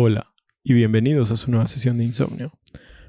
Hola 0.00 0.32
y 0.62 0.74
bienvenidos 0.74 1.32
a 1.32 1.36
su 1.36 1.50
nueva 1.50 1.66
sesión 1.66 1.98
de 1.98 2.04
insomnio. 2.04 2.52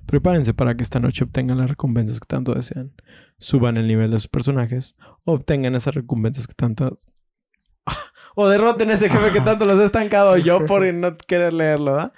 Prepárense 0.07 0.55
para 0.55 0.75
que 0.75 0.81
esta 0.81 0.99
noche 0.99 1.23
obtengan 1.23 1.59
las 1.59 1.69
recompensas 1.69 2.19
que 2.19 2.25
tanto 2.25 2.55
desean, 2.55 2.93
suban 3.37 3.77
el 3.77 3.87
nivel 3.87 4.09
de 4.09 4.17
sus 4.17 4.27
personajes, 4.27 4.95
obtengan 5.23 5.75
esas 5.75 5.93
recompensas 5.93 6.47
que 6.47 6.55
tanto... 6.55 6.97
o 8.35 8.47
derroten 8.49 8.89
ese 8.89 9.07
jefe 9.07 9.31
que 9.31 9.41
tanto 9.41 9.65
los 9.65 9.77
ha 9.77 9.85
estancado 9.85 10.35
yo 10.37 10.65
por 10.65 10.91
no 10.91 11.15
querer 11.15 11.53
leerlo, 11.53 11.99
¿ah? 11.99 12.11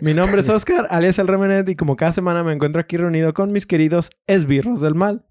Mi 0.00 0.14
nombre 0.14 0.40
es 0.40 0.48
Oscar, 0.48 0.88
alias 0.90 1.20
El 1.20 1.28
Remenet, 1.28 1.68
y 1.68 1.76
como 1.76 1.94
cada 1.94 2.10
semana 2.10 2.42
me 2.42 2.54
encuentro 2.54 2.80
aquí 2.80 2.96
reunido 2.96 3.32
con 3.34 3.52
mis 3.52 3.66
queridos 3.66 4.10
esbirros 4.26 4.80
del 4.80 4.96
mal. 4.96 5.26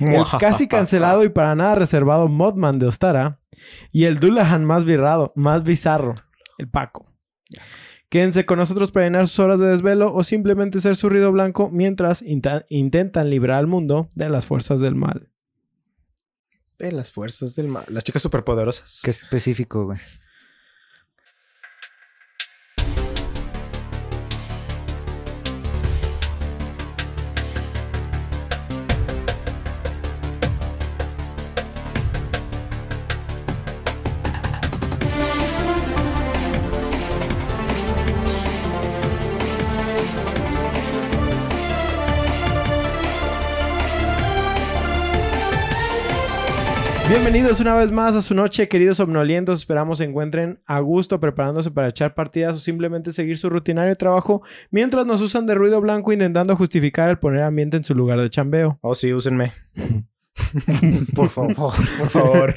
El 0.00 0.24
casi 0.40 0.66
cancelado 0.66 1.22
y 1.22 1.28
para 1.28 1.54
nada 1.54 1.76
reservado 1.76 2.26
Modman 2.26 2.80
de 2.80 2.86
Ostara 2.86 3.38
y 3.92 4.06
el 4.06 4.18
Dullahan 4.18 4.64
más 4.64 4.84
virrado, 4.84 5.32
más 5.36 5.62
bizarro, 5.62 6.16
el 6.58 6.68
Paco. 6.68 7.06
Quédense 8.08 8.46
con 8.46 8.58
nosotros 8.58 8.90
para 8.90 9.04
llenar 9.06 9.28
sus 9.28 9.38
horas 9.38 9.60
de 9.60 9.66
desvelo 9.66 10.14
o 10.14 10.24
simplemente 10.24 10.80
ser 10.80 10.96
su 10.96 11.10
ruido 11.10 11.30
blanco 11.30 11.68
mientras 11.70 12.22
intentan 12.22 13.28
librar 13.28 13.58
al 13.58 13.66
mundo 13.66 14.08
de 14.14 14.30
las 14.30 14.46
fuerzas 14.46 14.80
del 14.80 14.94
mal. 14.94 15.30
De 16.78 16.90
las 16.92 17.12
fuerzas 17.12 17.54
del 17.54 17.68
mal. 17.68 17.84
Las 17.88 18.04
chicas 18.04 18.22
superpoderosas. 18.22 19.00
Qué 19.02 19.10
específico, 19.10 19.86
güey. 19.86 19.98
Bienvenidos 47.30 47.60
una 47.60 47.74
vez 47.74 47.92
más 47.92 48.16
a 48.16 48.22
su 48.22 48.32
noche, 48.32 48.68
queridos 48.68 48.96
somnolientos. 48.96 49.58
Esperamos 49.58 49.98
se 49.98 50.04
encuentren 50.04 50.62
a 50.64 50.80
gusto 50.80 51.20
preparándose 51.20 51.70
para 51.70 51.88
echar 51.88 52.14
partidas 52.14 52.56
o 52.56 52.58
simplemente 52.58 53.12
seguir 53.12 53.36
su 53.36 53.50
rutinario 53.50 53.94
trabajo 53.96 54.40
mientras 54.70 55.04
nos 55.04 55.20
usan 55.20 55.44
de 55.44 55.54
ruido 55.54 55.78
blanco 55.82 56.10
intentando 56.10 56.56
justificar 56.56 57.10
el 57.10 57.18
poner 57.18 57.42
ambiente 57.42 57.76
en 57.76 57.84
su 57.84 57.94
lugar 57.94 58.18
de 58.18 58.30
chambeo. 58.30 58.78
Oh, 58.80 58.94
sí, 58.94 59.12
úsenme. 59.12 59.52
Por 61.14 61.28
favor. 61.28 61.74
Por 61.98 62.08
favor. 62.08 62.54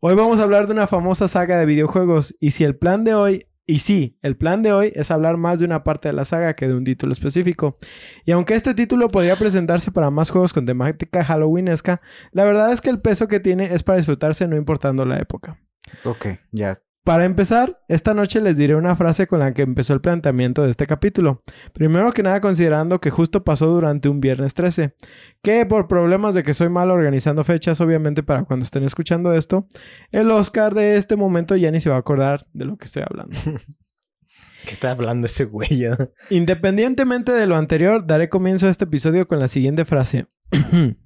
Hoy 0.00 0.16
vamos 0.16 0.40
a 0.40 0.42
hablar 0.42 0.66
de 0.66 0.72
una 0.72 0.88
famosa 0.88 1.28
saga 1.28 1.56
de 1.56 1.66
videojuegos 1.66 2.34
y 2.40 2.50
si 2.50 2.64
el 2.64 2.74
plan 2.74 3.04
de 3.04 3.14
hoy 3.14 3.46
y 3.66 3.78
sí, 3.78 4.18
el 4.22 4.36
plan 4.36 4.62
de 4.62 4.72
hoy 4.72 4.92
es 4.94 5.10
hablar 5.10 5.36
más 5.36 5.60
de 5.60 5.64
una 5.64 5.84
parte 5.84 6.08
de 6.08 6.14
la 6.14 6.24
saga 6.24 6.54
que 6.54 6.66
de 6.66 6.74
un 6.74 6.84
título 6.84 7.12
específico. 7.12 7.76
Y 8.24 8.32
aunque 8.32 8.54
este 8.54 8.74
título 8.74 9.08
podría 9.08 9.36
presentarse 9.36 9.92
para 9.92 10.10
más 10.10 10.30
juegos 10.30 10.52
con 10.52 10.66
temática 10.66 11.24
halloweenesca, 11.24 12.00
la 12.32 12.44
verdad 12.44 12.72
es 12.72 12.80
que 12.80 12.90
el 12.90 13.00
peso 13.00 13.28
que 13.28 13.40
tiene 13.40 13.72
es 13.72 13.82
para 13.82 13.98
disfrutarse 13.98 14.48
no 14.48 14.56
importando 14.56 15.04
la 15.04 15.18
época. 15.18 15.58
ok, 16.04 16.26
ya. 16.50 16.82
Para 17.04 17.24
empezar, 17.24 17.82
esta 17.88 18.14
noche 18.14 18.40
les 18.40 18.56
diré 18.56 18.76
una 18.76 18.94
frase 18.94 19.26
con 19.26 19.40
la 19.40 19.52
que 19.54 19.62
empezó 19.62 19.92
el 19.92 20.00
planteamiento 20.00 20.62
de 20.62 20.70
este 20.70 20.86
capítulo. 20.86 21.42
Primero 21.72 22.12
que 22.12 22.22
nada 22.22 22.40
considerando 22.40 23.00
que 23.00 23.10
justo 23.10 23.42
pasó 23.42 23.66
durante 23.66 24.08
un 24.08 24.20
viernes 24.20 24.54
13, 24.54 24.94
que 25.42 25.66
por 25.66 25.88
problemas 25.88 26.36
de 26.36 26.44
que 26.44 26.54
soy 26.54 26.68
mal 26.68 26.92
organizando 26.92 27.42
fechas, 27.42 27.80
obviamente 27.80 28.22
para 28.22 28.44
cuando 28.44 28.62
estén 28.62 28.84
escuchando 28.84 29.32
esto, 29.32 29.66
el 30.12 30.30
Oscar 30.30 30.74
de 30.74 30.96
este 30.96 31.16
momento 31.16 31.56
ya 31.56 31.72
ni 31.72 31.80
se 31.80 31.90
va 31.90 31.96
a 31.96 31.98
acordar 31.98 32.46
de 32.52 32.66
lo 32.66 32.76
que 32.76 32.84
estoy 32.84 33.02
hablando. 33.02 33.36
¿Qué 34.64 34.74
está 34.74 34.92
hablando 34.92 35.26
ese 35.26 35.44
güey? 35.44 35.84
eh? 35.84 35.96
Independientemente 36.30 37.32
de 37.32 37.48
lo 37.48 37.56
anterior, 37.56 38.06
daré 38.06 38.28
comienzo 38.28 38.68
a 38.68 38.70
este 38.70 38.84
episodio 38.84 39.26
con 39.26 39.40
la 39.40 39.48
siguiente 39.48 39.84
frase. 39.84 40.28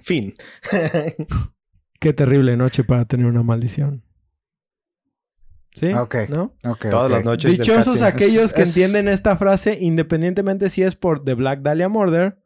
fin. 0.00 0.32
Qué 2.00 2.12
terrible 2.14 2.56
noche 2.56 2.82
para 2.82 3.04
tener 3.04 3.26
una 3.26 3.42
maldición. 3.42 4.02
¿Sí? 5.74 5.92
Ok. 5.94 6.14
¿No? 6.28 6.54
Ok, 6.66 6.86
Todas 6.90 7.10
las 7.10 7.24
noches 7.24 7.52
Dichosos 7.58 8.02
aquellos 8.02 8.52
que 8.52 8.62
es- 8.62 8.68
entienden 8.68 9.08
esta 9.08 9.36
frase, 9.36 9.78
independientemente 9.80 10.68
si 10.70 10.82
es 10.82 10.96
por 10.96 11.24
The 11.24 11.34
Black 11.34 11.60
Dahlia 11.62 11.88
Murder 11.88 12.38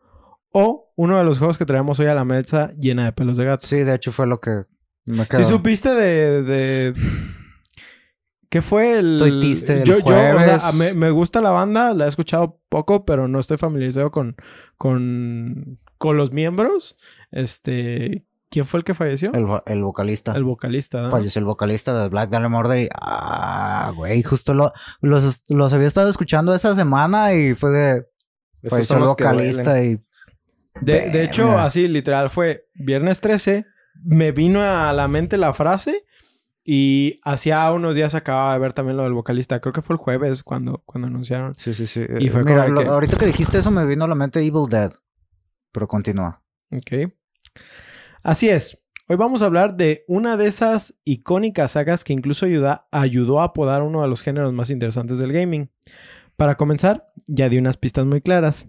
o 0.53 0.93
uno 0.97 1.19
de 1.19 1.25
los 1.25 1.39
juegos 1.39 1.59
que 1.59 1.67
traemos 1.67 1.99
hoy 2.01 2.07
a 2.07 2.15
la 2.15 2.25
mesa 2.25 2.73
llena 2.79 3.05
de 3.05 3.13
pelos 3.13 3.37
de 3.37 3.45
gato. 3.45 3.67
Sí, 3.67 3.77
de 3.83 3.95
hecho 3.95 4.13
fue 4.13 4.27
lo 4.27 4.41
que 4.41 4.63
me 5.07 5.25
Si 5.25 5.29
quedó. 5.29 5.45
supiste 5.45 5.91
de, 5.91 6.43
de- 6.43 6.95
¿Qué 8.49 8.63
fue 8.63 8.99
el...? 9.01 9.21
El 9.21 9.85
yo, 9.85 9.99
yo, 9.99 10.05
o 10.05 10.09
sea, 10.09 10.33
jueves. 10.35 10.65
a- 10.65 10.73
me, 10.73 10.95
me 10.95 11.11
gusta 11.11 11.41
la 11.41 11.51
banda, 11.51 11.93
la 11.95 12.07
he 12.07 12.09
escuchado 12.09 12.61
poco, 12.69 13.05
pero 13.05 13.27
no 13.27 13.41
estoy 13.41 13.57
familiarizado 13.59 14.13
con, 14.13 14.37
con, 14.77 15.79
con 15.99 16.17
los 16.17 16.33
miembros. 16.33 16.97
Este... 17.33 18.25
¿Quién 18.49 18.65
fue 18.65 18.79
el 18.79 18.85
que 18.85 18.95
falleció? 18.95 19.33
El, 19.35 19.45
vo- 19.45 19.63
el 19.67 19.83
vocalista. 19.83 20.33
El 20.33 20.45
vocalista. 20.45 21.03
¿no? 21.03 21.11
Falleció 21.11 21.41
el 21.41 21.45
vocalista 21.47 22.01
de 22.01 22.09
Black 22.09 22.31
Dahlia 22.31 22.49
Murder 22.49 22.79
y... 22.79 22.89
Ah, 23.01 23.93
güey, 23.95 24.23
justo 24.23 24.55
lo, 24.55 24.73
los, 25.01 25.43
los 25.49 25.73
había 25.73 25.87
estado 25.89 26.09
escuchando 26.09 26.55
esa 26.55 26.75
semana 26.75 27.35
y 27.35 27.55
fue 27.55 27.71
de... 27.71 28.07
Esos 28.63 28.71
Falleció 28.71 28.97
el 28.99 29.03
vocalista 29.05 29.83
y... 29.83 30.01
De, 30.81 31.11
de 31.11 31.25
hecho, 31.25 31.59
así 31.59 31.89
literal 31.89 32.31
fue 32.31 32.67
viernes 32.75 33.21
13. 33.21 33.65
Me 34.05 34.31
vino 34.33 34.63
a 34.63 34.93
la 34.93 35.09
mente 35.09 35.39
la 35.39 35.53
frase 35.55 36.05
y 36.63 37.17
hacía 37.25 37.71
unos 37.73 37.95
días 37.95 38.15
acababa 38.15 38.53
de 38.53 38.59
ver 38.59 38.73
también 38.75 38.97
lo 38.99 39.05
del 39.05 39.15
vocalista. 39.15 39.61
Creo 39.61 39.73
que 39.73 39.83
fue 39.83 39.95
el 39.95 39.99
jueves 39.99 40.43
cuando, 40.43 40.83
cuando 40.85 41.09
anunciaron. 41.09 41.55
Sí, 41.57 41.73
sí, 41.75 41.87
sí. 41.87 42.03
Y 42.21 42.29
fue 42.29 42.45
Mira, 42.45 42.65
como 42.67 42.75
lo- 42.75 42.81
que- 42.83 42.89
ahorita 42.89 43.17
que 43.17 43.27
dijiste 43.27 43.59
eso 43.59 43.71
me 43.71 43.87
vino 43.87 44.05
a 44.05 44.09
la 44.09 44.15
mente 44.15 44.41
Evil 44.41 44.67
Dead. 44.69 44.93
Pero 45.73 45.89
continúa. 45.89 46.43
Ok. 46.71 47.11
Así 48.27 48.49
es. 48.49 48.83
Hoy 49.07 49.15
vamos 49.17 49.41
a 49.41 49.45
hablar 49.45 49.77
de 49.77 50.05
una 50.09 50.37
de 50.37 50.49
esas 50.49 51.01
icónicas 51.05 51.71
sagas 51.71 52.03
que 52.03 52.13
incluso 52.13 52.45
ayuda, 52.45 52.89
ayudó 52.91 53.41
a 53.41 53.45
apodar 53.45 53.83
uno 53.85 54.03
de 54.03 54.09
los 54.09 54.21
géneros 54.23 54.53
más 54.53 54.69
interesantes 54.71 55.19
del 55.19 55.33
gaming. 55.33 55.71
Para 56.35 56.57
comenzar, 56.57 57.07
ya 57.29 57.49
di 57.49 57.57
unas 57.59 57.77
pistas 57.77 58.05
muy 58.05 58.21
claras. 58.21 58.67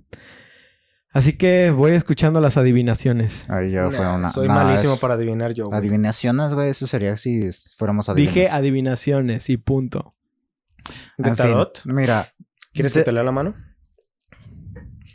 Así 1.12 1.34
que 1.34 1.72
voy 1.72 1.94
escuchando 1.94 2.40
las 2.40 2.56
adivinaciones. 2.57 3.50
Ahí 3.50 3.72
ya 3.72 3.90
fue 3.90 4.06
Nah, 4.06 4.16
una... 4.18 4.29
Soy 4.29 4.47
malísimo 4.47 4.94
es- 4.94 5.00
para 5.00 5.16
adivinar 5.16 5.53
yo. 5.56 5.69
güey. 5.69 5.79
Adivinaciones, 5.79 6.53
güey, 6.53 6.69
eso 6.69 6.85
sería 6.85 7.18
si 7.18 7.50
fuéramos 7.75 8.07
adivinos. 8.09 8.35
Dije 8.35 8.50
adivinaciones 8.50 9.50
y 9.50 9.57
punto. 9.57 10.13
¿De 11.18 11.29
En 11.29 11.35
fin, 11.35 11.45
Tarot? 11.47 11.81
mira, 11.85 12.28
¿Quieres 12.74 12.94
de- 12.94 13.00
que 13.00 13.06
te 13.06 13.12
lea 13.12 13.24
la 13.24 13.31
mano? 13.31 13.56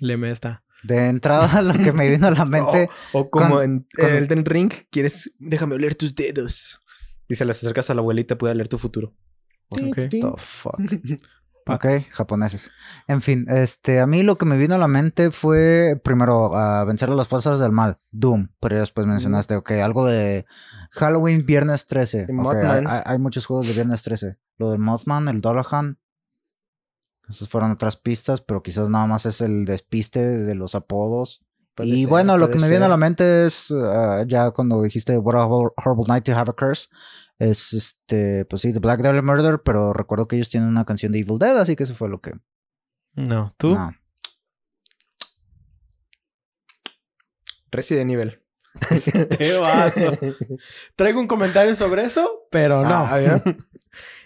Leme 0.00 0.32
esta. 0.32 0.61
De 0.84 1.08
entrada 1.08 1.62
lo 1.62 1.74
que 1.74 1.92
me 1.92 2.08
vino 2.08 2.26
a 2.26 2.30
la 2.30 2.44
mente... 2.46 2.88
O, 3.12 3.20
o 3.20 3.30
como 3.30 3.56
con- 3.56 3.62
en 3.64 3.86
con- 3.96 4.06
Elden 4.10 4.44
Ring, 4.44 4.72
¿quieres? 4.90 5.34
Déjame 5.38 5.74
oler 5.76 5.94
tus 5.94 6.14
dedos. 6.14 6.80
Y 7.28 7.34
se 7.36 7.44
las 7.44 7.58
acercas 7.58 7.88
a 7.90 7.94
la 7.94 8.00
abuelita, 8.00 8.36
puede 8.36 8.54
leer 8.54 8.68
tu 8.68 8.78
futuro. 8.78 9.14
Ok. 9.68 9.96
The 10.10 10.20
fuck. 10.36 10.76
Ok, 11.68 11.86
japoneses. 12.10 12.72
En 13.06 13.22
fin, 13.22 13.46
este, 13.48 14.00
a 14.00 14.06
mí 14.08 14.24
lo 14.24 14.36
que 14.36 14.44
me 14.44 14.56
vino 14.56 14.74
a 14.74 14.78
la 14.78 14.88
mente 14.88 15.30
fue 15.30 15.94
primero 16.02 16.56
a 16.56 16.84
vencer 16.84 17.08
a 17.08 17.14
las 17.14 17.28
fuerzas 17.28 17.60
del 17.60 17.70
mal, 17.70 18.00
Doom, 18.10 18.48
pero 18.58 18.80
después 18.80 19.06
mencionaste, 19.06 19.54
ok, 19.54 19.70
algo 19.80 20.04
de 20.04 20.44
Halloween, 20.90 21.46
Viernes 21.46 21.86
13. 21.86 22.26
De 22.26 22.32
Ok, 22.32 22.40
Mothman. 22.40 22.86
hay, 22.88 22.96
hay- 22.96 23.02
hay 23.06 23.18
muchos 23.18 23.46
juegos 23.46 23.68
de 23.68 23.74
Viernes 23.74 24.02
13. 24.02 24.38
Lo 24.58 24.72
del 24.72 24.80
Mothman, 24.80 25.28
el 25.28 25.40
Dollahan. 25.40 25.98
Esas 27.28 27.48
fueron 27.48 27.70
otras 27.70 27.96
pistas, 27.96 28.40
pero 28.40 28.62
quizás 28.62 28.88
nada 28.88 29.06
más 29.06 29.26
es 29.26 29.40
el 29.40 29.64
despiste 29.64 30.20
de 30.20 30.54
los 30.54 30.74
apodos. 30.74 31.42
Puede 31.74 31.90
y 31.90 32.00
ser, 32.02 32.10
bueno, 32.10 32.36
lo 32.36 32.50
que 32.50 32.58
me 32.58 32.68
viene 32.68 32.84
a 32.84 32.88
la 32.88 32.98
mente 32.98 33.46
es 33.46 33.70
ah, 33.70 34.24
ya 34.26 34.50
cuando 34.50 34.82
dijiste 34.82 35.16
What 35.16 35.36
a 35.36 35.46
hor- 35.46 35.72
horrible 35.82 36.04
night 36.08 36.24
to 36.24 36.32
have 36.32 36.50
a 36.50 36.52
curse. 36.52 36.88
Es 37.38 37.72
este, 37.72 38.44
pues 38.44 38.62
sí, 38.62 38.72
The 38.72 38.78
Black 38.78 39.00
Dahlia 39.00 39.22
Murder, 39.22 39.62
pero 39.64 39.92
recuerdo 39.92 40.28
que 40.28 40.36
ellos 40.36 40.50
tienen 40.50 40.68
una 40.68 40.84
canción 40.84 41.12
de 41.12 41.20
Evil 41.20 41.38
Dead, 41.38 41.56
así 41.58 41.76
que 41.76 41.84
eso 41.84 41.94
fue 41.94 42.08
lo 42.08 42.20
que. 42.20 42.32
No, 43.14 43.54
tú. 43.56 43.74
No. 43.74 43.92
Resident 47.70 48.10
Evil. 48.10 48.38
Traigo 50.96 51.20
un 51.20 51.26
comentario 51.26 51.74
sobre 51.76 52.04
eso, 52.04 52.46
pero 52.50 52.82
no. 52.82 52.88
Ah, 52.90 53.14
a 53.14 53.18
ver. 53.18 53.42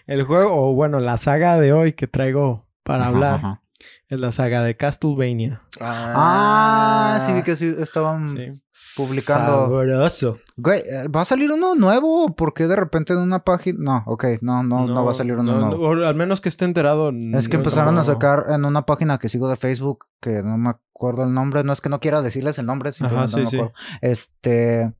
El 0.07 0.23
juego, 0.23 0.69
o 0.69 0.73
bueno, 0.73 0.99
la 0.99 1.17
saga 1.17 1.59
de 1.59 1.73
hoy 1.73 1.93
que 1.93 2.07
traigo 2.07 2.66
para 2.87 2.99
Ajá, 3.03 3.07
hablar 3.09 3.33
ajá. 3.35 3.61
es 4.09 4.19
la 4.19 4.31
saga 4.31 4.63
de 4.63 4.75
Castlevania. 4.77 5.61
Ah, 5.79 7.17
sí 7.19 7.33
vi 7.33 7.43
que 7.43 7.55
sí 7.55 7.75
estaban 7.79 8.29
Sí. 8.29 8.61
publicando. 8.95 9.65
Sabroso. 9.65 10.39
Güey, 10.55 10.79
eh, 10.81 11.07
¿va 11.09 11.21
a 11.21 11.25
salir 11.25 11.51
uno 11.51 11.75
nuevo? 11.75 12.35
¿Por 12.35 12.53
qué 12.53 12.67
de 12.67 12.75
repente 12.75 13.13
en 13.13 13.19
una 13.19 13.43
página? 13.43 13.77
No, 13.79 14.03
ok, 14.05 14.25
no, 14.41 14.63
no, 14.63 14.87
no, 14.87 15.05
va 15.05 15.11
a 15.11 15.13
salir 15.13 15.33
uno 15.33 15.53
no, 15.53 15.67
nuevo. 15.69 15.87
o 15.87 16.05
al 16.07 16.15
menos 16.15 16.41
que 16.41 16.49
esté 16.49 16.65
enterado. 16.65 17.09
Es 17.33 17.47
que 17.47 17.57
no- 17.57 17.61
empezaron 17.61 17.95
no- 17.95 18.01
a 18.01 18.03
sacar 18.03 18.45
en 18.49 18.65
una 18.65 18.85
página 18.85 19.17
que 19.17 19.29
sigo 19.29 19.49
de 19.49 19.55
Facebook, 19.57 20.05
que 20.21 20.41
no 20.43 20.57
me 20.57 20.69
acuerdo 20.69 21.23
el 21.23 21.33
nombre, 21.33 21.63
no 21.63 21.73
es 21.73 21.81
que 21.81 21.89
no 21.89 21.99
quiera 21.99 22.21
decirles 22.21 22.57
el 22.59 22.65
nombre, 22.65 22.91
simplemente 22.91 23.35
Ajá, 23.35 23.37
sí, 23.37 23.37
no 23.39 23.43
me 23.45 23.49
sí. 23.49 23.57
acuerdo. 23.57 23.73
Este, 24.01 24.93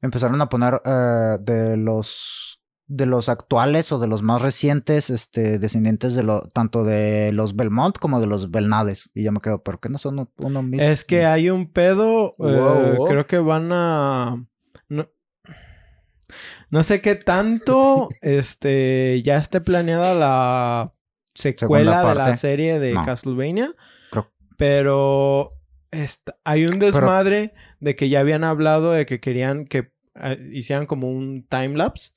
empezaron 0.00 0.40
a 0.40 0.48
poner 0.48 0.80
eh, 0.84 1.38
de 1.40 1.76
los 1.76 2.61
de 2.94 3.06
los 3.06 3.28
actuales 3.30 3.90
o 3.90 3.98
de 3.98 4.06
los 4.06 4.20
más 4.22 4.42
recientes 4.42 5.08
este, 5.08 5.58
descendientes 5.58 6.14
de 6.14 6.22
lo, 6.22 6.42
tanto 6.52 6.84
de 6.84 7.32
los 7.32 7.56
Belmont 7.56 7.96
como 7.98 8.20
de 8.20 8.26
los 8.26 8.50
Belnades. 8.50 9.10
Y 9.14 9.22
yo 9.22 9.32
me 9.32 9.40
quedo, 9.40 9.62
¿pero 9.62 9.80
qué 9.80 9.88
no 9.88 9.96
son 9.98 10.28
uno 10.36 10.62
mismo? 10.62 10.86
Es 10.86 11.04
que 11.04 11.24
hay 11.24 11.48
un 11.48 11.70
pedo. 11.72 12.34
Wow, 12.36 12.48
eh, 12.50 12.94
wow. 12.98 13.06
Creo 13.08 13.26
que 13.26 13.38
van 13.38 13.70
a. 13.72 14.46
No, 14.88 15.08
no 16.70 16.82
sé 16.82 17.00
qué 17.00 17.14
tanto 17.14 18.08
este 18.20 19.22
ya 19.24 19.36
esté 19.38 19.60
planeada 19.60 20.14
la 20.14 20.94
secuela 21.34 22.06
de 22.08 22.14
la 22.14 22.34
serie 22.34 22.78
de 22.78 22.92
No. 22.92 23.04
Castlevania. 23.06 23.70
Creo- 24.10 24.30
Pero 24.58 25.52
esta- 25.90 26.36
hay 26.44 26.66
un 26.66 26.78
desmadre 26.78 27.54
de 27.80 27.96
que 27.96 28.08
ya 28.10 28.20
habían 28.20 28.44
hablado 28.44 28.92
de 28.92 29.06
que 29.06 29.18
querían 29.20 29.64
que 29.66 29.92
eh, 30.14 30.50
hicieran 30.52 30.84
como 30.86 31.10
un 31.10 31.46
time 31.48 31.76
lapse. 31.76 32.10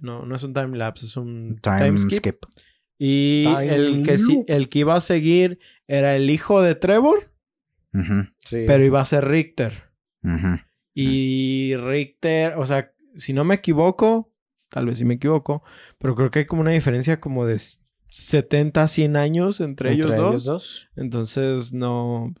No, 0.00 0.24
no 0.26 0.34
es 0.36 0.42
un 0.42 0.54
time 0.54 0.76
lapse, 0.76 1.06
es 1.06 1.16
un 1.16 1.56
Time, 1.62 1.78
time, 1.78 1.98
skip. 1.98 2.18
skip. 2.18 2.36
Y 2.98 3.44
Time 3.44 3.74
el 3.74 4.02
que, 4.04 4.18
loop. 4.18 4.44
el 4.48 4.68
que 4.68 4.78
iba 4.80 4.94
a 4.96 5.00
seguir 5.00 5.58
era 5.86 6.16
el 6.16 6.30
hijo 6.30 6.60
de 6.62 6.74
Trevor, 6.74 7.32
Sí. 8.38 8.64
pero 8.66 8.84
iba 8.84 9.00
a 9.00 9.04
ser 9.04 9.26
Richter. 9.26 9.90
Y 10.94 11.74
Richter, 11.76 12.54
o 12.56 12.66
sea, 12.66 12.92
si 13.16 13.32
no 13.32 13.44
me 13.44 13.54
equivoco, 13.56 14.32
tal 14.70 14.86
vez 14.86 14.98
sí 14.98 15.04
me 15.04 15.14
equivoco, 15.14 15.62
pero 15.98 16.14
creo 16.14 16.30
que 16.30 16.40
hay 16.40 16.46
como 16.46 16.62
una 16.62 16.72
diferencia 16.72 17.20
como 17.20 17.46
de 17.46 17.60
70 18.08 18.82
a 18.82 18.88
100 18.88 19.16
años 19.16 19.60
entre, 19.60 19.92
ellos, 19.92 20.44
dos. 20.44 20.88
Entonces, 20.96 21.72
no. 21.72 22.34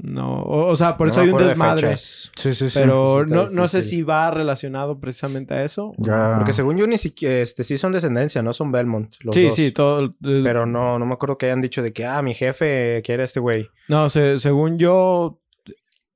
No. 0.00 0.42
O, 0.42 0.66
o 0.68 0.76
sea, 0.76 0.96
por 0.96 1.08
No 1.08 1.10
eso 1.12 1.20
hay 1.22 1.30
un 1.30 1.38
de 1.38 1.44
desmadre. 1.46 1.96
Sí, 1.96 2.30
sí, 2.36 2.54
sí. 2.54 2.70
Pero 2.72 3.26
no, 3.26 3.50
no 3.50 3.66
sé 3.66 3.82
si 3.82 4.02
va 4.02 4.30
relacionado 4.30 5.00
precisamente 5.00 5.54
a 5.54 5.64
eso. 5.64 5.92
Ya. 5.98 6.34
Porque 6.36 6.52
según 6.52 6.76
yo 6.76 6.86
ni 6.86 6.98
siquiera, 6.98 7.36
este, 7.42 7.64
sí 7.64 7.76
son 7.78 7.90
descendencia, 7.92 8.40
no 8.42 8.52
son 8.52 8.70
Belmont. 8.70 9.12
Los 9.20 9.34
sí, 9.34 9.44
dos. 9.46 9.54
sí, 9.56 9.72
todo. 9.72 10.14
Pero 10.22 10.66
no, 10.66 10.98
no 11.00 11.04
me 11.06 11.14
acuerdo 11.14 11.36
que 11.36 11.46
hayan 11.46 11.60
dicho 11.60 11.82
de 11.82 11.92
que, 11.92 12.06
ah, 12.06 12.22
mi 12.22 12.32
jefe 12.34 13.02
quiere 13.04 13.24
este 13.24 13.40
güey. 13.40 13.68
No, 13.88 14.08
se- 14.08 14.38
según 14.38 14.78
yo, 14.78 15.40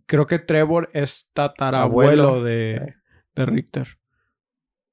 creo 0.06 0.26
que 0.26 0.38
Trevor 0.38 0.88
es 0.92 1.28
tatarabuelo 1.32 2.28
Abuelo. 2.28 2.44
de, 2.44 2.94
de 3.34 3.46
Richter. 3.46 3.98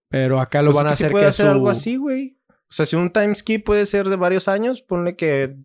Pero 0.10 0.40
acá 0.40 0.64
lo 0.64 0.72
Pues 0.72 0.78
van 0.78 0.88
a 0.88 0.94
hacer 0.94 1.12
puede 1.12 1.26
que 1.26 1.30
hacer 1.30 1.46
su... 1.46 1.52
algo 1.52 1.70
así, 1.70 1.96
güey. 1.98 2.38
O 2.50 2.72
sea, 2.72 2.86
si 2.88 2.96
un 2.96 3.12
time 3.12 3.36
skip 3.36 3.64
puede 3.66 3.86
ser 3.86 4.10
de 4.10 4.16
varios 4.16 4.48
años, 4.48 4.82
ponle 4.82 5.16
que 5.16 5.58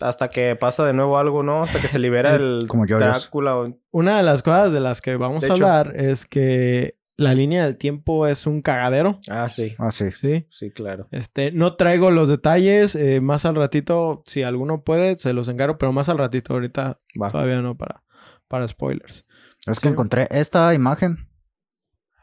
hasta 0.00 0.28
que 0.30 0.56
pasa 0.56 0.84
de 0.84 0.92
nuevo 0.92 1.18
algo, 1.18 1.42
¿no? 1.42 1.62
Hasta 1.62 1.80
que 1.80 1.88
se 1.88 1.98
libera 1.98 2.34
el 2.36 2.60
Como. 2.68 2.86
Drácula. 2.86 3.56
o- 3.56 3.78
Una 3.90 4.16
de 4.18 4.22
las 4.22 4.42
cosas 4.42 4.72
de 4.72 4.80
las 4.80 5.00
que 5.00 5.16
vamos 5.16 5.42
De 5.42 5.50
a 5.50 5.54
hecho. 5.54 5.66
hablar 5.66 5.92
es 5.96 6.26
que 6.26 6.98
la 7.16 7.34
línea 7.34 7.64
del 7.64 7.76
tiempo 7.76 8.28
es 8.28 8.46
un 8.46 8.62
cagadero, 8.62 9.18
Ah, 9.28 9.48
sí. 9.48 9.74
Ah, 9.78 9.90
sí. 9.90 10.12
¿sí? 10.12 10.46
Sí, 10.50 10.70
claro. 10.70 11.08
Este, 11.10 11.50
no 11.50 11.74
traigo 11.74 12.12
los 12.12 12.28
detalles, 12.28 12.94
eh, 12.94 13.20
más 13.20 13.44
al 13.44 13.56
ratito, 13.56 14.22
si 14.24 14.44
alguno 14.44 14.84
puede, 14.84 15.18
se 15.18 15.32
los 15.32 15.48
encargo, 15.48 15.78
pero 15.78 15.92
más 15.92 16.08
al 16.08 16.18
ratito, 16.18 16.54
ahorita 16.54 17.00
Va. 17.20 17.30
todavía 17.32 17.60
no 17.60 17.76
para, 17.76 18.04
para 18.46 18.68
spoilers. 18.68 19.26
Es 19.66 19.80
que 19.80 19.88
Sí. 19.88 19.92
encontré 19.92 20.28
esta 20.30 20.72
imagen 20.74 21.28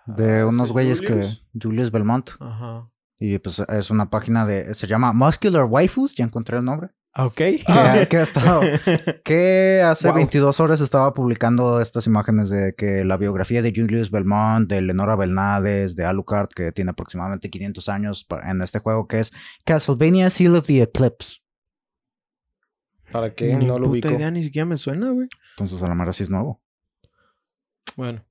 de 0.08 0.40
Ah, 0.42 0.46
unos 0.48 0.66
¿ese 0.68 0.74
güeyes 0.74 1.00
Julius? 1.02 1.44
que... 1.54 1.60
Julius 1.62 1.92
Belmont. 1.92 2.30
Ajá. 2.40 2.90
Y 3.20 3.38
pues 3.40 3.60
es 3.68 3.90
una 3.90 4.10
página 4.10 4.46
de... 4.46 4.74
Se 4.76 4.88
llama 4.88 5.12
Muscular 5.14 5.66
Waifus. 5.66 6.16
Ya 6.16 6.24
encontré 6.26 6.58
el 6.58 6.64
nombre. 6.66 6.90
Ok. 7.18 7.36
Que, 7.36 7.64
que 8.10 8.18
ha 8.18 8.22
estado- 8.22 8.62
que 9.24 9.82
hace 9.86 10.08
Wow. 10.08 10.16
22 10.18 10.60
horas 10.60 10.82
estaba 10.82 11.14
publicando 11.14 11.80
estas 11.80 12.08
imágenes 12.08 12.50
de 12.50 12.74
que 12.76 13.06
la 13.06 13.16
biografía 13.18 13.62
de 13.62 13.72
Julius 13.76 14.12
Belmont, 14.12 14.68
de 14.70 14.82
Lenora 14.82 15.16
Belnades, 15.16 15.96
de 15.96 16.06
Alucard, 16.06 16.50
que 16.50 16.72
tiene 16.74 16.92
aproximadamente 16.92 17.50
500 17.50 17.90
años 17.90 18.28
en 18.44 18.62
este 18.62 18.80
juego, 18.80 19.08
que 19.08 19.22
es 19.22 19.32
Castlevania 19.64 20.30
Seal 20.30 20.56
of 20.56 20.68
the 20.68 20.82
Eclipse. 20.82 21.38
¿Para 23.12 23.30
qué? 23.30 23.56
Ni 23.56 23.66
no 23.68 23.74
lo 23.80 23.86
puta 23.86 23.92
ubico. 23.92 24.10
idea, 24.10 24.32
ni 24.32 24.44
siquiera 24.44 24.66
me 24.66 24.78
suena, 24.78 25.10
güey. 25.12 25.30
Entonces 25.52 25.82
a 25.82 25.88
la 25.88 25.96
mera 25.96 26.12
sí 26.12 26.24
es 26.24 26.30
nuevo. 26.30 26.62
Bueno. 27.96 28.26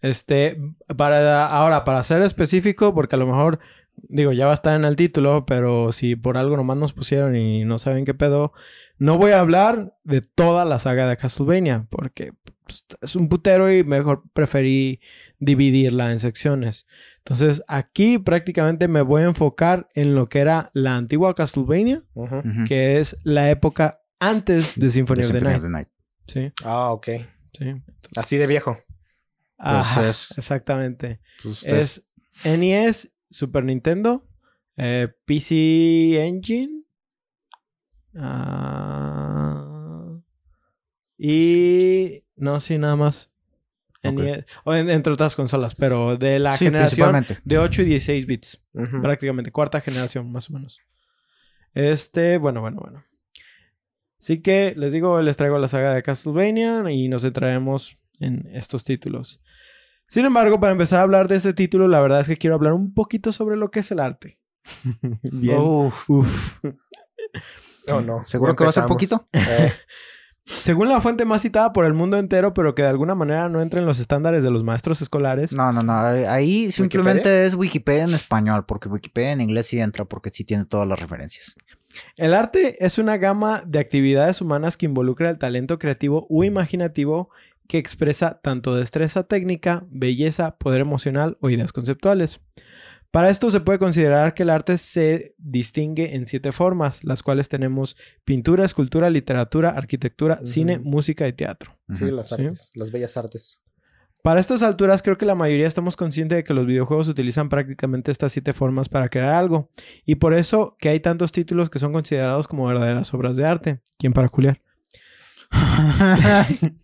Este, 0.00 0.58
para 0.96 1.46
ahora, 1.46 1.84
para 1.84 2.02
ser 2.04 2.22
específico, 2.22 2.92
porque 2.94 3.14
a 3.14 3.18
lo 3.18 3.26
mejor, 3.26 3.60
digo, 4.08 4.32
ya 4.32 4.46
va 4.46 4.52
a 4.52 4.54
estar 4.54 4.76
en 4.76 4.84
el 4.84 4.96
título, 4.96 5.46
pero 5.46 5.92
si 5.92 6.16
por 6.16 6.36
algo 6.36 6.56
nomás 6.56 6.76
nos 6.76 6.92
pusieron 6.92 7.36
y 7.36 7.64
no 7.64 7.78
saben 7.78 8.04
qué 8.04 8.14
pedo, 8.14 8.52
no 8.98 9.18
voy 9.18 9.32
a 9.32 9.40
hablar 9.40 9.96
de 10.04 10.20
toda 10.20 10.64
la 10.64 10.78
saga 10.78 11.08
de 11.08 11.16
Castlevania, 11.16 11.86
porque 11.90 12.32
pues, 12.64 12.84
es 13.00 13.16
un 13.16 13.28
putero 13.28 13.72
y 13.72 13.84
mejor 13.84 14.22
preferí 14.32 15.00
dividirla 15.38 16.12
en 16.12 16.18
secciones. 16.20 16.86
Entonces, 17.18 17.62
aquí 17.68 18.18
prácticamente 18.18 18.88
me 18.88 19.02
voy 19.02 19.22
a 19.22 19.26
enfocar 19.26 19.88
en 19.94 20.14
lo 20.14 20.28
que 20.28 20.40
era 20.40 20.70
la 20.74 20.96
antigua 20.96 21.34
Castlevania, 21.34 22.02
que 22.66 22.98
es 22.98 23.18
la 23.24 23.50
época 23.50 24.00
antes 24.20 24.78
de 24.78 24.90
Symphony 24.90 25.22
De 25.22 25.26
of 25.26 25.32
the 25.32 25.38
Symphony 25.38 25.50
Night. 25.52 25.56
of 25.56 25.62
the 25.62 25.68
Night. 25.70 25.88
Sí, 26.26 26.52
Ah, 26.64 26.92
ok. 26.92 27.08
sí. 27.58 27.74
Así 28.16 28.36
de 28.36 28.46
viejo. 28.46 28.78
Ajá, 29.58 30.08
es- 30.08 30.34
exactamente. 30.36 31.20
Pues, 31.42 31.64
es- 31.64 32.08
Es 32.44 32.58
NES, 32.58 33.11
Super 33.32 33.64
Nintendo, 33.64 34.28
eh, 34.76 35.08
PC 35.24 36.24
Engine. 36.26 36.84
ah, 38.82 40.20
y. 41.18 42.24
No, 42.36 42.60
sí, 42.60 42.78
nada 42.78 42.96
más. 42.96 43.30
O 44.64 44.74
en- 44.74 44.90
entre 44.90 45.12
otras 45.12 45.36
consolas, 45.36 45.76
pero 45.76 46.16
de 46.16 46.40
la 46.40 46.52
sí, 46.56 46.64
generación 46.64 47.24
de 47.44 47.58
8 47.58 47.82
y 47.82 47.84
16 47.84 48.26
bits. 48.26 48.66
Prácticamente, 49.00 49.52
cuarta 49.52 49.80
generación, 49.80 50.30
más 50.32 50.50
o 50.50 50.54
menos. 50.54 50.80
Este, 51.74 52.38
bueno, 52.38 52.60
bueno, 52.60 52.80
bueno. 52.80 53.04
Así 54.20 54.42
que 54.42 54.74
les 54.76 54.92
digo, 54.92 55.20
les 55.22 55.36
traigo 55.36 55.58
la 55.58 55.68
saga 55.68 55.94
de 55.94 56.02
Castlevania 56.02 56.82
y 56.90 57.08
nos 57.08 57.22
centraremos 57.22 57.96
en 58.18 58.48
estos 58.52 58.82
títulos. 58.82 59.40
Sin 60.08 60.24
embargo, 60.24 60.60
para 60.60 60.72
empezar 60.72 61.00
a 61.00 61.02
hablar 61.02 61.28
de 61.28 61.36
este 61.36 61.54
título, 61.54 61.88
la 61.88 62.00
verdad 62.00 62.20
es 62.20 62.28
que 62.28 62.36
quiero 62.36 62.54
hablar 62.54 62.74
un 62.74 62.92
poquito 62.92 63.32
sobre 63.32 63.56
lo 63.56 63.70
que 63.70 63.80
es 63.80 63.90
el 63.90 64.00
arte. 64.00 64.38
Bien. 65.32 65.58
Uf. 65.58 66.10
Uf. 66.10 66.58
No, 67.88 68.00
no. 68.00 68.24
¿Seguro 68.24 68.54
que 68.54 68.64
va 68.64 68.70
a 68.70 68.74
ser 68.74 68.86
poquito? 68.86 69.26
Eh, 69.32 69.72
Según 70.44 70.88
la 70.88 71.00
fuente 71.00 71.24
más 71.24 71.42
citada 71.42 71.72
por 71.72 71.84
el 71.84 71.94
mundo 71.94 72.18
entero, 72.18 72.52
pero 72.52 72.74
que 72.74 72.82
de 72.82 72.88
alguna 72.88 73.14
manera 73.14 73.48
no 73.48 73.62
entra 73.62 73.78
en 73.78 73.86
los 73.86 74.00
estándares 74.00 74.42
de 74.42 74.50
los 74.50 74.64
maestros 74.64 75.00
escolares, 75.00 75.52
No, 75.52 75.72
no, 75.72 75.84
no. 75.84 75.92
Ahí 75.92 76.72
simplemente 76.72 77.46
es 77.46 77.54
Wikipedia 77.54 78.04
en 78.04 78.14
español, 78.14 78.64
porque 78.66 78.88
Wikipedia 78.88 79.32
en 79.32 79.40
inglés 79.40 79.66
sí 79.66 79.80
entra, 79.80 80.04
porque 80.04 80.30
sí 80.30 80.44
tiene 80.44 80.64
todas 80.64 80.88
las 80.88 80.98
referencias. 80.98 81.54
El 82.16 82.34
arte 82.34 82.84
es 82.84 82.98
una 82.98 83.18
gama 83.18 83.62
de 83.66 83.78
actividades 83.78 84.40
humanas 84.40 84.76
que 84.76 84.86
involucra 84.86 85.30
el 85.30 85.38
talento 85.38 85.78
creativo 85.78 86.26
u 86.28 86.42
imaginativo 86.42 87.30
que 87.72 87.78
expresa 87.78 88.38
tanto 88.42 88.74
destreza 88.76 89.22
técnica, 89.22 89.86
belleza, 89.88 90.58
poder 90.58 90.82
emocional 90.82 91.38
o 91.40 91.48
ideas 91.48 91.72
conceptuales. 91.72 92.38
Para 93.10 93.30
esto 93.30 93.48
se 93.50 93.60
puede 93.60 93.78
considerar 93.78 94.34
que 94.34 94.42
el 94.42 94.50
arte 94.50 94.76
se 94.76 95.34
distingue 95.38 96.14
en 96.14 96.26
siete 96.26 96.52
formas, 96.52 97.02
las 97.02 97.22
cuales 97.22 97.48
tenemos 97.48 97.96
pintura, 98.26 98.66
escultura, 98.66 99.08
literatura, 99.08 99.70
arquitectura, 99.70 100.40
cine, 100.44 100.80
música 100.80 101.26
y 101.26 101.32
teatro. 101.32 101.78
sí, 101.94 102.04
las 102.10 102.28
Sí. 102.28 102.34
artes. 102.34 102.70
Las 102.74 102.92
bellas 102.92 103.16
artes. 103.16 103.58
Para 104.22 104.38
estas 104.40 104.62
alturas 104.62 105.00
creo 105.00 105.16
que 105.16 105.24
la 105.24 105.34
mayoría 105.34 105.66
estamos 105.66 105.96
conscientes 105.96 106.36
de 106.36 106.44
que 106.44 106.52
los 106.52 106.66
videojuegos 106.66 107.08
utilizan 107.08 107.48
prácticamente 107.48 108.10
estas 108.12 108.32
siete 108.32 108.52
formas 108.52 108.90
para 108.90 109.08
crear 109.08 109.32
algo. 109.32 109.70
Y 110.04 110.16
por 110.16 110.34
eso 110.34 110.76
que 110.78 110.90
hay 110.90 111.00
tantos 111.00 111.32
títulos 111.32 111.70
que 111.70 111.78
son 111.78 111.94
considerados 111.94 112.46
como 112.46 112.66
verdaderas 112.66 113.14
obras 113.14 113.34
de 113.36 113.46
arte. 113.46 113.80
¿Quién 113.98 114.12
para 114.12 114.28
culiar? 114.28 114.60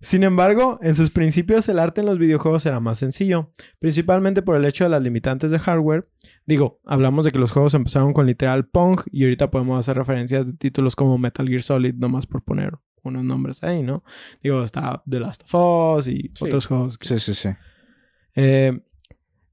Sin 0.00 0.24
embargo, 0.24 0.78
en 0.82 0.94
sus 0.96 1.10
principios 1.10 1.68
el 1.68 1.78
arte 1.78 2.00
en 2.00 2.06
los 2.06 2.18
videojuegos 2.18 2.66
era 2.66 2.80
más 2.80 2.98
sencillo, 2.98 3.50
principalmente 3.78 4.42
por 4.42 4.56
el 4.56 4.64
hecho 4.64 4.84
de 4.84 4.90
las 4.90 5.02
limitantes 5.02 5.50
de 5.50 5.58
hardware. 5.58 6.08
Digo, 6.46 6.80
hablamos 6.84 7.24
de 7.24 7.30
que 7.32 7.38
los 7.38 7.52
juegos 7.52 7.74
empezaron 7.74 8.12
con 8.12 8.26
literal 8.26 8.66
Pong 8.66 9.00
y 9.10 9.24
ahorita 9.24 9.50
podemos 9.50 9.78
hacer 9.78 9.96
referencias 9.96 10.46
de 10.46 10.52
títulos 10.54 10.96
como 10.96 11.18
Metal 11.18 11.46
Gear 11.48 11.62
Solid, 11.62 11.94
nomás 11.94 12.26
por 12.26 12.42
poner 12.42 12.74
unos 13.04 13.24
nombres 13.24 13.62
ahí, 13.62 13.82
¿no? 13.82 14.02
Digo, 14.42 14.62
está 14.64 15.02
The 15.08 15.20
Last 15.20 15.42
of 15.52 15.98
Us 15.98 16.08
y 16.08 16.30
Sí. 16.34 16.44
otros 16.46 16.66
juegos. 16.66 16.98
que- 16.98 17.08
Sí, 17.08 17.18
sí, 17.20 17.34
sí. 17.34 17.48
eh, 18.34 18.80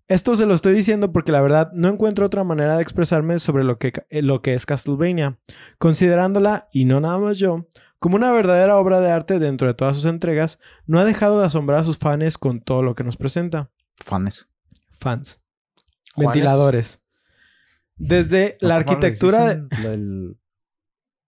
esto 0.07 0.35
se 0.35 0.47
lo 0.47 0.55
estoy 0.55 0.73
diciendo 0.73 1.11
porque 1.11 1.31
la 1.31 1.41
verdad 1.41 1.71
no 1.73 1.87
encuentro 1.89 2.25
otra 2.25 2.43
manera 2.43 2.75
de 2.77 2.81
expresarme 2.81 3.37
sobre 3.37 3.63
lo 3.63 3.77
que, 3.77 3.93
lo 4.09 4.41
que 4.41 4.55
es 4.55 4.65
Castlevania, 4.65 5.37
considerándola, 5.77 6.67
y 6.71 6.85
no 6.85 6.99
nada 6.99 7.19
más 7.19 7.37
yo, 7.37 7.67
como 7.99 8.15
una 8.15 8.31
verdadera 8.31 8.77
obra 8.77 9.01
de 9.01 9.11
arte 9.11 9.39
dentro 9.39 9.67
de 9.67 9.73
todas 9.73 9.95
sus 9.95 10.05
entregas, 10.05 10.59
no 10.85 10.99
ha 10.99 11.05
dejado 11.05 11.39
de 11.39 11.45
asombrar 11.45 11.79
a 11.79 11.83
sus 11.83 11.97
fans 11.97 12.37
con 12.37 12.59
todo 12.61 12.81
lo 12.81 12.95
que 12.95 13.03
nos 13.03 13.17
presenta. 13.17 13.69
Fanes. 13.95 14.47
Fans. 14.99 15.41
Juanes. 16.15 16.33
Ventiladores. 16.33 17.05
Desde 17.97 18.57
la 18.61 18.83
¿Cómo 18.83 18.99
les 18.99 19.05
arquitectura... 19.09 19.55
de-? 19.55 19.93
El, 19.93 20.37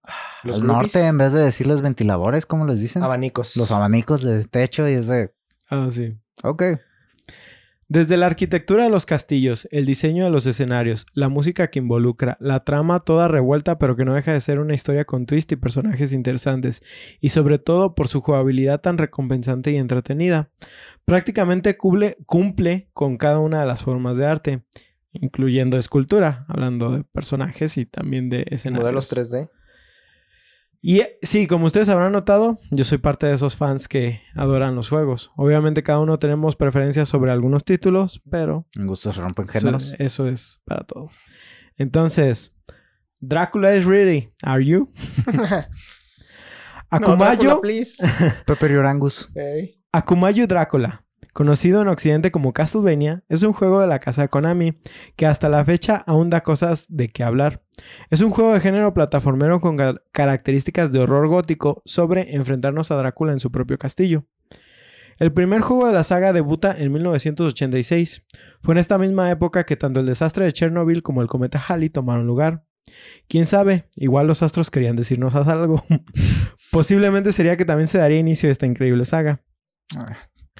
Los 0.43 0.57
el 0.57 0.65
norte, 0.65 1.05
en 1.05 1.17
vez 1.17 1.33
de 1.33 1.41
decirles 1.41 1.81
ventiladores, 1.81 2.45
¿cómo 2.45 2.65
les 2.65 2.79
dicen? 2.79 3.03
abanicos. 3.03 3.55
Los 3.57 3.71
abanicos 3.71 4.23
de 4.23 4.43
techo 4.45 4.87
y 4.87 4.93
es 4.93 5.07
de... 5.07 5.33
Ah, 5.69 5.87
sí. 5.91 6.17
Ok. 6.43 6.63
Desde 7.91 8.15
la 8.15 8.27
arquitectura 8.27 8.85
de 8.85 8.89
los 8.89 9.05
castillos, 9.05 9.67
el 9.69 9.85
diseño 9.85 10.23
de 10.23 10.29
los 10.29 10.45
escenarios, 10.45 11.05
la 11.13 11.27
música 11.27 11.69
que 11.69 11.79
involucra, 11.79 12.37
la 12.39 12.63
trama 12.63 13.01
toda 13.01 13.27
revuelta 13.27 13.79
pero 13.79 13.97
que 13.97 14.05
no 14.05 14.13
deja 14.13 14.31
de 14.31 14.39
ser 14.39 14.59
una 14.59 14.73
historia 14.73 15.03
con 15.03 15.25
twist 15.25 15.51
y 15.51 15.57
personajes 15.57 16.13
interesantes, 16.13 16.83
y 17.19 17.31
sobre 17.31 17.59
todo 17.59 17.93
por 17.93 18.07
su 18.07 18.21
jugabilidad 18.21 18.79
tan 18.79 18.97
recompensante 18.97 19.73
y 19.73 19.75
entretenida. 19.75 20.51
Prácticamente 21.03 21.75
cumple, 21.75 22.87
con 22.93 23.17
cada 23.17 23.39
una 23.39 23.59
de 23.59 23.67
las 23.67 23.83
formas 23.83 24.15
de 24.15 24.25
arte, 24.25 24.63
incluyendo 25.11 25.77
escultura, 25.77 26.45
hablando 26.47 26.93
de 26.95 27.03
personajes 27.03 27.77
y 27.77 27.85
también 27.85 28.29
de 28.29 28.45
escenarios. 28.51 28.85
Modelos 28.85 29.13
3D. 29.13 29.49
Y 30.83 31.01
eh, 31.01 31.13
sí, 31.21 31.45
como 31.45 31.67
ustedes 31.67 31.89
habrán 31.89 32.11
notado, 32.11 32.57
yo 32.71 32.83
soy 32.83 32.97
parte 32.97 33.27
de 33.27 33.35
esos 33.35 33.55
fans 33.55 33.87
que 33.87 34.19
adoran 34.35 34.75
los 34.75 34.89
juegos. 34.89 35.31
Obviamente 35.35 35.83
cada 35.83 35.99
uno 35.99 36.17
tenemos 36.17 36.55
preferencias 36.55 37.07
sobre 37.07 37.31
algunos 37.31 37.63
títulos, 37.63 38.21
pero 38.31 38.65
En 38.75 38.87
gustos 38.87 39.17
rompen 39.17 39.45
eso, 39.49 39.59
géneros. 39.59 39.93
eso 39.99 40.27
es 40.27 40.59
para 40.65 40.83
todos. 40.83 41.13
Entonces, 41.77 42.55
Drácula 43.19 43.75
is 43.75 43.85
ready. 43.85 44.31
Are 44.43 44.63
you? 44.65 44.91
No, 46.93 46.97
Akumayo, 46.97 47.35
Drácula, 47.35 47.61
please. 47.61 48.05
Pepper 48.45 48.77
Orangus. 48.77 49.29
Ey. 49.33 49.81
Akumayo 49.93 50.45
Drácula, 50.45 51.05
conocido 51.33 51.81
en 51.81 51.87
Occidente 51.87 52.31
como 52.31 52.53
Castlevania, 52.53 53.23
es 53.29 53.43
un 53.43 53.53
juego 53.53 53.79
de 53.81 53.87
la 53.87 53.99
casa 53.99 54.23
de 54.23 54.29
Konami 54.29 54.79
que 55.15 55.25
hasta 55.25 55.49
la 55.49 55.63
fecha 55.65 55.97
aún 56.07 56.29
da 56.29 56.41
cosas 56.41 56.85
de 56.89 57.09
qué 57.09 57.23
hablar. 57.23 57.63
Es 58.09 58.21
un 58.21 58.31
juego 58.31 58.53
de 58.53 58.59
género 58.59 58.93
plataformero 58.93 59.59
con 59.61 59.77
ca- 59.77 60.01
características 60.11 60.91
de 60.91 60.99
horror 60.99 61.27
gótico 61.27 61.81
sobre 61.85 62.35
enfrentarnos 62.35 62.91
a 62.91 62.95
Drácula 62.95 63.33
en 63.33 63.39
su 63.39 63.51
propio 63.51 63.77
castillo. 63.77 64.25
El 65.19 65.31
primer 65.33 65.61
juego 65.61 65.85
de 65.87 65.93
la 65.93 66.03
saga 66.03 66.33
debuta 66.33 66.75
en 66.77 66.91
1986. 66.93 68.25
Fue 68.61 68.73
en 68.73 68.79
esta 68.79 68.97
misma 68.97 69.29
época 69.29 69.65
que 69.65 69.75
tanto 69.77 69.99
el 69.99 70.05
desastre 70.07 70.45
de 70.45 70.53
Chernobyl 70.53 71.03
como 71.03 71.21
el 71.21 71.27
cometa 71.27 71.61
Halley 71.67 71.89
tomaron 71.89 72.25
lugar. 72.25 72.63
Quién 73.27 73.45
sabe, 73.45 73.85
igual 73.95 74.25
los 74.27 74.41
astros 74.41 74.71
querían 74.71 74.95
decirnos 74.95 75.35
algo. 75.47 75.83
Posiblemente 76.71 77.31
sería 77.31 77.55
que 77.57 77.65
también 77.65 77.87
se 77.87 77.97
daría 77.99 78.17
inicio 78.19 78.49
a 78.49 78.51
esta 78.51 78.65
increíble 78.65 79.05
saga. 79.05 79.39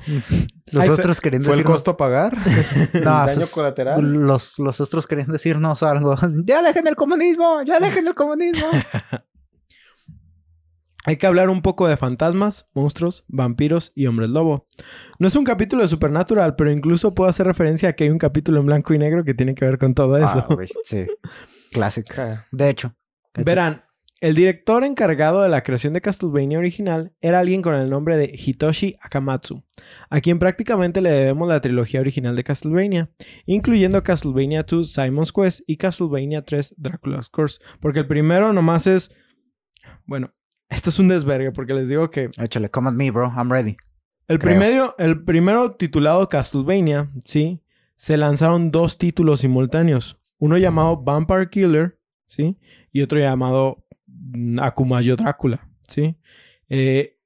Los 0.72 0.84
Ay, 0.88 1.16
querían 1.22 1.44
¿Fue 1.44 1.56
el 1.56 1.64
costo 1.64 1.92
a 1.92 1.98
pagar? 1.98 2.34
No, 2.94 3.02
daño 3.02 3.36
pues, 3.36 3.52
colateral? 3.52 4.02
Los, 4.02 4.58
los 4.58 4.80
otros 4.80 5.06
querían 5.06 5.32
decirnos 5.32 5.84
algo. 5.84 6.16
¡Ya 6.46 6.62
dejen 6.62 6.88
el 6.88 6.96
comunismo! 6.96 7.62
¡Ya 7.64 7.80
dejen 7.80 8.08
el 8.08 8.16
comunismo! 8.16 8.68
Hay 11.06 11.18
que 11.18 11.26
hablar 11.26 11.50
un 11.50 11.64
poco 11.64 11.88
de 11.88 11.98
fantasmas, 11.98 12.70
monstruos, 12.76 13.26
vampiros 13.28 13.92
y 13.96 14.06
hombres 14.06 14.30
lobo. 14.30 14.68
No 15.18 15.28
es 15.28 15.36
un 15.36 15.44
capítulo 15.44 15.82
de 15.82 15.88
Supernatural, 15.88 16.56
pero 16.56 16.72
incluso 16.72 17.16
puedo 17.16 17.28
hacer 17.28 17.48
referencia 17.48 17.90
a 17.90 17.94
que 17.94 18.04
hay 18.04 18.12
un 18.12 18.20
capítulo 18.20 18.60
en 18.60 18.68
blanco 18.68 18.94
y 18.94 19.00
negro 19.00 19.24
que 19.24 19.34
tiene 19.34 19.56
que 19.56 19.66
ver 19.66 19.80
con 19.80 19.96
todo 19.96 20.18
eso. 20.18 20.46
Ah, 20.48 20.58
sí. 20.84 21.08
Clásico. 21.72 22.14
Ja. 22.14 22.46
De 22.52 22.70
hecho. 22.70 22.96
Verán, 23.34 23.84
el 24.22 24.36
director 24.36 24.84
encargado 24.84 25.42
de 25.42 25.50
la 25.50 25.64
creación 25.64 25.94
de 25.94 26.02
Castlevania 26.02 26.60
original 26.60 27.12
era 27.22 27.40
alguien 27.40 27.64
con 27.64 27.74
el 27.74 27.90
nombre 27.90 28.18
de 28.18 28.32
Hitoshi 28.32 28.96
Akamatsu, 29.02 29.64
a 30.12 30.22
quien 30.22 30.38
prácticamente 30.38 31.02
le 31.02 31.10
debemos 31.10 31.50
la 31.50 31.60
trilogía 31.60 32.02
original 32.02 32.36
de 32.36 32.44
Castlevania, 32.44 33.10
incluyendo 33.48 34.04
Castlevania 34.04 34.62
2 34.62 34.94
Simon's 34.94 35.34
Quest 35.34 35.62
y 35.66 35.78
Castlevania 35.78 36.44
3 36.44 36.76
Dracula's 36.78 37.30
Curse, 37.30 37.60
porque 37.80 38.00
el 38.00 38.08
primero 38.08 38.54
nomás 38.54 38.86
es... 38.86 39.12
Bueno, 40.06 40.32
esto 40.70 40.92
es 40.92 41.00
un 41.00 41.08
desvergue 41.08 41.52
porque 41.52 41.74
les 41.74 41.90
digo 41.90 42.12
que 42.12 42.30
Échale, 42.38 42.70
come 42.70 42.90
at 42.90 42.94
me, 42.94 43.10
bro. 43.10 43.34
I'm 43.36 43.52
ready. 43.52 43.76
el 44.28 44.38
primero, 44.38 44.94
el 45.00 45.24
primero 45.24 45.72
titulado 45.72 46.30
Castlevania, 46.30 47.12
sí, 47.26 47.64
se 47.96 48.18
lanzaron 48.18 48.70
dos 48.70 49.00
títulos 49.00 49.40
simultáneos. 49.40 50.20
Uno 50.38 50.60
llamado 50.60 51.02
Vampire 51.02 51.50
Killer, 51.50 52.00
sí, 52.28 52.60
y 52.92 53.02
otro 53.02 53.18
llamado 53.18 53.84
Akumayo 54.60 55.16
Drácula, 55.16 55.70
sí. 55.88 56.18
Eh, 56.70 57.18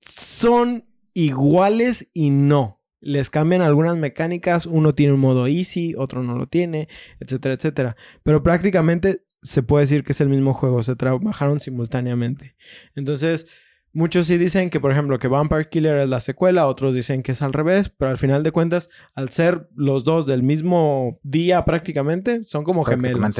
son 0.00 0.86
iguales 1.12 2.10
y 2.12 2.30
no. 2.30 2.82
Les 3.00 3.30
cambian 3.30 3.62
algunas 3.62 3.96
mecánicas. 3.96 4.66
Uno 4.66 4.94
tiene 4.94 5.12
un 5.12 5.20
modo 5.20 5.46
easy, 5.46 5.94
otro 5.96 6.22
no 6.22 6.36
lo 6.36 6.46
tiene, 6.46 6.88
etcétera, 7.20 7.54
etcétera. 7.54 7.96
Pero 8.22 8.42
prácticamente 8.42 9.26
se 9.42 9.62
puede 9.62 9.84
decir 9.84 10.04
que 10.04 10.12
es 10.12 10.20
el 10.20 10.30
mismo 10.30 10.54
juego. 10.54 10.82
Se 10.82 10.96
trabajaron 10.96 11.60
simultáneamente. 11.60 12.56
Entonces, 12.94 13.46
muchos 13.92 14.26
sí 14.26 14.38
dicen 14.38 14.70
que, 14.70 14.80
por 14.80 14.90
ejemplo, 14.90 15.18
que 15.18 15.28
Vampire 15.28 15.68
Killer 15.68 15.98
es 15.98 16.08
la 16.08 16.20
secuela. 16.20 16.66
Otros 16.66 16.94
dicen 16.94 17.22
que 17.22 17.32
es 17.32 17.42
al 17.42 17.52
revés. 17.52 17.90
Pero 17.90 18.10
al 18.10 18.16
final 18.16 18.42
de 18.42 18.52
cuentas, 18.52 18.88
al 19.14 19.28
ser 19.28 19.68
los 19.74 20.04
dos 20.04 20.24
del 20.24 20.42
mismo 20.42 21.12
día 21.22 21.62
prácticamente, 21.62 22.42
son 22.46 22.64
como 22.64 22.84
gemelos. 22.84 23.36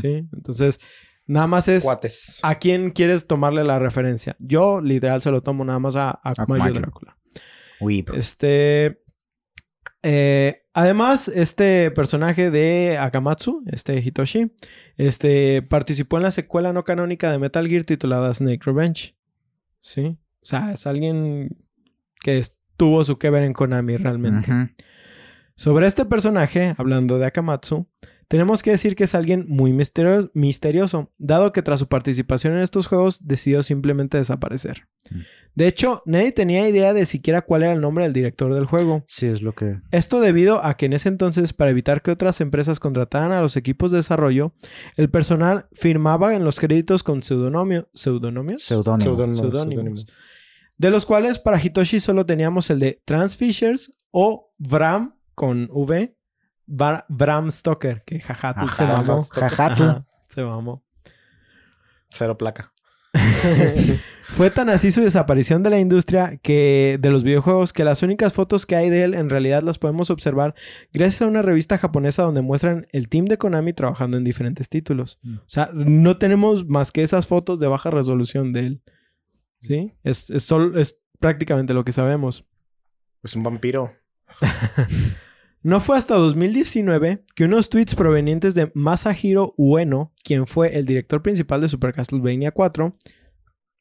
Sí. 0.00 0.28
Entonces, 0.34 0.78
nada 1.26 1.46
más 1.46 1.68
es... 1.68 1.84
Cuates. 1.84 2.40
¿A 2.42 2.56
quién 2.56 2.90
quieres 2.90 3.26
tomarle 3.26 3.64
la 3.64 3.78
referencia? 3.78 4.36
Yo, 4.38 4.80
literal, 4.80 5.22
se 5.22 5.30
lo 5.30 5.42
tomo 5.42 5.64
nada 5.64 5.78
más 5.78 5.96
a, 5.96 6.20
a. 6.22 6.34
Drácula. 6.34 7.16
Weep. 7.80 8.10
Este. 8.14 9.02
eh, 10.02 10.62
además, 10.72 11.28
este 11.28 11.90
personaje 11.90 12.50
de 12.50 12.98
Akamatsu, 12.98 13.62
este 13.66 13.98
Hitoshi, 13.98 14.52
este, 14.96 15.62
participó 15.62 16.16
en 16.16 16.22
la 16.24 16.30
secuela 16.30 16.72
no 16.72 16.84
canónica 16.84 17.30
de 17.30 17.38
Metal 17.38 17.68
Gear 17.68 17.84
titulada 17.84 18.32
Snake 18.32 18.60
Revenge. 18.64 19.16
¿Sí? 19.80 20.18
O 20.40 20.46
sea, 20.46 20.72
es 20.72 20.86
alguien 20.86 21.58
que 22.22 22.42
tuvo 22.76 23.04
su 23.04 23.18
que 23.18 23.30
ver 23.30 23.42
en 23.42 23.52
Konami 23.52 23.96
realmente. 23.96 24.74
Sobre 25.54 25.86
este 25.86 26.04
personaje, 26.04 26.74
hablando 26.76 27.18
de 27.18 27.26
Akamatsu, 27.26 27.88
tenemos 28.28 28.62
que 28.62 28.72
decir 28.72 28.96
que 28.96 29.04
es 29.04 29.14
alguien 29.14 29.44
muy 29.48 29.72
misterio- 29.72 30.30
misterioso, 30.34 31.12
dado 31.18 31.52
que 31.52 31.62
tras 31.62 31.78
su 31.80 31.86
participación 31.86 32.54
en 32.54 32.60
estos 32.60 32.86
juegos 32.88 33.26
decidió 33.26 33.62
simplemente 33.62 34.18
desaparecer. 34.18 34.88
Mm. 35.10 35.20
De 35.54 35.66
hecho, 35.68 36.02
nadie 36.04 36.32
tenía 36.32 36.68
idea 36.68 36.92
de 36.92 37.06
siquiera 37.06 37.42
cuál 37.42 37.62
era 37.62 37.72
el 37.72 37.80
nombre 37.80 38.04
del 38.04 38.12
director 38.12 38.52
del 38.52 38.66
juego. 38.66 39.04
Sí, 39.06 39.26
es 39.26 39.40
lo 39.42 39.54
que... 39.54 39.80
Esto 39.90 40.20
debido 40.20 40.62
a 40.64 40.76
que 40.76 40.86
en 40.86 40.92
ese 40.92 41.08
entonces, 41.08 41.52
para 41.52 41.70
evitar 41.70 42.02
que 42.02 42.10
otras 42.10 42.40
empresas 42.40 42.78
contrataran 42.80 43.32
a 43.32 43.40
los 43.40 43.56
equipos 43.56 43.90
de 43.90 43.98
desarrollo, 43.98 44.52
el 44.96 45.08
personal 45.08 45.66
firmaba 45.72 46.34
en 46.34 46.44
los 46.44 46.60
créditos 46.60 47.02
con 47.02 47.22
pseudonomio- 47.22 47.88
pseudonomios, 47.94 48.62
Seudónimo. 48.64 49.04
Seudónimo, 49.10 49.34
Seudónimos. 49.42 50.00
seudónimo. 50.00 50.12
de 50.78 50.90
los 50.90 51.06
cuales 51.06 51.38
para 51.38 51.58
Hitoshi 51.62 52.00
solo 52.00 52.26
teníamos 52.26 52.68
el 52.68 52.80
de 52.80 53.00
Transfishers 53.06 53.96
o 54.10 54.52
Bram 54.58 55.16
con 55.34 55.68
V, 55.70 56.15
Bra- 56.66 57.04
Bram 57.08 57.50
Stoker, 57.50 58.02
que 58.04 58.20
jajatl 58.20 58.60
Ajá, 58.60 58.72
se 58.72 58.84
mamó. 58.86 59.22
jajatl. 59.22 59.84
Se 60.28 60.42
mamó. 60.42 60.84
Cero 62.10 62.36
placa. 62.36 62.72
Fue 64.28 64.50
tan 64.50 64.68
así 64.68 64.92
su 64.92 65.00
desaparición 65.00 65.62
de 65.62 65.70
la 65.70 65.78
industria 65.78 66.36
que 66.36 66.98
de 67.00 67.10
los 67.10 67.22
videojuegos 67.22 67.72
que 67.72 67.84
las 67.84 68.02
únicas 68.02 68.32
fotos 68.32 68.66
que 68.66 68.76
hay 68.76 68.90
de 68.90 69.04
él 69.04 69.14
en 69.14 69.30
realidad 69.30 69.62
las 69.62 69.78
podemos 69.78 70.10
observar 70.10 70.54
gracias 70.92 71.22
a 71.22 71.26
una 71.26 71.40
revista 71.42 71.78
japonesa 71.78 72.24
donde 72.24 72.42
muestran 72.42 72.86
el 72.92 73.08
team 73.08 73.24
de 73.26 73.38
Konami 73.38 73.72
trabajando 73.72 74.16
en 74.18 74.24
diferentes 74.24 74.68
títulos. 74.68 75.18
Mm. 75.22 75.36
O 75.36 75.42
sea, 75.48 75.70
no 75.72 76.18
tenemos 76.18 76.66
más 76.66 76.92
que 76.92 77.02
esas 77.02 77.26
fotos 77.26 77.58
de 77.58 77.68
baja 77.68 77.90
resolución 77.90 78.52
de 78.52 78.60
él. 78.66 78.82
¿Sí? 79.60 79.92
Es, 80.02 80.28
es 80.30 81.00
prácticamente 81.18 81.72
lo 81.72 81.84
que 81.84 81.92
sabemos. 81.92 82.44
Es 83.22 83.34
un 83.36 83.42
vampiro. 83.44 83.94
No 85.62 85.80
fue 85.80 85.96
hasta 85.96 86.14
2019 86.14 87.24
que 87.34 87.44
unos 87.44 87.70
tweets 87.70 87.94
provenientes 87.94 88.54
de 88.54 88.70
Masahiro 88.74 89.54
Ueno, 89.56 90.12
quien 90.22 90.46
fue 90.46 90.76
el 90.76 90.86
director 90.86 91.22
principal 91.22 91.60
de 91.60 91.68
Super 91.68 91.92
Castlevania 91.92 92.52
4, 92.52 92.96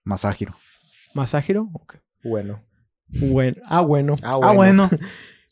Masahiro. 0.03 0.53
Masahiro, 1.13 1.69
Ok. 1.73 1.97
Bueno. 2.23 2.63
Bueno, 3.07 3.61
ah, 3.65 3.81
bueno. 3.81 4.15
Ah, 4.23 4.39
Ah, 4.41 4.53
bueno. 4.53 4.89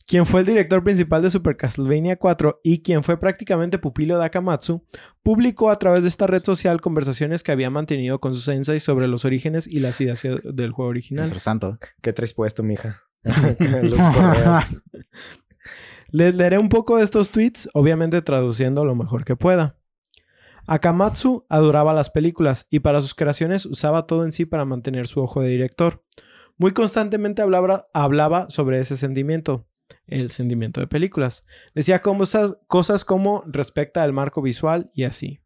quien 0.07 0.25
fue 0.25 0.41
el 0.41 0.45
director 0.45 0.83
principal 0.83 1.21
de 1.21 1.29
Super 1.29 1.55
Castlevania 1.55 2.17
4 2.17 2.61
y 2.63 2.81
quien 2.81 3.03
fue 3.03 3.19
prácticamente 3.19 3.77
pupilo 3.77 4.17
de 4.17 4.25
Akamatsu, 4.25 4.85
publicó 5.21 5.69
a 5.69 5.79
través 5.79 6.03
de 6.03 6.09
esta 6.09 6.27
red 6.27 6.43
social 6.43 6.81
conversaciones 6.81 7.43
que 7.43 7.51
había 7.51 7.69
mantenido 7.69 8.19
con 8.19 8.33
sus 8.33 8.43
senseis 8.43 8.83
sobre 8.83 9.07
los 9.07 9.23
orígenes 9.25 9.67
y 9.67 9.79
las 9.79 10.01
ideas 10.01 10.23
del 10.43 10.71
juego 10.71 10.89
original. 10.89 11.25
Mientras 11.25 11.43
tanto. 11.43 11.77
¿Qué 12.01 12.11
traes 12.11 12.33
puesto, 12.33 12.63
mija? 12.63 13.01
Los 13.23 14.01
correos. 14.01 14.63
Les 16.13 16.35
leeré 16.35 16.59
un 16.59 16.69
poco 16.69 16.97
de 16.97 17.03
estos 17.03 17.31
tweets, 17.31 17.71
obviamente 17.73 18.21
traduciendo 18.21 18.85
lo 18.85 18.93
mejor 18.93 19.25
que 19.25 19.35
pueda. 19.35 19.79
Akamatsu 20.67 21.47
adoraba 21.49 21.91
las 21.91 22.11
películas 22.11 22.67
y 22.69 22.81
para 22.81 23.01
sus 23.01 23.15
creaciones 23.15 23.65
usaba 23.65 24.05
todo 24.05 24.23
en 24.23 24.31
sí 24.31 24.45
para 24.45 24.63
mantener 24.63 25.07
su 25.07 25.23
ojo 25.23 25.41
de 25.41 25.49
director. 25.49 26.03
Muy 26.55 26.71
constantemente 26.71 27.41
hablaba, 27.41 28.45
sobre 28.49 28.79
ese 28.79 28.95
sentimiento, 28.95 29.67
el 30.05 30.29
sentimiento 30.29 30.81
de 30.81 30.85
películas. 30.85 31.47
Decía 31.73 32.03
cosas, 32.03 32.59
cosas 32.67 33.05
como 33.05 33.43
respecta 33.47 34.03
al 34.03 34.13
marco 34.13 34.43
visual 34.43 34.91
y 34.93 35.05
así. 35.05 35.39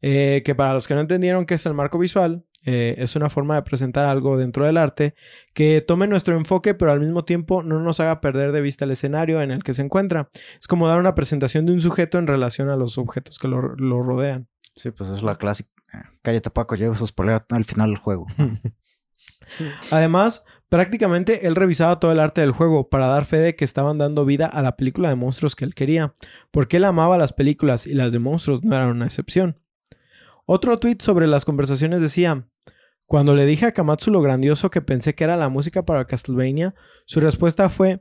Eh, 0.00 0.40
que 0.46 0.54
para 0.54 0.72
los 0.72 0.88
que 0.88 0.94
no 0.94 1.00
entendieron 1.00 1.44
qué 1.44 1.56
es 1.56 1.66
el 1.66 1.74
marco 1.74 1.98
visual, 1.98 2.46
eh, 2.64 2.94
es 2.98 3.16
una 3.16 3.28
forma 3.30 3.54
de 3.56 3.62
presentar 3.62 4.06
algo 4.06 4.36
dentro 4.38 4.64
del 4.64 4.76
arte 4.76 5.14
que 5.52 5.80
tome 5.80 6.06
nuestro 6.06 6.36
enfoque, 6.36 6.74
pero 6.74 6.92
al 6.92 7.00
mismo 7.00 7.24
tiempo 7.24 7.62
no 7.62 7.80
nos 7.80 8.00
haga 8.00 8.20
perder 8.20 8.52
de 8.52 8.60
vista 8.60 8.84
el 8.84 8.90
escenario 8.92 9.42
en 9.42 9.50
el 9.50 9.62
que 9.62 9.74
se 9.74 9.82
encuentra. 9.82 10.28
Es 10.60 10.66
como 10.66 10.88
dar 10.88 10.98
una 10.98 11.14
presentación 11.14 11.66
de 11.66 11.72
un 11.72 11.80
sujeto 11.80 12.18
en 12.18 12.26
relación 12.26 12.70
a 12.70 12.76
los 12.76 12.98
objetos 12.98 13.38
que 13.38 13.48
lo, 13.48 13.74
lo 13.76 14.02
rodean. 14.02 14.48
Sí, 14.76 14.90
pues 14.90 15.10
es 15.10 15.22
la 15.22 15.36
clásica. 15.36 15.70
eh, 15.92 15.98
Cállate, 16.22 16.50
Paco, 16.50 16.74
lleva 16.74 16.94
esos 16.94 17.10
spoiler 17.10 17.44
al 17.50 17.64
final 17.64 17.90
del 17.90 17.98
juego. 17.98 18.26
Además, 19.90 20.44
prácticamente 20.68 21.46
él 21.46 21.54
revisaba 21.54 22.00
todo 22.00 22.12
el 22.12 22.20
arte 22.20 22.40
del 22.40 22.52
juego 22.52 22.88
para 22.88 23.06
dar 23.06 23.24
fe 23.24 23.36
de 23.36 23.56
que 23.56 23.64
estaban 23.64 23.98
dando 23.98 24.24
vida 24.24 24.46
a 24.46 24.62
la 24.62 24.76
película 24.76 25.08
de 25.08 25.14
monstruos 25.16 25.54
que 25.54 25.64
él 25.64 25.74
quería, 25.74 26.12
porque 26.50 26.78
él 26.78 26.84
amaba 26.84 27.18
las 27.18 27.32
películas 27.32 27.86
y 27.86 27.94
las 27.94 28.12
de 28.12 28.18
monstruos 28.18 28.64
no 28.64 28.74
eran 28.74 28.88
una 28.88 29.04
excepción. 29.04 29.60
Otro 30.46 30.78
tweet 30.78 30.98
sobre 31.00 31.26
las 31.26 31.44
conversaciones 31.44 32.02
decía, 32.02 32.46
cuando 33.06 33.34
le 33.34 33.46
dije 33.46 33.66
a 33.66 33.72
Kamatsu 33.72 34.10
lo 34.10 34.22
grandioso 34.22 34.70
que 34.70 34.82
pensé 34.82 35.14
que 35.14 35.24
era 35.24 35.36
la 35.36 35.48
música 35.48 35.84
para 35.84 36.06
Castlevania, 36.06 36.74
su 37.06 37.20
respuesta 37.20 37.68
fue, 37.68 38.00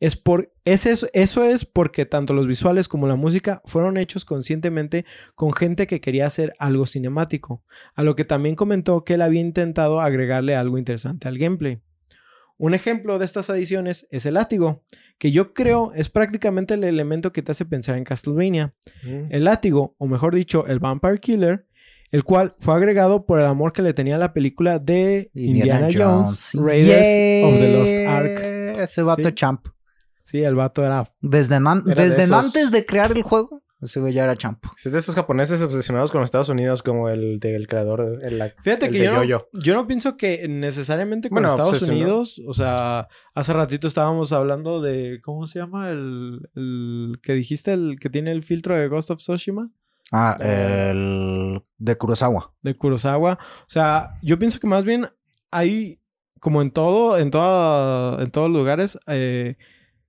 es 0.00 0.16
por, 0.16 0.52
es 0.64 0.86
eso, 0.86 1.06
eso 1.12 1.44
es 1.44 1.64
porque 1.64 2.04
tanto 2.04 2.34
los 2.34 2.46
visuales 2.46 2.88
como 2.88 3.06
la 3.06 3.16
música 3.16 3.62
fueron 3.64 3.96
hechos 3.96 4.24
conscientemente 4.24 5.04
con 5.34 5.52
gente 5.52 5.86
que 5.86 6.00
quería 6.00 6.26
hacer 6.26 6.54
algo 6.58 6.86
cinemático, 6.86 7.64
a 7.94 8.02
lo 8.02 8.16
que 8.16 8.24
también 8.24 8.56
comentó 8.56 9.04
que 9.04 9.14
él 9.14 9.22
había 9.22 9.40
intentado 9.40 10.00
agregarle 10.00 10.56
algo 10.56 10.78
interesante 10.78 11.28
al 11.28 11.38
gameplay. 11.38 11.80
Un 12.56 12.74
ejemplo 12.74 13.18
de 13.18 13.24
estas 13.24 13.50
adiciones 13.50 14.06
es 14.10 14.26
el 14.26 14.34
látigo, 14.34 14.84
que 15.18 15.32
yo 15.32 15.54
creo 15.54 15.92
es 15.94 16.08
prácticamente 16.08 16.74
el 16.74 16.84
elemento 16.84 17.32
que 17.32 17.42
te 17.42 17.52
hace 17.52 17.64
pensar 17.64 17.96
en 17.96 18.04
Castlevania. 18.04 18.74
Mm. 19.02 19.26
El 19.30 19.44
látigo, 19.44 19.96
o 19.98 20.06
mejor 20.06 20.34
dicho, 20.34 20.66
el 20.66 20.78
Vampire 20.78 21.18
Killer, 21.18 21.66
el 22.14 22.22
cual 22.24 22.54
fue 22.60 22.74
agregado 22.74 23.26
por 23.26 23.40
el 23.40 23.46
amor 23.46 23.72
que 23.72 23.82
le 23.82 23.92
tenía 23.92 24.14
a 24.14 24.18
la 24.18 24.32
película 24.32 24.78
de 24.78 25.30
Indiana, 25.34 25.88
Jones, 25.92 26.50
Raiders 26.54 27.44
of 27.44 27.60
the 27.60 27.72
Lost 27.76 28.08
Ark. 28.08 28.78
Ese 28.80 29.02
vato 29.02 29.28
Sí. 29.28 29.34
champ. 29.34 29.66
Sí, 30.22 30.42
el 30.42 30.54
vato 30.54 30.84
era 30.84 31.04
Desde, 31.20 31.58
de 31.58 31.94
desde 31.94 32.22
esos- 32.22 32.44
antes 32.46 32.70
de 32.70 32.86
crear 32.86 33.10
el 33.12 33.22
juego, 33.22 33.62
ese 33.82 34.00
güey 34.00 34.12
ya 34.14 34.24
era 34.24 34.36
champ. 34.36 34.64
Es 34.82 34.90
de 34.92 34.98
esos 34.98 35.14
japoneses 35.14 35.60
obsesionados 35.60 36.10
con 36.12 36.20
los 36.20 36.28
Estados 36.28 36.48
Unidos 36.48 36.82
como 36.82 37.08
el 37.08 37.38
del 37.40 37.66
creador 37.66 38.18
el, 38.22 38.38
la- 38.38 38.52
Fíjate 38.62 38.86
el 38.86 38.92
que 38.92 38.98
de 39.00 39.04
yo 39.06 39.12
no, 39.24 39.44
yo 39.62 39.74
no 39.74 39.86
pienso 39.86 40.16
que 40.16 40.46
necesariamente 40.48 41.28
con 41.28 41.34
Bueno, 41.42 41.48
Estados. 41.48 41.82
Unidos, 41.82 42.40
o 42.46 42.54
sea, 42.54 43.08
hace 43.34 43.52
ratito 43.52 43.86
estábamos 43.88 44.32
hablando 44.32 44.80
de, 44.80 45.20
¿cómo 45.22 45.46
se 45.46 45.58
llama? 45.58 45.90
El, 45.90 46.48
el 46.54 47.18
que 47.22 47.32
dijiste, 47.34 47.72
el 47.72 47.98
que 48.00 48.08
tiene 48.08 48.30
el 48.32 48.42
filtro 48.44 48.76
de 48.76 48.88
Ghost 48.88 49.10
of 49.10 49.18
Tsushima, 49.18 49.68
Ah, 50.12 50.36
Eh. 50.40 50.90
el 50.90 51.62
de 51.78 51.96
Kurosawa. 51.96 52.52
de 52.62 52.76
Kurosawa. 52.76 53.38
O 53.62 53.68
sea, 53.68 54.18
yo 54.22 54.38
pienso 54.38 54.60
que 54.60 54.66
más 54.66 54.84
bien 54.84 55.08
hay, 55.50 56.00
como 56.40 56.62
en 56.62 56.70
todo, 56.70 57.18
en, 57.18 57.30
toda, 57.30 58.22
en 58.22 58.30
todos 58.30 58.50
lugares, 58.50 58.98
eh, 59.06 59.56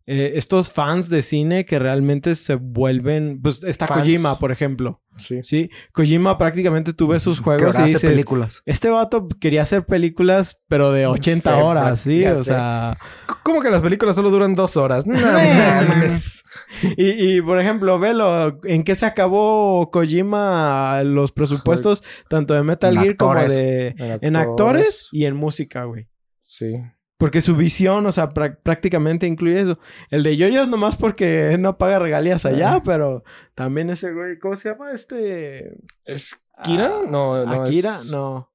eh, 0.08 0.34
estos 0.36 0.70
fans 0.70 1.10
de 1.10 1.22
cine 1.24 1.66
que 1.66 1.80
realmente 1.80 2.36
se 2.36 2.56
vuelven, 2.56 3.40
pues 3.42 3.64
está 3.64 3.88
Fans. 3.88 4.02
Kojima, 4.02 4.38
por 4.40 4.52
ejemplo, 4.52 5.02
Sí. 5.18 5.40
¿sí? 5.44 5.70
Kojima 5.94 6.38
prácticamente 6.38 6.92
tú 6.94 7.08
ves 7.08 7.24
sus 7.24 7.40
juegos 7.40 7.76
y 7.76 7.82
hace 7.82 7.94
dices, 7.94 8.02
películas. 8.12 8.62
Este 8.66 8.90
vato 8.90 9.28
quería 9.40 9.62
hacer 9.62 9.86
películas, 9.86 10.62
pero 10.68 10.92
de 10.92 11.08
80 11.08 11.58
Ya 11.58 11.64
horas, 11.64 12.02
¿sí? 12.02 12.22
sé. 12.22 12.32
O 12.32 12.44
sea... 12.44 12.98
¿Cómo 13.44 13.62
que 13.62 13.70
las 13.70 13.82
películas 13.82 14.16
solo 14.16 14.30
duran 14.30 14.54
dos 14.56 14.78
horas? 14.78 15.06
No. 15.08 15.18
Y, 16.98 17.38
y, 17.38 17.42
por 17.42 17.60
ejemplo, 17.60 17.98
velo, 18.00 18.60
¿en 18.64 18.84
qué 18.84 18.96
se 18.96 19.06
acabó 19.06 19.90
Kojima 19.92 21.02
los 21.04 21.32
presupuestos 21.32 22.04
tanto 22.30 22.54
de 22.54 22.64
Metal 22.64 22.96
En 22.96 23.02
Gear 23.04 23.16
como 23.18 23.32
actores. 23.32 23.56
de... 23.56 23.88
En 23.98 24.20
En 24.22 24.36
actores 24.36 25.10
y 25.12 25.26
en 25.26 25.36
música, 25.36 25.86
güey. 25.86 26.08
Sí. 26.44 26.76
Porque 27.18 27.42
su 27.42 27.56
visión, 27.56 28.06
o 28.06 28.12
sea, 28.12 28.30
prá- 28.30 28.58
prácticamente 28.62 29.26
incluye 29.26 29.62
eso. 29.62 29.80
El 30.10 30.22
de 30.24 30.36
Yoyo 30.36 30.64
es 30.64 30.68
nomás 30.68 30.98
porque 30.98 31.56
no 31.60 31.78
paga 31.78 32.00
regalías 32.00 32.46
allá, 32.46 32.76
Ah. 32.76 32.82
pero 32.84 33.24
también 33.54 33.90
ese 33.90 34.12
güey, 34.14 34.38
¿cómo 34.38 34.56
se 34.58 34.70
llama? 34.72 34.92
Este... 34.92 35.78
¿Es 36.06 36.36
Kira? 36.64 36.88
Ah, 36.88 37.02
no, 37.10 37.46
no. 37.46 37.64
Akira, 37.64 37.96
es- 37.96 38.12
no. 38.12 38.52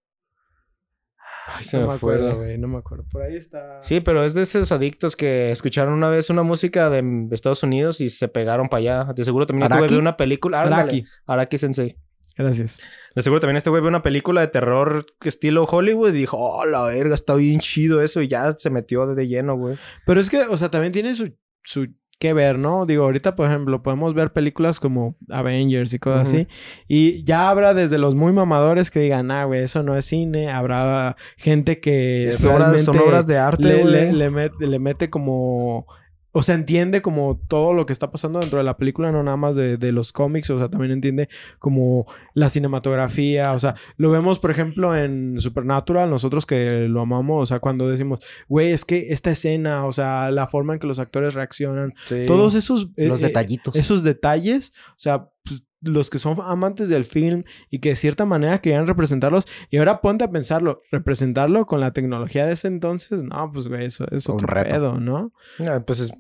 Ay, 1.53 1.65
se 1.65 1.79
No 1.79 1.83
me 1.85 1.89
me 1.89 1.95
acuerdo, 1.95 2.37
güey. 2.37 2.59
No 2.59 2.69
me 2.69 2.79
acuerdo. 2.79 3.05
Por 3.11 3.23
ahí 3.23 3.35
está... 3.35 3.83
Sí, 3.83 4.01
pero 4.01 4.25
es 4.25 4.35
de 4.35 4.43
esos 4.43 4.71
adictos 4.73 5.17
que 5.17 5.51
escucharon 5.51 5.93
una 5.95 6.09
vez 6.09 6.31
una 6.31 6.43
música 6.45 6.91
de 6.91 7.27
Estados 7.33 7.63
Unidos 7.65 8.01
y 8.01 8.09
se 8.09 8.29
pegaron 8.29 8.69
para 8.69 8.79
allá. 8.79 9.13
De 9.15 9.25
seguro 9.25 9.47
también 9.47 9.71
¿Araki? 9.73 9.89
vio 9.89 9.99
una 9.99 10.17
película. 10.17 10.61
Araki. 10.63 11.05
Araki 11.27 11.59
Sensei. 11.59 11.97
Gracias. 12.43 12.79
De 13.15 13.23
seguro 13.23 13.41
también 13.41 13.57
este 13.57 13.71
güey 13.71 13.83
vio 13.83 13.89
una 13.89 14.03
película 14.03 14.41
de 14.41 14.49
terror 14.49 15.07
estilo 15.25 15.65
Hollywood 15.65 16.11
y 16.11 16.19
dijo, 16.19 16.37
oh, 16.39 16.65
la 16.67 16.85
verga, 16.85 17.15
está 17.15 17.35
bien 17.35 17.61
chido 17.61 18.03
eso. 18.03 18.23
Y 18.23 18.29
ya 18.29 18.53
se 18.57 18.71
metió 18.71 19.07
de 19.07 19.27
lleno, 19.29 19.57
güey. 19.57 19.77
Pero 20.07 20.21
es 20.21 20.31
que, 20.31 20.43
o 20.43 20.57
sea, 20.57 20.71
también 20.71 20.93
tiene 20.93 21.15
su, 21.15 21.35
su 21.63 21.89
que 22.19 22.35
ver, 22.35 22.59
¿no? 22.59 22.85
Digo, 22.85 23.05
ahorita, 23.05 23.35
por 23.35 23.49
ejemplo, 23.49 23.83
podemos 23.83 24.13
ver 24.13 24.33
películas 24.33 24.79
como 24.79 25.17
Avengers 25.31 25.93
y 25.95 25.99
cosas 25.99 26.29
así. 26.29 26.47
Y 26.87 27.25
ya 27.25 27.49
habrá 27.49 27.73
desde 27.73 27.97
los 27.99 28.15
muy 28.15 28.33
mamadores 28.33 28.91
que 28.91 29.01
digan, 29.01 29.31
ah, 29.31 29.47
güey, 29.47 29.63
eso 29.63 29.83
no 29.83 29.97
es 29.97 30.05
cine. 30.05 30.51
Habrá 30.51 31.17
gente 31.39 31.81
que 31.81 32.29
obras- 32.69 32.85
son 32.85 32.95
obras 32.99 33.27
de 33.27 33.39
arte, 33.39 33.63
le, 33.63 33.81
güey. 33.83 33.93
le, 33.93 34.13
le 34.13 34.31
met- 34.31 34.59
le 34.61 34.79
mete 34.79 35.09
como... 35.09 35.87
O 36.33 36.43
sea, 36.43 36.55
entiende 36.55 37.03
como 37.03 37.41
todo 37.49 37.75
lo 37.75 37.87
que 37.87 37.93
está 37.93 38.11
pasando 38.11 38.39
dentro 38.41 38.59
de 38.59 38.65
la 38.65 38.77
película, 38.77 39.11
no 39.11 39.23
nada 39.23 39.37
más 39.37 39.57
de, 39.57 39.77
de 39.77 39.91
los 39.93 40.13
cómics, 40.13 40.49
o 40.51 40.59
sea, 40.59 40.69
también 40.69 40.93
entiende 40.93 41.29
como 41.59 42.07
la 42.35 42.49
cinematografía, 42.49 43.53
o 43.53 43.59
sea, 43.59 43.75
lo 43.97 44.11
vemos, 44.11 44.39
por 44.39 44.51
ejemplo, 44.51 44.97
en 44.97 45.41
Supernatural, 45.41 46.09
nosotros 46.09 46.47
que 46.47 46.87
lo 46.89 47.01
amamos, 47.01 47.43
o 47.43 47.47
sea, 47.47 47.59
cuando 47.59 47.89
decimos, 47.89 48.21
güey, 48.49 48.71
es 48.73 48.85
que 48.85 49.09
esta 49.13 49.31
escena, 49.31 49.85
o 49.87 49.93
sea, 49.93 50.31
la 50.31 50.47
forma 50.47 50.75
en 50.75 50.79
que 50.81 50.87
los 50.87 50.99
actores 50.99 51.35
reaccionan, 51.35 51.93
Sí. 52.05 52.25
todos 52.27 52.55
esos... 52.55 52.89
eh, 52.97 53.09
Los 53.09 53.21
eh, 53.23 53.27
detallitos. 53.27 53.75
esos 53.77 54.03
detalles, 54.03 54.73
o 54.91 54.99
sea, 54.99 55.29
pues, 55.45 55.65
los 55.83 56.11
que 56.11 56.19
son 56.19 56.37
amantes 56.45 56.89
del 56.89 57.05
film 57.05 57.45
y 57.71 57.79
que 57.79 57.91
de 57.91 57.97
cierta 57.97 58.27
manera 58.27 58.61
querían 58.61 58.87
representarlos. 58.87 59.47
Y 59.71 59.79
ahora 59.79 60.01
ponte 60.01 60.25
a 60.25 60.31
pensarlo, 60.31 60.83
representarlo 60.91 61.67
con 61.67 61.81
la 61.81 61.93
tecnología 61.93 62.47
de 62.47 62.53
ese 62.53 62.69
entonces, 62.69 63.23
no, 63.23 63.51
pues 63.53 63.69
güey, 63.69 63.87
eso 63.87 64.07
es 64.11 64.27
Un 64.29 64.35
otro 64.35 64.47
reto. 64.49 64.71
pedo, 64.71 65.01
¿no? 65.01 65.33
Ah, 65.67 65.81
pues 65.87 66.01
es 66.01 66.13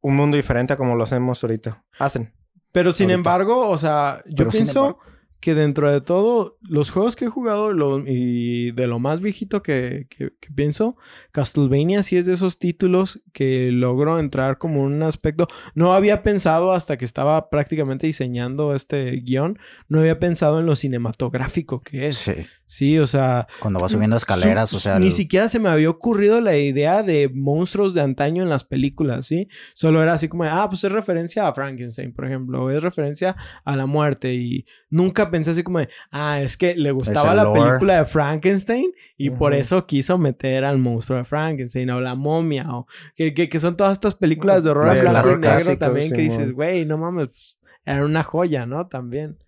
un 0.00 0.16
mundo 0.16 0.36
diferente 0.36 0.72
a 0.72 0.76
como 0.76 0.94
lo 0.96 1.04
hacemos 1.04 1.42
ahorita. 1.42 1.84
Hacen. 1.98 2.32
Pero 2.72 2.92
sin 2.92 3.04
Ahorita. 3.10 3.14
embargo, 3.14 3.68
o 3.68 3.78
sea, 3.78 4.22
yo 4.26 4.34
Pero 4.36 4.50
pienso 4.50 4.80
embargo. 4.86 5.00
Que 5.42 5.54
dentro 5.54 5.90
de 5.92 6.00
todo, 6.00 6.56
los 6.62 6.90
juegos 6.90 7.16
que 7.16 7.26
he 7.26 7.28
jugado 7.28 7.72
lo- 7.72 7.98
y 8.06 8.70
de 8.70 8.86
lo 8.86 8.98
más 8.98 9.20
viejito 9.20 9.62
que, 9.62 10.06
que- 10.08 10.30
que 10.40 10.50
pienso, 10.54 10.96
Castlevania 11.32 12.02
sí 12.02 12.16
es 12.16 12.26
de 12.26 12.32
esos 12.34 12.58
títulos 12.58 13.22
que 13.32 13.70
logró 13.72 14.18
entrar 14.18 14.56
como 14.58 14.82
un 14.82 15.02
aspecto. 15.02 15.48
No 15.74 15.94
había 15.94 16.22
pensado 16.22 16.72
hasta 16.72 16.96
que 16.96 17.04
estaba 17.04 17.50
prácticamente 17.50 18.06
diseñando 18.06 18.74
este 18.74 19.10
guion, 19.20 19.58
no 19.88 19.98
había 20.00 20.18
pensado 20.18 20.60
en 20.60 20.66
lo 20.66 20.76
cinematográfico 20.76 21.82
que 21.82 22.06
es. 22.06 22.14
Sí. 22.16 22.32
Sí, 22.66 22.98
o 22.98 23.06
sea, 23.06 23.46
Cuando 23.60 23.80
va 23.80 23.88
subiendo 23.90 24.16
escaleras, 24.16 24.70
su- 24.70 24.76
o 24.76 24.80
sea. 24.80 24.98
Ni 24.98 25.06
el- 25.08 25.12
siquiera 25.12 25.46
se 25.48 25.58
me 25.58 25.68
había 25.68 25.90
ocurrido 25.90 26.40
la 26.40 26.56
idea 26.56 27.02
de 27.02 27.30
monstruos 27.34 27.92
de 27.92 28.00
antaño 28.00 28.42
en 28.42 28.48
las 28.48 28.64
películas, 28.64 29.26
¿sí? 29.26 29.48
Solo 29.74 30.02
era 30.02 30.14
así 30.14 30.28
como, 30.28 30.44
ah, 30.44 30.66
pues 30.70 30.82
es 30.84 30.90
referencia 30.90 31.46
a 31.46 31.52
Frankenstein, 31.52 32.14
por 32.14 32.24
ejemplo, 32.24 32.62
o 32.62 32.70
es 32.70 32.82
referencia 32.82 33.36
a 33.66 33.76
la 33.76 33.84
muerte. 33.84 34.32
Y 34.32 34.64
nunca 34.88 35.30
pensé 35.32 35.50
así 35.50 35.64
como 35.64 35.80
de, 35.80 35.88
ah, 36.12 36.40
es 36.40 36.56
que 36.56 36.76
le 36.76 36.92
gustaba 36.92 37.34
la 37.34 37.42
lore. 37.42 37.60
película 37.60 37.98
de 37.98 38.04
Frankenstein 38.04 38.92
y 39.16 39.30
por 39.30 39.52
eso 39.54 39.84
quiso 39.84 40.16
meter 40.18 40.64
al 40.64 40.78
monstruo 40.78 41.18
de 41.18 41.24
Frankenstein 41.24 41.90
o 41.90 42.00
la 42.00 42.14
momia, 42.14 42.66
o 42.70 42.86
que, 43.16 43.34
que, 43.34 43.48
que 43.48 43.58
son 43.58 43.76
todas 43.76 43.94
estas 43.94 44.14
películas 44.14 44.62
de 44.62 44.70
horror 44.70 44.96
en 44.96 45.02
blanco 45.02 45.30
y 45.32 45.38
negro 45.38 45.78
también 45.78 46.12
que 46.12 46.20
dices, 46.20 46.52
güey, 46.52 46.84
no 46.86 46.98
mames, 46.98 47.26
pues, 47.26 47.58
era 47.84 48.04
una 48.04 48.22
joya, 48.22 48.64
¿no? 48.64 48.86
También. 48.86 49.38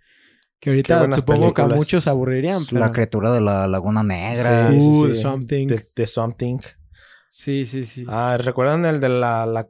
Que 0.59 0.71
ahorita 0.71 1.13
supongo 1.13 1.53
que 1.53 1.63
a 1.63 1.67
muchos 1.67 2.09
aburrirían. 2.09 2.63
La 2.73 2.91
criatura 2.91 3.31
de 3.33 3.43
la 3.43 3.69
Laguna 3.69 4.03
Negra. 4.03 4.71
Sí, 4.71 4.81
sí, 4.81 4.87
Uh, 4.87 5.03
sí. 5.03 5.09
The 5.13 5.15
Swamp 5.15 5.47
Thing. 5.47 5.69
The, 5.69 5.81
The 5.95 6.07
Swamp 6.07 6.37
Thing. 6.39 6.59
Sí, 7.29 7.67
sí, 7.67 7.85
sí. 7.85 8.05
Ah, 8.09 8.39
¿recuerdan 8.41 8.85
el 8.87 8.99
de 8.99 9.11
la, 9.11 9.45
la, 9.45 9.69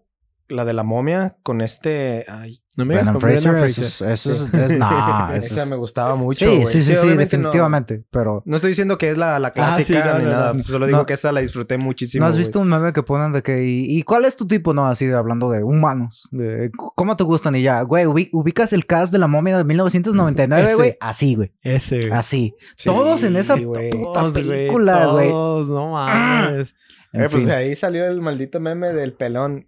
la 0.49 0.65
de 0.65 0.73
la 0.73 0.85
momia 0.85 1.37
con 1.43 1.61
este... 1.63 2.25
Ay, 2.29 2.61
no 2.77 2.85
me 2.85 2.95
Brendan 2.95 3.21
Fraser. 3.21 3.53
Fraser. 3.53 3.85
Eso 3.85 3.85
es. 3.85 4.03
Eso 4.33 4.47
es, 4.47 4.55
es- 4.71 4.79
nah, 4.79 5.33
eso 5.35 5.47
esa 5.55 5.63
es- 5.65 5.69
me 5.71 5.77
gustaba 5.77 6.17
mucho, 6.17 6.47
Sí, 6.51 6.57
güey. 6.57 6.67
sí, 6.67 6.83
sí, 6.83 6.95
sí, 6.95 7.07
no- 7.07 7.17
definitivamente. 7.17 8.03
Pero. 8.11 8.43
No, 8.47 8.57
estoy 8.57 8.71
diciendo 8.71 8.99
que 8.99 9.11
es 9.11 9.19
la, 9.19 9.39
la 9.39 9.53
clásica 9.53 9.99
Ah, 10.01 10.03
sí, 10.03 10.09
no, 10.13 10.19
ni 10.19 10.25
no, 10.25 10.31
nada. 10.31 10.53
no. 10.55 10.63
Solo 10.65 10.87
digo 10.87 10.99
No. 10.99 11.07
que 11.07 11.13
esa 11.15 11.33
la 11.33 11.41
disfruté 11.41 11.79
muchísimo, 11.79 12.25
¿No 12.25 12.29
has 12.29 12.37
visto 12.37 12.59
un 12.61 12.69
meme 12.69 12.93
que 12.93 13.03
ponen 13.03 13.33
de 13.33 13.43
que, 13.43 13.65
y, 13.65 13.87
y 13.99 14.03
cuál 14.03 14.25
es 14.25 14.37
tu 14.37 14.47
tipo, 14.47 14.75
no? 14.75 14.87
Así 14.87 15.07
de 15.07 15.15
hablando 15.15 15.51
de 15.51 15.63
humanos. 15.63 16.29
De, 16.33 16.71
¿Cómo 16.77 17.17
te 17.17 17.25
gustan? 17.25 17.55
Y 17.55 17.63
ya, 17.63 17.83
güey, 17.83 18.07
ubi- 18.07 18.31
ubicas 18.33 18.73
el 18.73 18.87
cast 18.87 19.13
de 19.13 19.19
la 19.19 19.27
momia 19.29 19.57
de 19.57 19.65
1999, 19.65 20.67
Ese. 20.67 20.75
güey. 20.77 20.95
Así, 21.01 21.35
güey. 21.37 21.53
Ese, 21.63 21.99
güey. 22.01 22.13
Así. 22.13 22.55
Sí, 22.77 22.89
Todos 22.91 23.23
en 23.23 23.37
esa 23.37 23.57
güey. 23.57 23.91
puta 23.91 24.21
Todos, 24.21 24.33
güey, 24.35 24.49
película, 24.49 25.07
güey. 25.07 25.29
Todos, 25.31 25.69
no 25.71 25.93
mames. 25.93 26.75
En 27.13 27.23
Eh, 27.23 27.29
pues 27.31 27.47
de 27.47 27.55
ahí 27.55 27.77
salió 27.77 28.07
el 28.07 28.21
maldito 28.21 28.59
meme 28.59 28.93
del 28.93 29.13
pelón. 29.13 29.67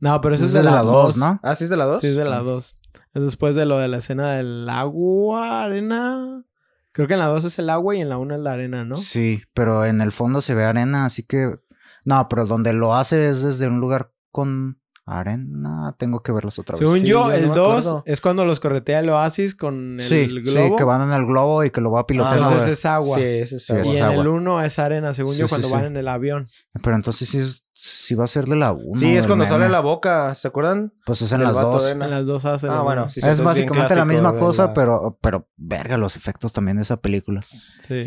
Mm. 0.00 0.04
No, 0.06 0.20
pero 0.20 0.34
eso 0.34 0.44
Es 0.44 0.54
es 0.54 0.54
de 0.54 0.70
la 0.70 0.82
2, 0.82 0.86
dos, 0.86 1.16
¿no? 1.16 1.34
¿no? 1.34 1.40
Ah, 1.42 1.54
¿sí 1.54 1.64
es 1.64 1.70
de 1.70 1.76
la 1.76 1.84
2? 1.86 2.00
Sí, 2.00 2.08
es 2.08 2.16
de 2.16 2.24
la 2.24 2.38
2. 2.40 2.76
Es 3.14 3.22
después 3.22 3.54
de 3.54 3.64
lo 3.66 3.78
de 3.78 3.88
la 3.88 3.98
escena 3.98 4.32
del 4.32 4.68
agua, 4.68 5.64
arena. 5.64 6.44
Creo 6.92 7.08
que 7.08 7.14
en 7.14 7.20
la 7.20 7.26
2 7.26 7.44
es 7.44 7.58
el 7.58 7.70
agua 7.70 7.94
y 7.96 8.00
en 8.00 8.08
la 8.08 8.18
1 8.18 8.34
es 8.34 8.40
la 8.40 8.52
arena, 8.52 8.84
¿no? 8.84 8.94
Sí, 8.96 9.42
pero 9.52 9.84
en 9.84 10.00
el 10.00 10.12
fondo 10.12 10.40
se 10.40 10.54
ve 10.54 10.64
arena, 10.64 11.04
así 11.04 11.22
que... 11.22 11.58
No, 12.04 12.28
pero 12.28 12.46
donde 12.46 12.72
lo 12.72 12.94
hace 12.94 13.28
es 13.28 13.42
desde 13.42 13.66
un 13.66 13.80
lugar 13.80 14.12
con 14.30 14.78
arena. 15.06 15.94
Tengo 15.98 16.22
que 16.22 16.32
verlas 16.32 16.58
otra 16.58 16.74
vez. 16.74 16.78
Según 16.80 17.00
Sí, 17.00 17.06
yo, 17.06 17.30
el 17.30 17.42
no 17.42 17.48
me 17.50 17.54
2 17.54 17.78
acuerdo. 17.86 18.02
es 18.06 18.20
cuando 18.20 18.44
los 18.44 18.60
corretea 18.60 19.00
el 19.00 19.10
oasis 19.10 19.54
con 19.54 19.94
el 19.94 20.00
sí, 20.00 20.26
globo. 20.26 20.68
sí, 20.68 20.74
que 20.78 20.84
van 20.84 21.02
en 21.02 21.12
el 21.14 21.26
globo 21.26 21.62
y 21.64 21.70
que 21.70 21.80
lo 21.80 21.90
va 21.90 22.06
piloteando. 22.06 22.48
Entonces 22.48 22.70
es 22.78 22.84
agua. 22.86 23.16
Sí, 23.16 23.22
ese 23.22 23.56
es 23.56 23.66
Sí, 23.66 23.72
agua. 23.72 23.82
es 23.82 23.88
y 23.92 23.96
en 23.98 24.02
agua. 24.04 24.22
el 24.22 24.28
1 24.28 24.62
es 24.64 24.78
arena, 24.78 25.12
según 25.14 25.34
Sí, 25.34 25.40
yo, 25.40 25.48
cuando 25.48 25.68
sí. 25.68 25.72
van 25.74 25.84
en 25.84 25.96
el 25.96 26.08
avión. 26.08 26.46
Pero 26.82 26.96
entonces 26.96 27.28
sí, 27.28 27.38
es- 27.38 27.64
sí 27.72 28.14
va 28.14 28.24
a 28.24 28.28
ser 28.28 28.46
de 28.46 28.56
la 28.56 28.72
1. 28.72 28.98
Sí, 28.98 29.16
es 29.16 29.26
cuando 29.26 29.44
sale 29.46 29.68
la 29.68 29.80
boca, 29.80 30.34
¿se 30.34 30.48
acuerdan? 30.48 30.92
Pues 31.04 31.20
es 31.22 31.32
en 31.32 31.42
las 31.42 31.54
dos. 31.54 31.86
En 31.88 31.98
las 31.98 32.24
dos 32.26 32.44
hacen 32.44 32.70
Ah, 32.70 32.80
bueno, 32.82 33.06
es 33.14 33.40
básicamente 33.42 33.94
la 33.96 34.04
misma 34.04 34.34
cosa, 34.36 34.66
la- 34.66 34.72
pero, 34.74 35.18
pero 35.20 35.48
verga 35.56 35.96
los 35.98 36.16
efectos 36.16 36.52
también 36.52 36.76
de 36.78 36.82
esa 36.84 36.96
película. 36.98 37.42
Sí. 37.42 38.06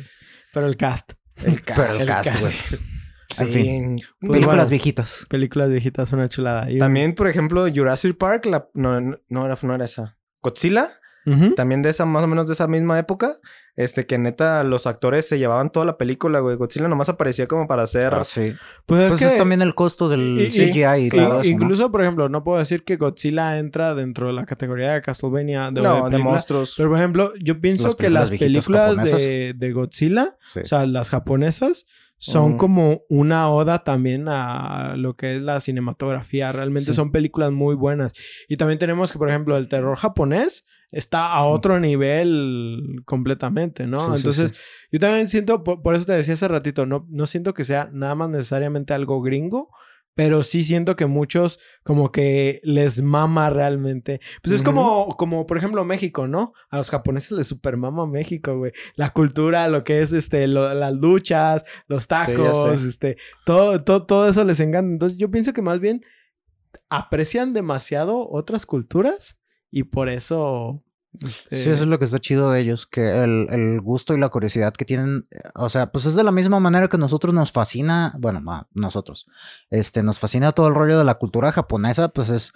Pero 0.53 0.65
el 0.67 0.77
cast. 0.77 1.13
El 1.43 1.61
Pero 1.63 1.93
el 1.93 2.07
cast. 2.07 2.23
cast, 2.29 2.39
güey. 2.41 2.53
Sí. 3.37 3.43
En 3.43 3.49
fin. 3.49 3.95
Pues 4.19 4.31
Películas 4.31 4.55
bueno. 4.57 4.69
viejitas. 4.69 5.25
Películas 5.29 5.69
viejitas, 5.69 6.11
una 6.13 6.29
chulada. 6.29 6.69
Y- 6.71 6.77
También, 6.79 7.15
por 7.15 7.27
ejemplo, 7.27 7.65
Jurassic 7.73 8.17
Park, 8.17 8.45
la... 8.45 8.67
no, 8.73 8.99
no, 9.01 9.17
no 9.29 9.45
era, 9.45 9.57
no 9.61 9.75
era 9.75 9.85
esa. 9.85 10.17
Godzilla, 10.41 10.89
también 11.57 11.81
de 11.81 11.89
esa, 11.89 12.05
más 12.05 12.23
o 12.23 12.27
menos 12.27 12.47
de 12.47 12.53
esa 12.53 12.67
misma 12.67 12.97
época. 12.99 13.35
Este, 13.75 14.05
que 14.07 14.17
neta, 14.17 14.63
los 14.63 14.87
actores 14.87 15.27
se 15.27 15.37
llevaban 15.37 15.69
toda 15.71 15.85
la 15.85 15.97
película, 15.97 16.39
güey. 16.39 16.55
Godzilla 16.55 16.87
nomás 16.87 17.09
aparecía 17.09 17.47
como 17.47 17.67
para 17.67 17.83
hacer... 17.83 18.13
Ah, 18.13 18.23
sí. 18.23 18.53
Pues 18.85 19.01
es 19.01 19.07
Pues 19.09 19.19
que 19.19 19.25
es 19.25 19.37
también 19.37 19.61
el 19.61 19.75
costo 19.75 20.07
del 20.09 20.37
y- 20.39 20.45
y- 20.45 20.51
CGI 20.51 20.83
y 21.03 21.05
i- 21.07 21.09
todo 21.09 21.19
eso, 21.19 21.33
¿no? 21.33 21.43
incluso, 21.43 21.91
por 21.91 22.01
ejemplo, 22.01 22.29
no 22.29 22.43
puedo 22.45 22.57
decir 22.59 22.83
que 22.85 22.95
Godzilla 22.95 23.57
entra 23.59 23.93
dentro 23.93 24.27
de 24.27 24.33
la 24.33 24.45
categoría 24.45 24.93
de 24.93 25.01
Castlevania 25.01 25.69
de, 25.69 25.81
no, 25.81 26.09
de 26.09 26.17
monstruos. 26.17 26.73
Pero, 26.77 26.89
por 26.89 26.97
ejemplo, 26.97 27.33
yo 27.41 27.59
pienso 27.59 27.87
Las 27.89 27.95
que 27.95 28.09
las 28.09 28.31
películas 28.31 29.03
de, 29.03 29.53
de 29.55 29.71
Godzilla, 29.73 30.37
Sí. 30.53 30.61
o 30.61 30.65
sea, 30.65 30.85
las 30.87 31.09
japonesas, 31.09 31.85
son 32.19 32.57
como 32.57 33.01
una 33.09 33.49
oda 33.51 33.83
también 33.83 34.25
a 34.27 34.95
lo 34.97 35.15
que 35.15 35.35
es 35.37 35.41
la 35.41 35.59
cinematografía. 35.59 36.51
Realmente 36.51 36.91
Sí. 36.91 36.95
son 36.95 37.11
películas 37.11 37.51
muy 37.51 37.75
buenas. 37.75 38.13
Y 38.47 38.57
también 38.57 38.79
tenemos 38.79 39.11
que, 39.11 39.19
por 39.19 39.29
ejemplo, 39.29 39.55
el 39.57 39.67
terror 39.67 39.95
japonés 39.97 40.65
está 40.91 41.31
a 41.33 41.43
otro 41.45 41.79
nivel 41.79 43.01
completamente, 43.05 43.87
¿no? 43.87 43.99
Sí, 43.99 44.11
Entonces, 44.17 44.51
sí. 44.51 44.61
yo 44.93 44.99
también 44.99 45.27
siento, 45.27 45.63
por, 45.63 45.81
por 45.81 45.95
eso 45.95 46.05
te 46.05 46.13
decía 46.13 46.33
hace 46.33 46.47
ratito, 46.47 46.85
no, 46.85 47.05
no 47.09 47.27
siento 47.27 47.53
que 47.53 47.65
sea 47.65 47.89
nada 47.93 48.15
más 48.15 48.29
necesariamente 48.29 48.93
algo 48.93 49.21
gringo, 49.21 49.69
pero 50.17 50.41
sí 50.41 50.63
siento 50.63 50.95
que 50.95 51.05
muchos 51.05 51.59
como 51.83 52.11
que 52.11 52.59
les 52.63 53.03
mama 53.03 53.51
realmente. 53.51 54.19
Pues 54.41 54.55
es 54.55 54.61
como, 54.63 55.15
como 55.15 55.45
por 55.45 55.57
ejemplo 55.59 55.85
México, 55.85 56.27
¿no? 56.27 56.53
A 56.71 56.77
los 56.77 56.89
japoneses 56.89 57.31
les 57.33 57.47
super 57.47 57.77
mama 57.77 58.07
México, 58.07 58.57
güey. 58.57 58.71
La 58.95 59.11
cultura, 59.13 59.67
lo 59.67 59.83
que 59.83 60.01
es 60.01 60.13
este, 60.13 60.47
lo- 60.47 60.73
las 60.73 60.93
luchas, 60.93 61.65
los 61.87 62.07
tacos, 62.07 62.83
este, 62.83 63.17
todo, 63.45 63.83
todo, 63.83 64.07
todo 64.07 64.27
eso 64.27 64.43
les 64.43 64.59
encanta. 64.59 64.91
Entonces 64.91 65.19
yo 65.19 65.29
pienso 65.29 65.53
que 65.53 65.61
más 65.61 65.79
bien 65.79 66.01
aprecian 66.89 67.53
demasiado 67.53 68.27
otras 68.29 68.65
culturas 68.65 69.39
y 69.69 69.83
por 69.83 70.09
eso... 70.09 70.83
este, 71.25 71.55
Sí, 71.55 71.69
eso 71.69 71.83
es 71.83 71.87
lo 71.87 71.97
que 71.97 72.05
está 72.05 72.19
chido 72.19 72.51
de 72.51 72.59
ellos, 72.61 72.85
que 72.85 73.23
el, 73.23 73.81
gusto 73.81 74.13
y 74.13 74.19
la 74.19 74.29
curiosidad 74.29 74.73
que 74.73 74.85
tienen, 74.85 75.27
o 75.55 75.69
sea, 75.69 75.91
pues 75.91 76.05
es 76.05 76.15
de 76.15 76.23
la 76.23 76.31
misma 76.31 76.59
manera 76.59 76.87
que 76.87 76.97
nosotros 76.97 77.33
nos 77.33 77.51
fascina, 77.51 78.15
bueno, 78.19 78.41
ma- 78.41 78.67
nosotros, 78.73 79.27
este, 79.69 80.03
nos 80.03 80.19
fascina 80.19 80.51
todo 80.51 80.67
el 80.67 80.75
rollo 80.75 80.97
de 80.97 81.05
la 81.05 81.15
cultura 81.15 81.51
japonesa, 81.51 82.09
pues 82.09 82.29
es, 82.29 82.53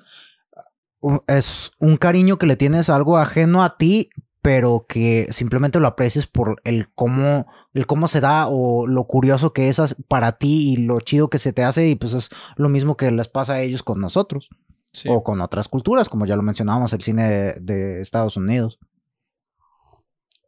es 1.28 1.72
un 1.80 1.98
cariño 1.98 2.38
que 2.38 2.46
le 2.46 2.56
tienes 2.56 2.90
algo 2.90 3.18
ajeno 3.18 3.64
a 3.64 3.78
ti, 3.78 4.10
pero 4.42 4.86
que 4.88 5.28
simplemente 5.32 5.80
lo 5.80 5.88
aprecies 5.88 6.26
por 6.28 6.62
el 6.64 6.92
cómo, 6.94 7.46
el 7.74 7.86
cómo 7.86 8.08
se 8.08 8.20
da 8.22 8.48
o 8.48 8.88
lo 8.88 9.06
curioso 9.06 9.54
que 9.54 9.70
es 9.70 9.80
para 10.08 10.38
ti 10.38 10.74
y 10.74 10.78
lo 10.78 11.00
chido 11.00 11.30
que 11.30 11.38
se 11.38 11.54
te 11.54 11.64
hace 11.64 11.88
y 11.88 11.96
pues 11.96 12.14
es 12.14 12.30
lo 12.56 12.68
mismo 12.68 12.98
que 12.98 13.12
les 13.12 13.28
pasa 13.28 13.54
a 13.54 13.62
ellos 13.62 13.84
con 13.84 14.02
nosotros 14.02 14.50
sí. 14.94 15.10
o 15.10 15.24
con 15.24 15.42
otras 15.42 15.68
culturas, 15.68 16.10
como 16.10 16.26
ya 16.26 16.36
lo 16.36 16.44
mencionábamos, 16.44 16.94
el 16.94 17.02
cine 17.02 17.30
de, 17.30 17.54
de 17.60 18.02
Estados 18.02 18.38
Unidos. 18.38 18.80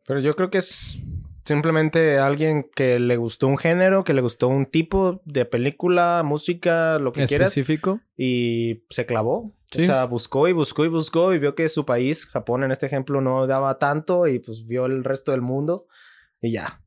Pero 0.06 0.20
yo 0.20 0.36
creo 0.36 0.50
que 0.50 0.58
es 0.58 1.02
simplemente 1.46 2.20
alguien 2.20 2.70
que 2.76 3.00
le 3.00 3.18
gustó 3.18 3.48
un 3.48 3.58
género, 3.58 4.04
que 4.04 4.14
le 4.14 4.22
gustó 4.22 4.48
un 4.48 4.66
tipo 4.66 5.22
de 5.26 5.46
película, 5.46 6.24
música, 6.24 7.00
lo 7.00 7.12
que 7.12 7.26
quieras. 7.26 7.50
específico. 7.50 8.02
Y 8.18 8.86
se 8.90 9.06
clavó. 9.06 9.54
Sí. 9.72 9.84
O 9.84 9.86
sea, 9.86 10.06
buscó 10.06 10.48
y 10.48 10.54
buscó 10.54 10.86
y 10.86 10.90
buscó 10.90 11.34
y 11.34 11.40
vio 11.40 11.56
que 11.56 11.68
su 11.68 11.86
país, 11.86 12.26
Japón 12.26 12.64
en 12.64 12.72
este 12.72 12.86
ejemplo, 12.86 13.22
no 13.22 13.48
daba 13.48 13.80
tanto 13.80 14.28
y 14.28 14.40
pues 14.40 14.66
vio 14.66 14.86
el 14.86 15.04
resto 15.04 15.32
del 15.32 15.42
mundo 15.42 15.88
y 16.42 16.52
ya. 16.52 16.82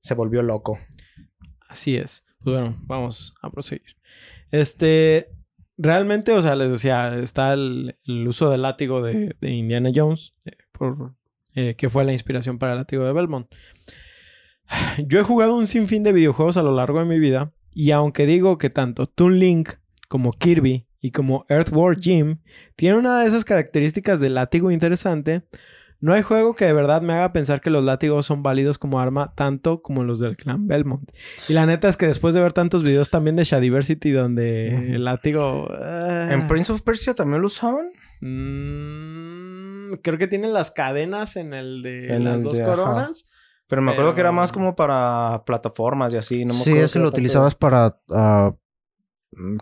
Se 0.00 0.14
volvió 0.14 0.42
loco. 0.42 0.78
Así 1.68 1.96
es. 1.96 2.26
Pues 2.42 2.56
bueno, 2.56 2.76
vamos 2.82 3.34
a 3.42 3.50
proseguir. 3.50 3.96
Este, 4.50 5.30
realmente, 5.78 6.32
o 6.32 6.42
sea, 6.42 6.54
les 6.54 6.70
decía, 6.70 7.16
está 7.18 7.52
el, 7.52 7.96
uso 8.26 8.50
del 8.50 8.62
látigo 8.62 9.02
de, 9.02 9.36
de 9.40 9.50
Indiana 9.50 9.90
Jones, 9.94 10.34
eh, 10.44 10.56
por, 10.72 11.14
eh, 11.54 11.74
que 11.76 11.88
fue 11.88 12.04
la 12.04 12.12
inspiración 12.12 12.58
para 12.58 12.72
el 12.72 12.78
látigo 12.78 13.04
de 13.04 13.12
Belmont. 13.12 13.48
Yo 15.06 15.20
he 15.20 15.24
jugado 15.24 15.56
un 15.56 15.66
sinfín 15.66 16.02
de 16.02 16.12
videojuegos 16.12 16.56
a 16.56 16.62
lo 16.62 16.74
largo 16.74 16.98
de 16.98 17.06
mi 17.06 17.18
vida 17.18 17.52
y 17.72 17.90
aunque 17.90 18.26
digo 18.26 18.58
que 18.58 18.70
tanto 18.70 19.06
Toon 19.06 19.38
Link 19.38 19.70
como 20.08 20.32
Kirby 20.32 20.86
y 21.00 21.10
como 21.10 21.44
Earthworm 21.48 22.00
Jim 22.00 22.38
tienen 22.74 22.98
una 22.98 23.20
de 23.20 23.26
esas 23.26 23.44
características 23.44 24.20
del 24.20 24.34
látigo 24.34 24.70
interesante, 24.70 25.44
no 26.00 26.12
hay 26.12 26.22
juego 26.22 26.54
que 26.54 26.64
de 26.66 26.72
verdad 26.72 27.02
me 27.02 27.12
haga 27.14 27.32
pensar 27.32 27.60
que 27.60 27.70
los 27.70 27.84
látigos 27.84 28.26
son 28.26 28.42
válidos 28.42 28.78
como 28.78 29.00
arma 29.00 29.32
tanto 29.34 29.82
como 29.82 30.04
los 30.04 30.18
del 30.18 30.36
clan 30.36 30.66
Belmont. 30.68 31.10
Y 31.48 31.52
la 31.54 31.66
neta 31.66 31.88
es 31.88 31.96
que 31.96 32.06
después 32.06 32.34
de 32.34 32.40
ver 32.40 32.52
tantos 32.52 32.82
videos 32.82 33.10
también 33.10 33.36
de 33.36 33.44
Shadiversity 33.44 34.10
donde 34.12 34.94
el 34.94 35.04
látigo... 35.04 35.68
ah, 35.72 36.28
¿En 36.30 36.46
Prince 36.46 36.72
of 36.72 36.82
Persia 36.82 37.14
también 37.14 37.40
lo 37.40 37.46
usaban? 37.46 37.86
mm, 38.20 39.94
creo 40.02 40.18
que 40.18 40.26
tienen 40.26 40.52
las 40.52 40.70
cadenas 40.70 41.36
en 41.36 41.54
el 41.54 41.82
de 41.82 42.12
En 42.14 42.24
las 42.24 42.38
el 42.38 42.42
dos 42.44 42.56
de- 42.56 42.62
ajá. 42.64 42.74
coronas. 42.76 43.28
Pero 43.68 43.82
me 43.82 43.90
acuerdo 43.90 44.14
que 44.14 44.20
era 44.20 44.30
más 44.30 44.52
como 44.52 44.76
para 44.76 45.42
plataformas 45.44 46.14
y 46.14 46.16
así. 46.18 46.44
No 46.44 46.54
me 46.54 46.60
sí, 46.60 46.70
acuerdo 46.70 46.86
ese 46.86 46.98
lo 47.00 47.08
utilizabas 47.08 47.56
para 47.56 47.98
ah, 48.12 48.54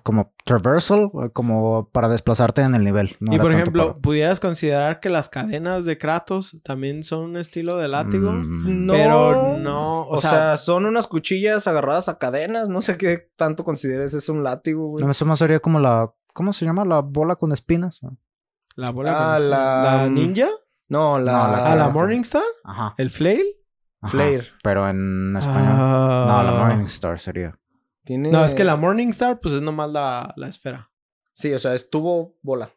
como 0.02 0.32
traversal, 0.44 1.10
como 1.32 1.88
para 1.90 2.08
desplazarte 2.08 2.62
en 2.62 2.74
el 2.74 2.84
nivel. 2.84 3.16
no 3.20 3.34
y 3.34 3.38
por 3.38 3.52
ejemplo, 3.52 3.88
para- 3.88 3.98
¿pudieras 4.00 4.38
considerar 4.40 5.00
que 5.00 5.08
las 5.10 5.28
cadenas 5.28 5.84
de 5.84 5.98
Kratos 5.98 6.60
también 6.62 7.02
son 7.02 7.20
un 7.24 7.37
estilo 7.37 7.76
de 7.76 7.88
látigo? 7.88 8.30
Mm, 8.32 8.87
No. 8.87 8.92
Pero 8.92 9.56
no, 9.58 10.02
o, 10.02 10.14
O, 10.14 10.16
sea, 10.18 10.30
sea, 10.30 10.56
son 10.58 10.87
unas 10.87 11.06
cuchillas 11.06 11.66
agarradas 11.66 12.08
a 12.08 12.18
cadenas. 12.18 12.68
No 12.68 12.80
sé 12.82 12.96
qué 12.96 13.30
tanto 13.37 13.64
consideres 13.64 14.14
es 14.14 14.28
un 14.28 14.44
látigo, 14.44 14.87
güey. 14.88 15.04
No, 15.04 15.10
eso 15.10 15.24
más 15.26 15.38
sería 15.38 15.60
como 15.60 15.80
la. 15.80 16.12
¿Cómo 16.32 16.52
se 16.52 16.64
llama? 16.64 16.84
La 16.84 17.00
bola 17.00 17.37
con 17.37 17.52
espinas. 17.52 18.00
la 18.76 18.90
bola 18.90 19.34
Ah, 19.34 19.37
con- 19.38 19.50
la- 19.50 19.82
la 20.02 20.08
ninja, 20.10 20.48
No, 20.88 21.18
la... 21.18 21.32
No, 21.32 21.38
la 21.52 21.72
a 21.72 21.76
la 21.76 21.84
Ah, 21.87 21.88
Morningstar, 21.90 22.42
Ajá. 22.64 22.94
el 22.98 23.10
flail. 23.10 23.44
ajá. 24.02 24.10
Flare. 24.10 24.44
Pero 24.62 24.88
en 24.88 25.34
español. 25.37 25.68
Ah. 25.72 26.24
No, 26.28 26.42
la 26.50 26.58
Morningstar 26.58 27.18
sería. 27.18 27.58
Tiene... 28.04 28.30
No, 28.30 28.44
es 28.44 28.54
que 28.54 28.64
la 28.64 28.76
Morningstar 28.76 29.40
pues 29.40 29.54
es 29.54 29.62
nomás 29.62 29.90
la, 29.90 30.32
la 30.36 30.48
esfera. 30.48 30.90
Sí, 31.32 31.52
o 31.52 31.58
sea, 31.58 31.74
estuvo 31.74 32.36
bola. 32.42 32.72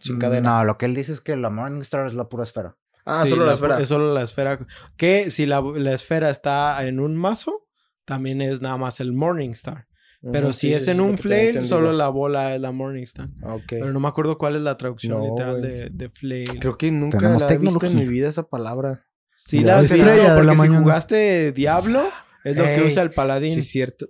Sin 0.00 0.16
Mm, 0.16 0.18
cadena. 0.20 0.58
No, 0.58 0.64
lo 0.64 0.78
que 0.78 0.86
él 0.86 0.94
dice 0.94 1.12
es 1.12 1.20
que 1.20 1.36
la 1.36 1.50
Morningstar 1.50 2.06
es 2.06 2.14
la 2.14 2.28
pura 2.28 2.44
esfera. 2.44 2.76
Ah, 3.04 3.22
Sí, 3.24 3.30
solo 3.30 3.44
la 3.46 3.54
esfera. 3.54 3.80
Es 3.80 3.88
solo 3.88 4.14
la 4.14 4.22
esfera. 4.22 4.66
Que 4.96 5.30
si 5.30 5.46
la, 5.46 5.60
la 5.60 5.92
esfera 5.92 6.30
está 6.30 6.86
en 6.86 7.00
un 7.00 7.16
mazo, 7.16 7.62
también 8.04 8.40
es 8.40 8.60
nada 8.60 8.76
más 8.76 9.00
el 9.00 9.12
Morningstar. 9.12 9.88
Pero 10.32 10.52
si 10.52 10.68
sí, 10.68 10.74
es 10.74 10.84
sí, 10.84 10.90
en 10.90 11.00
un 11.00 11.16
flail, 11.16 11.62
solo 11.62 11.92
la 11.94 12.08
bola 12.10 12.54
es 12.54 12.60
la 12.60 12.72
Morningstar. 12.72 13.28
Ok. 13.42 13.62
Pero 13.68 13.90
no 13.92 14.00
me 14.00 14.08
acuerdo 14.08 14.36
cuál 14.36 14.54
es 14.54 14.60
la 14.62 14.76
traducción 14.76 15.18
No, 15.18 15.24
literal 15.30 15.62
de, 15.62 15.88
de 15.90 16.10
flail. 16.10 16.60
Creo 16.60 16.76
que 16.76 16.92
nunca 16.92 17.16
Tenemos 17.18 17.40
la 17.42 17.52
he 17.52 17.56
visto 17.58 17.86
en 17.86 17.96
mi 17.96 18.06
vida 18.06 18.28
esa 18.28 18.42
palabra. 18.46 19.06
Sí, 19.34 19.60
La 19.60 19.72
la 19.72 19.78
has 19.78 19.90
visto 19.90 20.06
porque 20.06 20.50
si 20.52 20.56
mañana. 20.58 20.78
jugaste 20.80 21.52
Diablo, 21.52 22.02
es 22.44 22.54
lo 22.54 22.64
que 22.64 22.82
usa 22.82 23.02
el 23.02 23.12
paladín. 23.12 23.54
Sí, 23.54 23.60
es 23.60 23.68
cierto. 23.70 24.08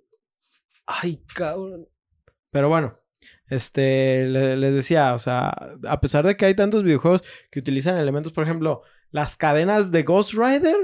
Ay, 1.02 1.22
cabrón. 1.34 1.88
Pero 2.50 2.68
bueno, 2.68 2.98
este, 3.48 4.26
le- 4.26 4.56
les 4.56 4.74
decía, 4.74 5.14
o 5.14 5.18
sea, 5.18 5.48
a 5.88 6.00
pesar 6.00 6.26
de 6.26 6.36
que 6.36 6.46
hay 6.46 6.54
tantos 6.54 6.82
videojuegos 6.84 7.22
que 7.50 7.60
utilizan 7.60 7.96
elementos, 7.98 8.32
por 8.32 8.44
ejemplo, 8.44 8.82
las 9.10 9.36
cadenas 9.36 9.90
de 9.90 10.02
Ghost 10.02 10.32
Rider. 10.34 10.76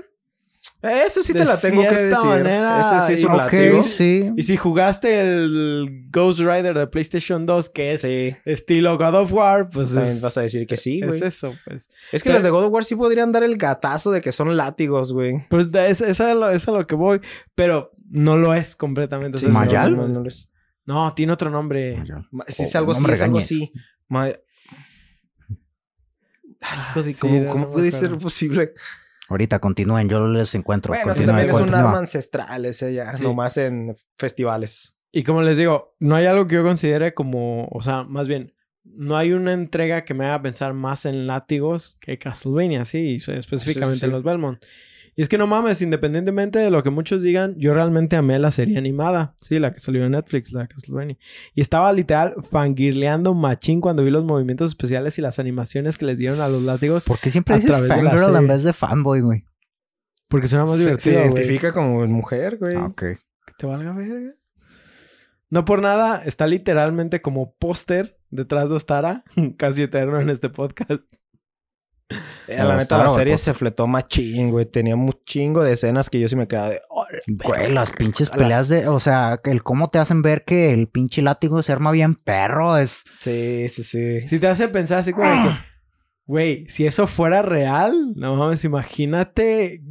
Ese 0.88 1.22
sí 1.22 1.32
De 1.32 1.40
te 1.40 1.44
la 1.44 1.58
tengo 1.60 1.82
que 1.82 1.94
decir. 1.94 2.24
manera, 2.24 2.80
Ese 2.80 3.06
sí 3.06 3.12
es 3.20 3.24
un 3.28 3.32
ok, 3.32 3.38
látigo. 3.38 3.82
sí. 3.82 4.30
Y 4.36 4.42
si 4.42 4.56
jugaste 4.56 5.20
el 5.20 6.06
Ghost 6.10 6.40
Rider 6.40 6.76
de 6.78 6.86
PlayStation 6.86 7.46
2, 7.46 7.70
que 7.70 7.92
es 7.92 8.00
Sí. 8.02 8.34
estilo 8.44 8.96
God 8.98 9.14
of 9.14 9.32
War, 9.32 9.68
pues 9.68 9.92
También 9.94 10.16
es, 10.16 10.20
vas 10.22 10.36
a 10.36 10.42
decir 10.42 10.66
que 10.66 10.76
sí, 10.76 11.00
es 11.02 11.22
eso, 11.22 11.54
pues. 11.64 11.88
Es 12.12 12.22
que 12.22 12.28
Pero- 12.30 12.34
las 12.34 12.42
de 12.42 12.50
God 12.50 12.64
of 12.64 12.72
War 12.72 12.84
sí 12.84 12.94
podrían 12.96 13.32
dar 13.32 13.42
el 13.42 13.56
gatazo 13.56 14.10
de 14.12 14.20
que 14.20 14.32
son 14.32 14.56
látigos, 14.56 15.12
güey. 15.12 15.46
Pues 15.48 15.66
es, 15.74 16.00
es 16.00 16.20
a 16.20 16.34
lo, 16.34 16.50
es 16.50 16.66
a 16.68 16.72
lo 16.72 16.86
que 16.86 16.94
voy, 16.94 17.20
pero 17.54 17.90
no 18.10 18.36
lo 18.36 18.54
es 18.54 18.76
completamente. 18.76 19.38
o 19.38 19.40
sea, 19.40 19.50
Sí, 19.50 19.56
es- 19.56 19.60
¿Mayal? 19.66 19.96
No, 19.96 20.08
no 20.08 20.22
les- 20.22 20.50
No, 20.84 21.12
tiene 21.14 21.32
otro 21.32 21.50
nombre. 21.50 22.02
Ma- 22.30 22.44
Sí, 22.48 22.62
Oh, 22.62 22.66
es 22.66 22.76
algo 22.76 22.92
no 22.92 22.98
así, 22.98 23.04
es 23.12 23.20
algo 23.22 23.38
regañes. 23.38 23.44
así. 23.44 23.72
Ma- 24.08 24.28
Ay, 26.60 26.78
hijo 26.90 27.02
de... 27.02 27.12
Sí, 27.12 27.18
¿Cómo, 27.20 27.40
no, 27.40 27.54
no 27.66 27.70
puede 27.70 27.92
ser 27.92 28.16
posible? 28.18 28.72
Ahorita 29.28 29.58
continúen, 29.58 30.08
yo 30.08 30.26
les 30.28 30.54
encuentro. 30.54 30.94
Bueno, 30.94 31.12
también 31.14 31.48
es 31.48 31.54
un 31.54 31.60
continúa. 31.60 31.80
arma 31.80 31.98
ancestral, 31.98 32.64
ese 32.64 32.92
ya, 32.94 33.16
Sí. 33.16 33.24
nomás 33.24 33.56
en 33.56 33.94
festivales. 34.16 34.96
Y 35.12 35.22
como 35.24 35.42
les 35.42 35.56
digo, 35.56 35.96
no 35.98 36.14
hay 36.16 36.26
algo 36.26 36.46
que 36.46 36.56
yo 36.56 36.62
considere 36.62 37.14
como, 37.14 37.66
o 37.70 37.82
sea, 37.82 38.04
más 38.04 38.28
bien, 38.28 38.52
no 38.84 39.16
hay 39.16 39.32
una 39.32 39.52
entrega 39.52 40.04
que 40.04 40.14
me 40.14 40.26
haga 40.26 40.42
pensar 40.42 40.74
más 40.74 41.06
en 41.06 41.26
látigos 41.26 41.96
que 42.00 42.18
Castlevania, 42.18 42.84
sí, 42.84 42.98
y 43.14 43.18
so- 43.18 43.32
específicamente 43.32 43.94
Sí, 43.96 44.00
sí, 44.00 44.06
en 44.06 44.12
los 44.12 44.22
Belmont. 44.22 44.62
Y 45.18 45.22
es 45.22 45.30
que 45.30 45.38
no 45.38 45.46
mames, 45.46 45.80
independientemente 45.80 46.58
de 46.58 46.70
lo 46.70 46.82
que 46.82 46.90
muchos 46.90 47.22
digan, 47.22 47.54
yo 47.56 47.72
realmente 47.72 48.16
amé 48.16 48.38
la 48.38 48.50
serie 48.50 48.76
animada, 48.76 49.34
sí, 49.40 49.58
la 49.58 49.72
que 49.72 49.78
salió 49.80 50.04
en 50.04 50.12
Netflix, 50.12 50.52
la 50.52 50.60
de 50.60 50.68
Castlevania. 50.68 51.16
Y 51.54 51.62
estaba 51.62 51.90
literal 51.94 52.34
fangirleando 52.50 53.32
machín 53.32 53.80
cuando 53.80 54.04
vi 54.04 54.10
los 54.10 54.24
movimientos 54.24 54.68
especiales 54.68 55.16
y 55.18 55.22
las 55.22 55.38
animaciones 55.38 55.96
que 55.96 56.04
les 56.04 56.18
dieron 56.18 56.40
a 56.42 56.48
los 56.48 56.64
látigos, 56.64 57.06
¿Por 57.06 57.18
qué 57.18 57.30
siempre 57.30 57.56
dices 57.56 57.76
fangirl 57.88 58.36
en 58.36 58.46
vez 58.46 58.62
de 58.62 58.72
fanboy, 58.74 59.20
güey? 59.22 59.44
porque 60.28 60.48
suena 60.48 60.64
más 60.66 60.76
Se, 60.76 60.78
se 60.78 60.84
divertido, 60.84 61.16
güey. 61.20 61.32
identifica 61.32 61.72
como 61.72 62.06
mujer, 62.08 62.58
güey. 62.58 62.74
Ah, 62.76 62.86
ok. 62.86 63.00
Que 63.00 63.52
te 63.56 63.64
valga 63.66 63.92
verga. 63.92 64.32
No 65.48 65.64
por 65.64 65.80
nada, 65.80 66.22
está 66.24 66.46
literalmente 66.46 67.22
como 67.22 67.54
póster 67.54 68.18
detrás 68.30 68.68
de 68.68 68.74
Ostara, 68.74 69.24
casi 69.56 69.82
eterno 69.84 70.20
en 70.20 70.28
este 70.28 70.50
podcast. 70.50 71.02
Eh, 72.08 72.56
la 72.62 72.76
neta, 72.76 72.98
la 72.98 73.10
serie 73.10 73.36
se 73.36 73.52
fletó 73.52 73.86
machín, 73.88 74.50
güey. 74.50 74.64
Tenía 74.66 74.94
un 74.94 75.12
chingo 75.24 75.64
de 75.64 75.72
escenas 75.72 76.08
que 76.08 76.20
yo 76.20 76.28
sí 76.28 76.36
me 76.36 76.46
quedaba 76.46 76.70
de... 76.70 76.80
"Oh, 76.88 77.04
Güey, 77.26 77.72
las 77.72 77.90
pinches 77.90 78.28
Las- 78.28 78.38
peleas 78.38 78.68
de... 78.68 78.86
O 78.88 79.00
sea, 79.00 79.40
el 79.44 79.62
cómo 79.64 79.88
te 79.88 79.98
hacen 79.98 80.22
ver 80.22 80.44
que 80.44 80.72
el 80.72 80.86
pinche 80.88 81.20
látigo 81.22 81.62
se 81.62 81.72
arma 81.72 81.90
bien 81.90 82.14
perro 82.14 82.76
es... 82.76 83.02
Sí, 83.20 83.68
sí, 83.68 83.82
sí. 83.82 84.20
Si 84.28 84.38
te 84.38 84.46
hace 84.46 84.68
pensar 84.68 84.98
así 85.00 85.12
como 85.12 85.24
que, 85.26 85.56
güey, 86.26 86.66
si 86.66 86.86
eso 86.86 87.08
fuera 87.08 87.42
real, 87.42 88.12
no 88.14 88.36
mames, 88.36 88.62
imagínate, 88.64 89.82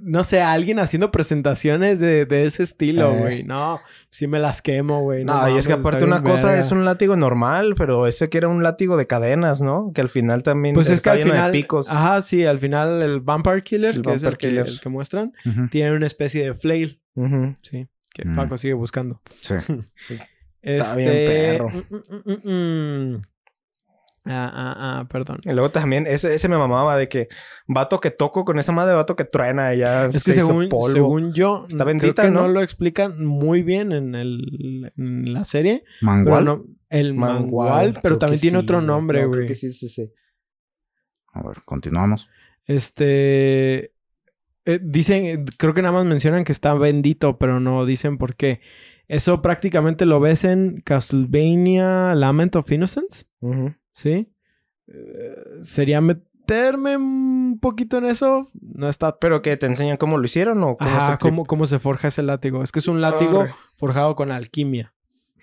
no 0.00 0.24
sé, 0.24 0.40
alguien 0.40 0.78
haciendo 0.78 1.10
presentaciones 1.10 1.98
de, 2.00 2.24
de 2.26 2.46
ese 2.46 2.62
estilo, 2.62 3.10
Eh. 3.12 3.18
güey. 3.18 3.44
No, 3.44 3.80
si 4.08 4.26
me 4.26 4.38
las 4.38 4.62
quemo, 4.62 5.02
güey. 5.02 5.24
No, 5.24 5.48
y 5.54 5.58
es 5.58 5.66
que 5.66 5.74
aparte 5.74 6.04
una 6.04 6.22
cosa 6.22 6.46
verga. 6.48 6.60
es 6.60 6.72
un 6.72 6.84
látigo 6.84 7.16
normal, 7.16 7.74
pero 7.76 8.06
ese 8.06 8.28
que 8.30 8.38
era 8.38 8.48
un 8.48 8.62
látigo 8.62 8.96
de 8.96 9.06
cadenas, 9.06 9.60
¿no? 9.60 9.92
Que 9.94 10.00
al 10.00 10.08
final 10.08 10.42
también 10.42 10.74
Pues 10.74 10.88
es 10.88 11.02
que 11.02 11.10
al 11.10 11.18
lleno 11.18 11.32
final, 11.32 11.52
de 11.52 11.58
picos. 11.58 11.90
ajá, 11.90 12.22
sí, 12.22 12.44
al 12.46 12.58
final 12.58 13.02
el 13.02 13.20
Vampire 13.20 13.62
Killer, 13.62 13.94
El 13.96 14.02
que 14.02 14.12
es 14.14 14.22
el 14.22 14.36
que, 14.38 14.48
Killer. 14.48 14.66
el 14.66 14.80
que 14.80 14.88
muestran, 14.88 15.32
tiene 15.70 15.94
una 15.96 16.06
especie 16.06 16.44
de 16.44 16.54
flail, 16.54 17.00
sí, 17.62 17.88
que 18.14 18.24
Mm. 18.24 18.36
Paco 18.36 18.56
sigue 18.58 18.74
buscando. 18.74 19.20
Sí. 19.40 19.54
Está 20.62 20.94
bien 20.94 21.08
Este, 21.08 21.26
perro. 21.58 21.68
mm, 21.70 21.96
mm, 21.96 22.50
mm, 22.50 23.12
mm. 23.14 23.22
Ah, 24.24 24.50
ah, 24.54 24.74
ah, 25.00 25.08
perdón. 25.08 25.38
Y 25.44 25.50
luego 25.52 25.70
también, 25.70 26.06
ese, 26.06 26.32
ese 26.34 26.48
me 26.48 26.56
mamaba 26.56 26.96
de 26.96 27.08
que 27.08 27.28
vato 27.66 27.98
que 27.98 28.10
toco 28.12 28.44
con 28.44 28.58
esa 28.60 28.70
madre, 28.70 28.94
vato 28.94 29.16
que 29.16 29.24
truena 29.24 29.74
ya 29.74 30.06
Es 30.06 30.22
se 30.22 30.30
que 30.32 30.38
hizo 30.38 30.46
según, 30.46 30.68
polvo. 30.68 30.88
según 30.92 31.32
yo, 31.32 31.62
Está 31.68 31.78
creo 31.84 31.86
bendita, 31.86 32.22
que 32.22 32.30
no 32.30 32.42
¿no? 32.42 32.48
lo 32.48 32.62
explican 32.62 33.24
muy 33.24 33.62
bien 33.64 33.90
en, 33.90 34.14
el, 34.14 34.92
en 34.96 35.32
la 35.32 35.44
serie. 35.44 35.82
Pero 36.00 36.12
Mangual. 36.12 36.44
no, 36.44 36.64
el 36.88 37.14
mangual, 37.14 37.68
Mangual, 37.68 38.00
pero 38.02 38.18
también 38.18 38.40
tiene 38.40 38.58
sí, 38.58 38.64
otro 38.64 38.80
nombre, 38.80 39.22
No, 39.22 39.28
güey. 39.28 39.38
creo 39.40 39.48
que 39.48 39.54
sí, 39.56 39.70
sí, 39.72 39.88
sí. 39.88 40.12
A 41.32 41.42
ver, 41.42 41.62
continuamos. 41.64 42.28
Este. 42.66 43.92
eh, 44.66 44.78
dicen, 44.82 45.44
creo 45.58 45.74
que 45.74 45.82
nada 45.82 45.94
más 45.94 46.04
mencionan 46.04 46.44
que 46.44 46.52
está 46.52 46.74
bendito, 46.74 47.38
pero 47.38 47.58
no 47.58 47.84
dicen 47.86 48.18
por 48.18 48.36
qué. 48.36 48.60
Eso 49.08 49.42
prácticamente 49.42 50.06
lo 50.06 50.20
ves 50.20 50.44
en 50.44 50.80
Castlevania 50.84 52.14
Lament 52.14 52.54
of 52.56 52.70
Innocence, 52.70 53.26
Ujú. 53.40 53.74
¿Sí? 53.92 54.32
Eh, 54.88 55.34
sería 55.62 56.00
meterme 56.00 56.96
un 56.96 57.58
poquito 57.60 57.98
en 57.98 58.06
eso. 58.06 58.46
No 58.60 58.88
está. 58.88 59.18
Pero 59.18 59.42
que 59.42 59.56
te 59.56 59.66
enseñan 59.66 59.96
cómo 59.96 60.18
lo 60.18 60.24
hicieron 60.24 60.62
o 60.62 60.76
cómo 60.76 60.90
Ajá, 60.90 61.18
cómo, 61.18 61.44
cómo 61.44 61.66
se 61.66 61.78
forja 61.78 62.08
ese 62.08 62.22
látigo. 62.22 62.62
Es 62.62 62.72
que 62.72 62.80
es 62.80 62.88
un 62.88 63.00
látigo 63.00 63.42
Arre. 63.42 63.54
forjado 63.76 64.14
con 64.16 64.30
alquimia, 64.30 64.94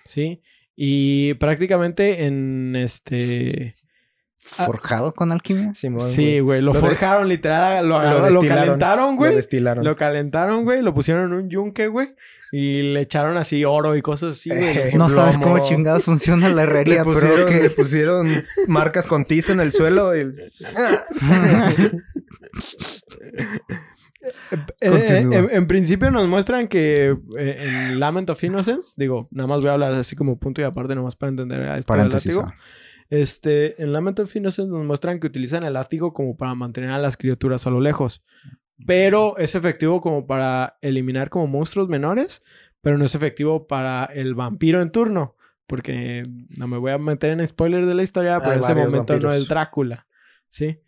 ¿sí? 0.04 0.42
Y 0.76 1.34
prácticamente 1.34 2.24
en 2.26 2.74
este... 2.76 3.74
Ah. 4.58 4.66
¿Forjado 4.66 5.14
con 5.14 5.30
alquimia? 5.32 5.74
Simón, 5.74 6.00
Sí, 6.00 6.40
güey, 6.40 6.60
lo, 6.60 6.72
Lo 6.72 6.80
de- 6.80 6.86
forjaron 6.88 7.28
literal, 7.28 7.88
lo, 7.88 8.00
Lo 8.02 8.18
lo 8.18 8.22
destilaron. 8.32 8.48
calentaron, 8.48 9.10
Lo 9.12 9.16
güey. 9.16 9.34
destilaron. 9.36 9.84
Lo 9.84 9.96
calentaron, 9.96 10.64
güey, 10.64 10.82
lo 10.82 10.92
pusieron 10.92 11.24
en 11.26 11.32
un 11.34 11.48
yunque, 11.50 11.86
güey. 11.86 12.14
Y 12.52 12.82
le 12.82 13.02
echaron 13.02 13.36
así 13.36 13.64
oro 13.64 13.94
y 13.94 14.02
cosas 14.02 14.32
así, 14.32 14.50
güey. 14.50 14.76
Eh, 14.76 14.90
No 14.96 15.08
sabes 15.08 15.38
cómo 15.38 15.60
chingados 15.60 16.02
funciona 16.04 16.48
la 16.48 16.56
Le 16.56 16.62
herrería, 16.62 17.04
pero 17.04 17.14
pusieron, 17.14 17.48
que... 17.48 17.62
le 17.62 17.70
pusieron 17.70 18.44
marcas 18.66 19.06
con 19.06 19.24
tiza 19.24 19.52
en 19.52 19.60
el 19.60 19.70
suelo 19.72 20.16
y... 20.16 20.26
Eh, 24.82 25.48
en 25.52 25.66
principio 25.66 26.10
nos 26.10 26.28
muestran 26.28 26.68
que 26.68 27.16
eh, 27.38 27.56
en 27.88 27.98
Lament 27.98 28.28
of 28.28 28.42
Innocence, 28.44 28.92
digo, 28.96 29.28
nada 29.30 29.46
más 29.46 29.60
voy 29.60 29.70
a 29.70 29.72
hablar 29.72 29.94
así 29.94 30.14
como 30.14 30.38
punto 30.38 30.60
y 30.60 30.64
aparte, 30.64 30.94
nomás 30.94 31.16
para 31.16 31.30
entender 31.30 31.62
a 31.62 31.78
esto 31.78 31.94
Este, 33.10 33.82
en 33.82 33.92
Lament 33.92 34.20
of 34.20 34.34
Innocence 34.34 34.70
nos 34.70 34.84
muestran 34.86 35.20
que 35.20 35.26
utilizan 35.26 35.64
el 35.64 35.74
látigo 35.74 36.12
como 36.12 36.36
para 36.36 36.54
mantener 36.54 36.90
a 36.90 36.98
las 36.98 37.16
criaturas 37.16 37.66
a 37.66 37.70
lo 37.70 37.80
lejos. 37.80 38.24
Pero 38.86 39.36
es 39.36 39.54
efectivo 39.54 40.00
como 40.00 40.26
para 40.26 40.78
eliminar 40.80 41.28
como 41.28 41.46
monstruos 41.46 41.88
menores, 41.88 42.44
pero 42.80 42.96
no 42.96 43.04
es 43.04 43.14
efectivo 43.14 43.66
para 43.66 44.04
el 44.04 44.34
vampiro 44.34 44.80
en 44.80 44.90
turno. 44.90 45.36
Porque 45.66 46.22
no 46.56 46.66
me 46.66 46.78
voy 46.78 46.92
a 46.92 46.98
meter 46.98 47.32
en 47.32 47.46
spoilers 47.46 47.86
de 47.86 47.94
la 47.94 48.02
historia, 48.02 48.40
pero 48.40 48.54
en 48.54 48.60
ese 48.60 48.74
momento 48.74 49.12
no 49.14 49.28
vampiros. 49.28 49.36
es 49.36 49.48
Drácula. 49.48 50.06
¿Sí? 50.48 50.80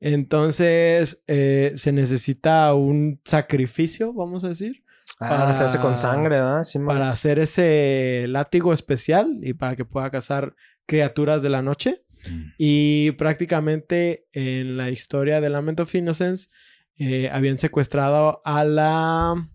Entonces, 0.00 1.24
eh, 1.26 1.72
se 1.76 1.92
necesita 1.92 2.74
un 2.74 3.20
sacrificio, 3.24 4.12
vamos 4.12 4.44
a 4.44 4.48
decir, 4.48 4.84
Ah, 5.20 5.52
se 5.52 5.64
hace 5.64 5.78
con 5.78 5.96
sangre, 5.96 6.36
¿verdad? 6.36 6.64
Sí, 6.64 6.78
para 6.80 7.10
hacer 7.10 7.38
ese 7.38 8.26
látigo 8.28 8.72
especial 8.72 9.38
y 9.40 9.54
para 9.54 9.76
que 9.76 9.84
pueda 9.84 10.10
cazar 10.10 10.54
criaturas 10.86 11.42
de 11.42 11.50
la 11.50 11.62
noche. 11.62 12.02
Y 12.58 13.12
prácticamente 13.12 14.26
en 14.32 14.76
la 14.76 14.90
historia 14.90 15.40
de 15.40 15.48
Lament 15.48 15.78
of 15.78 15.94
Innocence 15.94 16.48
eh, 16.98 17.30
habían 17.32 17.58
secuestrado 17.58 18.42
a 18.44 18.64
la 18.64 19.48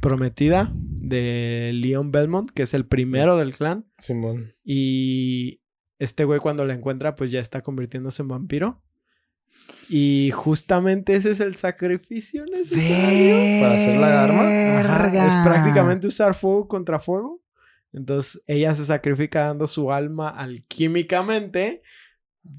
prometida 0.00 0.70
de 0.74 1.72
Leon 1.74 2.12
Belmont, 2.12 2.50
que 2.50 2.62
es 2.62 2.74
el 2.74 2.86
primero 2.86 3.36
del 3.36 3.54
clan. 3.54 3.86
Simón. 3.98 4.54
Y 4.62 5.62
este 5.98 6.24
güey 6.24 6.38
cuando 6.38 6.64
la 6.64 6.74
encuentra 6.74 7.14
pues 7.14 7.30
ya 7.30 7.40
está 7.40 7.62
convirtiéndose 7.62 8.22
en 8.22 8.28
vampiro. 8.28 8.82
Y 9.88 10.30
justamente 10.32 11.16
ese 11.16 11.32
es 11.32 11.40
el 11.40 11.56
sacrificio 11.56 12.46
necesario. 12.46 13.60
Para 13.60 13.74
hacer 13.74 13.98
la 13.98 14.24
arma. 14.24 15.08
Ajá. 15.08 15.26
Es 15.26 15.46
prácticamente 15.48 16.06
usar 16.06 16.34
fuego 16.34 16.68
contra 16.68 17.00
fuego. 17.00 17.42
Entonces 17.92 18.42
ella 18.46 18.74
se 18.74 18.84
sacrifica 18.84 19.46
dando 19.46 19.66
su 19.66 19.92
alma 19.92 20.28
alquímicamente 20.30 21.82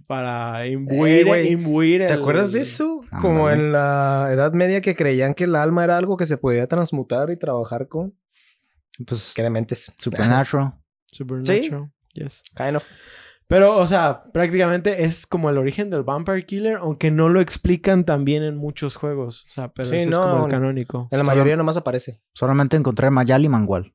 para 0.08 0.68
imbuir, 0.68 1.28
Eh, 1.28 1.52
imbuir 1.52 2.02
¿Te 2.08 2.14
el- 2.14 2.20
acuerdas 2.22 2.52
de 2.52 2.62
eso? 2.62 3.02
Como 3.22 3.48
Ándale. 3.48 3.64
en 3.68 3.72
la 3.74 4.30
Edad 4.32 4.54
Media 4.54 4.82
que 4.82 4.96
creían 4.96 5.34
que 5.34 5.46
el 5.46 5.56
alma 5.56 5.84
era 5.84 5.98
algo 5.98 6.18
que 6.18 6.26
se 6.26 6.38
podía 6.38 6.68
transmutar 6.68 7.30
y 7.32 7.38
trabajar 7.38 7.88
con. 7.88 8.14
Pues, 9.08 9.34
Qué 9.36 9.42
dementes. 9.42 9.92
Supernatural. 9.98 10.74
Supernatural. 11.08 11.92
Yes. 12.14 12.44
Kind 12.56 12.76
of. 12.76 12.92
Pero, 13.48 13.78
o 13.78 13.88
sea, 13.88 14.24
prácticamente 14.34 15.04
es 15.04 15.26
como 15.28 15.50
el 15.50 15.58
origen 15.58 15.90
del 15.90 16.04
Vampire 16.04 16.46
Killer, 16.46 16.78
aunque 16.78 17.12
no 17.12 17.28
lo 17.28 17.42
explican 17.42 18.06
también 18.06 18.44
en 18.44 18.56
muchos 18.56 18.96
juegos. 18.96 19.46
O 19.48 19.50
sea, 19.50 19.74
pero 19.74 19.90
Sí, 19.90 19.98
ese 19.98 20.10
no, 20.10 20.24
es 20.26 20.32
como 20.32 20.46
el 20.46 20.52
canónico. 20.52 21.08
En 21.12 21.18
la 21.18 21.24
Solo- 21.26 21.36
mayoría 21.36 21.58
nomás 21.58 21.76
aparece. 21.76 22.22
Solamente 22.34 22.78
encontré 22.78 23.10
Mayal 23.10 23.44
y 23.44 23.50
Mangual. 23.50 23.94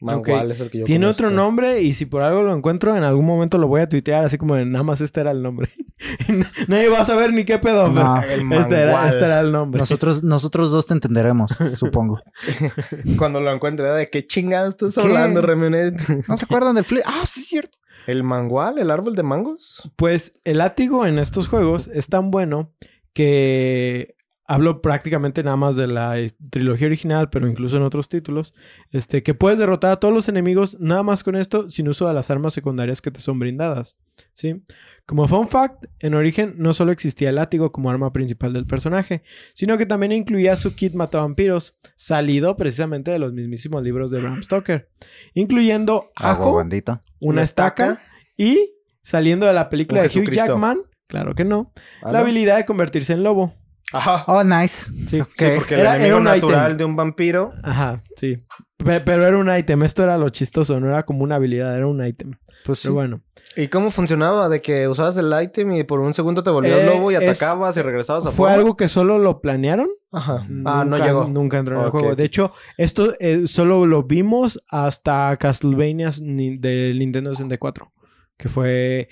Mangual 0.00 0.50
es 0.50 0.60
el 0.60 0.70
que 0.70 0.78
yo 0.78 0.84
Tiene 0.86 1.04
conozco. 1.04 1.24
otro 1.26 1.36
nombre 1.36 1.82
y 1.82 1.92
si 1.92 2.06
por 2.06 2.22
algo 2.22 2.42
lo 2.42 2.54
encuentro, 2.56 2.96
en 2.96 3.02
algún 3.02 3.26
momento 3.26 3.58
lo 3.58 3.68
voy 3.68 3.82
a 3.82 3.88
tuitear 3.88 4.24
así 4.24 4.38
como 4.38 4.54
de 4.54 4.64
nada 4.64 4.82
más 4.82 5.00
este 5.02 5.20
era 5.20 5.30
el 5.30 5.42
nombre. 5.42 5.68
Nadie 6.68 6.88
va 6.88 7.00
a 7.00 7.04
saber 7.04 7.32
ni 7.34 7.44
qué 7.44 7.58
pedo. 7.58 7.88
No, 7.90 8.16
pero 8.20 8.32
el 8.32 8.52
este, 8.52 8.80
era, 8.80 9.08
este 9.08 9.24
era 9.24 9.40
el 9.40 9.52
nombre. 9.52 9.78
Nosotros, 9.78 10.22
nosotros 10.22 10.70
dos 10.70 10.86
te 10.86 10.94
entenderemos, 10.94 11.50
supongo. 11.76 12.20
Cuando 13.18 13.40
lo 13.40 13.52
encuentre, 13.52 13.86
¿de 13.88 14.08
qué 14.08 14.26
chingados 14.26 14.70
estás 14.74 14.94
¿Qué? 14.94 15.00
hablando, 15.02 15.42
Remionet? 15.42 15.94
¿No 16.28 16.36
se 16.36 16.46
acuerdan 16.46 16.74
del 16.76 16.84
flip? 16.84 17.02
Ah, 17.04 17.24
sí, 17.26 17.40
es 17.40 17.48
cierto. 17.48 17.78
¿El 18.06 18.24
mangual? 18.24 18.78
¿El 18.78 18.90
árbol 18.90 19.14
de 19.14 19.22
mangos? 19.22 19.90
Pues 19.96 20.40
el 20.44 20.58
látigo 20.58 21.04
en 21.04 21.18
estos 21.18 21.46
juegos 21.48 21.90
es 21.92 22.06
tan 22.08 22.30
bueno 22.30 22.72
que 23.12 24.14
hablo 24.50 24.82
prácticamente 24.82 25.44
nada 25.44 25.54
más 25.56 25.76
de 25.76 25.86
la 25.86 26.18
eh, 26.18 26.32
trilogía 26.50 26.88
original, 26.88 27.30
pero 27.30 27.46
incluso 27.46 27.76
en 27.76 27.84
otros 27.84 28.08
títulos, 28.08 28.52
este, 28.90 29.22
que 29.22 29.32
puedes 29.32 29.60
derrotar 29.60 29.92
a 29.92 30.00
todos 30.00 30.12
los 30.12 30.28
enemigos 30.28 30.76
nada 30.80 31.04
más 31.04 31.22
con 31.22 31.36
esto 31.36 31.70
sin 31.70 31.86
uso 31.86 32.08
de 32.08 32.14
las 32.14 32.30
armas 32.32 32.52
secundarias 32.52 33.00
que 33.00 33.12
te 33.12 33.20
son 33.20 33.38
brindadas, 33.38 33.96
¿sí? 34.32 34.64
Como 35.06 35.28
fun 35.28 35.46
fact, 35.46 35.84
en 36.00 36.14
origen 36.14 36.54
no 36.56 36.74
solo 36.74 36.90
existía 36.90 37.28
el 37.28 37.36
látigo 37.36 37.70
como 37.70 37.90
arma 37.90 38.12
principal 38.12 38.52
del 38.52 38.66
personaje, 38.66 39.22
sino 39.54 39.78
que 39.78 39.86
también 39.86 40.10
incluía 40.10 40.56
su 40.56 40.74
kit 40.74 40.94
matavampiros, 40.94 41.78
salido 41.94 42.56
precisamente 42.56 43.12
de 43.12 43.20
los 43.20 43.32
mismísimos 43.32 43.84
libros 43.84 44.10
de 44.10 44.20
Bram 44.20 44.42
Stoker, 44.42 44.90
incluyendo 45.32 46.10
ajo, 46.16 46.56
una 46.58 47.00
Una 47.20 47.42
estaca 47.42 47.92
estaca. 47.92 48.02
y 48.36 48.58
saliendo 49.00 49.46
de 49.46 49.52
la 49.52 49.68
película 49.68 50.02
de 50.02 50.08
Hugh. 50.08 50.28
Jackman, 50.28 50.80
claro 51.06 51.36
que 51.36 51.44
no, 51.44 51.72
¿Ah, 52.02 52.10
la 52.10 52.18
habilidad 52.18 52.56
de 52.56 52.64
convertirse 52.64 53.12
en 53.12 53.22
lobo. 53.22 53.54
Ajá. 53.92 54.24
Oh, 54.28 54.44
nice. 54.44 54.86
Sí. 55.08 55.22
Sí, 55.32 55.46
porque 55.56 55.74
el 55.74 55.80
Era- 55.80 55.96
enemigo 55.96 56.06
era 56.06 56.16
un 56.18 56.24
natural 56.24 56.66
ítem. 56.68 56.76
de 56.78 56.84
un 56.84 56.96
vampiro. 56.96 57.52
Ajá, 57.62 58.02
sí. 58.16 58.44
Pe- 58.76 59.00
Pero 59.00 59.26
era 59.26 59.36
un 59.36 59.54
ítem. 59.54 59.82
Esto 59.82 60.02
era 60.04 60.16
lo 60.16 60.28
chistoso. 60.30 60.78
No 60.80 60.88
era 60.88 61.04
como 61.04 61.22
una 61.24 61.34
habilidad, 61.36 61.76
era 61.76 61.86
un 61.86 62.04
ítem. 62.04 62.32
Pues 62.64 62.78
sí. 62.78 62.84
Pero 62.88 62.94
bueno. 62.94 63.22
¿Y 63.56 63.66
cómo 63.68 63.90
funcionaba? 63.90 64.48
De 64.48 64.62
que 64.62 64.86
usabas 64.86 65.16
el 65.16 65.32
ítem 65.42 65.72
y 65.72 65.82
por 65.84 65.98
un 66.00 66.14
segundo 66.14 66.42
te 66.42 66.50
volvías 66.50 66.82
Eh, 66.82 66.86
lobo 66.86 67.10
y 67.10 67.16
es- 67.16 67.22
atacabas 67.40 67.76
y 67.76 67.82
regresabas 67.82 68.24
a 68.26 68.30
¿Fue 68.30 68.36
forma? 68.48 68.54
algo 68.54 68.76
que 68.76 68.88
solo 68.88 69.18
lo 69.18 69.40
planearon? 69.40 69.88
Ajá. 70.12 70.46
Nunca, 70.48 70.80
ah, 70.80 70.84
no 70.84 70.98
llegó. 70.98 71.24
Nunca 71.28 71.58
entró 71.58 71.78
en 71.80 71.84
el 71.84 71.90
juego. 71.90 72.14
De 72.14 72.24
hecho, 72.24 72.52
esto 72.76 73.14
eh, 73.18 73.42
solo 73.46 73.86
lo 73.86 74.04
vimos 74.04 74.62
hasta 74.68 75.36
Castlevania 75.36 76.10
ni- 76.22 76.58
del 76.58 76.98
Nintendo 77.00 77.34
64. 77.34 77.92
Que 78.36 78.48
fue... 78.48 79.08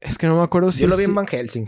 Es 0.00 0.18
que 0.18 0.26
no 0.26 0.36
me 0.36 0.42
acuerdo 0.42 0.70
si... 0.70 0.82
Yo 0.82 0.88
lo 0.88 0.96
vi 0.96 1.04
en 1.04 1.14
Van 1.14 1.26
Helsing. 1.26 1.66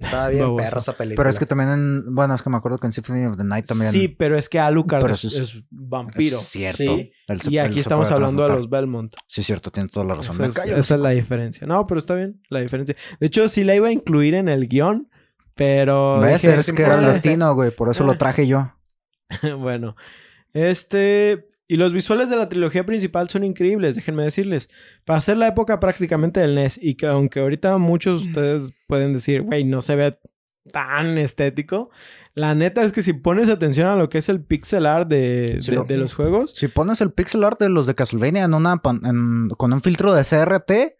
Estaba 0.00 0.28
bien 0.28 0.42
Baboso. 0.44 0.64
perra 0.64 0.78
esa 0.80 0.92
película. 0.94 1.16
Pero 1.22 1.30
es 1.30 1.38
que 1.38 1.46
también 1.46 1.68
en... 1.70 2.14
Bueno, 2.14 2.34
es 2.34 2.42
que 2.42 2.48
me 2.50 2.56
acuerdo 2.56 2.78
que 2.78 2.86
en 2.86 2.92
Symphony 2.92 3.26
of 3.26 3.36
the 3.36 3.44
Night 3.44 3.66
también... 3.66 3.92
Sí, 3.92 4.08
pero 4.08 4.36
es 4.36 4.48
que 4.48 4.58
Alucard 4.58 5.10
es, 5.10 5.24
es- 5.24 5.34
es 5.34 5.62
vampiro. 5.70 6.38
Es 6.38 6.48
cierto. 6.48 6.76
Sí. 6.96 7.12
Él 7.28 7.40
se- 7.42 7.50
Y 7.52 7.58
aquí 7.58 7.80
estamos 7.80 8.10
hablando 8.10 8.42
de 8.42 8.48
los 8.54 8.70
Belmont. 8.70 9.12
Sí, 9.26 9.42
cierto. 9.42 9.70
Tienes 9.70 9.92
toda 9.92 10.06
la 10.06 10.14
razón. 10.14 10.34
Esa 10.36 10.42
Me 10.42 10.48
es, 10.48 10.54
callo. 10.54 10.76
esa 10.78 10.94
es 10.94 11.00
la 11.02 11.10
diferencia. 11.10 11.66
No, 11.66 11.86
pero 11.86 11.98
está 12.00 12.14
bien 12.14 12.40
la 12.48 12.60
diferencia. 12.60 12.96
De 13.20 13.26
hecho, 13.26 13.46
sí 13.50 13.62
la 13.62 13.74
iba 13.74 13.88
a 13.88 13.92
incluir 13.92 14.34
en 14.34 14.48
el 14.48 14.66
guion, 14.68 15.10
pero... 15.54 16.18
¿Ves? 16.20 16.40
dije, 16.42 16.58
Es 16.60 16.72
que 16.72 16.82
era 16.82 16.94
el 16.98 17.04
destino, 17.04 17.54
güey. 17.54 17.70
Por 17.70 17.90
eso 17.90 18.04
lo 18.04 18.16
traje 18.16 18.46
yo. 18.46 18.72
bueno, 19.58 19.96
este... 20.54 21.49
Y 21.72 21.76
los 21.76 21.92
visuales 21.92 22.28
de 22.28 22.36
la 22.36 22.48
trilogía 22.48 22.84
principal 22.84 23.28
son 23.28 23.44
increíbles, 23.44 23.94
déjenme 23.94 24.24
decirles. 24.24 24.68
Para 25.04 25.18
hacer 25.18 25.36
la 25.36 25.46
época 25.46 25.78
prácticamente 25.78 26.40
del 26.40 26.56
NES, 26.56 26.80
y 26.82 26.96
que 26.96 27.06
aunque 27.06 27.38
ahorita 27.40 27.78
muchos 27.78 28.22
de 28.24 28.28
ustedes 28.28 28.72
pueden 28.88 29.12
decir, 29.12 29.42
güey, 29.42 29.62
no 29.62 29.80
se 29.80 29.94
ve 29.94 30.18
tan 30.72 31.16
estético, 31.16 31.90
la 32.34 32.54
neta 32.54 32.82
es 32.82 32.90
que 32.92 33.02
si 33.02 33.12
pones 33.12 33.48
atención 33.48 33.86
a 33.86 33.94
lo 33.94 34.08
que 34.08 34.18
es 34.18 34.28
el 34.28 34.42
pixel 34.44 34.84
art 34.86 35.08
de, 35.08 35.58
Sí, 35.60 35.70
de- 35.70 35.76
lo- 35.76 35.84
de 35.84 35.96
los 35.96 36.12
juegos, 36.14 36.52
Si 36.56 36.66
pones 36.68 37.00
el 37.00 37.12
pixel 37.12 37.44
art 37.44 37.60
de 37.60 37.68
los 37.68 37.86
de 37.86 37.94
Castlevania 37.94 38.44
en 38.44 38.54
una 38.54 38.78
pan- 38.78 39.02
en- 39.04 39.48
con 39.56 39.72
un 39.72 39.80
filtro 39.80 40.12
de 40.12 40.24
CRT, 40.24 40.96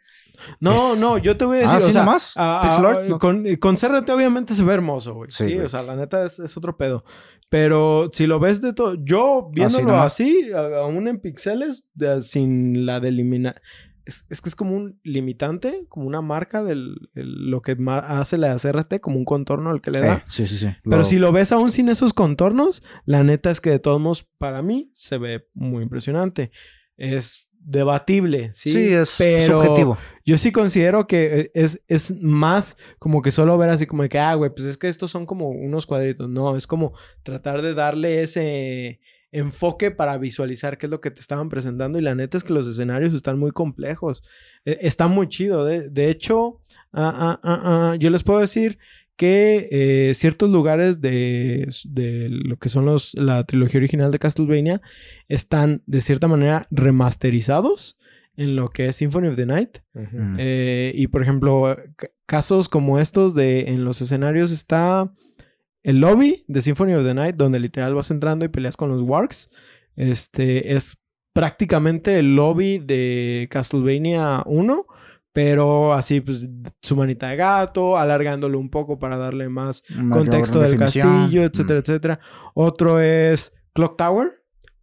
No, 0.59 0.95
Es- 0.95 1.01
no, 1.01 1.19
yo 1.19 1.37
te 1.37 1.45
voy 1.45 1.59
a 1.59 1.61
Ah, 1.61 1.63
decir, 1.65 1.77
o 1.79 1.87
¿sí 1.89 1.93
sea, 1.93 2.03
nomás? 2.03 2.33
ah, 2.37 2.61
¿Pixel 2.65 2.87
art? 2.87 2.99
ah, 3.03 3.09
No. 3.11 3.19
con, 3.19 3.45
con 3.57 3.77
CRT 3.77 4.09
obviamente 4.11 4.55
se 4.55 4.63
ve 4.65 4.73
hermoso, 4.73 5.13
güey. 5.13 5.29
Sí, 5.31 5.45
Sí, 5.45 5.59
o 5.59 5.69
sea, 5.69 5.83
la 5.83 5.95
neta 5.97 6.25
es, 6.25 6.39
es 6.39 6.57
otro 6.57 6.79
pedo. 6.79 7.05
Pero 7.51 8.09
si 8.13 8.27
lo 8.27 8.39
ves 8.41 8.63
de 8.63 8.73
todo, 8.73 8.95
yo 9.05 9.51
viéndolo 9.53 9.93
así, 10.05 10.51
aún 10.55 11.09
en 11.09 11.21
píxeles, 11.21 11.91
sin 12.21 12.87
la 12.87 13.01
de 13.01 13.09
eliminar, 13.09 13.61
es, 14.07 14.25
es 14.31 14.41
que 14.41 14.49
es 14.49 14.55
como 14.57 14.75
un 14.77 15.01
limitante, 15.03 15.85
como 15.89 16.07
una 16.07 16.23
marca 16.23 16.63
de 16.63 16.75
lo 17.15 17.61
que 17.61 17.77
hace 18.05 18.39
la 18.39 18.57
CRT, 18.59 19.01
como 19.01 19.19
un 19.19 19.25
contorno 19.25 19.71
al 19.71 19.81
que 19.81 19.91
le 19.91 20.01
da. 20.01 20.15
eh, 20.19 20.23
sí, 20.27 20.47
sí, 20.47 20.57
sí. 20.57 20.69
Pero 20.85 20.99
Lo- 20.99 21.05
si 21.05 21.19
lo 21.19 21.33
ves 21.33 21.51
aún 21.53 21.71
sin 21.73 21.89
esos 21.89 22.13
contornos, 22.15 22.83
la 23.05 23.23
neta 23.25 23.51
es 23.51 23.61
que 23.61 23.71
de 23.71 23.79
todos 23.81 24.01
modos, 24.01 24.27
para 24.39 24.63
mí, 24.63 24.91
se 24.95 25.19
ve 25.19 25.49
muy 25.53 25.83
impresionante. 25.83 26.53
Es 26.97 27.50
debatible, 27.63 28.51
sí. 28.53 28.73
sí, 28.73 28.89
es 28.93 29.15
pero 29.19 29.61
subjetivo. 29.61 29.99
yo 30.25 30.39
sí 30.39 30.51
considero 30.51 31.07
que 31.07 31.41
eh, 31.41 31.51
es, 31.55 31.83
es 31.89 32.21
más 32.21 32.77
como 32.99 33.23
que 33.23 33.31
solo 33.31 33.57
ver 33.59 33.71
así 33.71 33.87
como 33.87 34.03
de 34.03 34.09
que, 34.09 34.19
ah, 34.19 34.35
güey, 34.35 34.51
pues 34.51 34.67
es 34.67 34.77
que 34.77 34.89
estos 34.89 35.11
son 35.11 35.27
como 35.27 35.51
unos 35.51 35.87
cuadritos. 35.87 36.29
No, 36.29 36.57
es 36.57 36.67
como 36.67 36.93
tratar 37.23 37.63
de 37.63 37.75
darle 37.75 38.23
ese 38.23 39.01
enfoque 39.33 39.91
para 39.91 40.19
visualizar 40.19 40.77
qué 40.77 40.87
es 40.87 40.91
lo 40.91 41.01
que 41.01 41.11
te 41.11 41.21
estaban 41.21 41.49
presentando. 41.49 41.99
Y 41.99 42.03
la 42.03 42.15
neta 42.15 42.37
es 42.37 42.45
que 42.45 42.53
los 42.53 42.67
escenarios 42.67 43.15
están 43.15 43.39
muy 43.39 43.53
complejos. 43.53 44.23
Eh, 44.65 44.79
está 44.83 45.07
muy 45.07 45.29
chido. 45.29 45.65
De, 45.65 45.89
de 45.89 46.11
hecho, 46.11 46.61
ah, 46.93 47.39
ah, 47.43 47.61
ah, 47.93 47.97
yo 47.99 48.11
les 48.11 48.23
puedo 48.23 48.41
decir 48.41 48.79
que 49.21 49.69
eh, 49.71 50.15
ciertos 50.15 50.49
lugares 50.49 51.03
de, 51.03 51.69
de 51.85 52.29
lo 52.31 52.57
que 52.57 52.71
son 52.71 52.87
los, 52.87 53.13
la 53.13 53.45
trilogía 53.45 53.79
original 53.79 54.11
de 54.11 54.19
Castlevania 54.19 54.81
están 55.29 55.83
de 55.85 56.01
cierta 56.01 56.27
manera 56.27 56.67
remasterizados 56.71 57.99
en 58.37 58.57
lo 58.57 58.71
que 58.71 58.87
es 58.89 58.97
Symphony 58.97 59.29
of 59.29 59.37
the 59.37 59.45
Night. 59.45 59.79
Eh, 60.39 60.93
y 60.95 61.09
por 61.09 61.21
ejemplo, 61.23 61.77
ca- 61.97 62.09
casos 62.25 62.71
como 62.71 62.99
estos 62.99 63.35
de 63.35 63.69
en 63.69 63.85
los 63.85 64.01
escenarios 64.01 64.51
está 64.53 65.13
el 65.83 66.01
lobby 66.01 66.43
de 66.49 66.63
Symphony 66.63 66.95
of 66.95 67.05
the 67.05 67.13
Night, 67.13 67.37
donde 67.37 67.61
literal 67.61 67.95
vas 67.95 68.11
entrando 68.11 68.47
y 68.47 68.49
peleas 68.49 68.79
con 68.79 68.89
los 68.89 69.03
Wargs. 69.03 69.51
Este 69.97 70.75
es 70.75 70.97
prácticamente 71.35 72.19
el 72.19 72.35
lobby 72.37 72.79
de 72.79 73.49
Castlevania 73.51 74.43
1, 74.47 74.87
pero 75.43 75.95
así, 75.95 76.21
pues, 76.21 76.47
su 76.83 76.97
manita 76.97 77.29
de 77.29 77.37
gato, 77.37 77.97
alargándolo 77.97 78.59
un 78.59 78.69
poco 78.69 78.99
para 78.99 79.17
darle 79.17 79.49
más 79.49 79.83
Mayor 79.89 80.11
contexto 80.19 80.61
del 80.61 80.73
definición. 80.73 81.09
castillo, 81.09 81.43
etcétera, 81.45 81.79
Mm. 81.79 81.83
etcétera. 81.83 82.21
Otro 82.55 83.01
es 83.01 83.55
Clock 83.73 83.97
Tower. 83.97 84.29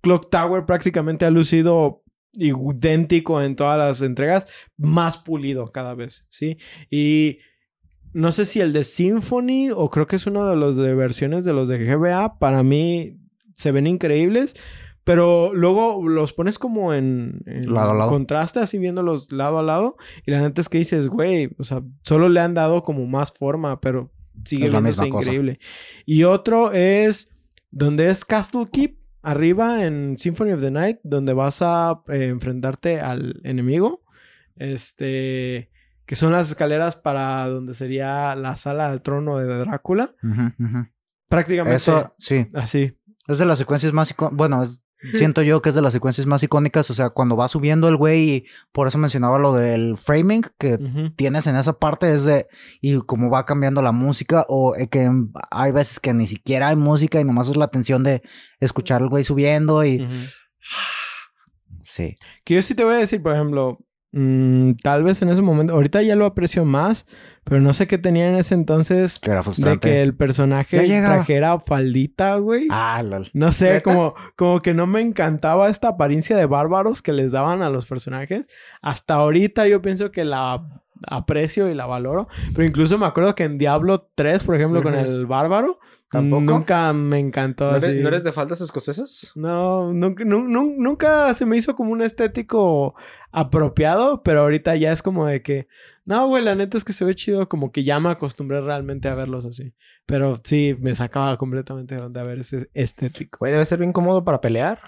Clock 0.01 0.29
Tower 0.31 0.65
prácticamente 0.65 1.25
ha 1.25 1.31
lucido 1.31 2.03
idéntico 2.33 3.41
en 3.41 3.55
todas 3.55 3.77
las 3.77 4.01
entregas, 4.01 4.47
más 4.77 5.17
pulido 5.17 5.67
cada 5.67 5.93
vez, 5.95 6.25
¿sí? 6.29 6.57
Y 6.89 7.39
no 8.13 8.31
sé 8.31 8.45
si 8.45 8.59
el 8.59 8.73
de 8.73 8.83
Symphony 8.83 9.69
o 9.75 9.89
creo 9.89 10.07
que 10.07 10.15
es 10.15 10.25
uno 10.27 10.47
de 10.49 10.55
los 10.55 10.75
de 10.75 10.93
versiones 10.95 11.43
de 11.45 11.53
los 11.53 11.67
de 11.67 11.77
GBA, 11.79 12.39
para 12.39 12.63
mí 12.63 13.17
se 13.55 13.71
ven 13.71 13.85
increíbles. 13.87 14.55
Pero 15.07 15.51
luego 15.55 16.07
los 16.07 16.33
pones 16.33 16.59
como 16.59 16.93
en, 16.93 17.41
en 17.47 17.73
Lado 17.73 17.91
a 17.91 17.95
lado. 17.95 18.09
contraste, 18.11 18.59
así 18.59 18.77
viéndolos 18.77 19.31
lado 19.31 19.57
a 19.57 19.63
lado. 19.63 19.95
Y 20.25 20.31
la 20.31 20.41
neta 20.41 20.61
es 20.61 20.69
que 20.69 20.77
dices, 20.77 21.07
güey, 21.07 21.49
o 21.57 21.63
sea, 21.63 21.81
solo 22.03 22.29
le 22.29 22.39
han 22.41 22.53
dado 22.53 22.83
como 22.83 23.07
más 23.07 23.31
forma, 23.31 23.79
pero 23.79 24.11
sigue 24.43 24.69
viéndose 24.69 25.09
cosa. 25.09 25.29
increíble. 25.29 25.59
Y 26.05 26.23
otro 26.25 26.71
es 26.73 27.29
donde 27.71 28.09
es 28.09 28.25
Castle 28.25 28.67
Keep, 28.71 28.99
arriba 29.21 29.85
en 29.85 30.17
Symphony 30.17 30.51
of 30.51 30.61
the 30.61 30.71
Night, 30.71 30.99
donde 31.03 31.33
vas 31.33 31.61
a 31.61 32.01
eh, 32.09 32.25
enfrentarte 32.27 32.99
al 32.99 33.39
enemigo. 33.43 34.03
Este, 34.57 35.71
que 36.05 36.15
son 36.15 36.31
las 36.33 36.49
escaleras 36.49 36.95
para 36.97 37.47
donde 37.47 37.73
sería 37.73 38.35
la 38.35 38.57
sala 38.57 38.89
del 38.91 39.01
trono 39.01 39.37
de 39.37 39.45
Drácula. 39.45 40.09
Prácticamente 41.29 41.75
Eso, 41.77 42.13
sí. 42.17 42.47
así. 42.53 42.97
Es 43.27 43.37
de 43.39 43.45
las 43.45 43.57
secuencias 43.57 43.91
más 43.93 44.11
icónicas. 44.11 44.37
Bueno, 44.37 44.63
es- 44.63 44.81
siento 44.99 45.41
yo 45.41 45.61
que 45.61 45.69
es 45.69 45.75
de 45.75 45.81
las 45.81 45.93
secuencias 45.93 46.27
más 46.27 46.43
icónicas. 46.43 46.89
O 46.89 46.93
sea, 46.93 47.09
cuando 47.09 47.35
va 47.35 47.47
subiendo 47.47 47.87
el 47.87 47.95
güey, 47.95 48.29
y 48.29 48.45
por 48.71 48.87
eso 48.87 48.97
mencionaba 48.97 49.37
lo 49.37 49.53
del 49.53 49.97
framing 49.97 50.43
que 50.57 50.77
tienes 51.15 51.47
en 51.47 51.55
esa 51.55 51.73
parte, 51.73 52.13
es 52.13 52.25
de. 52.25 52.47
Y 52.81 52.99
cómo 53.01 53.29
va 53.29 53.45
cambiando 53.45 53.81
la 53.81 53.91
música, 53.91 54.45
o 54.47 54.75
eh, 54.75 54.87
que 54.87 55.09
hay 55.51 55.71
veces 55.71 55.99
que 55.99 56.13
ni 56.13 56.27
siquiera 56.27 56.69
hay 56.69 56.75
música 56.75 57.19
y 57.19 57.23
nomás 57.23 57.49
es 57.49 57.57
la 57.57 57.65
atención 57.65 58.03
de 58.03 58.21
escuchar 58.59 59.01
al 59.01 59.09
güey 59.09 59.23
subiendo 59.23 59.85
y. 59.85 60.07
Sí. 61.81 62.17
Que 62.43 62.55
yo 62.55 62.61
sí 62.61 62.75
te 62.75 62.83
voy 62.83 62.95
a 62.95 62.97
decir, 62.97 63.23
por 63.23 63.33
ejemplo, 63.33 63.79
mm, 64.11 64.73
tal 64.83 65.03
vez 65.03 65.21
en 65.21 65.29
ese 65.29 65.41
momento, 65.41 65.73
ahorita 65.73 66.01
ya 66.01 66.15
lo 66.15 66.25
aprecio 66.25 66.65
más, 66.65 67.05
pero 67.43 67.61
no 67.61 67.73
sé 67.73 67.87
qué 67.87 67.97
tenía 67.97 68.29
en 68.29 68.35
ese 68.35 68.55
entonces 68.55 69.19
Que 69.19 69.31
era 69.31 69.41
de 69.41 69.79
que 69.79 70.01
el 70.01 70.15
personaje 70.15 70.85
trajera 71.01 71.59
faldita, 71.59 72.35
güey. 72.35 72.67
Ah, 72.69 73.01
lol. 73.03 73.27
No 73.33 73.51
sé, 73.51 73.73
¿Neta? 73.73 73.81
como, 73.81 74.15
como 74.35 74.61
que 74.61 74.73
no 74.73 74.87
me 74.87 75.01
encantaba 75.01 75.69
esta 75.69 75.89
apariencia 75.89 76.35
de 76.35 76.45
bárbaros 76.45 77.01
que 77.01 77.13
les 77.13 77.31
daban 77.31 77.61
a 77.61 77.69
los 77.69 77.85
personajes. 77.85 78.47
Hasta 78.81 79.15
ahorita 79.15 79.67
yo 79.67 79.81
pienso 79.81 80.11
que 80.11 80.25
la 80.25 80.83
aprecio 81.07 81.69
y 81.69 81.73
la 81.75 81.85
valoro. 81.85 82.27
Pero 82.53 82.65
incluso 82.67 82.97
me 82.97 83.05
acuerdo 83.05 83.35
que 83.35 83.43
en 83.43 83.57
Diablo 83.57 84.09
3, 84.15 84.43
por 84.43 84.55
ejemplo, 84.55 84.81
con 84.81 84.95
el 84.95 85.25
bárbaro, 85.25 85.79
¿Tampoco? 86.09 86.41
nunca 86.41 86.93
me 86.93 87.19
encantó 87.19 87.69
¿No 87.69 87.75
así. 87.77 87.87
eres, 87.87 88.01
¿no 88.01 88.07
eres 88.07 88.23
de 88.23 88.31
faldas 88.31 88.61
escocesas? 88.61 89.31
No, 89.35 89.91
nunca, 89.91 90.23
nu- 90.23 90.47
nu- 90.47 90.75
nunca 90.77 91.33
se 91.33 91.45
me 91.45 91.57
hizo 91.57 91.75
como 91.75 91.91
un 91.91 92.01
estético 92.01 92.95
apropiado, 93.31 94.23
pero 94.23 94.41
ahorita 94.41 94.75
ya 94.77 94.91
es 94.93 95.01
como 95.01 95.25
de 95.27 95.41
que, 95.41 95.67
no, 96.05 96.27
güey, 96.27 96.43
la 96.43 96.55
neta 96.55 96.77
es 96.77 96.85
que 96.85 96.93
se 96.93 97.03
ve 97.05 97.13
chido, 97.13 97.49
como 97.49 97.71
que 97.73 97.83
ya 97.83 97.99
me 97.99 98.09
acostumbré 98.09 98.61
realmente 98.61 99.09
a 99.09 99.15
verlos 99.15 99.45
así. 99.45 99.73
Pero 100.05 100.37
sí, 100.43 100.77
me 100.79 100.95
sacaba 100.95 101.37
completamente 101.37 101.95
de 101.95 102.01
onda 102.01 102.23
ver 102.23 102.39
ese 102.39 102.69
estético. 102.73 103.39
Güey, 103.39 103.51
debe 103.51 103.65
ser 103.65 103.79
bien 103.79 103.91
cómodo 103.91 104.23
para 104.23 104.39
pelear. 104.39 104.79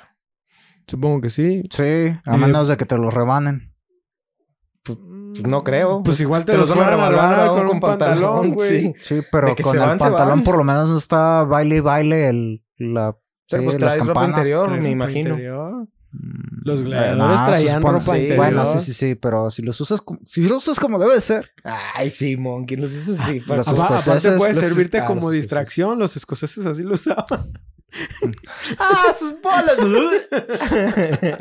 Supongo 0.88 1.22
que 1.22 1.30
sí. 1.30 1.62
Sí, 1.70 2.14
a 2.26 2.38
menos 2.38 2.68
de 2.68 2.78
que 2.78 2.86
te 2.86 2.98
lo 2.98 3.10
rebanen. 3.12 3.69
Pues 5.34 5.48
no 5.48 5.64
creo. 5.64 6.02
Pues 6.04 6.20
igual 6.20 6.46
te, 6.46 6.52
te 6.54 6.58
los 6.58 6.70
los 6.70 6.78
rebanar 6.78 7.12
rebanar 7.12 7.40
aún 7.42 7.58
con 7.60 7.68
con 7.68 7.76
un 7.76 7.80
pantalón, 7.82 8.50
güey. 8.52 8.70
sí. 8.82 8.94
Sí, 9.02 9.22
pero 9.32 9.56
con 9.62 9.74
el 9.76 9.80
van, 9.82 9.98
pantalón 9.98 10.44
por 10.44 10.58
lo 10.58 10.64
menos 10.64 10.90
no 10.90 10.98
está 10.98 11.44
baile 11.44 11.78
y 11.78 11.80
baile 11.80 12.30
el, 12.30 12.64
la, 12.78 13.16
Pero 13.50 13.62
sí, 13.62 13.66
pues 13.66 13.82
las 13.82 13.94
traes 13.96 14.08
ropa 14.08 14.14
campanas. 14.22 14.38
interior, 14.38 14.66
Traes 14.68 14.82
me 14.82 14.88
ropa 14.88 14.92
imagino. 14.94 15.30
interior. 15.30 15.88
Mm, 16.12 16.62
Los 16.66 16.80
eh, 16.82 16.84
gladiadores 16.86 17.40
no, 17.40 17.46
traían 17.46 17.82
supone- 17.84 17.92
ropa 18.00 18.14
sí, 18.14 18.20
interior. 18.22 18.38
Bueno, 18.38 18.66
sí, 18.66 18.80
sí, 18.80 18.94
sí, 18.94 19.16
pero 19.16 19.50
si 19.52 19.62
los 19.62 19.80
usas 19.80 20.02
como, 20.02 20.20
si 20.26 20.42
los 20.48 20.64
usas 20.68 20.80
como 20.80 20.98
debe 20.98 21.22
ser. 21.22 21.52
Ay, 21.64 22.10
sí, 22.10 22.36
Monkey, 22.36 22.78
los 22.78 22.92
dices 22.94 23.20
así. 23.20 23.40
Los 23.42 23.68
Apa- 23.68 23.82
aparte 23.86 23.96
escoceses, 24.00 24.38
puede 24.38 24.54
los- 24.56 24.64
servirte 24.64 24.98
ah, 24.98 25.02
los 25.02 25.08
como 25.08 25.20
escoceses. 25.22 25.42
distracción. 25.44 26.00
Los 26.00 26.16
escoceses 26.18 26.66
así 26.66 26.82
lo 26.84 26.96
usaban. 26.96 27.52
¡Ah, 28.80 29.12
sus 29.18 29.34
bolas! 29.42 29.76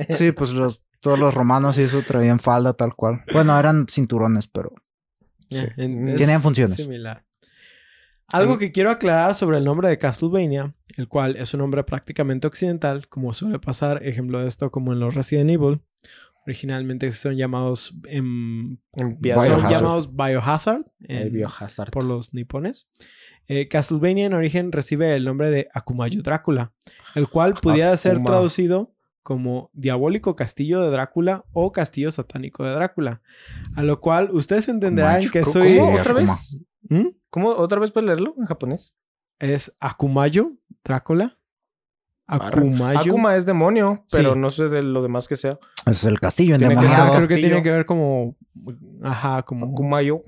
Sí, 0.18 0.32
pues 0.32 0.50
los, 0.50 0.82
todos 1.00 1.18
los 1.18 1.34
romanos 1.34 1.78
y 1.78 1.82
eso 1.82 2.02
traían 2.02 2.38
falda 2.40 2.72
tal 2.74 2.94
cual. 2.94 3.22
Bueno, 3.32 3.58
eran 3.58 3.86
cinturones, 3.88 4.46
pero 4.48 4.72
Eh, 5.50 5.72
Mm, 5.88 6.16
Tienen 6.16 6.40
funciones. 6.42 6.76
Similar. 6.76 7.24
Algo 8.30 8.58
que 8.58 8.70
quiero 8.72 8.90
aclarar 8.90 9.34
sobre 9.34 9.56
el 9.56 9.64
nombre 9.64 9.88
de 9.88 9.96
Castlevania, 9.96 10.74
el 10.98 11.08
cual 11.08 11.36
es 11.36 11.54
un 11.54 11.60
nombre 11.60 11.82
prácticamente 11.84 12.46
occidental, 12.46 13.08
como 13.08 13.32
suele 13.32 13.58
pasar, 13.58 14.04
ejemplo 14.06 14.40
de 14.42 14.48
esto 14.48 14.70
como 14.70 14.92
en 14.92 15.00
los 15.00 15.14
Resident 15.14 15.48
Evil. 15.48 15.80
Originalmente 16.46 17.10
son 17.12 17.36
llamados 17.36 17.94
em, 18.06 18.72
En 18.72 18.78
son 18.98 19.16
Biohazard. 19.20 19.70
llamados 19.70 20.14
Biohazard 20.14 20.82
El 21.00 21.28
en- 21.28 21.32
Biohazard. 21.32 21.90
por 21.90 22.04
los 22.04 22.34
nipones. 22.34 22.90
Eh, 23.46 23.68
Castlevania 23.68 24.26
en 24.26 24.34
origen 24.34 24.72
recibe 24.72 25.14
el 25.16 25.24
nombre 25.24 25.50
de 25.50 25.68
Akumayo 25.72 26.20
Drácula, 26.22 26.72
el 27.14 27.28
cual 27.28 27.54
pudiera 27.54 27.96
ser 27.96 28.22
traducido 28.22 28.94
como 29.28 29.68
Diabólico 29.74 30.34
Castillo 30.36 30.80
de 30.80 30.90
Drácula 30.90 31.44
o 31.52 31.70
Castillo 31.70 32.10
Satánico 32.10 32.64
de 32.64 32.70
Drácula. 32.70 33.20
A 33.76 33.82
lo 33.82 34.00
cual 34.00 34.30
ustedes 34.32 34.70
entenderán 34.70 35.20
que 35.28 35.42
¿Cómo? 35.42 35.52
soy... 35.52 35.68
Sí, 35.68 35.78
¿Otra 35.78 36.00
Akuma. 36.00 36.14
vez? 36.20 36.56
¿Mm? 36.88 37.08
¿Cómo? 37.28 37.48
¿Otra 37.50 37.78
vez 37.78 37.90
puedes 37.90 38.06
leerlo 38.06 38.34
en 38.38 38.46
japonés? 38.46 38.94
Es 39.38 39.76
Akumayo 39.80 40.50
Drácula. 40.82 41.36
Akumayo. 42.26 43.00
Akuma 43.00 43.36
es 43.36 43.44
demonio, 43.44 44.02
pero 44.10 44.32
Sí. 44.32 44.38
no 44.38 44.48
sé 44.48 44.70
de 44.70 44.82
lo 44.82 45.02
demás 45.02 45.28
que 45.28 45.36
sea. 45.36 45.58
Es 45.84 46.04
el 46.04 46.20
castillo 46.20 46.56
ser 46.58 46.62
endemoniado. 46.70 47.16
creo 47.16 47.28
que 47.28 47.36
tiene 47.36 47.62
que 47.62 47.70
ver 47.70 47.84
como... 47.84 48.34
Ajá, 49.02 49.42
como... 49.42 49.66
Akumayo 49.66 50.22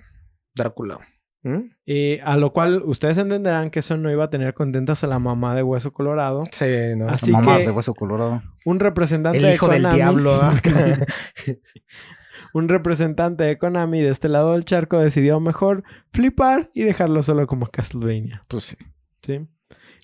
Drácula. 0.55 0.99
¿Mm? 1.43 1.71
Eh, 1.87 2.21
a 2.23 2.37
lo 2.37 2.53
cual 2.53 2.83
ustedes 2.85 3.17
entenderán 3.17 3.71
que 3.71 3.79
eso 3.81 3.97
no 3.97 4.11
iba 4.11 4.25
a 4.25 4.31
tener 4.31 4.53
contentas 4.55 5.03
a 5.05 5.07
la 5.07 5.19
mamá 5.19 5.55
de 5.55 5.63
Hueso 5.63 5.93
Colorado. 5.93 6.43
Sí, 6.51 6.67
no. 6.97 7.09
Así 7.09 7.31
Mamás 7.33 7.59
que- 7.61 7.65
de 7.67 7.71
hueso 7.71 7.95
colorado. 7.95 8.43
Un 8.67 8.79
representante 8.79 9.39
El 9.39 9.45
de 9.45 9.55
hijo 9.55 9.69
del 9.69 9.85
Konami- 9.85 9.95
diablo. 9.95 10.35
¿ah? 10.35 10.55
un 12.53 12.69
representante 12.69 13.45
de 13.45 13.59
Konami 13.59 14.03
de 14.03 14.11
este 14.11 14.29
lado 14.29 14.53
del 14.53 14.65
charco 14.65 14.99
decidió 14.99 15.41
mejor 15.41 15.83
flipar 16.13 16.71
y 16.75 16.83
dejarlo 16.83 17.23
solo 17.23 17.47
como 17.47 17.67
Castlevania. 17.67 18.43
Pues 18.49 18.65
sí. 18.65 18.77
¿Sí? 19.25 19.39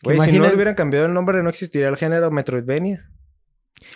Güey, 0.02 0.18
si 0.20 0.26
no 0.26 0.36
Imaginen- 0.38 0.48
le 0.50 0.54
hubieran 0.54 0.74
cambiado 0.74 1.06
el 1.06 1.14
nombre, 1.14 1.42
no 1.42 1.48
existiría 1.50 1.88
el 1.88 1.96
género 1.96 2.30
Metroidvania. 2.30 3.10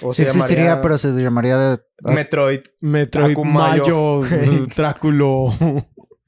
O 0.03 0.12
Sí 0.12 0.22
se 0.24 0.28
existiría, 0.28 0.64
llamaría 0.64 0.82
pero 0.82 0.99
se 0.99 1.09
llamaría 1.12 1.57
de... 1.57 1.78
Metroid. 2.03 2.61
Metroid. 2.82 3.36
Mayo 3.38 4.22
Dráculo. 4.76 5.49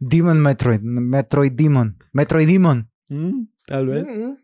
Demon 0.04 0.40
Metroid. 0.40 0.80
Metroid 0.82 1.52
Demon. 1.52 1.96
Metroid 2.12 2.46
Demon. 2.48 2.90
Mm, 3.08 3.44
Tal 3.66 3.86
vez. 3.86 4.06
Mm, 4.08 4.34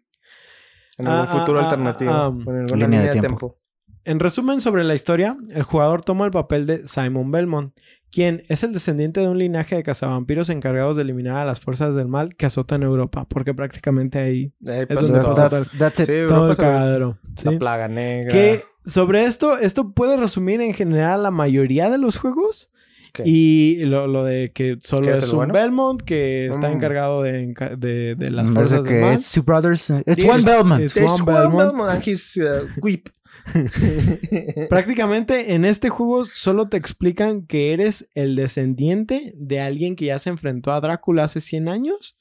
En 0.98 1.06
Ah, 1.06 1.22
algún 1.22 1.38
futuro 1.40 1.58
ah, 1.58 1.62
ah, 1.62 1.64
alternativo. 1.64 2.10
ah, 2.12 2.26
con 2.44 2.56
alguna 2.56 2.62
línea 2.74 2.86
línea 2.88 3.00
de 3.02 3.10
tiempo. 3.12 3.28
tiempo. 3.28 3.58
En 4.04 4.20
resumen 4.20 4.60
sobre 4.60 4.84
la 4.84 4.94
historia, 4.94 5.36
el 5.54 5.62
jugador 5.64 6.02
toma 6.02 6.24
el 6.24 6.30
papel 6.30 6.66
de 6.66 6.86
Simon 6.86 7.30
Belmont, 7.30 7.72
quien 8.10 8.42
es 8.48 8.62
el 8.64 8.72
descendiente 8.72 9.20
de 9.20 9.28
un 9.28 9.36
linaje 9.38 9.76
de 9.76 9.82
cazavampiros 9.82 10.48
encargados 10.48 10.96
de 10.96 11.02
eliminar 11.02 11.36
a 11.36 11.44
las 11.44 11.60
fuerzas 11.60 11.94
del 11.94 12.08
mal 12.08 12.34
que 12.36 12.46
azotan 12.46 12.82
Europa, 12.82 13.26
porque 13.28 13.52
prácticamente 13.52 14.18
ahí 14.18 14.54
Ahí 14.66 14.86
Es 14.88 15.00
donde 15.02 15.20
todo. 15.20 15.34
pasa 15.34 15.50
That's, 15.50 15.70
that's 15.78 16.00
it. 16.00 16.06
Sí, 16.06 16.12
todo 16.26 16.50
el. 16.52 17.16
La 17.52 17.58
plaga 17.58 17.86
negra. 17.88 18.32
Que 18.32 18.64
sobre 18.86 19.24
esto, 19.24 19.58
esto 19.58 19.92
puede 19.92 20.16
resumir 20.16 20.60
en 20.62 20.72
general 20.72 21.22
la 21.22 21.30
mayoría 21.30 21.90
de 21.90 21.98
los 21.98 22.16
juegos. 22.16 22.72
¿Qué? 23.12 23.22
Y 23.26 23.76
lo, 23.84 24.06
lo 24.06 24.24
de 24.24 24.50
que 24.52 24.76
solo 24.80 25.06
¿Qué 25.06 25.12
es, 25.12 25.18
es 25.18 25.24
el 25.24 25.30
un 25.30 25.36
bueno? 25.36 25.52
Belmont 25.54 26.02
que 26.02 26.46
está 26.46 26.68
Mm. 26.68 26.72
encargado 26.72 27.22
de, 27.22 27.54
de, 27.76 28.14
de 28.14 28.30
las 28.30 28.46
de 28.48 28.52
fuerzas 28.54 28.82
que 28.82 29.00
mal. 29.00 29.14
it's 29.14 29.30
two 29.32 29.42
brothers. 29.42 29.90
uh, 29.90 30.02
It's 30.06 30.22
one 30.24 30.42
Belmont. 30.42 30.92
Juan 30.94 31.06
one 31.10 31.24
Belmont. 31.24 31.56
Belmont 31.58 31.90
and 31.90 32.02
his 32.06 32.36
uh, 32.36 32.66
whip. 32.82 33.08
Prácticamente 34.68 35.54
en 35.54 35.64
este 35.64 35.88
juego 35.88 36.24
solo 36.26 36.68
te 36.68 36.76
explican 36.76 37.46
que 37.46 37.72
eres 37.72 38.10
el 38.14 38.36
descendiente 38.36 39.32
de 39.36 39.60
alguien 39.60 39.96
que 39.96 40.06
ya 40.06 40.18
se 40.18 40.30
enfrentó 40.30 40.72
a 40.72 40.80
Drácula 40.80 41.24
hace 41.24 41.40
100 41.40 41.68
años 41.68 42.16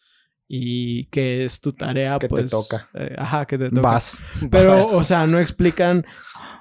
y 0.49 1.05
que 1.07 1.43
es 1.43 1.59
tu 1.59 1.73
tarea, 1.73 2.13
Que 2.19 2.27
te 2.27 2.29
pues. 2.29 2.49
toca. 2.49 2.87
eh, 2.93 3.13
ajá, 3.17 3.45
que 3.45 3.57
te 3.57 3.69
toca. 3.69 3.81
Vas. 3.81 4.21
Pero, 4.49 4.87
o 4.87 5.03
sea, 5.03 5.27
no 5.27 5.39
explican 5.39 6.05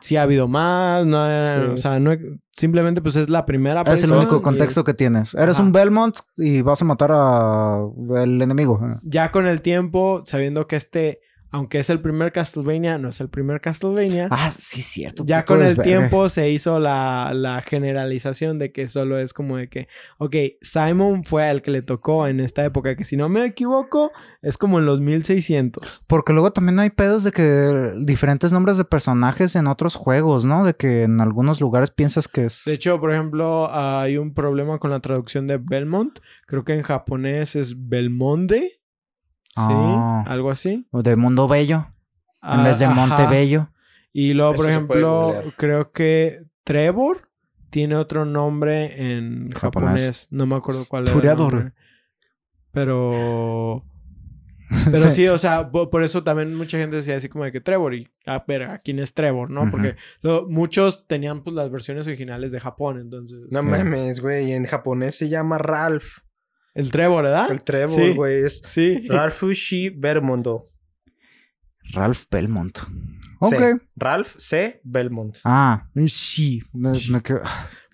si 0.00 0.16
ha 0.16 0.22
habido 0.22 0.48
más, 0.48 1.04
no, 1.06 1.24
Sí. 1.26 1.70
o 1.72 1.76
sea, 1.76 1.98
no, 1.98 2.12
simplemente 2.52 3.00
pues 3.02 3.16
es 3.16 3.28
la 3.28 3.44
primera 3.46 3.82
Es 3.82 4.04
el 4.04 4.12
único 4.12 4.36
y 4.36 4.42
contexto 4.42 4.84
que 4.84 4.94
tienes. 4.94 5.34
Eres 5.34 5.56
Ajá. 5.56 5.62
un 5.64 5.72
Belmont 5.72 6.16
y 6.36 6.62
vas 6.62 6.80
a 6.82 6.84
matar 6.84 7.10
a 7.12 7.80
el 8.16 8.40
enemigo. 8.40 8.80
Ya 9.02 9.30
con 9.30 9.46
el 9.46 9.62
tiempo, 9.62 10.22
sabiendo 10.24 10.66
que 10.66 10.76
este, 10.76 11.20
aunque 11.56 11.78
es 11.78 11.88
el 11.88 12.00
primer 12.00 12.32
Castlevania, 12.32 12.98
no 12.98 13.08
es 13.08 13.18
el 13.18 13.30
primer 13.30 13.62
Castlevania. 13.62 14.28
Ah, 14.30 14.50
sí, 14.50 14.82
cierto. 14.82 15.24
Ya 15.26 15.46
con 15.46 15.62
el 15.62 15.78
tiempo 15.78 16.28
se 16.28 16.50
hizo 16.50 16.78
la, 16.78 17.32
la 17.34 17.62
generalización 17.62 18.58
de 18.58 18.72
que 18.72 18.88
solo 18.88 19.18
es 19.18 19.32
como 19.32 19.56
de 19.56 19.70
que, 19.70 19.88
ok, 20.18 20.36
Simon 20.60 21.24
fue 21.24 21.48
al 21.48 21.62
que 21.62 21.70
le 21.70 21.80
tocó 21.80 22.26
en 22.26 22.40
esta 22.40 22.62
época, 22.62 22.94
que 22.94 23.06
si 23.06 23.16
no 23.16 23.30
me 23.30 23.46
equivoco, 23.46 24.12
es 24.42 24.58
como 24.58 24.80
en 24.80 24.84
los 24.84 25.00
1600. 25.00 26.04
Porque 26.06 26.34
luego 26.34 26.52
también 26.52 26.78
hay 26.78 26.90
pedos 26.90 27.24
de 27.24 27.32
que 27.32 27.94
diferentes 28.04 28.52
nombres 28.52 28.76
de 28.76 28.84
personajes 28.84 29.56
en 29.56 29.66
otros 29.66 29.94
juegos, 29.94 30.44
¿no? 30.44 30.62
De 30.62 30.74
que 30.74 31.04
en 31.04 31.22
algunos 31.22 31.62
lugares 31.62 31.90
piensas 31.90 32.28
que 32.28 32.44
es. 32.44 32.64
De 32.66 32.74
hecho, 32.74 33.00
por 33.00 33.12
ejemplo, 33.12 33.70
hay 33.72 34.18
un 34.18 34.34
problema 34.34 34.78
con 34.78 34.90
la 34.90 35.00
traducción 35.00 35.46
de 35.46 35.56
Belmont. 35.56 36.18
Creo 36.46 36.64
que 36.64 36.74
en 36.74 36.82
japonés 36.82 37.56
es 37.56 37.88
Belmonte. 37.88 38.82
Sí, 39.56 39.62
Ah. 39.72 40.24
algo 40.28 40.50
así. 40.50 40.86
o 40.90 41.02
de 41.02 41.16
Mundo 41.16 41.48
Bello. 41.48 41.86
En 42.42 42.62
vez 42.62 42.78
de 42.78 42.84
Ah, 42.84 42.90
Monte 42.90 43.22
ajá. 43.22 43.30
Bello. 43.30 43.70
Y 44.12 44.32
luego, 44.34 44.52
por 44.54 44.66
Eso 44.66 44.74
ejemplo, 44.76 45.34
creo 45.56 45.90
que 45.92 46.44
Trevor 46.64 47.30
tiene 47.70 47.96
otro 47.96 48.24
nombre 48.24 49.16
en 49.16 49.50
japonés. 49.50 49.90
Japonés. 49.90 50.28
No 50.30 50.46
me 50.46 50.56
acuerdo 50.56 50.84
cuál 50.88 51.04
era. 51.04 51.12
el 51.14 51.20
Trevor. 51.20 51.52
nombre. 51.54 51.72
Pero. 52.72 53.84
Pero 54.90 55.10
sí, 55.10 55.28
o 55.28 55.38
sea, 55.38 55.70
po- 55.70 55.90
por 55.90 56.02
eso 56.02 56.24
también 56.24 56.54
mucha 56.54 56.76
gente 56.76 56.96
decía 56.96 57.16
así 57.16 57.28
como 57.28 57.44
de 57.44 57.52
que 57.52 57.60
Trevor 57.60 57.94
y 57.94 58.08
a 58.26 58.44
ver, 58.48 58.64
¿a 58.64 58.78
quién 58.78 58.98
es 58.98 59.14
Trevor, 59.14 59.48
no? 59.50 59.70
Porque 59.70 59.94
lo- 60.22 60.48
muchos 60.48 61.06
tenían 61.06 61.42
pues 61.44 61.54
las 61.54 61.70
versiones 61.70 62.06
originales 62.06 62.50
de 62.52 62.58
Japón, 62.60 62.98
entonces. 63.00 63.38
No 63.50 63.60
Sí. 63.60 63.66
mames, 63.66 64.20
güey. 64.20 64.52
En 64.52 64.64
japonés 64.64 65.16
se 65.16 65.28
llama 65.28 65.58
Ralph. 65.58 66.18
El 66.76 66.90
Trevor, 66.90 67.24
¿verdad? 67.24 67.50
El 67.50 67.62
Trevor, 67.62 67.90
Sí. 67.94 68.14
güey. 68.14 68.44
Es 68.44 68.60
Sí. 68.64 69.06
Ralphushi 69.08 69.90
Belmondo. 69.90 70.70
Ralph 71.92 72.24
Belmont. 72.30 72.78
Ok. 73.40 73.54
C. 73.54 73.80
Ralph 73.96 74.34
C. 74.38 74.80
Belmont. 74.84 75.36
Ah, 75.44 75.88
sí. 76.08 76.62
Me, 76.72 76.90
me 77.10 77.20
quedo- 77.22 77.42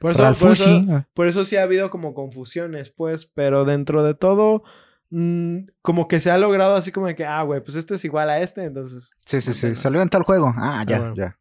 Por 0.00 0.12
eso, 0.12 0.34
por, 0.38 0.52
eso, 0.52 1.04
por 1.14 1.26
eso 1.28 1.44
sí 1.44 1.56
ha 1.56 1.62
habido 1.62 1.90
como 1.90 2.14
confusiones, 2.14 2.90
pues, 2.90 3.26
pero 3.26 3.64
dentro 3.64 4.02
de 4.02 4.14
todo, 4.14 4.62
mm, 5.10 5.58
como 5.82 6.08
que 6.08 6.20
se 6.20 6.30
ha 6.30 6.38
logrado 6.38 6.74
así 6.74 6.90
como 6.90 7.06
de 7.06 7.14
que, 7.14 7.24
ah, 7.24 7.42
güey, 7.42 7.62
pues 7.62 7.76
este 7.76 7.94
es 7.94 8.04
igual 8.04 8.30
a 8.30 8.40
este, 8.40 8.64
entonces. 8.64 9.10
Sí, 9.26 9.40
sí, 9.40 9.52
sí. 9.52 9.74
Salió 9.74 10.00
en 10.02 10.08
tal 10.08 10.22
juego. 10.22 10.52
Ah, 10.56 10.84
ya, 10.86 10.98
bueno. 10.98 11.14
ya. 11.16 11.38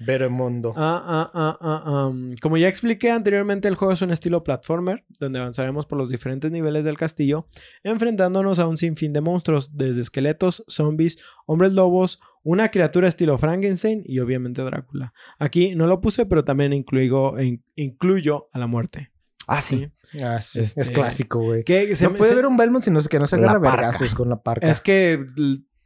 Belmondo. 0.00 0.72
Ah, 0.76 1.02
ah, 1.06 1.30
ah, 1.34 1.58
ah, 1.84 2.06
um, 2.08 2.32
Como 2.40 2.56
ya 2.56 2.68
expliqué 2.68 3.10
anteriormente, 3.10 3.68
el 3.68 3.74
juego 3.74 3.92
es 3.92 4.02
un 4.02 4.10
estilo 4.10 4.42
platformer, 4.42 5.04
donde 5.18 5.38
avanzaremos 5.38 5.86
por 5.86 5.98
los 5.98 6.08
diferentes 6.08 6.50
niveles 6.50 6.84
del 6.84 6.96
castillo, 6.96 7.46
enfrentándonos 7.84 8.58
a 8.58 8.66
un 8.66 8.76
sinfín 8.76 9.12
de 9.12 9.20
monstruos, 9.20 9.76
desde 9.76 10.00
esqueletos, 10.00 10.64
zombies, 10.68 11.18
hombres 11.46 11.72
lobos, 11.74 12.20
una 12.42 12.70
criatura 12.70 13.08
estilo 13.08 13.36
Frankenstein 13.36 14.02
y 14.06 14.18
obviamente 14.20 14.62
Drácula. 14.62 15.12
Aquí 15.38 15.74
no 15.74 15.86
lo 15.86 16.00
puse, 16.00 16.24
pero 16.26 16.44
también 16.44 16.72
incluyo, 16.72 17.38
in- 17.38 17.62
incluyo 17.76 18.48
a 18.52 18.58
la 18.58 18.66
muerte. 18.66 19.12
Ah, 19.46 19.60
sí. 19.60 19.90
Ah, 20.22 20.40
sí. 20.40 20.60
Este- 20.60 20.80
Es 20.80 20.90
clásico, 20.90 21.40
güey. 21.40 21.64
Que 21.64 21.94
se 21.96 22.04
No 22.04 22.10
me- 22.12 22.18
puede 22.18 22.30
se- 22.30 22.36
ver 22.36 22.46
un 22.46 22.56
Belmont 22.56 22.84
si 22.84 22.90
no, 22.90 23.00
que 23.02 23.18
no 23.18 23.26
se 23.26 23.36
agarra 23.36 23.58
vergazos 23.58 24.14
con 24.14 24.28
la 24.28 24.40
parca. 24.42 24.70
Es 24.70 24.80
que 24.80 25.26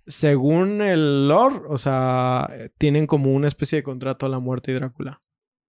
según 0.07 0.83
el 0.83 1.29
lore, 1.29 1.61
o 1.69 1.79
sea, 1.79 2.49
eh, 2.53 2.71
tienen 2.79 3.07
como 3.07 3.33
una 3.33 3.49
especie 3.49 3.77
de 3.77 3.83
contrato 3.83 4.27
a 4.27 4.29
la 4.29 4.39
muerte 4.39 4.71
y 4.73 4.75
Drácula. 4.75 5.23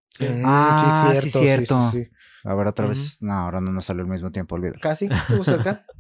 Sí. 0.10 0.26
Mm, 0.26 0.44
Ah, 0.46 1.14
sí, 1.20 1.30
cierto. 1.30 1.92
sí, 1.92 2.04
sí. 2.04 2.10
A 2.44 2.56
ver, 2.56 2.68
otra 2.68 2.88
vez. 2.88 3.18
No, 3.22 3.34
ahora 3.34 3.60
no 3.62 3.72
nos 3.72 3.86
salió 3.86 4.04
al 4.04 4.10
mismo 4.10 4.32
tiempo, 4.32 4.56
olvídalo. 4.56 4.80
Casi, 4.82 5.06
estuvo 5.06 5.44
cerca. 5.44 5.86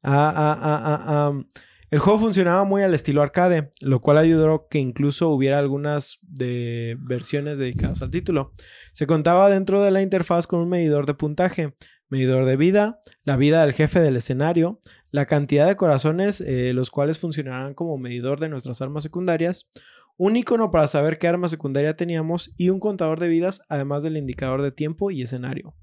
Ah, 0.00 0.32
ah, 0.34 0.58
ah, 0.62 0.82
ah, 0.84 1.04
ah. 1.06 1.42
El 1.90 1.98
juego 1.98 2.20
funcionaba 2.20 2.62
muy 2.64 2.82
al 2.82 2.94
estilo 2.94 3.20
arcade, 3.20 3.70
lo 3.80 4.00
cual 4.00 4.18
ayudó 4.18 4.68
que 4.70 4.78
incluso 4.78 5.30
hubiera 5.30 5.58
algunas 5.58 6.18
de 6.22 6.96
versiones 7.00 7.58
dedicadas 7.58 8.00
al 8.02 8.10
título. 8.12 8.52
Se 8.92 9.08
contaba 9.08 9.50
dentro 9.50 9.82
de 9.82 9.90
la 9.90 10.00
interfaz 10.00 10.46
con 10.46 10.60
un 10.60 10.68
medidor 10.68 11.04
de 11.06 11.14
puntaje, 11.14 11.74
medidor 12.10 12.44
de 12.44 12.56
vida, 12.56 13.00
la 13.24 13.36
vida 13.36 13.62
del 13.62 13.72
jefe 13.72 14.00
del 14.00 14.16
escenario, 14.16 14.80
la 15.10 15.26
cantidad 15.26 15.66
de 15.66 15.76
corazones, 15.76 16.40
eh, 16.40 16.72
los 16.74 16.90
cuales 16.90 17.18
funcionarán 17.18 17.74
como 17.74 17.98
medidor 17.98 18.40
de 18.40 18.48
nuestras 18.48 18.80
armas 18.82 19.02
secundarias, 19.02 19.68
un 20.16 20.36
icono 20.36 20.70
para 20.70 20.88
saber 20.88 21.18
qué 21.18 21.28
arma 21.28 21.48
secundaria 21.48 21.96
teníamos 21.96 22.52
y 22.56 22.70
un 22.70 22.80
contador 22.80 23.20
de 23.20 23.28
vidas, 23.28 23.64
además 23.68 24.02
del 24.02 24.16
indicador 24.16 24.62
de 24.62 24.72
tiempo 24.72 25.10
y 25.10 25.22
escenario. 25.22 25.74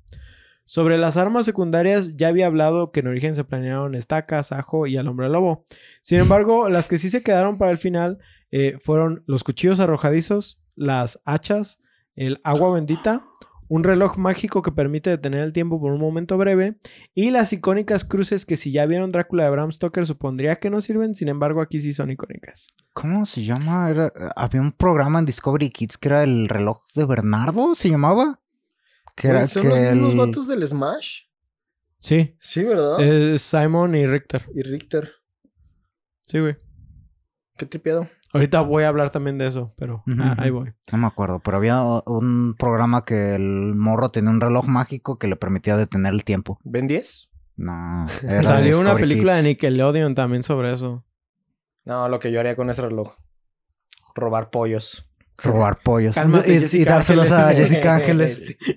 Sobre 0.65 0.97
las 0.97 1.15
armas 1.15 1.45
secundarias 1.45 2.17
ya 2.17 2.27
había 2.27 2.47
hablado 2.47 2.91
que 2.91 2.99
en 2.99 3.07
origen 3.07 3.35
se 3.35 3.43
planearon 3.43 3.93
estacas, 3.93 4.51
ajo 4.51 4.87
y 4.87 4.97
al 4.97 5.07
hombre 5.07 5.29
lobo. 5.29 5.65
Sin 6.01 6.19
embargo, 6.19 6.69
las 6.69 6.87
que 6.87 6.97
sí 6.97 7.09
se 7.09 7.21
quedaron 7.21 7.57
para 7.57 7.71
el 7.71 7.77
final 7.77 8.17
eh, 8.51 8.77
fueron 8.81 9.23
los 9.27 9.43
cuchillos 9.43 9.79
arrojadizos, 9.79 10.61
las 10.75 11.21
hachas, 11.23 11.83
el 12.15 12.41
agua 12.43 12.73
bendita, 12.73 13.27
un 13.67 13.83
reloj 13.83 14.17
mágico 14.17 14.61
que 14.61 14.71
permite 14.71 15.09
detener 15.09 15.41
el 15.41 15.53
tiempo 15.53 15.79
por 15.79 15.91
un 15.91 15.99
momento 15.99 16.37
breve 16.37 16.77
y 17.13 17.31
las 17.31 17.51
icónicas 17.53 18.05
cruces 18.05 18.45
que 18.45 18.57
si 18.57 18.71
ya 18.71 18.85
vieron 18.85 19.11
Drácula 19.11 19.45
de 19.45 19.49
Bram 19.49 19.71
Stoker 19.71 20.05
supondría 20.05 20.57
que 20.57 20.69
no 20.69 20.81
sirven, 20.81 21.15
sin 21.15 21.29
embargo 21.29 21.61
aquí 21.61 21.79
sí 21.79 21.91
son 21.93 22.11
icónicas. 22.11 22.75
¿Cómo 22.93 23.25
se 23.25 23.43
llama? 23.43 23.89
Era- 23.89 24.11
había 24.35 24.61
un 24.61 24.71
programa 24.71 25.19
en 25.19 25.25
Discovery 25.25 25.69
Kids 25.69 25.97
que 25.97 26.09
era 26.09 26.23
el 26.23 26.47
reloj 26.47 26.81
de 26.93 27.05
Bernardo, 27.05 27.73
¿se 27.75 27.89
llamaba? 27.89 28.39
Que 29.15 29.29
era 29.29 29.47
¿Son 29.47 29.63
que 29.63 29.69
los 29.69 29.79
mismos 29.79 30.11
el- 30.11 30.17
vatos 30.17 30.47
del 30.47 30.67
Smash? 30.67 31.21
Sí, 31.99 32.35
Sí, 32.39 32.63
¿verdad? 32.63 32.99
es 33.01 33.41
Simon 33.41 33.95
y 33.95 34.05
Richter. 34.05 34.45
Y 34.53 34.61
Richter. 34.61 35.11
Sí, 36.21 36.39
güey. 36.39 36.55
Qué 37.57 37.65
tripeado. 37.65 38.09
Ahorita 38.35 38.59
voy 38.59 38.83
a 38.83 38.89
hablar 38.89 39.11
también 39.11 39.37
de 39.37 39.47
eso, 39.47 39.73
pero 39.77 40.03
ah, 40.19 40.35
ahí 40.37 40.49
voy. 40.49 40.73
No 40.91 40.97
me 40.97 41.07
acuerdo, 41.07 41.39
pero 41.39 41.55
había 41.55 41.81
un 41.81 42.53
programa 42.59 43.05
que 43.05 43.33
el 43.33 43.75
morro 43.75 44.09
tenía 44.09 44.29
un 44.29 44.41
reloj 44.41 44.67
mágico 44.67 45.17
que 45.17 45.27
le 45.27 45.37
permitía 45.37 45.77
detener 45.77 46.13
el 46.13 46.25
tiempo. 46.25 46.59
¿Ben 46.65 46.85
10? 46.85 47.29
No, 47.55 48.05
Salió 48.43 48.81
una 48.81 48.95
película 48.95 49.31
Kids. 49.31 49.43
de 49.43 49.49
Nickelodeon 49.49 50.15
también 50.15 50.43
sobre 50.43 50.73
eso. 50.73 51.05
No, 51.85 52.09
lo 52.09 52.19
que 52.19 52.29
yo 52.29 52.41
haría 52.41 52.57
con 52.57 52.69
ese 52.69 52.81
reloj. 52.81 53.13
Robar 54.15 54.49
pollos. 54.49 55.07
Robar 55.37 55.79
pollos. 55.81 56.15
Cálmate, 56.15 56.67
y, 56.73 56.83
dárselos 56.83 57.31
a. 57.31 57.53
Jessica 57.53 57.95
Ángeles. 57.95 58.57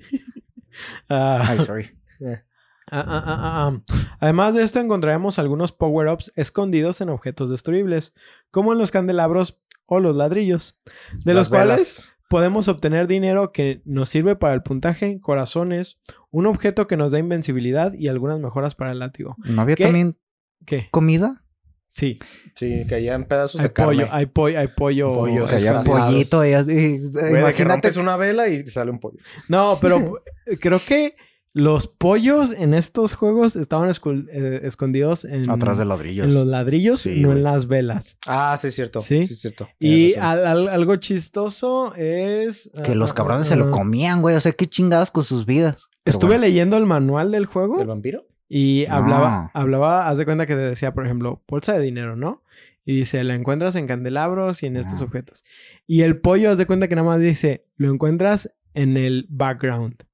Ah, 1.09 1.45
Ay, 1.49 1.65
sorry. 1.65 1.91
Ah, 2.25 2.43
ah, 2.91 3.05
ah, 3.07 3.25
ah, 3.27 3.71
ah. 3.73 4.17
Además 4.21 4.55
de 4.55 4.63
esto, 4.63 4.81
encontraremos 4.81 5.39
algunos 5.39 5.73
power-ups 5.73 6.33
escondidos 6.37 7.01
en 7.01 7.09
objetos 7.09 7.51
destruibles, 7.51 8.15
como 8.51 8.73
en 8.73 8.79
los 8.79 8.91
candelabros 8.91 9.61
o 9.87 10.01
los 10.01 10.15
ladrillos, 10.17 10.79
de 11.25 11.35
los 11.35 11.49
cuales 11.49 12.09
podemos 12.29 12.69
obtener 12.69 13.07
dinero 13.07 13.53
que 13.53 13.81
nos 13.87 14.09
sirve 14.11 14.37
para 14.37 14.55
el 14.55 14.63
puntaje, 14.63 15.19
corazones, 15.21 15.99
un 16.31 16.45
objeto 16.47 16.87
que 16.87 16.97
nos 16.99 17.11
da 17.11 17.19
invencibilidad 17.19 17.95
y 17.95 18.09
algunas 18.09 18.39
mejoras 18.39 18.75
para 18.75 18.93
el 18.93 18.99
látigo. 18.99 19.37
¿No 19.45 19.63
había 19.63 19.77
¿Qué? 19.77 19.85
también 19.85 20.19
¿Qué? 20.67 20.89
comida? 20.91 21.45
Sí, 21.91 22.19
Sí, 22.55 22.85
caía 22.87 23.15
en 23.15 23.25
pedazos 23.25 23.63
hay 23.63 23.69
de 23.69 23.73
carne. 23.73 23.95
pollo, 24.03 24.09
hay 24.13 24.27
pollo, 24.27 24.59
hay 24.59 24.69
pollo. 24.69 25.13
Pollo, 25.15 25.47
Que 25.47 25.55
había 25.55 25.79
Asados. 25.81 25.89
pollito 25.89 26.45
y, 26.45 26.49
y- 26.51 26.65
que 27.13 27.31
imagínate. 27.31 27.65
rompes 27.65 27.97
una 27.97 28.19
vela 28.19 28.47
y 28.49 28.67
sale 28.67 28.91
un 28.91 29.01
pollo. 29.01 29.17
No, 29.49 29.79
pero 29.81 30.21
creo 30.61 30.81
que 30.87 31.17
los 31.55 31.87
pollos 31.89 32.51
en 32.53 32.75
estos 32.75 33.15
juegos 33.15 33.57
estaban 33.57 33.91
eh, 33.91 34.61
escondidos 34.63 35.25
en, 35.25 35.51
Atrás 35.51 35.79
de 35.79 35.85
ladrillos. 35.85 36.27
en 36.29 36.35
los 36.35 36.47
ladrillos, 36.47 37.01
Sí, 37.01 37.21
no 37.21 37.29
güey. 37.29 37.39
en 37.39 37.45
las 37.45 37.67
velas. 37.67 38.19
Ah, 38.27 38.57
sí, 38.61 38.69
es 38.69 38.75
cierto. 38.75 39.01
Sí. 39.01 39.27
Sí, 39.27 39.33
es 39.35 39.41
cierto. 39.41 39.69
Y 39.79 40.15
al- 40.17 40.47
al- 40.47 40.69
algo 40.69 40.97
chistoso 40.97 41.95
es... 41.97 42.71
Que 42.85 42.95
los 42.95 43.11
ah, 43.11 43.15
cabrones 43.15 43.47
ah, 43.47 43.49
se 43.51 43.57
lo 43.57 43.69
ah. 43.69 43.71
comían, 43.71 44.21
güey. 44.23 44.37
O 44.37 44.41
sea, 44.41 44.53
qué 44.53 44.67
chingadas 44.67 45.11
con 45.11 45.25
sus 45.25 45.47
vidas. 45.47 45.89
Pero 46.05 46.15
Estuve 46.17 46.31
bueno. 46.33 46.43
leyendo 46.43 46.77
el 46.77 46.87
manual 46.87 47.33
del 47.33 47.47
juego 47.47 47.79
¿Del 47.79 47.87
vampiro? 47.89 48.27
y 48.49 48.85
No. 48.89 48.95
hablaba, 48.95 49.51
hablaba, 49.55 50.09
haz 50.09 50.19
de 50.19 50.25
cuenta 50.25 50.47
que 50.47 50.55
te 50.55 50.61
decía, 50.61 50.95
por 50.95 51.05
ejemplo, 51.07 51.43
bolsa 51.49 51.73
de 51.73 51.81
dinero, 51.81 52.15
¿no? 52.15 52.43
Y 52.85 52.97
dice, 52.97 53.23
la 53.25 53.35
encuentras 53.35 53.75
en 53.75 53.87
candelabros 53.87 54.63
y 54.63 54.67
en 54.67 54.77
estos 54.77 55.03
objetos. 55.03 55.45
Y 55.87 56.03
el 56.03 56.19
pollo, 56.21 56.51
haz 56.51 56.57
de 56.59 56.67
cuenta 56.67 56.89
que 56.89 56.95
nada 56.95 57.07
más 57.07 57.21
dice, 57.21 57.67
lo 57.77 57.93
encuentras 57.93 58.55
en 58.73 58.97
el 58.97 59.27
background. 59.29 60.05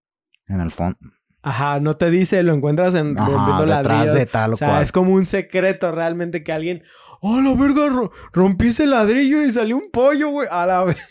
En 0.49 0.61
el 0.61 0.71
fondo. 0.73 0.99
Ajá, 1.47 1.79
no 1.81 1.97
te 1.97 2.11
dice, 2.11 2.43
lo 2.43 2.55
encuentras 2.55 2.95
en 2.95 3.17
rompiendo 3.17 3.67
detrás 3.67 3.85
ladrillos. 3.87 4.15
de 4.15 4.27
tal 4.27 4.51
o, 4.51 4.53
o 4.55 4.57
sea, 4.57 4.69
cual. 4.71 4.83
es 4.83 4.93
como 4.93 5.13
un 5.13 5.27
secreto 5.27 5.93
realmente 5.93 6.43
que 6.43 6.53
alguien, 6.53 6.83
oh, 7.21 7.41
la 7.43 7.55
verga, 7.55 7.89
ro- 7.89 8.11
rompiste 8.33 8.85
el 8.85 8.91
ladrillo 8.91 9.43
y 9.43 9.51
salió 9.51 9.77
un 9.77 9.91
pollo, 9.93 10.31
güey. 10.31 10.49
A 10.51 10.65
la 10.65 10.83
verga. 10.85 11.07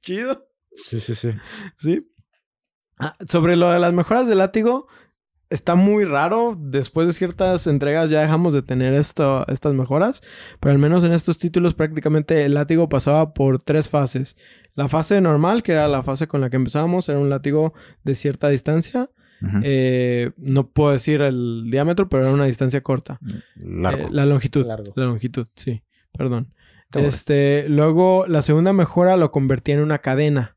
Chido. 0.00 0.48
Sí, 0.74 0.98
sí, 1.00 1.14
sí. 1.14 1.30
Sí. 1.76 2.10
Ah, 2.98 3.14
sobre 3.28 3.54
lo 3.56 3.70
de 3.70 3.78
las 3.78 3.92
mejoras 3.92 4.26
del 4.26 4.38
látigo, 4.38 4.88
está 5.50 5.76
muy 5.76 6.04
raro. 6.04 6.56
Después 6.58 7.06
de 7.06 7.12
ciertas 7.12 7.66
entregas 7.68 8.10
ya 8.10 8.20
dejamos 8.22 8.52
de 8.54 8.62
tener 8.62 8.94
esto, 8.94 9.46
estas 9.48 9.74
mejoras. 9.74 10.22
Pero 10.58 10.72
al 10.72 10.78
menos 10.78 11.04
en 11.04 11.12
estos 11.12 11.38
títulos 11.38 11.74
prácticamente 11.74 12.44
el 12.44 12.54
látigo 12.54 12.88
pasaba 12.88 13.32
por 13.32 13.62
tres 13.62 13.88
fases. 13.88 14.36
La 14.74 14.88
fase 14.88 15.20
normal, 15.20 15.62
que 15.62 15.72
era 15.72 15.86
la 15.86 16.02
fase 16.02 16.26
con 16.26 16.40
la 16.40 16.50
que 16.50 16.56
empezábamos, 16.56 17.08
era 17.08 17.18
un 17.20 17.30
látigo 17.30 17.74
de 18.02 18.14
cierta 18.16 18.48
distancia. 18.48 19.08
Eh, 19.62 20.30
no 20.36 20.68
puedo 20.70 20.92
decir 20.92 21.20
el 21.22 21.68
diámetro, 21.70 22.08
pero 22.08 22.24
era 22.24 22.32
una 22.34 22.46
distancia 22.46 22.80
corta. 22.82 23.18
Largo. 23.56 24.04
Eh, 24.06 24.10
la 24.10 24.26
longitud. 24.26 24.66
Largo. 24.66 24.92
La 24.96 25.04
longitud, 25.04 25.46
sí. 25.54 25.82
Perdón. 26.16 26.52
Este, 26.94 27.66
luego 27.68 28.26
la 28.26 28.42
segunda 28.42 28.72
mejora 28.72 29.16
lo 29.16 29.30
convertía 29.30 29.74
en 29.74 29.80
una 29.82 29.98
cadena. 29.98 30.56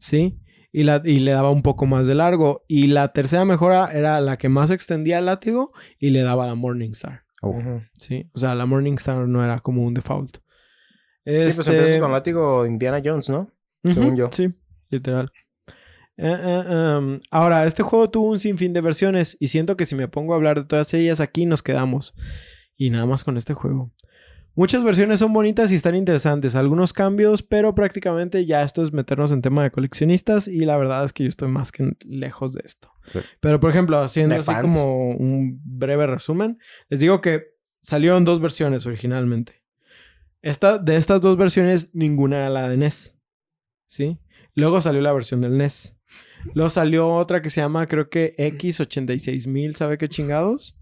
¿sí? 0.00 0.40
Y, 0.72 0.82
la, 0.84 1.00
y 1.04 1.20
le 1.20 1.30
daba 1.32 1.50
un 1.50 1.62
poco 1.62 1.86
más 1.86 2.06
de 2.06 2.14
largo. 2.14 2.64
Y 2.66 2.88
la 2.88 3.08
tercera 3.12 3.44
mejora 3.44 3.90
era 3.92 4.20
la 4.20 4.36
que 4.38 4.48
más 4.48 4.70
extendía 4.70 5.18
el 5.18 5.26
látigo 5.26 5.72
y 5.98 6.10
le 6.10 6.22
daba 6.22 6.46
la 6.46 6.54
Morningstar, 6.54 7.24
Oh. 7.42 7.58
¿sí? 7.94 8.28
O 8.34 8.38
sea, 8.38 8.54
la 8.54 8.66
Morningstar 8.66 9.26
no 9.28 9.44
era 9.44 9.60
como 9.60 9.82
un 9.84 9.94
default. 9.94 10.36
Sí, 10.36 10.40
pues 11.24 11.58
Este- 11.58 11.76
empiezas 11.76 12.00
con 12.00 12.12
látigo 12.12 12.66
Indiana 12.66 13.00
Jones, 13.04 13.28
¿no? 13.30 13.52
Según 13.84 14.16
yo. 14.16 14.28
Sí, 14.32 14.48
literal. 14.90 15.30
Eh, 16.22 16.38
eh, 16.38 16.64
em, 16.68 17.20
ahora, 17.30 17.64
este 17.64 17.82
juego 17.82 18.10
tuvo 18.10 18.30
un 18.30 18.38
sinfín 18.38 18.74
de 18.74 18.82
versiones 18.82 19.38
y 19.40 19.48
siento 19.48 19.76
que 19.76 19.86
si 19.86 19.94
me 19.94 20.06
pongo 20.06 20.34
a 20.34 20.36
hablar 20.36 20.60
de 20.60 20.66
todas 20.66 20.92
ellas 20.92 21.18
aquí 21.20 21.46
nos 21.46 21.62
quedamos. 21.62 22.14
Y 22.76 22.90
nada 22.90 23.06
más 23.06 23.24
con 23.24 23.38
este 23.38 23.54
juego. 23.54 23.90
Muchas 24.54 24.84
versiones 24.84 25.20
son 25.20 25.32
bonitas 25.32 25.72
y 25.72 25.76
están 25.76 25.94
interesantes, 25.94 26.54
algunos 26.54 26.92
cambios, 26.92 27.42
pero 27.42 27.74
prácticamente 27.74 28.44
ya 28.44 28.62
esto 28.62 28.82
es 28.82 28.92
meternos 28.92 29.32
en 29.32 29.40
tema 29.40 29.62
de 29.62 29.70
coleccionistas 29.70 30.48
y 30.48 30.60
la 30.60 30.76
verdad 30.76 31.04
es 31.04 31.12
que 31.12 31.22
yo 31.22 31.28
estoy 31.28 31.48
más 31.48 31.72
que 31.72 31.92
lejos 32.04 32.52
de 32.52 32.62
esto. 32.64 32.90
Sí. 33.06 33.20
Pero 33.40 33.60
por 33.60 33.70
ejemplo, 33.70 33.98
haciendo 33.98 34.34
así 34.34 34.44
fans. 34.44 34.62
como 34.62 35.10
un 35.12 35.60
breve 35.64 36.06
resumen, 36.06 36.58
les 36.88 37.00
digo 37.00 37.20
que 37.22 37.54
salieron 37.80 38.24
dos 38.26 38.40
versiones 38.40 38.84
originalmente. 38.84 39.62
Esta, 40.42 40.78
de 40.78 40.96
estas 40.96 41.20
dos 41.20 41.38
versiones, 41.38 41.94
ninguna 41.94 42.38
era 42.38 42.50
la 42.50 42.68
de 42.68 42.76
NES. 42.76 43.18
¿Sí? 43.86 44.18
Luego 44.54 44.82
salió 44.82 45.00
la 45.00 45.12
versión 45.12 45.40
del 45.40 45.56
NES. 45.56 45.99
Luego 46.54 46.70
salió 46.70 47.08
otra 47.14 47.42
que 47.42 47.50
se 47.50 47.60
llama, 47.60 47.86
creo 47.86 48.08
que 48.08 48.34
X86000, 48.36 49.74
¿sabe 49.74 49.98
qué 49.98 50.08
chingados? 50.08 50.78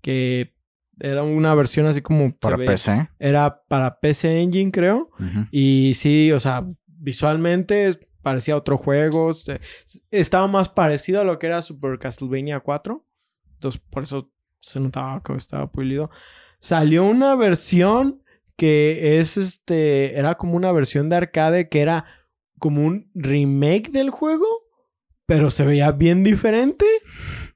Que 0.00 0.54
era 1.00 1.22
una 1.22 1.54
versión 1.54 1.86
así 1.86 2.00
como... 2.02 2.34
Para 2.36 2.56
ve- 2.56 2.66
PC. 2.66 3.08
Era 3.18 3.62
para 3.68 3.98
PC 4.00 4.40
Engine, 4.40 4.70
creo. 4.70 5.10
Y 5.50 5.92
sí, 5.96 6.32
o 6.32 6.40
sea, 6.40 6.66
visualmente 6.86 7.98
parecía 8.22 8.56
otro 8.56 8.76
juego. 8.78 9.32
Estaba 10.10 10.46
más 10.48 10.68
parecido 10.68 11.20
a 11.20 11.24
lo 11.24 11.38
que 11.38 11.46
era 11.46 11.62
Super 11.62 11.98
Castlevania 11.98 12.60
4. 12.60 13.04
Entonces, 13.54 13.80
por 13.90 14.02
eso 14.04 14.32
se 14.60 14.80
notaba 14.80 15.22
que 15.22 15.34
estaba 15.34 15.70
pulido. 15.70 16.10
Salió 16.60 17.04
una 17.04 17.34
versión 17.34 18.22
que 18.56 19.18
es 19.18 19.36
este. 19.36 20.16
Era 20.18 20.36
como 20.36 20.54
una 20.56 20.70
versión 20.72 21.08
de 21.08 21.16
arcade 21.16 21.68
que 21.68 21.80
era 21.80 22.04
como 22.58 22.84
un 22.84 23.10
remake 23.14 23.90
del 23.90 24.10
juego. 24.10 24.46
Pero 25.26 25.50
se 25.50 25.64
veía 25.64 25.92
bien 25.92 26.22
diferente. 26.24 26.84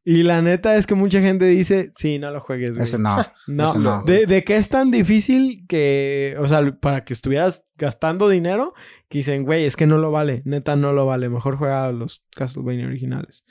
Y 0.04 0.22
la 0.22 0.40
neta 0.40 0.76
es 0.76 0.86
que 0.86 0.94
mucha 0.94 1.20
gente 1.20 1.46
dice: 1.46 1.90
Sí, 1.92 2.18
no 2.20 2.30
lo 2.30 2.40
juegues, 2.40 2.76
güey. 2.76 2.84
Ese 2.84 2.98
no. 2.98 3.16
No. 3.48 4.02
De, 4.04 4.26
de 4.26 4.44
que 4.44 4.56
es 4.56 4.68
tan 4.68 4.90
difícil 4.92 5.64
que, 5.68 6.36
o 6.38 6.46
sea, 6.46 6.78
para 6.78 7.04
que 7.04 7.12
estuvieras 7.12 7.64
gastando 7.76 8.28
dinero, 8.28 8.72
que 9.08 9.18
dicen, 9.18 9.42
güey, 9.44 9.64
es 9.64 9.74
que 9.76 9.86
no 9.86 9.98
lo 9.98 10.12
vale, 10.12 10.42
neta 10.44 10.76
no 10.76 10.92
lo 10.92 11.06
vale, 11.06 11.28
mejor 11.28 11.56
juega 11.56 11.86
a 11.86 11.92
los 11.92 12.24
Castlevania 12.36 12.86
originales. 12.86 13.44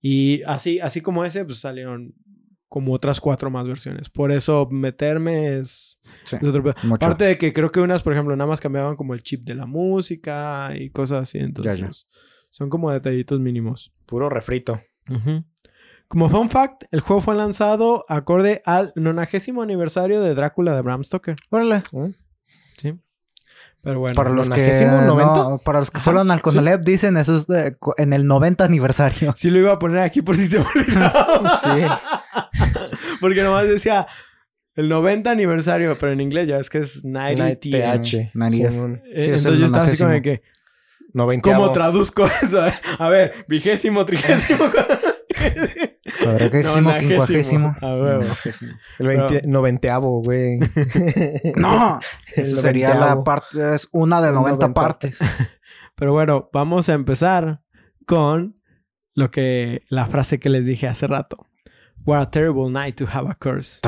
Y 0.00 0.42
así, 0.46 0.80
así 0.80 1.02
como 1.02 1.24
ese, 1.26 1.44
pues 1.44 1.58
salieron 1.58 2.14
como 2.68 2.94
otras 2.94 3.20
cuatro 3.20 3.50
más 3.50 3.66
versiones. 3.66 4.08
Por 4.08 4.32
eso 4.32 4.68
meterme 4.70 5.58
es, 5.58 6.00
Sí. 6.24 6.36
es 6.40 6.48
otro. 6.48 6.72
Aparte 6.94 7.24
de 7.24 7.36
que 7.36 7.52
creo 7.52 7.70
que 7.70 7.80
unas, 7.80 8.02
por 8.02 8.14
ejemplo, 8.14 8.34
nada 8.36 8.48
más 8.48 8.60
cambiaban 8.60 8.96
como 8.96 9.12
el 9.12 9.22
chip 9.22 9.44
de 9.44 9.54
la 9.54 9.66
música 9.66 10.72
y 10.78 10.88
cosas 10.90 11.22
así. 11.24 11.38
Entonces, 11.38 11.78
Ya, 11.78 11.86
ya. 11.88 11.92
Son 12.50 12.68
como 12.68 12.90
detallitos 12.90 13.40
mínimos. 13.40 13.92
Puro 14.06 14.28
refrito. 14.28 14.80
Como 16.08 16.28
fun 16.28 16.48
fact, 16.50 16.84
el 16.90 17.00
juego 17.00 17.20
fue 17.22 17.34
lanzado 17.36 18.04
acorde 18.08 18.62
al 18.64 18.92
90 18.96 19.38
aniversario 19.62 20.20
de 20.20 20.34
Drácula 20.34 20.74
de 20.74 20.82
Bram 20.82 21.04
Stoker. 21.04 21.36
Órale. 21.50 21.82
Sí. 22.78 22.98
Pero 23.82 24.00
bueno. 24.00 24.14
Para 24.16 24.30
los 24.30 24.50
que, 24.50 24.72
90? 24.84 25.24
no, 25.34 25.58
para 25.58 25.78
los 25.80 25.90
que 25.90 25.98
Ajá, 25.98 26.04
fueron 26.04 26.30
al 26.30 26.38
sí. 26.38 26.42
Conalep 26.42 26.82
dicen 26.82 27.16
eso 27.16 27.36
es 27.36 27.46
de- 27.46 27.76
en 27.96 28.12
el 28.12 28.26
90 28.26 28.64
aniversario. 28.64 29.32
Sí 29.36 29.50
lo 29.50 29.58
iba 29.58 29.72
a 29.72 29.78
poner 29.78 30.00
aquí 30.00 30.20
por 30.20 30.36
si 30.36 30.46
se 30.46 30.58
olvidaba. 30.74 31.58
Sí. 31.58 32.78
Porque 33.20 33.42
nomás 33.42 33.68
decía 33.68 34.06
el 34.74 34.88
90 34.88 35.30
aniversario, 35.30 35.96
pero 35.98 36.12
en 36.12 36.20
inglés 36.20 36.48
ya 36.48 36.58
es 36.58 36.70
que 36.70 36.78
es 36.78 37.04
90 37.04 37.42
Night 37.44 37.60
TH. 37.60 38.14
Eh, 38.14 38.30
Sí, 38.34 39.24
Entonces 39.24 39.58
yo 39.58 39.66
estaba 39.66 39.84
así 39.84 39.96
como 39.96 40.10
de 40.10 40.22
que, 40.22 40.42
90. 41.12 41.52
¿cómo 41.54 41.72
traduzco 41.72 42.28
eso? 42.42 42.62
A 42.98 43.08
ver, 43.08 43.44
vigésimo, 43.48 44.04
trigésimo. 44.06 44.64
Cuadragésimo, 46.22 46.96
quincuagésimo. 46.98 47.76
A 47.80 47.86
huevo. 47.94 48.24
El 48.98 49.06
20, 49.06 49.42
noventeavo, 49.46 50.22
güey. 50.22 50.58
No, 51.56 52.00
sería 52.34 52.94
la 52.94 53.22
parte, 53.24 53.74
es 53.74 53.88
una 53.92 54.20
de 54.20 54.28
El 54.28 54.34
90 54.34 54.66
noventa. 54.66 54.80
partes. 54.80 55.18
Pero 55.94 56.12
bueno, 56.12 56.48
vamos 56.52 56.88
a 56.88 56.94
empezar 56.94 57.62
con 58.06 58.56
lo 59.14 59.30
que 59.30 59.82
la 59.88 60.06
frase 60.06 60.38
que 60.40 60.48
les 60.48 60.64
dije 60.64 60.88
hace 60.88 61.06
rato. 61.06 61.46
What 62.06 62.20
a 62.22 62.30
terrible 62.30 62.70
night 62.70 62.96
to 62.96 63.06
have 63.12 63.28
a 63.30 63.34
curse. 63.34 63.80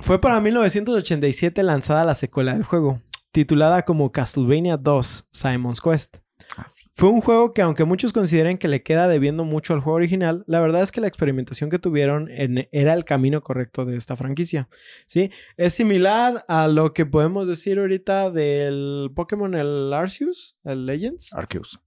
Fue 0.00 0.20
para 0.20 0.40
1987 0.40 1.62
lanzada 1.62 2.04
la 2.04 2.14
secuela 2.14 2.54
del 2.54 2.64
juego, 2.64 3.00
titulada 3.32 3.84
como 3.84 4.12
Castlevania 4.12 4.76
2 4.76 5.26
Simon's 5.32 5.80
Quest. 5.80 6.18
Ah, 6.56 6.66
sí. 6.68 6.86
Fue 6.94 7.08
un 7.08 7.20
juego 7.22 7.54
que 7.54 7.62
aunque 7.62 7.84
muchos 7.84 8.12
consideren 8.12 8.58
que 8.58 8.68
le 8.68 8.82
queda 8.82 9.08
debiendo 9.08 9.44
mucho 9.44 9.72
al 9.72 9.80
juego 9.80 9.96
original, 9.96 10.44
la 10.46 10.60
verdad 10.60 10.82
es 10.82 10.92
que 10.92 11.00
la 11.00 11.06
experimentación 11.06 11.70
que 11.70 11.78
tuvieron 11.78 12.28
en- 12.30 12.68
era 12.72 12.92
el 12.94 13.04
camino 13.06 13.40
correcto 13.42 13.84
de 13.86 13.96
esta 13.96 14.16
franquicia. 14.16 14.68
¿sí? 15.06 15.30
Es 15.56 15.72
similar 15.72 16.44
a 16.48 16.68
lo 16.68 16.92
que 16.92 17.06
podemos 17.06 17.48
decir 17.48 17.78
ahorita 17.78 18.30
del 18.30 19.10
Pokémon 19.14 19.54
el 19.54 19.92
Arceus, 19.94 20.58
el 20.64 20.84
Legends. 20.84 21.32
Arceus. 21.32 21.80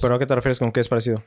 ¿Pero 0.00 0.14
a 0.16 0.18
qué 0.18 0.26
te 0.26 0.34
refieres 0.34 0.58
con 0.58 0.72
qué 0.72 0.80
es 0.80 0.88
parecido? 0.88 1.22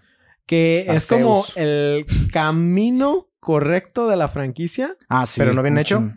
Que 0.46 0.86
es 0.90 1.08
como 1.08 1.44
el 1.56 2.06
camino 2.32 3.30
correcto 3.40 4.08
de 4.08 4.18
la 4.18 4.28
franquicia. 4.28 4.94
Ah, 5.10 5.26
sí. 5.26 5.40
¿Pero 5.40 5.54
no 5.54 5.64
bien 5.64 5.78
hecho? 5.80 6.14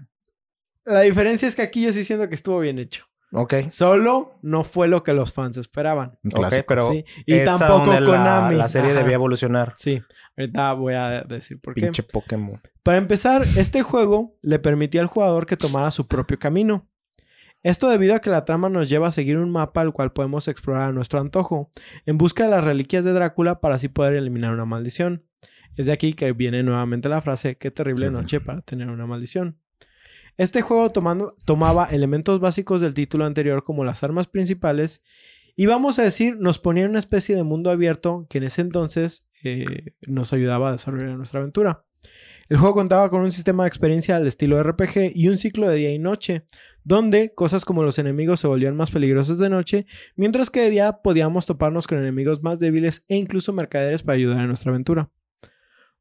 La 0.84 1.00
diferencia 1.02 1.48
es 1.48 1.54
que 1.54 1.62
aquí 1.62 1.82
yo 1.82 1.92
sí 1.94 2.04
siento 2.04 2.28
que 2.28 2.34
estuvo 2.34 2.58
bien 2.60 2.78
hecho. 2.78 3.06
Ok. 3.32 3.54
Solo 3.70 4.38
no 4.42 4.64
fue 4.64 4.88
lo 4.88 5.02
que 5.02 5.12
los 5.12 5.32
fans 5.32 5.56
esperaban. 5.58 6.18
Un 6.24 6.30
Ok, 6.32 6.38
clásico. 6.38 6.64
pero 6.66 6.90
Sí. 6.92 7.04
Y 7.26 7.34
esa 7.34 7.58
tampoco 7.58 7.86
donde 7.86 8.00
la- 8.00 8.06
Konami. 8.06 8.56
La, 8.56 8.68
serie 8.68 8.90
Ajá. 8.92 9.00
debía 9.00 9.14
evolucionar. 9.16 9.74
Sí, 9.76 10.00
ahorita 10.36 10.72
voy 10.72 10.94
a 10.94 11.22
decir 11.24 11.60
por 11.60 11.74
qué. 11.74 11.82
Pinche 11.82 12.02
Pokémon. 12.02 12.60
Para 12.82 12.96
empezar, 12.98 13.42
este 13.56 13.82
juego 13.82 14.38
le 14.42 14.58
permitía 14.58 15.02
al 15.02 15.08
jugador 15.08 15.44
que 15.46 15.56
tomara 15.58 15.90
su 15.90 16.06
propio 16.08 16.38
camino. 16.38 16.88
Esto 17.62 17.88
debido 17.90 18.14
a 18.14 18.20
que 18.20 18.30
la 18.30 18.44
trama 18.44 18.68
nos 18.70 18.88
lleva 18.88 19.08
a 19.08 19.12
seguir 19.12 19.36
un 19.36 19.50
mapa 19.50 19.80
al 19.80 19.92
cual 19.92 20.12
podemos 20.12 20.46
explorar 20.48 20.88
a 20.88 20.92
nuestro 20.92 21.20
antojo, 21.20 21.70
en 22.06 22.16
busca 22.16 22.44
de 22.44 22.50
las 22.50 22.62
reliquias 22.64 23.04
de 23.04 23.12
Drácula 23.12 23.60
para 23.60 23.74
así 23.74 23.88
poder 23.88 24.14
eliminar 24.14 24.54
una 24.54 24.64
maldición. 24.64 25.24
Es 25.76 25.86
de 25.86 25.92
aquí 25.92 26.14
que 26.14 26.32
viene 26.32 26.62
nuevamente 26.62 27.08
la 27.08 27.20
frase, 27.20 27.56
qué 27.58 27.70
terrible 27.70 28.06
Sí. 28.06 28.12
noche 28.12 28.40
para 28.40 28.60
tener 28.62 28.88
una 28.88 29.06
maldición. 29.06 29.58
Este 30.38 30.62
juego 30.62 30.92
tomaba 30.92 31.86
elementos 31.86 32.38
básicos 32.38 32.80
del 32.80 32.94
título 32.94 33.24
anterior 33.24 33.64
como 33.64 33.84
las 33.84 34.04
armas 34.04 34.28
principales 34.28 35.02
y 35.56 35.66
vamos 35.66 35.98
a 35.98 36.04
decir, 36.04 36.36
nos 36.38 36.60
ponía 36.60 36.84
en 36.84 36.90
una 36.90 37.00
especie 37.00 37.34
de 37.34 37.42
mundo 37.42 37.70
abierto 37.70 38.28
que 38.30 38.38
en 38.38 38.44
ese 38.44 38.60
entonces 38.60 39.26
eh, 39.42 39.94
nos 40.06 40.32
ayudaba 40.32 40.68
a 40.68 40.72
desarrollar 40.72 41.16
nuestra 41.16 41.40
aventura. 41.40 41.84
El 42.48 42.56
juego 42.56 42.74
contaba 42.74 43.10
con 43.10 43.22
un 43.22 43.32
sistema 43.32 43.64
de 43.64 43.68
experiencia 43.68 44.14
al 44.14 44.28
estilo 44.28 44.62
RPG 44.62 45.10
y 45.12 45.28
un 45.28 45.38
ciclo 45.38 45.68
de 45.68 45.74
día 45.74 45.92
y 45.92 45.98
noche, 45.98 46.44
donde 46.84 47.34
cosas 47.34 47.64
como 47.64 47.82
los 47.82 47.98
enemigos 47.98 48.38
se 48.38 48.46
volvían 48.46 48.76
más 48.76 48.92
peligrosos 48.92 49.38
de 49.38 49.50
noche, 49.50 49.86
mientras 50.14 50.50
que 50.50 50.60
de 50.60 50.70
día 50.70 51.02
podíamos 51.02 51.46
toparnos 51.46 51.88
con 51.88 51.98
enemigos 51.98 52.44
más 52.44 52.60
débiles 52.60 53.04
e 53.08 53.16
incluso 53.16 53.52
mercaderes 53.52 54.04
para 54.04 54.14
ayudar 54.14 54.38
en 54.38 54.46
nuestra 54.46 54.70
aventura. 54.70 55.10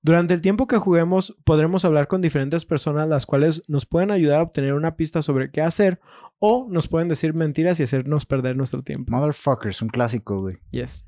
Durante 0.08 0.34
el 0.34 0.42
tiempo 0.42 0.68
que 0.68 0.78
juguemos 0.78 1.36
podremos 1.44 1.84
hablar 1.84 2.08
con 2.08 2.22
diferentes 2.22 2.64
personas 2.64 3.10
las 3.10 3.26
cuales 3.26 3.64
nos 3.68 3.86
pueden 3.86 4.10
ayudar 4.10 4.40
a 4.40 4.44
obtener 4.44 4.74
una 4.74 4.96
pista 4.96 5.22
sobre 5.22 5.52
qué 5.52 5.62
hacer 5.62 6.00
o 6.40 6.66
nos 6.70 6.88
pueden 6.88 7.10
decir 7.10 7.34
mentiras 7.34 7.78
y 7.82 7.84
hacernos 7.84 8.26
perder 8.26 8.56
nuestro 8.56 8.84
tiempo. 8.84 9.12
Motherfuckers, 9.12 9.82
un 9.82 9.90
clásico, 9.90 10.40
güey. 10.40 10.60
Yes. 10.72 11.04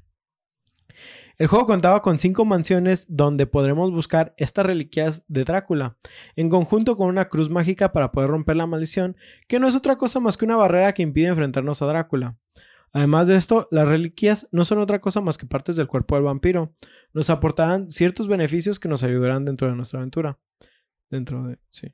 El 1.38 1.48
juego 1.48 1.66
contaba 1.66 2.02
con 2.02 2.20
cinco 2.20 2.44
mansiones 2.44 3.06
donde 3.08 3.48
podremos 3.48 3.90
buscar 3.90 4.34
estas 4.36 4.66
reliquias 4.66 5.24
de 5.30 5.46
Drácula, 5.46 5.96
en 6.36 6.50
conjunto 6.50 6.98
con 6.98 7.08
una 7.08 7.30
cruz 7.30 7.50
mágica 7.50 7.94
para 7.94 8.12
poder 8.12 8.30
romper 8.32 8.58
la 8.58 8.68
maldición, 8.68 9.16
que 9.48 9.62
no 9.62 9.70
es 9.70 9.78
otra 9.78 9.96
cosa 9.96 10.20
más 10.20 10.36
que 10.36 10.44
una 10.44 10.58
barrera 10.58 10.94
que 10.94 11.04
impide 11.04 11.28
enfrentarnos 11.28 11.82
a 11.82 11.86
Drácula. 11.86 12.38
Además 12.92 13.28
de 13.28 13.36
esto, 13.36 13.68
las 13.72 13.88
reliquias 13.88 14.48
no 14.52 14.66
son 14.66 14.80
otra 14.80 15.00
cosa 15.00 15.22
más 15.22 15.38
que 15.38 15.46
partes 15.46 15.76
del 15.76 15.88
cuerpo 15.88 16.16
del 16.16 16.24
vampiro. 16.24 16.74
Nos 17.14 17.30
aportarán 17.30 17.90
ciertos 17.92 18.28
beneficios 18.28 18.80
que 18.80 18.90
nos 18.90 19.04
ayudarán 19.04 19.46
dentro 19.46 19.68
de 19.68 19.76
nuestra 19.76 20.00
aventura. 20.00 20.40
Dentro 21.10 21.48
de... 21.48 21.60
sí. 21.70 21.94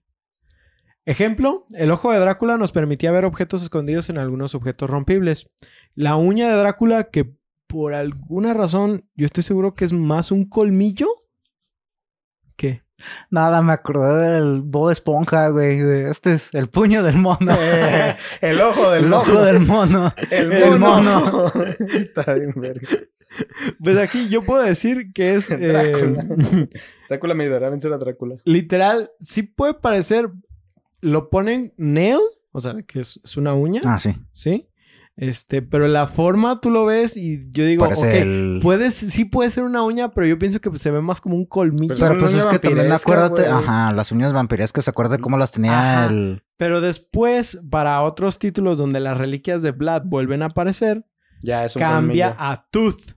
Ejemplo, 1.06 1.66
el 1.76 1.92
ojo 1.92 2.12
de 2.12 2.20
Drácula 2.20 2.58
nos 2.58 2.72
permitía 2.72 3.12
ver 3.12 3.26
objetos 3.26 3.62
escondidos 3.62 4.10
en 4.10 4.18
algunos 4.18 4.56
objetos 4.56 4.90
rompibles. 4.90 5.52
La 5.94 6.16
uña 6.16 6.50
de 6.50 6.56
Drácula, 6.56 7.12
que 7.12 7.36
por 7.68 7.94
alguna 7.94 8.54
razón 8.56 9.08
yo 9.16 9.26
estoy 9.26 9.44
seguro 9.44 9.76
que 9.76 9.86
es 9.86 9.94
más 9.94 10.32
un 10.32 10.46
colmillo. 10.46 11.08
Nada, 13.30 13.62
me 13.62 13.74
acordé 13.74 14.34
del 14.34 14.62
Bob 14.64 14.90
Esponja, 14.92 15.50
güey. 15.50 15.80
de- 15.80 16.10
Este 16.10 16.34
es 16.34 16.54
el 16.54 16.70
puño 16.70 17.04
del 17.04 17.18
mono. 17.18 17.56
Eh, 17.60 18.16
el 18.42 18.62
ojo 18.62 18.92
del 18.92 19.06
el 19.06 19.14
ojo 19.14 19.42
del 19.42 19.60
mono. 19.60 20.14
El 20.32 20.52
el 20.52 20.80
mono. 20.80 21.52
Está 21.94 22.34
bien, 22.36 22.54
verga. 22.56 22.88
Pues 23.84 23.98
aquí 23.98 24.30
yo 24.30 24.44
puedo 24.44 24.64
decir 24.64 25.12
que 25.14 25.36
es... 25.36 25.52
eh, 25.52 25.58
Drácula. 25.58 26.26
Drácula 27.10 27.34
me 27.34 27.44
ayudará 27.44 27.68
a 27.68 27.70
vencer 27.72 27.92
a 27.92 27.98
Drácula. 27.98 28.38
literal, 28.46 29.12
sí 29.20 29.44
puede 29.44 29.74
parecer... 29.74 30.30
Lo 31.02 31.30
ponen 31.30 31.74
nail, 31.78 32.18
o 32.52 32.62
sea, 32.62 32.76
que 32.88 33.02
es, 33.02 33.20
es 33.24 33.36
una 33.38 33.54
uña, 33.54 33.82
Ah, 33.86 34.00
sí. 34.00 34.16
¿sí? 34.32 34.70
Este, 35.18 35.62
pero 35.62 35.88
la 35.88 36.08
forma 36.08 36.60
tú 36.60 36.70
lo 36.70 36.84
ves 36.86 37.16
y 37.16 37.50
yo 37.52 37.64
digo, 37.66 37.86
Parece 37.86 38.08
ok, 38.10 38.14
el... 38.16 38.60
puedes, 38.62 38.94
sí 38.96 39.24
puede 39.24 39.50
ser 39.50 39.64
una 39.64 39.82
uña, 39.82 40.12
pero 40.12 40.28
yo 40.28 40.38
pienso 40.38 40.60
que 40.60 40.70
pues, 40.70 40.82
se 40.82 40.92
ve 40.92 41.02
más 41.02 41.22
como 41.22 41.36
un 41.38 41.46
colmillo. 41.46 41.96
Pero 41.98 42.12
una 42.16 42.20
pues 42.20 42.34
es 42.34 42.46
que 42.46 42.60
también 42.60 42.92
acuérdate, 42.92 43.48
ajá, 43.48 43.94
las 43.94 44.12
uñas 44.12 44.34
vampirescas, 44.34 44.84
¿se 44.84 44.90
acuerda 44.90 45.18
cómo 45.18 45.38
las 45.38 45.52
tenía 45.52 46.04
Ajá. 46.04 46.12
el... 46.12 46.44
Pero 46.58 46.82
después, 46.82 47.62
para 47.70 48.02
otros 48.02 48.40
títulos 48.40 48.78
donde 48.78 49.00
las 49.00 49.18
reliquias 49.18 49.62
de 49.62 49.72
Vlad 49.72 50.04
vuelven 50.06 50.42
a 50.42 50.48
aparecer, 50.48 51.06
Ya 51.42 51.64
es 51.64 51.76
un 51.78 51.82
cambia 51.82 52.36
colmillo. 52.36 52.52
a 52.52 52.68
tooth. 52.72 53.16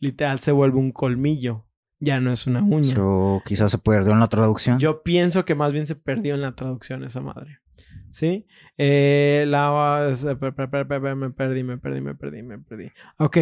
Literal, 0.00 0.40
se 0.40 0.50
vuelve 0.52 0.78
un 0.78 0.90
colmillo. 0.92 1.66
Ya 2.00 2.20
no 2.20 2.32
es 2.32 2.46
una 2.46 2.60
uña. 2.62 2.94
So, 2.94 3.40
quizás 3.46 3.70
se 3.70 3.78
perdió 3.78 4.12
en 4.12 4.20
la 4.20 4.26
traducción. 4.26 4.78
Yo 4.78 5.02
pienso 5.02 5.44
que 5.44 5.54
más 5.54 5.72
bien 5.72 5.86
se 5.86 5.94
perdió 5.94 6.34
en 6.34 6.42
la 6.42 6.54
traducción 6.54 7.02
esa 7.04 7.20
madre. 7.20 7.60
¿Sí? 8.14 8.46
Eh, 8.78 9.44
la... 9.48 10.14
Me 10.24 10.52
perdí, 11.32 11.64
me 11.64 11.78
perdí, 11.78 12.00
me 12.00 12.14
perdí, 12.14 12.42
me 12.44 12.58
perdí. 12.60 12.92
Ok. 13.16 13.38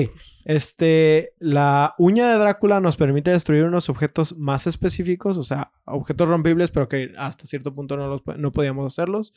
Este... 0.46 1.34
La 1.38 1.94
uña 1.98 2.32
de 2.32 2.38
Drácula 2.38 2.80
nos 2.80 2.96
permite 2.96 3.30
destruir 3.30 3.64
unos 3.64 3.90
objetos 3.90 4.38
más 4.38 4.66
específicos. 4.66 5.36
O 5.36 5.42
sea, 5.42 5.72
objetos 5.84 6.26
rompibles, 6.26 6.70
pero 6.70 6.88
que 6.88 7.12
hasta 7.18 7.44
cierto 7.44 7.74
punto 7.74 7.98
no, 7.98 8.06
los, 8.06 8.22
no 8.38 8.50
podíamos 8.50 8.86
hacerlos. 8.86 9.34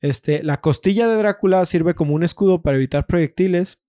Este... 0.00 0.42
La 0.42 0.62
costilla 0.62 1.08
de 1.08 1.16
Drácula 1.16 1.66
sirve 1.66 1.94
como 1.94 2.14
un 2.14 2.22
escudo 2.22 2.62
para 2.62 2.78
evitar 2.78 3.04
proyectiles. 3.04 3.84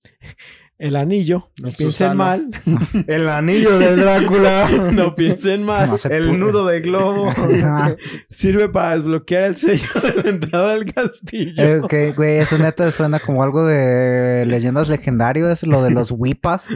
El 0.81 0.95
anillo, 0.95 1.51
no 1.61 1.67
El 1.67 1.75
piensen 1.75 1.91
Susano. 1.91 2.15
mal. 2.15 2.49
El 3.07 3.29
anillo 3.29 3.77
de 3.77 3.95
Drácula. 3.95 4.67
no 4.93 5.13
piensen 5.13 5.61
mal. 5.61 5.91
El 6.09 6.39
nudo 6.39 6.65
de 6.65 6.81
globo. 6.81 7.29
Ajá. 7.29 7.95
Sirve 8.31 8.67
para 8.67 8.95
desbloquear 8.95 9.43
el 9.43 9.57
sello 9.57 9.85
de 10.01 10.23
la 10.23 10.29
entrada 10.31 10.73
del 10.73 10.91
castillo. 10.91 11.63
Eh, 11.63 11.79
ok, 11.81 12.15
güey, 12.17 12.39
eso 12.39 12.57
neta 12.57 12.89
suena 12.89 13.19
como 13.19 13.43
algo 13.43 13.63
de 13.63 14.43
leyendas 14.47 14.89
legendarias, 14.89 15.61
lo 15.61 15.83
de 15.83 15.91
los 15.91 16.09
whipas. 16.17 16.67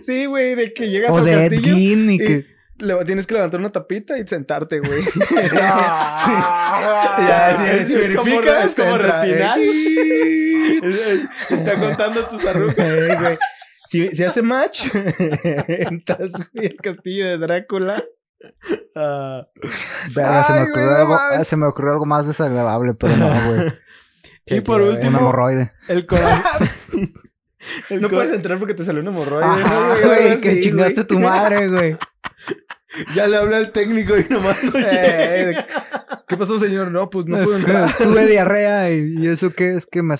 sí, 0.00 0.26
güey, 0.26 0.54
de 0.54 0.72
que 0.72 0.88
llegas 0.88 1.10
o 1.10 1.18
al 1.18 1.24
de 1.24 1.32
Ed 1.46 1.50
castillo 1.50 1.74
Gein 1.74 2.10
y 2.12 2.14
y 2.14 2.18
que... 2.18 2.57
le- 2.78 3.04
tienes 3.04 3.26
que 3.26 3.34
levantar 3.34 3.60
una 3.60 3.70
tapita 3.70 4.18
y 4.18 4.26
sentarte, 4.26 4.80
güey. 4.80 5.02
Ah, 5.60 7.16
Ya, 7.20 7.56
sí, 7.56 7.86
si 7.86 7.94
es 7.94 8.16
como, 8.16 8.40
es 8.40 8.76
retinal. 8.76 9.60
Eh, 9.60 10.80
Es- 10.82 10.94
es- 11.06 11.28
Está 11.50 11.74
contando 11.76 12.24
tus 12.26 12.44
arrugas. 12.44 12.76
eh, 12.78 13.16
güey. 13.20 13.38
Si, 13.88 14.08
si 14.14 14.22
hace 14.24 14.42
match, 14.42 14.82
entras 15.68 16.32
güey, 16.52 16.66
al 16.66 16.76
castillo 16.76 17.26
de 17.26 17.38
Drácula. 17.38 18.04
Ah, 18.94 19.46
Verga, 20.14 20.44
se, 20.44 20.52
me 20.52 20.62
ocurrió 20.64 20.94
algo, 20.96 21.14
mames. 21.14 21.48
se 21.48 21.56
me 21.56 21.66
ocurrió 21.66 21.92
algo 21.92 22.06
más 22.06 22.26
desagradable, 22.26 22.92
pero 23.00 23.16
no, 23.16 23.28
güey. 23.28 23.72
Y 24.46 24.60
por 24.60 24.78
que- 24.78 24.82
Un 24.84 24.88
último, 24.94 25.18
hemorroide. 25.18 25.72
el 25.88 26.06
corazón. 26.06 26.68
El 27.90 28.00
no 28.00 28.08
puedes 28.08 28.32
entrar 28.32 28.58
porque 28.58 28.74
te 28.74 28.84
salió 28.84 29.00
un 29.02 29.08
hemorroide. 29.08 29.44
Ajá, 29.46 29.96
¿no, 30.02 30.06
güey, 30.08 30.40
que 30.40 30.50
así, 30.50 30.60
chingaste 30.60 30.94
güey. 30.94 31.06
tu 31.06 31.18
madre, 31.18 31.68
güey. 31.68 31.96
Ya 33.14 33.28
le 33.28 33.36
hablé 33.36 33.56
al 33.56 33.70
técnico 33.70 34.16
y 34.18 34.24
nomás 34.30 34.64
no. 34.64 34.72
Eh, 34.76 35.54
¿Qué 36.26 36.36
pasó, 36.38 36.58
señor? 36.58 36.90
No, 36.90 37.10
pues 37.10 37.26
no 37.26 37.36
Es 37.38 37.44
puedo 37.44 37.58
entrar. 37.58 37.94
Tuve 37.96 38.26
diarrea 38.30 38.90
y, 38.90 39.14
y 39.18 39.26
eso 39.26 39.52
qué 39.52 39.76
es 39.76 39.84
que 39.84 40.02
me... 40.02 40.14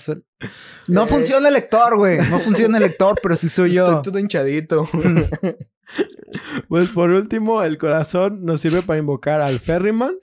No 0.87 1.03
Eh. 1.03 1.07
funciona 1.07 1.47
el 1.47 1.55
lector, 1.55 1.97
güey. 1.97 2.19
No 2.29 2.39
funciona 2.39 2.77
el 2.77 2.83
lector, 2.83 3.17
pero 3.23 3.35
sí 3.35 3.49
soy 3.49 3.71
yo. 3.71 3.85
Estoy 3.87 4.11
todo 4.11 4.19
hinchadito. 4.19 4.87
Pues 6.67 6.89
por 6.89 7.09
último, 7.09 7.63
el 7.63 7.77
corazón 7.77 8.45
nos 8.45 8.61
sirve 8.61 8.81
para 8.83 8.99
invocar 8.99 9.41
al 9.41 9.59
Ferryman 9.59 10.13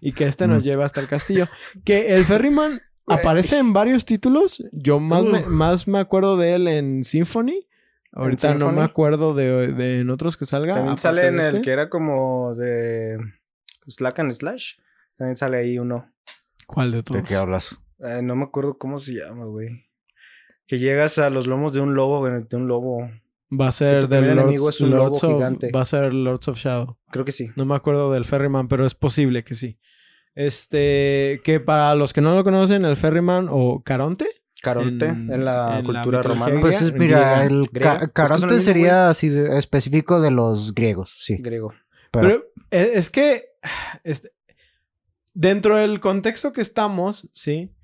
y 0.00 0.12
que 0.12 0.24
este 0.26 0.48
nos 0.48 0.62
Mm. 0.62 0.66
lleve 0.66 0.84
hasta 0.84 1.00
el 1.00 1.06
castillo. 1.08 1.48
Que 1.84 2.14
el 2.16 2.24
Ferryman 2.24 2.80
aparece 3.06 3.58
en 3.58 3.72
varios 3.72 4.04
títulos. 4.04 4.62
Yo 4.72 4.98
más, 4.98 5.22
me, 5.24 5.40
más 5.46 5.86
me 5.86 6.00
acuerdo 6.00 6.36
de 6.36 6.54
él 6.54 6.66
en 6.68 7.04
Symphony. 7.04 7.68
Ahorita 8.12 8.54
no 8.54 8.72
me 8.72 8.82
acuerdo 8.82 9.34
de, 9.34 9.72
de 9.72 10.00
en 10.00 10.10
otros 10.10 10.36
que 10.36 10.44
salga. 10.44 10.74
También 10.74 10.98
sale 10.98 11.26
en 11.28 11.38
de 11.38 11.42
el 11.42 11.48
este. 11.48 11.62
que 11.62 11.70
era 11.70 11.88
como 11.88 12.54
de 12.54 13.18
Slack 13.86 14.18
and 14.20 14.32
Slash. 14.32 14.74
También 15.16 15.36
sale 15.36 15.56
ahí 15.58 15.78
uno. 15.78 16.12
¿Cuál 16.66 16.92
de 16.92 17.02
todos? 17.02 17.22
¿De 17.22 17.26
qué 17.26 17.34
hablas? 17.34 17.78
Eh, 18.00 18.20
no 18.22 18.36
me 18.36 18.44
acuerdo 18.44 18.76
cómo 18.76 18.98
se 18.98 19.14
llama, 19.14 19.44
güey. 19.46 19.86
Que 20.66 20.78
llegas 20.78 21.18
a 21.18 21.30
los 21.30 21.46
lomos 21.46 21.72
de 21.72 21.80
un 21.80 21.94
lobo, 21.94 22.26
de 22.26 22.56
un 22.56 22.68
lobo. 22.68 23.10
Va 23.50 23.68
a 23.68 23.72
ser 23.72 24.08
del 24.08 24.26
Lords, 24.26 24.40
enemigo 24.40 24.70
es 24.70 24.80
un 24.80 24.90
Lords 24.90 25.22
lobo 25.22 25.34
of, 25.34 25.38
gigante. 25.40 25.70
Va 25.70 25.82
a 25.82 25.86
ser 25.86 26.12
Lords 26.14 26.48
of 26.48 26.58
Shadow. 26.58 26.98
Creo 27.10 27.24
que 27.24 27.32
sí. 27.32 27.50
No 27.56 27.64
me 27.64 27.74
acuerdo 27.74 28.12
del 28.12 28.24
Ferryman, 28.24 28.68
pero 28.68 28.86
es 28.86 28.94
posible 28.94 29.44
que 29.44 29.54
sí. 29.54 29.78
Este, 30.34 31.40
que 31.44 31.60
para 31.60 31.94
los 31.94 32.12
que 32.12 32.22
no 32.22 32.34
lo 32.34 32.44
conocen, 32.44 32.84
el 32.84 32.96
Ferryman 32.96 33.48
o 33.50 33.82
Caronte. 33.82 34.26
Caronte 34.62 35.06
En- 35.06 35.32
en, 35.32 35.44
la 35.44 35.78
en 35.80 35.84
cultura 35.84 36.22
romana. 36.22 36.60
Pues 36.60 36.80
es, 36.80 36.92
mira, 36.92 37.40
griega, 37.40 37.44
el 37.44 37.70
ca- 37.70 37.94
Es 37.94 38.00
que 38.00 38.10
Caronte 38.12 38.60
sería 38.60 39.08
así 39.10 39.28
de- 39.28 39.58
específico 39.58 40.20
de 40.20 40.30
los 40.30 40.74
griegos, 40.74 41.14
sí. 41.18 41.36
griego. 41.38 41.74
Pero, 42.10 42.26
Pero 42.28 42.44
eh, 42.70 42.92
es 42.94 43.10
que 43.10 43.46
este, 44.04 44.32
dentro 45.34 45.76
del 45.76 46.00
contexto 46.00 46.52
que 46.52 46.60
estamos, 46.60 47.28
sí. 47.32 47.74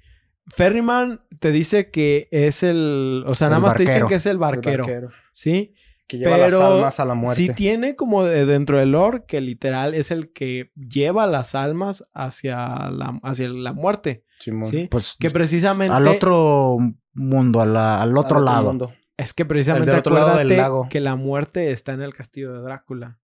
Ferryman 0.49 1.21
te 1.41 1.53
dice 1.53 1.91
que 1.91 2.29
es 2.31 2.63
el, 2.63 3.25
o 3.27 3.35
sea, 3.35 3.49
El 3.49 3.51
nada 3.51 3.61
más 3.61 3.75
te 3.75 3.83
dicen 3.83 3.95
barquero. 3.97 4.09
que 4.09 4.15
es 4.15 4.27
el 4.27 4.39
barquero, 4.39 4.87
sí. 5.33 5.75
Que 6.09 6.19
lleva 6.19 6.37
Pero 6.37 6.59
las 6.59 6.61
almas 6.61 7.01
a 7.01 7.05
la 7.05 7.15
muerte. 7.15 7.43
Sí 7.43 7.53
tiene 7.55 7.95
como 7.95 8.25
de- 8.25 8.47
dentro 8.47 8.79
del 8.79 8.93
lore 8.93 9.25
que 9.29 9.41
literal 9.43 9.95
es 9.95 10.11
el 10.11 10.33
que 10.33 10.73
lleva 10.75 11.27
las 11.27 11.55
almas 11.55 12.09
hacia 12.15 12.91
la, 12.91 13.21
hacia 13.23 13.49
la 13.51 13.73
muerte, 13.75 14.25
Simón. 14.41 14.65
sí. 14.71 14.89
pues 14.91 15.17
Que 15.21 15.31
precisamente 15.31 15.95
al 15.95 16.09
otro 16.09 16.79
mundo, 17.13 17.61
a 17.61 17.67
la- 17.67 18.01
al 18.03 18.17
otro 18.17 18.39
Al 18.39 18.45
lado. 18.47 18.63
mundo. 18.65 18.93
es 19.19 19.35
que 19.35 19.45
precisamente 19.45 19.91
El 19.91 19.97
del 19.97 19.99
otro 20.01 20.15
lado 20.15 20.27
del 20.29 20.35
acuérdate 20.47 20.57
lago. 20.57 20.87
que 20.89 21.01
la 21.01 21.15
muerte 21.17 21.73
está 21.73 21.93
en 21.93 22.01
el 22.03 22.15
castillo 22.15 22.53
de 22.55 22.61
Drácula. 22.63 23.19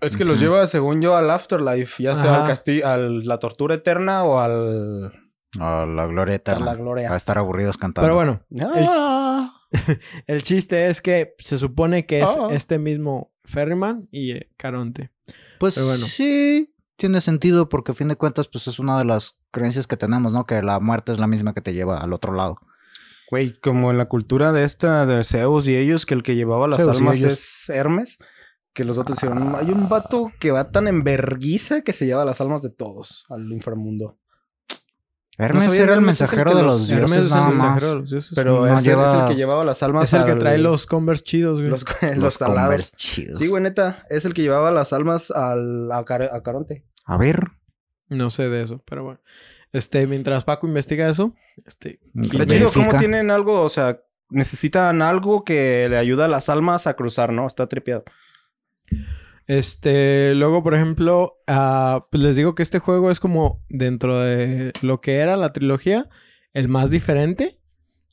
Es 0.00 0.16
que 0.16 0.24
los 0.24 0.40
lleva, 0.40 0.66
según 0.66 1.00
yo, 1.02 1.16
al 1.16 1.30
afterlife. 1.30 2.02
Ya 2.02 2.14
sea 2.16 2.32
Ajá. 2.32 2.42
al 2.42 2.48
castillo, 2.48 2.86
a 2.88 2.96
la 2.96 3.38
tortura 3.38 3.74
eterna 3.74 4.24
o 4.24 4.40
al... 4.40 5.12
A 5.60 5.86
la 5.86 6.06
gloria 6.06 6.32
a 6.32 6.36
eterna. 6.36 6.64
la 6.66 6.74
gloria. 6.74 7.12
A 7.12 7.16
estar 7.16 7.36
aburridos 7.38 7.76
cantando. 7.78 8.04
Pero 8.06 8.14
bueno, 8.14 8.40
Ah. 8.60 9.50
El 9.53 9.53
chiste 10.42 10.88
es 10.88 11.00
que 11.00 11.34
se 11.38 11.58
supone 11.58 12.06
que 12.06 12.20
es 12.22 12.30
Ah. 12.30 12.48
este 12.52 12.78
mismo 12.78 13.32
Ferryman 13.44 14.08
y 14.10 14.32
eh, 14.32 14.50
Caronte. 14.56 15.10
Pues 15.58 15.74
Pero 15.74 15.86
bueno. 15.86 16.06
sí, 16.06 16.74
tiene 16.96 17.20
sentido 17.20 17.68
porque 17.68 17.92
a 17.92 17.94
fin 17.94 18.08
de 18.08 18.16
cuentas 18.16 18.48
pues 18.48 18.66
es 18.68 18.78
una 18.78 18.98
de 18.98 19.04
las 19.04 19.36
creencias 19.50 19.86
que 19.86 19.96
tenemos, 19.96 20.32
¿no? 20.32 20.44
Que 20.46 20.62
la 20.62 20.80
muerte 20.80 21.12
es 21.12 21.18
la 21.18 21.26
misma 21.26 21.54
que 21.54 21.60
te 21.60 21.72
lleva 21.74 21.98
al 21.98 22.12
otro 22.12 22.32
lado. 22.34 22.58
Güey, 23.30 23.58
como 23.60 23.90
en 23.90 23.98
la 23.98 24.06
cultura 24.06 24.52
de 24.52 24.64
esta 24.64 25.06
de 25.06 25.24
Zeus 25.24 25.66
y 25.66 25.76
ellos, 25.76 26.06
que 26.06 26.14
el 26.14 26.22
que 26.22 26.34
llevaba 26.36 26.68
las 26.68 26.78
Zeus 26.82 26.96
almas 26.98 27.22
es 27.22 27.68
Hermes. 27.68 28.18
Que 28.74 28.84
los 28.84 28.98
otros 28.98 29.18
dijeron, 29.18 29.54
hay 29.54 29.70
un 29.70 29.88
vato 29.88 30.32
que 30.40 30.50
va 30.50 30.70
tan 30.70 30.88
en 30.88 31.04
verguiza 31.04 31.82
que 31.82 31.92
se 31.92 32.06
lleva 32.06 32.24
las 32.24 32.40
almas 32.40 32.60
de 32.60 32.70
todos 32.70 33.24
al 33.28 33.50
inframundo. 33.52 34.18
Hermes 35.36 35.72
era 35.74 35.84
el 35.84 35.90
Hermes 35.90 36.06
mensajero 36.06 36.50
que 36.52 36.56
de 36.58 36.62
los- 36.62 36.80
los 36.82 36.90
Hermes 36.90 37.10
dioses 37.10 37.24
es 37.26 37.30
nada 37.32 37.48
el 37.48 37.54
más. 37.56 37.64
mensajero 37.66 37.88
de 37.94 38.00
los 38.00 38.10
dioses. 38.10 38.32
Pero 38.34 38.66
No 38.66 38.78
es 38.78 38.84
lleva- 38.84 39.22
el 39.22 39.28
que 39.28 39.34
llevaba 39.36 39.64
las 39.64 39.82
almas 39.82 40.04
es 40.04 40.12
el 40.20 40.24
que 40.26 40.36
trae 40.36 40.58
los 40.58 40.86
Converse 40.86 41.22
chidos, 41.24 41.58
güey. 41.58 41.70
los, 41.70 41.84
los 42.02 42.16
Los 42.16 42.34
salados. 42.34 42.92
Chidos. 42.96 43.38
Sí, 43.38 43.48
güey, 43.48 43.62
neta. 43.62 44.04
Es 44.10 44.24
el 44.24 44.32
que 44.34 44.42
llevaba 44.42 44.70
las 44.70 44.92
almas 44.92 45.30
al, 45.32 45.90
a, 45.90 46.04
Car- 46.04 46.30
a 46.32 46.42
Caronte. 46.42 46.84
A 47.04 47.16
ver. 47.16 47.48
No 48.10 48.30
sé 48.30 48.48
de 48.48 48.62
eso, 48.62 48.82
pero 48.86 49.02
bueno. 49.02 49.20
Este, 49.72 50.06
mientras 50.06 50.44
Paco 50.44 50.68
investiga 50.68 51.08
eso, 51.10 51.34
este, 51.66 51.98
Está 52.14 52.46
chido 52.46 52.70
cómo 52.72 52.96
tienen 52.98 53.32
algo, 53.32 53.62
o 53.62 53.68
sea, 53.68 54.00
necesitan 54.30 55.02
algo 55.02 55.42
que 55.42 55.88
le 55.90 55.96
ayuda 55.98 56.26
a 56.26 56.28
las 56.28 56.48
almas 56.48 56.86
a 56.86 56.94
cruzar, 56.94 57.32
¿no? 57.32 57.46
Está 57.46 57.66
tripeado. 57.66 58.04
Este, 59.46 60.34
luego, 60.34 60.62
por 60.62 60.74
ejemplo, 60.74 61.34
ah, 61.46 62.06
pues 62.10 62.22
les 62.22 62.36
digo 62.36 62.54
que 62.54 62.62
este 62.62 62.78
juego 62.78 63.10
es 63.10 63.20
como 63.20 63.62
dentro 63.68 64.18
de 64.20 64.72
lo 64.80 65.00
que 65.00 65.16
era 65.18 65.36
la 65.36 65.52
trilogía, 65.52 66.08
el 66.52 66.68
más 66.68 66.90
diferente. 66.90 67.58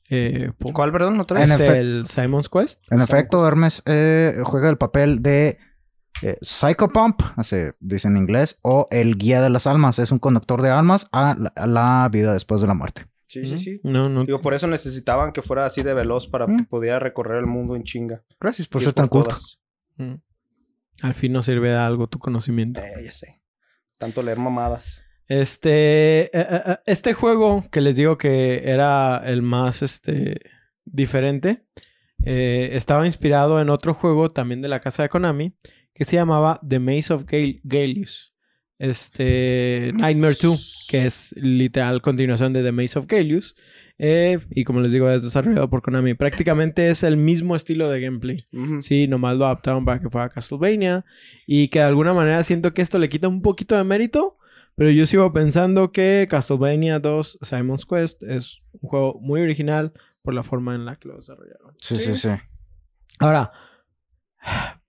Eh, 0.10 0.52
¿Cuál, 0.74 0.92
perdón? 0.92 1.20
¿Otra 1.22 1.40
vez? 1.40 1.50
Este, 1.50 1.80
el 1.80 2.06
Simon's 2.06 2.50
Quest. 2.50 2.84
En 2.92 3.00
efecto, 3.00 3.48
Hermes 3.48 3.82
eh, 3.86 4.40
juega 4.44 4.70
el 4.70 4.78
papel 4.78 5.22
de 5.24 5.58
eh, 6.22 6.38
Psychopomp, 6.42 7.22
así 7.38 7.56
dice 7.80 8.10
en 8.10 8.18
inglés, 8.18 8.60
o 8.62 8.90
el 8.92 9.18
guía 9.18 9.42
de 9.42 9.50
las 9.50 9.68
almas. 9.68 10.00
Es 10.00 10.12
un 10.12 10.20
conductor 10.20 10.62
de 10.62 10.70
almas 10.70 11.08
a 11.14 11.36
la, 11.40 11.54
a 11.56 11.66
la 11.66 12.10
vida 12.12 12.34
después 12.34 12.60
de 12.60 12.68
la 12.68 12.74
muerte. 12.74 13.06
Sí, 13.26 13.46
sí, 13.46 13.58
sí. 13.58 13.80
No, 13.86 14.10
no. 14.10 14.26
Digo, 14.26 14.42
por 14.42 14.54
eso 14.54 14.68
necesitaban 14.68 15.32
que 15.32 15.42
fuera 15.42 15.64
así 15.66 15.82
de 15.82 15.94
veloz 15.94 16.28
para 16.28 16.46
Mm. 16.48 16.58
que 16.58 16.64
pudiera 16.66 17.00
recorrer 17.00 17.40
el 17.40 17.46
mundo 17.48 17.78
en 17.78 17.84
chinga. 17.84 18.22
Gracias 18.42 18.68
por 18.68 18.82
Ir 18.82 18.88
ser 18.88 18.94
tan 18.94 19.08
culto. 19.08 19.30
todas. 19.30 19.62
Mm. 19.96 20.16
Al 21.02 21.14
fin 21.14 21.32
nos 21.34 21.46
sirve 21.46 21.70
de 21.70 21.78
algo 21.78 22.08
tu 22.08 22.20
conocimiento. 22.20 22.82
Eh, 22.82 23.04
ya 23.06 23.12
sé. 23.12 23.42
Tanto 23.98 24.22
leer 24.24 24.38
mamadas. 24.40 25.04
Este, 25.28 26.24
eh, 26.26 26.30
eh, 26.34 26.78
este 26.86 27.14
juego 27.14 27.66
que 27.72 27.82
les 27.82 27.96
digo 27.96 28.18
que 28.18 28.64
era 28.70 29.22
el 29.26 29.42
más 29.42 29.82
este, 29.82 30.42
diferente, 30.86 31.66
eh, 32.26 32.72
estaba 32.74 33.06
inspirado 33.06 33.62
en 33.62 33.70
otro 33.70 33.94
juego 33.94 34.30
también 34.32 34.62
de 34.62 34.68
la 34.68 34.80
casa 34.82 35.04
de 35.04 35.10
Konami 35.10 35.56
que 35.94 36.06
se 36.06 36.18
llamaba 36.18 36.60
The 36.68 36.80
Maze 36.80 37.14
of 37.14 37.24
Gal- 37.26 37.62
Galius. 37.64 38.34
Este, 38.78 39.92
Nightmare 39.94 40.36
2, 40.42 40.88
que 40.90 41.06
es 41.06 41.34
literal 41.38 42.02
continuación 42.02 42.52
de 42.54 42.64
The 42.64 42.72
Maze 42.72 42.98
of 43.00 43.06
Galius. 43.08 43.56
Eh, 44.04 44.40
y 44.50 44.64
como 44.64 44.82
les 44.82 44.92
digo, 44.92 45.08
es 45.12 45.22
desarrollado 45.22 45.70
por 45.70 45.84
Konami. 45.84 46.16
Prácticamente 46.16 46.90
es 46.90 47.04
el 47.04 47.18
mismo 47.18 47.56
estilo 47.56 47.88
de 47.88 48.02
gameplay. 48.02 48.48
Ujú. 48.52 48.82
Sí, 48.82 49.08
nomás 49.08 49.38
lo 49.38 49.46
adaptaron 49.46 49.86
para 49.86 50.02
que 50.02 50.10
fuera 50.10 50.28
Castlevania. 50.30 51.06
Y 51.46 51.68
que 51.68 51.78
de 51.80 51.86
alguna 51.86 52.12
manera 52.12 52.44
siento 52.44 52.74
que 52.74 52.82
esto 52.82 52.98
le 52.98 53.10
quita 53.10 53.28
un 53.28 53.44
poquito 53.44 53.78
de 53.78 53.84
mérito. 53.84 54.40
Pero 54.76 54.90
yo 54.90 55.06
sigo 55.06 55.32
pensando 55.32 55.92
que 55.92 56.26
Castlevania 56.28 57.00
2 57.00 57.40
Simon's 57.44 57.86
Quest 57.86 58.24
es 58.24 58.64
un 58.72 58.90
juego 58.90 59.20
muy 59.22 59.40
original 59.42 59.94
por 60.24 60.34
la 60.34 60.42
forma 60.42 60.74
en 60.74 60.86
la 60.86 60.96
que 60.96 61.08
lo 61.08 61.18
desarrollaron. 61.18 61.76
Sí, 61.78 61.96
sí, 61.98 62.16
sí. 62.16 62.30
Ahora, 63.20 63.52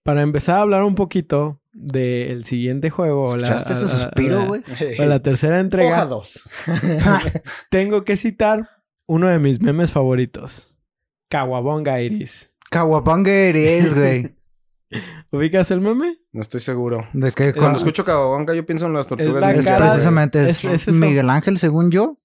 para 0.04 0.22
empezar 0.22 0.56
a 0.56 0.60
hablar 0.62 0.84
un 0.84 0.94
poquito 0.94 1.60
del 1.74 2.46
siguiente 2.46 2.88
juego, 2.88 3.24
o 3.24 3.36
la, 3.36 3.48
¿Escuchaste 3.48 3.72
ese 3.74 3.88
suspiro, 3.88 4.46
güey? 4.46 4.62
o 4.98 5.04
la 5.04 5.20
tercera 5.20 5.56
Hoja 5.56 5.60
entrega, 5.60 6.06
dos. 6.06 6.48
tengo 7.70 8.04
que 8.04 8.16
citar 8.16 8.70
uno 9.06 9.28
de 9.28 9.38
mis 9.38 9.60
memes 9.60 9.92
favoritos. 9.92 10.76
Kawabonga 11.28 12.00
Iris. 12.00 12.52
Kawabanga 12.70 13.30
eres, 13.32 13.94
güey. 13.94 14.34
¿Ubicas 15.32 15.70
el 15.70 15.80
meme? 15.80 16.16
No 16.32 16.40
estoy 16.42 16.60
seguro. 16.60 17.06
De 17.14 17.30
que 17.32 17.54
Cuando 17.54 17.78
escucho 17.78 18.04
Cababonga, 18.04 18.54
yo 18.54 18.64
pienso 18.66 18.86
en 18.86 18.92
las 18.92 19.06
tortugas 19.06 19.40
la 19.40 19.52
es 19.54 19.64
cara- 19.64 19.78
güey. 19.78 19.90
precisamente 19.90 20.42
es, 20.44 20.64
es- 20.64 20.64
es 20.64 20.88
eso. 20.88 21.00
Miguel 21.00 21.30
Ángel, 21.30 21.58
según 21.58 21.90
yo, 21.90 22.18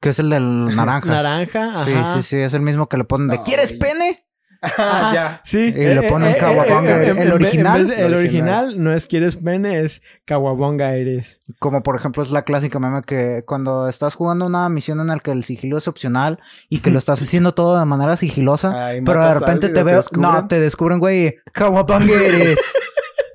que 0.00 0.10
es 0.10 0.18
el 0.20 0.30
del 0.30 0.66
naranja. 0.76 1.10
Naranja. 1.10 1.74
Sí, 1.84 1.92
ajá. 1.92 2.14
sí, 2.14 2.22
sí, 2.22 2.36
es 2.36 2.54
el 2.54 2.62
mismo 2.62 2.88
que 2.88 2.96
le 2.96 3.04
ponen 3.04 3.28
de 3.28 3.36
No, 3.38 3.44
¿Quieres 3.44 3.72
pene? 3.72 4.24
Ah, 4.62 5.10
ya. 5.12 5.40
Sí. 5.44 5.58
Y 5.76 5.84
le 5.94 6.02
ponen 6.08 6.34
Kawabonga. 6.38 7.02
en- 7.02 7.02
El 7.02 7.08
en 7.10 7.16
vez- 7.16 7.32
original. 7.34 7.90
el 7.90 7.98
El 8.06 8.14
original 8.14 8.82
no 8.82 8.92
es 8.92 9.06
quieres 9.08 9.36
pene, 9.36 9.80
es 9.80 10.02
Kawabonga 10.24 10.94
eres. 10.94 11.40
Como 11.58 11.82
por 11.82 11.96
ejemplo 11.96 12.22
es 12.22 12.30
la 12.30 12.42
clásica 12.44 12.78
meme 12.78 13.02
que 13.02 13.42
cuando 13.46 13.88
estás 13.88 14.14
jugando 14.14 14.46
una 14.46 14.68
misión 14.68 15.00
en 15.00 15.08
la 15.08 15.18
que 15.18 15.32
el 15.32 15.42
sigilo 15.44 15.78
es 15.78 15.88
opcional 15.88 16.38
y 16.68 16.78
que 16.78 16.90
lo 16.90 16.98
estás 16.98 17.20
haciendo 17.22 17.52
todo 17.54 17.78
de 17.78 17.84
manera 17.86 18.16
sigilosa, 18.16 18.86
Ay, 18.86 19.00
pero 19.04 19.24
de 19.26 19.34
repente 19.34 19.68
te 19.68 19.82
veo, 19.82 20.00
no, 20.12 20.46
te 20.46 20.60
descubren, 20.60 20.98
güey, 21.00 21.34
Kawabanga 21.52 22.14
eres. 22.14 22.58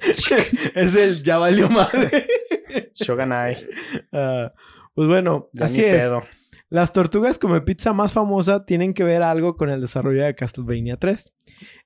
es 0.76 0.96
el 0.96 1.24
ya 1.24 1.38
valió 1.38 1.70
madre. 1.70 2.26
Shoganai. 2.96 3.58
Ah, 4.14 4.54
pues 4.96 5.08
bueno, 5.08 5.50
Ya 5.54 5.66
así 5.66 5.82
ni 5.82 5.88
es. 5.88 5.96
pedo. 5.96 6.24
Las 6.70 6.91
tortugas 6.91 7.39
come 7.39 7.61
pizza 7.61 7.93
más 7.93 8.11
famosa 8.11 8.65
tienen 8.65 8.93
que 8.93 9.05
ver 9.05 9.24
algo 9.24 9.55
con 9.55 9.70
el 9.70 9.80
desarrollo 9.80 10.26
de 10.26 10.36
Castlevania 10.36 10.97
3. 10.97 11.34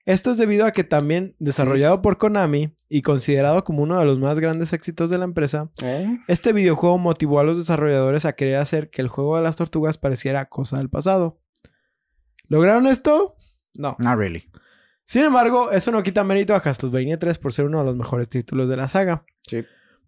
Esto 0.06 0.32
es 0.32 0.38
debido 0.38 0.66
a 0.66 0.72
que 0.72 0.84
también 0.84 1.36
desarrollado 1.38 2.02
por 2.02 2.18
Konami 2.18 2.76
y 2.90 3.04
considerado 3.04 3.64
como 3.64 3.84
uno 3.84 4.00
de 4.00 4.06
los 4.06 4.18
más 4.18 4.40
grandes 4.40 4.74
éxitos 4.74 5.12
de 5.12 5.20
la 5.20 5.26
empresa, 5.26 5.70
¿Eh? 5.84 6.18
este 6.28 6.52
videojuego 6.52 6.98
motivó 6.98 7.40
a 7.40 7.44
los 7.44 7.60
desarrolladores 7.60 8.26
a 8.26 8.34
querer 8.34 8.56
hacer 8.56 8.90
que 8.90 9.04
el 9.04 9.08
juego 9.08 9.38
de 9.38 9.44
las 9.44 9.56
tortugas 9.56 10.00
pareciera 10.00 10.50
cosa 10.50 10.80
del 10.80 10.90
pasado. 10.90 11.40
¿Lograron 12.48 12.88
esto? 12.88 13.36
No. 13.76 13.96
Not 14.00 14.18
really. 14.18 14.50
Sin 15.06 15.24
embargo, 15.24 15.72
eso 15.72 15.92
no 15.92 16.02
quita 16.02 16.24
mérito 16.24 16.56
a 16.56 16.62
Castlevania 16.62 17.20
3 17.20 17.38
por 17.38 17.54
ser 17.54 17.66
uno 17.66 17.80
de 17.80 17.86
los 17.86 17.96
mejores 17.96 18.30
títulos 18.30 18.68
de 18.68 18.78
la 18.78 18.88
saga. 18.88 19.26
Sí. 19.42 19.64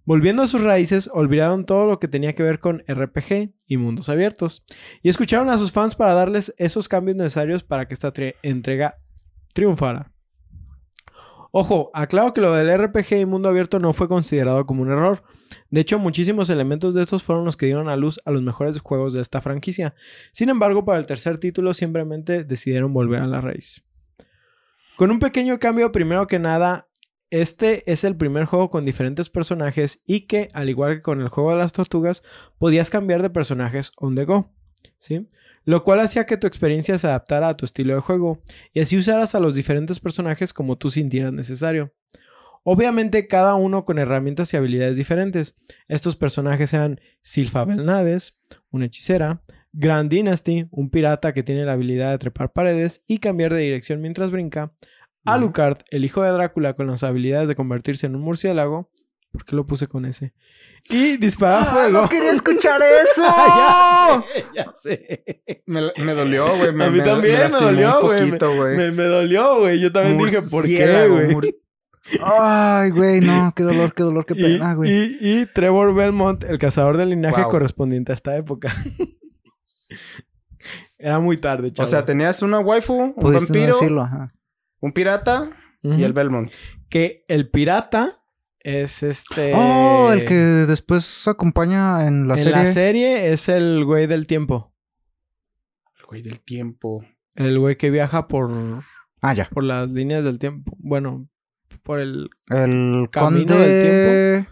Volviendo 0.06 0.44
a 0.44 0.48
sus 0.48 0.62
raíces, 0.62 1.10
olvidaron 1.14 1.66
todo 1.66 1.88
lo 1.88 2.00
que 2.00 2.10
tenía 2.10 2.36
que 2.36 2.44
ver 2.44 2.60
con 2.60 2.84
RPG 2.88 3.54
y 3.66 3.78
mundos 3.78 4.10
abiertos. 4.10 4.66
Y 5.02 5.10
escucharon 5.10 5.50
a 5.50 5.58
sus 5.58 5.72
fans 5.72 5.96
para 5.96 6.14
darles 6.14 6.54
esos 6.58 6.90
cambios 6.90 7.16
necesarios 7.16 7.64
para 7.64 7.88
que 7.88 7.94
esta 7.94 8.12
entrega 8.42 8.98
triunfara. 9.54 10.12
Ojo, 11.52 11.92
aclaro 11.94 12.34
que 12.34 12.42
lo 12.42 12.52
del 12.52 12.76
RPG 12.76 13.14
y 13.14 13.26
mundo 13.26 13.48
abierto 13.48 13.78
no 13.78 13.94
fue 13.94 14.08
considerado 14.08 14.66
como 14.66 14.82
un 14.82 14.92
error. 14.92 15.24
De 15.70 15.82
hecho, 15.82 16.00
muchísimos 16.00 16.50
elementos 16.50 16.96
de 16.96 17.04
estos 17.04 17.22
fueron 17.22 17.46
los 17.46 17.56
que 17.56 17.68
dieron 17.68 17.90
a 17.90 17.96
luz 17.96 18.20
a 18.26 18.32
los 18.32 18.42
mejores 18.42 18.80
juegos 18.82 19.14
de 19.14 19.22
esta 19.22 19.40
franquicia. 19.40 19.94
Sin 20.32 20.50
embargo, 20.50 20.84
para 20.84 20.98
el 20.98 21.06
tercer 21.06 21.38
título 21.38 21.76
simplemente 21.76 22.44
decidieron 22.44 22.92
volver 22.92 23.22
a 23.22 23.28
la 23.28 23.40
raíz. 23.40 23.86
Con 24.96 25.12
un 25.12 25.20
pequeño 25.20 25.60
cambio, 25.60 25.92
primero 25.92 26.26
que 26.26 26.40
nada, 26.40 26.88
este 27.34 27.92
es 27.92 28.04
el 28.04 28.16
primer 28.16 28.46
juego 28.46 28.70
con 28.70 28.86
diferentes 28.86 29.28
personajes 29.28 30.04
y 30.06 30.28
que, 30.28 30.50
al 30.54 30.70
igual 30.70 30.98
que 30.98 31.02
con 31.02 31.20
el 31.20 31.30
juego 31.30 31.50
de 31.50 31.58
las 31.58 31.74
tortugas, 31.74 32.22
podías 32.60 32.92
cambiar 32.92 33.24
de 33.24 33.32
personajes 33.32 33.92
on 33.98 34.14
the 34.14 34.26
go. 34.26 34.52
¿sí? 35.00 35.28
Lo 35.66 35.84
cual 35.84 36.02
hacía 36.02 36.28
que 36.28 36.38
tu 36.38 36.46
experiencia 36.46 36.96
se 37.00 37.08
adaptara 37.08 37.50
a 37.50 37.58
tu 37.58 37.66
estilo 37.66 37.96
de 37.96 38.02
juego 38.02 38.44
y 38.72 38.82
así 38.82 38.98
usaras 38.98 39.34
a 39.34 39.40
los 39.40 39.56
diferentes 39.56 40.00
personajes 40.00 40.54
como 40.54 40.78
tú 40.78 40.92
sintieras 40.92 41.34
necesario. 41.34 41.92
Obviamente 42.62 43.26
cada 43.26 43.56
uno 43.56 43.84
con 43.84 43.98
herramientas 43.98 44.54
y 44.54 44.58
habilidades 44.58 44.96
diferentes. 44.96 45.56
Estos 45.88 46.16
personajes 46.16 46.72
eran 46.72 47.02
Silfa 47.22 47.66
Belnades, 47.66 48.38
una 48.70 48.86
hechicera, 48.86 49.42
Grand 49.72 50.08
Dynasty, 50.08 50.68
un 50.70 50.92
pirata 50.92 51.34
que 51.34 51.42
tiene 51.42 51.66
la 51.66 51.72
habilidad 51.72 52.12
de 52.12 52.20
trepar 52.20 52.54
paredes 52.54 53.04
y 53.08 53.18
cambiar 53.18 53.52
de 53.56 53.62
dirección 53.62 54.02
mientras 54.02 54.30
brinca, 54.30 54.72
Alucard, 55.26 55.78
el 55.92 56.06
hijo 56.06 56.22
de 56.24 56.32
Drácula 56.32 56.74
con 56.74 56.88
las 56.88 57.04
habilidades 57.04 57.48
de 57.48 57.56
convertirse 57.56 58.06
en 58.08 58.16
un 58.16 58.22
murciélago, 58.22 58.90
¿por 59.32 59.46
qué 59.46 59.56
lo 59.56 59.66
puse 59.66 59.88
con 59.88 60.06
ese? 60.06 60.34
Y 60.90 61.18
disparar 61.18 61.66
fuego. 61.72 62.00
¡Ah, 62.00 62.02
¡No 62.04 62.10
quería 62.10 62.32
escuchar 62.34 62.82
eso! 62.82 63.24
ya 63.26 64.26
sé, 64.36 64.46
ya 64.56 64.74
sé. 64.76 65.42
Me, 65.66 65.82
me 66.04 66.14
dolió, 66.14 66.48
güey. 66.58 66.70
A 66.70 66.90
mí 66.90 67.00
también 67.02 67.52
me, 67.52 67.60
dolió, 67.60 68.02
güey. 68.02 68.76
Me, 68.78 68.92
me 68.92 69.04
dolió, 69.06 69.60
güey. 69.60 69.80
Yo 69.80 69.92
también 69.92 70.18
dije, 70.18 70.40
¿por 70.52 70.66
qué, 70.66 71.08
güey? 71.08 71.54
Ay, 72.22 72.90
güey, 72.92 73.22
no, 73.22 73.54
qué 73.56 73.64
dolor, 73.64 73.94
qué 73.94 74.04
dolor, 74.04 74.26
qué 74.26 74.36
pena, 74.36 74.74
güey. 74.74 74.92
y- 74.92 75.18
y 75.42 75.46
Trevor 75.46 75.96
Belmont, 75.96 76.44
el 76.44 76.60
cazador 76.60 76.98
del 76.98 77.12
linaje 77.12 77.42
Wow. 77.44 77.50
correspondiente 77.50 78.12
a 78.12 78.16
esta 78.16 78.36
época. 78.36 78.74
Era 80.98 81.20
muy 81.20 81.38
tarde, 81.38 81.68
O 81.70 81.72
chavos. 81.72 81.90
sea, 81.90 82.06
tenías 82.06 82.42
una 82.42 82.60
waifu, 82.60 82.94
un 82.94 83.14
no 83.18 83.32
vampiro, 83.32 83.68
decirlo, 83.74 84.02
ajá. 84.02 84.34
Un 84.84 84.92
pirata 84.92 85.50
y 85.82 86.04
el 86.04 86.12
Belmont. 86.12 86.52
Que 86.90 87.24
el 87.30 87.50
pirata 87.50 88.12
es 88.60 89.02
este... 89.02 89.54
Oh, 89.56 90.12
el 90.12 90.26
que 90.26 90.36
después 90.36 91.26
acompaña 91.28 92.06
en 92.06 92.28
la 92.28 92.34
en 92.36 92.40
serie. 92.44 92.52
la 92.58 92.66
serie 92.66 93.32
es 93.32 93.48
el 93.48 93.86
güey 93.86 94.08
del 94.08 94.28
tiempo. 94.28 94.74
El 96.00 96.06
güey 96.06 96.22
del 96.22 96.42
tiempo. 96.42 97.06
El 97.36 97.60
güey 97.60 97.78
que 97.78 97.90
viaja 97.92 98.28
por, 98.28 98.52
Ah, 99.22 99.34
ya. 99.34 99.48
por 99.54 99.64
las 99.64 99.88
líneas 99.90 100.26
del 100.26 100.38
tiempo. 100.38 100.76
Bueno, 100.80 101.30
por 101.82 102.02
el... 102.02 102.30
El 102.50 103.08
Camino 103.10 103.54
conde... 103.56 103.68
del 103.68 104.48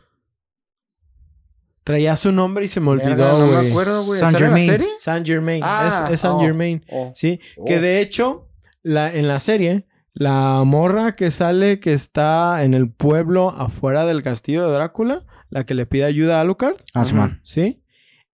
Traía 1.84 2.16
su 2.16 2.32
nombre 2.32 2.64
y 2.66 2.70
se 2.70 2.80
me 2.80 2.92
olvidó, 2.92 3.38
no 3.40 3.48
me 3.62 3.70
acuerdo, 3.70 4.06
güey. 4.06 4.20
Saint 4.22 4.38
¿Sale 4.38 4.46
en 4.46 4.52
la 4.52 4.58
Germain. 4.60 4.70
serie? 4.70 4.88
Saint 4.98 5.26
Germain. 5.28 5.62
Ah, 5.66 6.06
es, 6.08 6.14
es 6.14 6.22
Saint 6.22 6.38
oh, 6.38 6.42
Germain. 6.42 6.86
oh. 6.90 7.12
Sí. 7.16 7.42
Oh. 7.58 7.66
Que 7.66 7.82
de 7.82 8.00
hecho, 8.00 8.48
la, 8.82 9.14
en 9.14 9.28
la 9.28 9.40
serie, 9.42 9.88
la 10.14 10.64
morra 10.66 11.12
que 11.14 11.32
sale 11.32 11.80
que 11.80 11.94
está 11.94 12.64
en 12.64 12.74
el 12.74 12.92
pueblo 12.92 13.50
afuera 13.50 14.06
del 14.06 14.22
castillo 14.24 14.66
de 14.68 14.74
Drácula, 14.74 15.26
la 15.50 15.66
que 15.66 15.74
le 15.74 15.86
pide 15.86 16.06
ayuda 16.06 16.38
a 16.38 16.42
Alucard, 16.42 16.76
Ah, 16.94 17.06
sí, 17.06 17.14
man. 17.14 17.40
¿sí? 17.44 17.84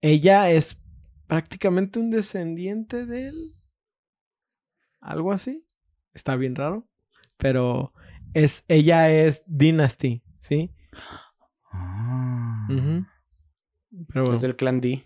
Ella 0.01 0.49
es 0.51 0.80
prácticamente 1.28 1.99
un 1.99 2.09
descendiente 2.11 3.05
de 3.05 3.28
él. 3.30 3.36
Algo 4.99 5.32
así. 5.32 5.63
Está 6.13 6.36
bien 6.36 6.55
raro. 6.55 6.88
Pero 7.38 7.93
es, 8.34 8.65
ella 8.67 9.11
es 9.11 9.43
Dynasty, 9.47 10.23
¿sí? 10.39 10.71
Ah. 11.71 12.67
Ujú. 12.69 13.05
Pero 14.09 14.21
bueno, 14.23 14.34
Es 14.34 14.41
del 14.41 14.55
clan 14.55 14.82
D. 14.82 15.03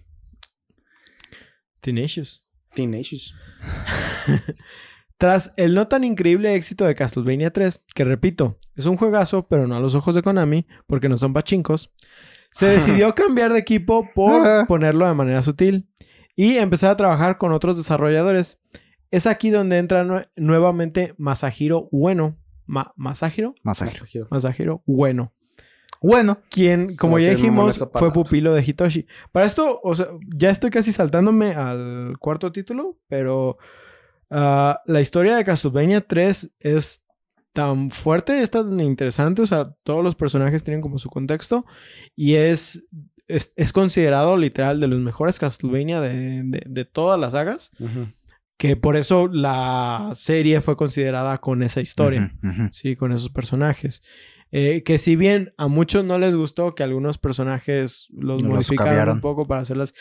Tenacious. 1.81 2.45
Teenagers. 2.73 3.35
Tras 5.21 5.53
el 5.55 5.75
no 5.75 5.87
tan 5.87 6.03
increíble 6.03 6.55
éxito 6.55 6.83
de 6.83 6.95
Castlevania 6.95 7.51
3, 7.53 7.85
que 7.93 8.03
repito, 8.03 8.57
es 8.75 8.87
un 8.87 8.97
juegazo, 8.97 9.47
pero 9.47 9.67
no 9.67 9.75
a 9.75 9.79
los 9.79 9.93
ojos 9.93 10.15
de 10.15 10.23
Konami, 10.23 10.65
porque 10.87 11.09
no 11.09 11.17
son 11.19 11.31
pachincos, 11.31 11.93
se 12.51 12.65
decidió 13.05 13.13
cambiar 13.13 13.53
de 13.53 13.59
equipo 13.59 14.09
por 14.15 14.65
ponerlo 14.65 15.07
de 15.07 15.13
manera 15.13 15.43
sutil 15.43 15.87
y 16.35 16.57
empezar 16.57 16.89
a 16.89 16.97
trabajar 16.97 17.37
con 17.37 17.51
otros 17.51 17.77
desarrolladores. 17.77 18.59
Es 19.11 19.27
aquí 19.27 19.51
donde 19.51 19.77
entra 19.77 20.03
nue- 20.05 20.27
nuevamente 20.35 21.13
Masahiro 21.19 21.87
Bueno. 21.91 22.39
Ma- 22.65 22.91
¿Masahiro? 22.95 23.53
Masaje. 23.61 23.99
Masahiro 24.31 24.81
Bueno. 24.87 25.33
Bueno. 26.01 26.39
Quien, 26.49 26.95
como 26.95 27.19
ya 27.19 27.29
dijimos, 27.29 27.85
fue 27.93 28.11
pupilo 28.11 28.53
de 28.55 28.63
Hitoshi. 28.65 29.05
Para 29.31 29.45
esto, 29.45 29.81
o 29.83 29.93
sea, 29.93 30.07
ya 30.35 30.49
estoy 30.49 30.71
casi 30.71 30.91
saltándome 30.91 31.51
al 31.53 32.15
cuarto 32.17 32.51
título, 32.51 32.97
pero 33.07 33.59
ah, 34.31 34.81
la 34.85 35.01
historia 35.01 35.35
de 35.35 35.43
Castlevania 35.45 36.01
3 36.01 36.51
es 36.59 37.05
tan 37.53 37.89
fuerte, 37.89 38.41
es 38.41 38.49
tan 38.49 38.79
interesante, 38.79 39.41
o 39.41 39.45
sea, 39.45 39.75
todos 39.83 40.03
los 40.03 40.15
personajes 40.15 40.63
tienen 40.63 40.81
como 40.81 40.97
su 40.99 41.09
contexto 41.09 41.65
y 42.15 42.35
es, 42.35 42.85
es, 43.27 43.53
es 43.57 43.73
considerado 43.73 44.37
literal 44.37 44.79
de 44.79 44.87
los 44.87 44.99
mejores 44.99 45.37
Castlevania 45.37 45.99
de, 46.01 46.41
de- 46.45 46.63
de 46.65 46.85
todas 46.85 47.19
las 47.19 47.33
sagas, 47.33 47.71
Ujú. 47.79 48.07
que 48.57 48.77
por 48.77 48.95
eso 48.95 49.27
la 49.27 50.11
serie 50.13 50.61
fue 50.61 50.77
considerada 50.77 51.39
con 51.39 51.61
esa 51.61 51.81
historia. 51.81 52.33
Ujú, 52.41 52.47
ujú. 52.63 52.69
Sí, 52.71 52.95
con 52.95 53.11
esos 53.11 53.29
personajes. 53.29 54.01
Eh, 54.53 54.83
que 54.83 54.97
si 54.97 55.15
bien 55.15 55.53
a 55.57 55.67
muchos 55.67 56.03
no 56.05 56.17
les 56.19 56.35
gustó 56.35 56.73
que 56.75 56.83
algunos 56.83 57.17
personajes 57.17 58.07
los 58.11 58.41
cambiaron. 58.75 59.15
un 59.15 59.21
poco 59.21 59.45
para 59.47 59.61
hacerlas. 59.61 59.93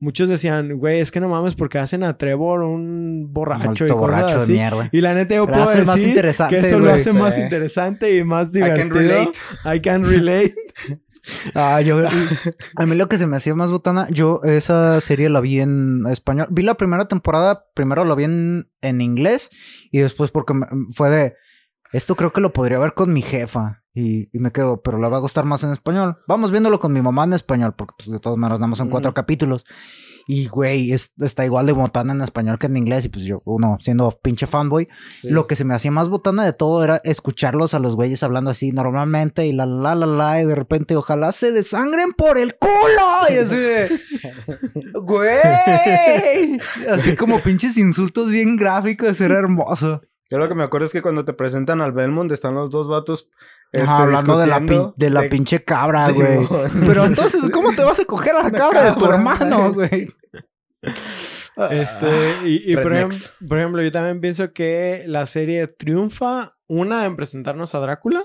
Muchos 0.00 0.28
decían, 0.28 0.78
güey, 0.78 1.00
es 1.00 1.10
que 1.10 1.18
no 1.18 1.28
mames 1.28 1.54
porque 1.56 1.78
hacen 1.78 2.04
a 2.04 2.16
Trevor 2.16 2.62
un 2.62 3.26
borracho 3.32 3.84
y 3.84 3.88
cosas 3.88 3.96
borracho 4.00 4.36
así. 4.36 4.52
de 4.52 4.58
mierda. 4.58 4.88
Y 4.92 5.00
la 5.00 5.12
neta 5.14 5.34
yo 5.34 5.46
puedo 5.46 5.66
decir 5.66 5.84
más 5.86 5.98
interesante, 5.98 6.60
que 6.60 6.66
eso 6.66 6.78
lo 6.78 6.92
hace 6.92 7.12
más 7.12 7.36
interesante 7.38 8.16
y 8.16 8.22
más 8.22 8.50
I 8.50 8.58
divertido. 8.60 8.88
can 8.88 8.90
relate. 8.90 9.38
I 9.76 9.80
can 9.80 10.04
relate. 10.04 10.54
Ah, 11.54 11.82
yo... 11.82 12.00
A 12.76 12.86
mí 12.86 12.94
lo 12.96 13.06
que 13.08 13.18
se 13.18 13.26
me 13.26 13.36
hacía 13.36 13.54
más 13.54 13.70
botana, 13.70 14.08
yo 14.10 14.40
esa 14.44 14.98
serie 15.02 15.28
la 15.28 15.40
vi 15.40 15.60
en 15.60 16.04
español. 16.08 16.46
Vi 16.50 16.62
la 16.62 16.76
primera 16.76 17.06
temporada, 17.06 17.66
primero 17.74 18.04
la 18.06 18.14
vi 18.14 18.24
en, 18.24 18.70
en 18.80 19.00
inglés 19.02 19.50
y 19.90 19.98
después 19.98 20.30
porque 20.30 20.54
me- 20.54 20.66
fue 20.94 21.10
de... 21.10 21.34
Esto 21.92 22.16
creo 22.16 22.32
que 22.32 22.40
lo 22.40 22.52
podría 22.52 22.78
ver 22.78 22.94
con 22.94 23.12
mi 23.12 23.22
jefa. 23.22 23.82
Y, 23.94 24.28
y 24.32 24.38
me 24.38 24.52
quedo, 24.52 24.80
pero 24.82 24.98
le 24.98 25.08
va 25.08 25.16
a 25.16 25.20
gustar 25.20 25.44
más 25.44 25.64
en 25.64 25.72
español. 25.72 26.18
Vamos 26.28 26.50
viéndolo 26.52 26.78
con 26.78 26.92
mi 26.92 27.02
mamá 27.02 27.24
en 27.24 27.32
español, 27.32 27.74
porque 27.76 27.94
pues, 27.98 28.10
de 28.10 28.18
todas 28.20 28.38
maneras 28.38 28.60
nada 28.60 28.68
más 28.68 28.78
son 28.78 28.90
cuatro 28.90 29.12
capítulos. 29.14 29.64
Y, 30.30 30.46
güey, 30.46 30.92
es- 30.92 31.14
está 31.20 31.46
igual 31.46 31.64
de 31.64 31.72
botana 31.72 32.12
en 32.12 32.20
español 32.20 32.58
que 32.58 32.66
en 32.66 32.76
inglés. 32.76 33.06
Y 33.06 33.08
pues 33.08 33.24
yo, 33.24 33.40
uno, 33.46 33.78
siendo 33.80 34.10
pinche 34.22 34.46
fanboy, 34.46 34.86
Sí. 35.22 35.30
lo 35.30 35.46
que 35.46 35.56
se 35.56 35.64
me 35.64 35.74
hacía 35.74 35.90
más 35.90 36.08
botana 36.10 36.44
de 36.44 36.52
todo 36.52 36.84
era 36.84 37.00
escucharlos 37.02 37.72
a 37.72 37.78
los 37.78 37.96
güeyes 37.96 38.22
hablando 38.22 38.50
así 38.50 38.70
normalmente 38.70 39.46
y 39.46 39.52
la 39.52 39.64
la 39.64 39.94
la 39.94 40.06
la 40.06 40.42
y 40.42 40.44
de 40.44 40.54
repente 40.54 40.94
ojalá 40.94 41.32
se 41.32 41.50
desangren 41.50 42.12
por 42.12 42.36
el 42.36 42.56
culo 42.56 42.70
y 43.30 43.38
así 43.38 43.56
de 43.56 44.00
güey 45.02 46.60
así 46.90 47.16
como 47.16 47.40
pinches 47.40 47.76
insultos 47.76 48.30
bien 48.30 48.56
gráficos 48.56 49.20
era 49.20 49.38
hermoso 49.38 50.02
Yo 50.30 50.38
lo 50.38 50.48
que 50.48 50.54
me 50.54 50.62
acuerdo 50.62 50.86
es 50.86 50.92
que 50.92 51.00
cuando 51.02 51.24
te 51.24 51.32
presentan 51.32 51.80
al 51.80 51.92
Belmont 51.92 52.30
están 52.32 52.54
los 52.54 52.68
dos 52.70 52.86
vatos 52.88 53.30
este, 53.72 53.84
Ajá, 53.84 54.02
hablando 54.02 54.38
de 54.38 54.46
la, 54.46 54.60
pin- 54.60 54.92
de 54.96 55.10
la 55.10 55.22
de- 55.22 55.28
pinche 55.28 55.64
cabra 55.64 56.06
Sí, 56.06 56.12
güey 56.12 56.38
mon. 56.40 56.48
pero 56.86 57.04
entonces 57.04 57.40
cómo 57.52 57.72
te 57.74 57.82
vas 57.82 57.98
a 58.00 58.04
coger 58.04 58.34
a 58.36 58.42
la 58.42 58.50
cabra 58.50 58.90
de 58.90 58.92
tu 58.98 59.06
hermano 59.06 59.72
güey. 59.72 60.14
Este, 61.70 62.36
y, 62.44 62.76
por 62.76 62.92
ejemplo, 63.58 63.82
yo 63.82 63.90
también 63.90 64.20
pienso 64.20 64.52
que 64.52 65.02
la 65.06 65.26
serie 65.26 65.66
triunfa, 65.66 66.56
una, 66.68 67.04
en 67.04 67.16
presentarnos 67.16 67.74
a 67.74 67.80
Drácula. 67.80 68.22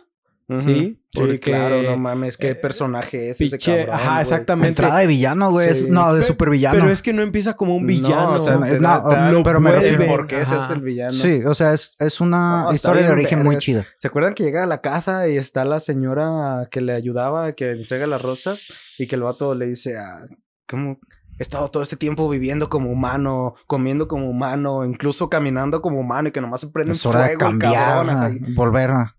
Ujú. 0.50 0.60
Sí, 0.62 1.00
porque- 1.14 1.32
Sí, 1.34 1.39
claro, 1.39 1.82
no 1.84 1.96
mames, 1.98 2.38
qué 2.38 2.50
eh, 2.50 2.56
personaje 2.56 3.30
es 3.30 3.39
ese 3.39 3.56
Pinche, 3.58 3.86
cabrón. 3.86 3.96
ajá, 3.96 4.22
exactamente. 4.22 4.68
entrada 4.70 4.98
de 5.00 5.08
villano 5.08 5.52
güey 5.52 5.74
Sí. 5.74 5.88
no 5.89 6.14
de 6.14 6.20
Pe- 6.22 6.28
supervillano 6.28 6.78
Pero 6.80 6.91
es 6.91 7.02
que 7.02 7.14
no 7.14 7.22
empieza 7.22 7.54
como 7.54 7.76
un 7.78 7.88
villano. 7.88 8.32
No, 8.32 8.34
o 8.34 8.39
sea, 8.39 8.56
No, 8.58 8.62
te 8.66 8.80
no, 8.80 9.08
te 9.08 9.38
el 9.38 9.44
pero 9.44 9.60
me 9.62 9.72
refiero- 9.72 10.04
el 10.04 10.10
por 10.10 10.28
qué 10.28 10.41
ese 10.41 10.58
es 10.58 10.70
el 10.70 10.82
villano. 10.82 11.12
sí 11.12 11.41
o 11.46 11.54
sea 11.54 11.74
es, 11.74 11.96
es 12.00 12.20
una 12.20 12.64
No, 12.64 12.74
historia 12.74 13.04
de 13.04 13.12
origen 13.12 13.39
muy 13.39 13.50
vergas. 13.56 13.64
chida 13.64 13.86
¿Se 14.00 14.08
acuerdan 14.10 14.34
que 14.34 14.44
llega 14.44 14.64
a 14.64 14.68
la 14.68 14.82
casa 14.82 15.30
y 15.30 15.38
está 15.38 15.64
la 15.66 15.80
señora 15.80 16.68
que 16.72 16.82
le 16.82 16.94
ayudaba, 16.94 17.54
que 17.54 17.72
entrega 17.72 18.06
las 18.08 18.22
rosas 18.22 18.68
y 18.98 19.08
que 19.08 19.16
el 19.16 19.22
vato 19.24 19.56
le 19.56 19.68
dice, 19.68 19.98
ah, 19.98 20.26
¿cómo? 20.68 21.00
He 21.39 21.41
estado 21.41 21.68
todo 21.70 21.82
este 21.82 21.96
tiempo 21.98 22.30
viviendo 22.30 22.70
como 22.70 22.91
humano, 22.91 23.56
comiendo 23.66 24.08
como 24.08 24.30
humano, 24.30 24.86
incluso 24.86 25.30
caminando 25.32 25.82
como 25.82 26.00
humano 26.00 26.28
y 26.30 26.32
que 26.32 26.41
nomás 26.41 26.62
se 26.62 26.68
prende 26.68 26.91
es 26.91 27.04
un 27.06 27.12
hora 27.12 27.22
de 27.22 27.26
fuego, 27.38 27.52
el 27.54 27.60
cambiar 27.60 28.06
cabrón, 28.06 28.39
y- 28.48 28.54
volver 28.54 28.91
a 28.91 29.16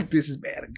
y 0.00 0.04
tú 0.04 0.16
dices, 0.16 0.40
verga. 0.40 0.74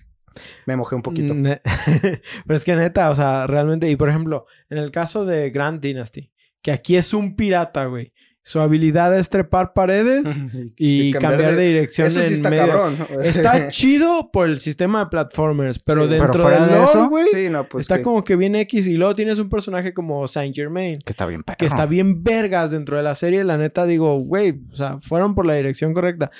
Me 0.67 0.77
mojé 0.77 0.95
un 0.95 1.03
poquito. 1.03 1.35
Pero 2.47 2.57
es 2.57 2.65
que 2.65 2.77
neta, 2.77 3.11
o 3.11 3.15
sea, 3.15 3.47
realmente, 3.47 3.91
y 3.91 3.97
por 3.97 4.09
ejemplo, 4.09 4.47
en 4.71 4.79
el 4.79 4.91
caso 4.91 5.25
de 5.25 5.51
Grand 5.51 5.81
Dynasty, 5.81 6.31
que 6.63 6.71
aquí 6.73 6.97
es 6.97 7.13
un 7.15 7.37
pirata, 7.37 7.87
güey. 7.87 8.13
Su 8.45 8.61
habilidad 8.61 9.15
es 9.19 9.29
trepar 9.29 9.75
paredes 9.75 10.25
y, 10.79 11.11
cambiar, 11.13 11.55
de, 11.55 11.67
dirección 11.67 12.07
Eso 12.07 12.21
sí 12.21 12.29
en 12.29 12.33
está 12.33 12.49
medio. 12.49 12.67
cabrón. 12.69 12.97
Está 13.23 13.69
chido 13.69 14.31
por 14.33 14.49
el 14.49 14.61
sistema 14.61 15.01
de 15.01 15.07
platformers, 15.11 15.79
pero 15.81 16.05
Sí, 16.05 16.09
pero 16.09 16.23
dentro 16.23 16.43
fuera 16.43 16.61
del 16.67 16.79
de 16.79 16.85
eso, 16.85 17.09
güey, 17.11 17.27
sí, 17.31 17.51
no, 17.51 17.69
pues 17.69 17.83
está 17.85 17.99
que- 17.99 18.05
como 18.05 18.25
que 18.25 18.37
bien 18.37 18.55
X. 18.55 18.87
Y 18.87 18.97
luego 18.97 19.15
tienes 19.15 19.39
un 19.39 19.51
personaje 19.51 19.93
como 19.93 20.27
Saint 20.29 20.57
Germain, 20.57 20.99
que 21.05 21.11
está 21.13 21.27
bien 21.27 21.43
perro. 21.43 21.59
que 21.59 21.67
está 21.67 21.85
bien 21.85 22.23
vergas 22.25 22.71
dentro 22.71 22.97
de 22.97 23.03
la 23.03 23.15
serie. 23.15 23.45
La 23.45 23.59
neta, 23.59 23.85
digo, 23.85 24.19
güey, 24.21 24.63
o 24.73 24.77
sea, 24.77 24.99
fueron 24.99 25.35
por 25.35 25.45
la 25.45 25.53
dirección 25.55 25.93
correcta. 25.93 26.31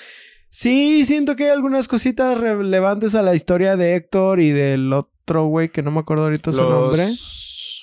Sí, 0.51 1.05
siento 1.05 1.37
que 1.37 1.45
hay 1.45 1.51
algunas 1.51 1.89
cositas 1.89 2.39
relevantes 2.39 3.15
a 3.15 3.23
la 3.23 3.35
historia 3.35 3.77
de 3.77 3.95
Héctor 3.97 4.41
y 4.41 4.51
del 4.51 4.93
otro 4.93 5.45
güey 5.45 5.69
que 5.69 5.83
no 5.83 5.91
me 5.91 6.01
acuerdo 6.01 6.25
ahorita 6.25 6.53
su 6.53 6.63
nombre. 6.63 7.09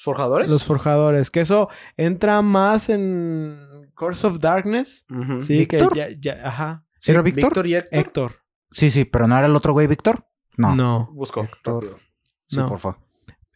forjadores. 0.02 0.50
Los 0.50 0.64
forjadores. 0.66 1.32
Que 1.32 1.42
eso 1.42 1.70
entra 1.98 2.42
más 2.42 2.90
en 2.90 3.58
Course 3.96 4.26
of 4.28 4.40
Darkness. 4.40 5.06
Sí, 5.40 5.58
¿Víctor? 5.60 5.94
que 5.94 6.18
ya, 6.20 6.36
ya, 6.36 6.48
ajá. 6.48 6.86
¿Sí 7.00 7.12
era 7.12 7.22
Víctor? 7.22 7.46
Víctor 7.52 7.68
y 7.68 7.76
Héctor. 7.76 8.00
Héctor. 8.00 8.32
Sí, 8.72 8.90
sí, 8.92 9.06
pero 9.06 9.28
¿no 9.28 9.38
era 9.38 9.46
el 9.48 9.56
otro 9.56 9.74
güey 9.74 9.88
Víctor? 9.88 10.28
No. 10.58 10.76
No. 10.76 11.10
Busco. 11.14 11.44
Héctor. 11.44 12.00
Sí, 12.48 12.58
No. 12.58 12.68
por 12.68 12.80
favor. 12.80 13.00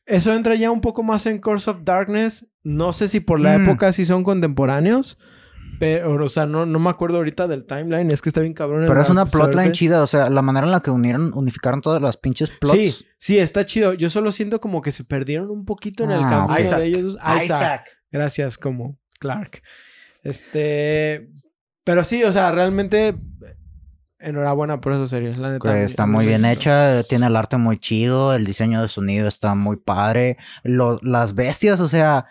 Eso 0.05 0.33
entra 0.33 0.55
ya 0.55 0.71
un 0.71 0.81
poco 0.81 1.03
más 1.03 1.25
en 1.25 1.39
Course 1.39 1.69
of 1.69 1.77
Darkness. 1.83 2.49
No 2.63 2.93
sé 2.93 3.07
si 3.07 3.19
por 3.19 3.39
la 3.39 3.57
Mm. 3.57 3.63
época 3.63 3.91
sí 3.93 4.05
son 4.05 4.23
contemporáneos. 4.23 5.19
Pero, 5.79 6.25
o 6.25 6.29
sea, 6.29 6.45
no, 6.45 6.65
no 6.65 6.77
me 6.77 6.89
acuerdo 6.89 7.17
ahorita 7.17 7.47
del 7.47 7.65
timeline. 7.65 8.11
Es 8.11 8.21
que 8.21 8.29
está 8.29 8.41
bien 8.41 8.53
cabrón. 8.53 8.81
el 8.81 8.87
Pero 8.87 9.01
es 9.01 9.09
una 9.09 9.21
episodio 9.23 9.45
plotline 9.45 9.71
chida, 9.71 10.03
o 10.03 10.07
sea, 10.07 10.29
la 10.29 10.41
manera 10.41 10.65
en 10.65 10.71
la 10.71 10.81
que 10.81 10.91
unieron, 10.91 11.31
unificaron 11.33 11.81
todas 11.81 12.01
las 12.01 12.17
pinches 12.17 12.49
plots. 12.51 12.77
Sí, 12.77 13.05
sí, 13.17 13.39
está 13.39 13.65
chido. 13.65 13.93
Yo 13.93 14.09
solo 14.09 14.31
siento 14.31 14.59
como 14.59 14.81
que 14.81 14.91
se 14.91 15.05
perdieron 15.05 15.49
un 15.49 15.63
poquito 15.65 16.03
en 16.03 16.11
el 16.11 16.21
Ah, 16.23 16.29
camino 16.29 16.59
Isaac. 16.59 16.79
de 16.79 16.85
ellos. 16.85 17.17
Isaac. 17.43 17.85
Gracias, 18.11 18.57
como 18.57 18.97
Clark. 19.19 19.61
Este. 20.23 21.29
Pero 21.83 22.03
sí, 22.03 22.23
o 22.23 22.31
sea, 22.31 22.51
realmente. 22.51 23.15
Enhorabuena 24.21 24.81
por 24.81 24.91
esa 24.91 25.07
serie, 25.07 25.31
la 25.37 25.53
neta. 25.53 25.73
Que 25.73 25.83
está 25.85 26.05
muy 26.05 26.25
bien 26.25 26.43
hecha, 26.43 27.01
tiene 27.03 27.27
el 27.27 27.37
arte 27.37 27.55
muy 27.55 27.77
chido, 27.79 28.33
el 28.35 28.45
diseño 28.45 28.81
de 28.81 28.89
sonido 28.89 29.29
está 29.29 29.55
muy 29.55 29.77
padre. 29.77 30.35
Lo- 30.63 30.99
las 31.03 31.35
bestias, 31.35 31.79
o 31.79 31.87
sea, 31.87 32.25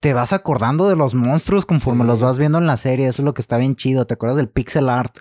te 0.00 0.12
vas 0.12 0.32
acordando 0.32 0.88
de 0.88 0.94
los 0.94 1.14
monstruos 1.14 1.64
conforme 1.66 2.04
Sí. 2.04 2.08
los 2.08 2.20
vas 2.20 2.38
viendo 2.38 2.58
en 2.58 2.66
la 2.66 2.76
serie, 2.76 3.08
eso 3.08 3.22
es 3.22 3.24
lo 3.24 3.32
que 3.34 3.40
está 3.40 3.56
bien 3.56 3.76
chido, 3.76 4.06
te 4.06 4.14
acuerdas 4.14 4.36
del 4.36 4.48
pixel 4.48 4.88
art. 4.90 5.18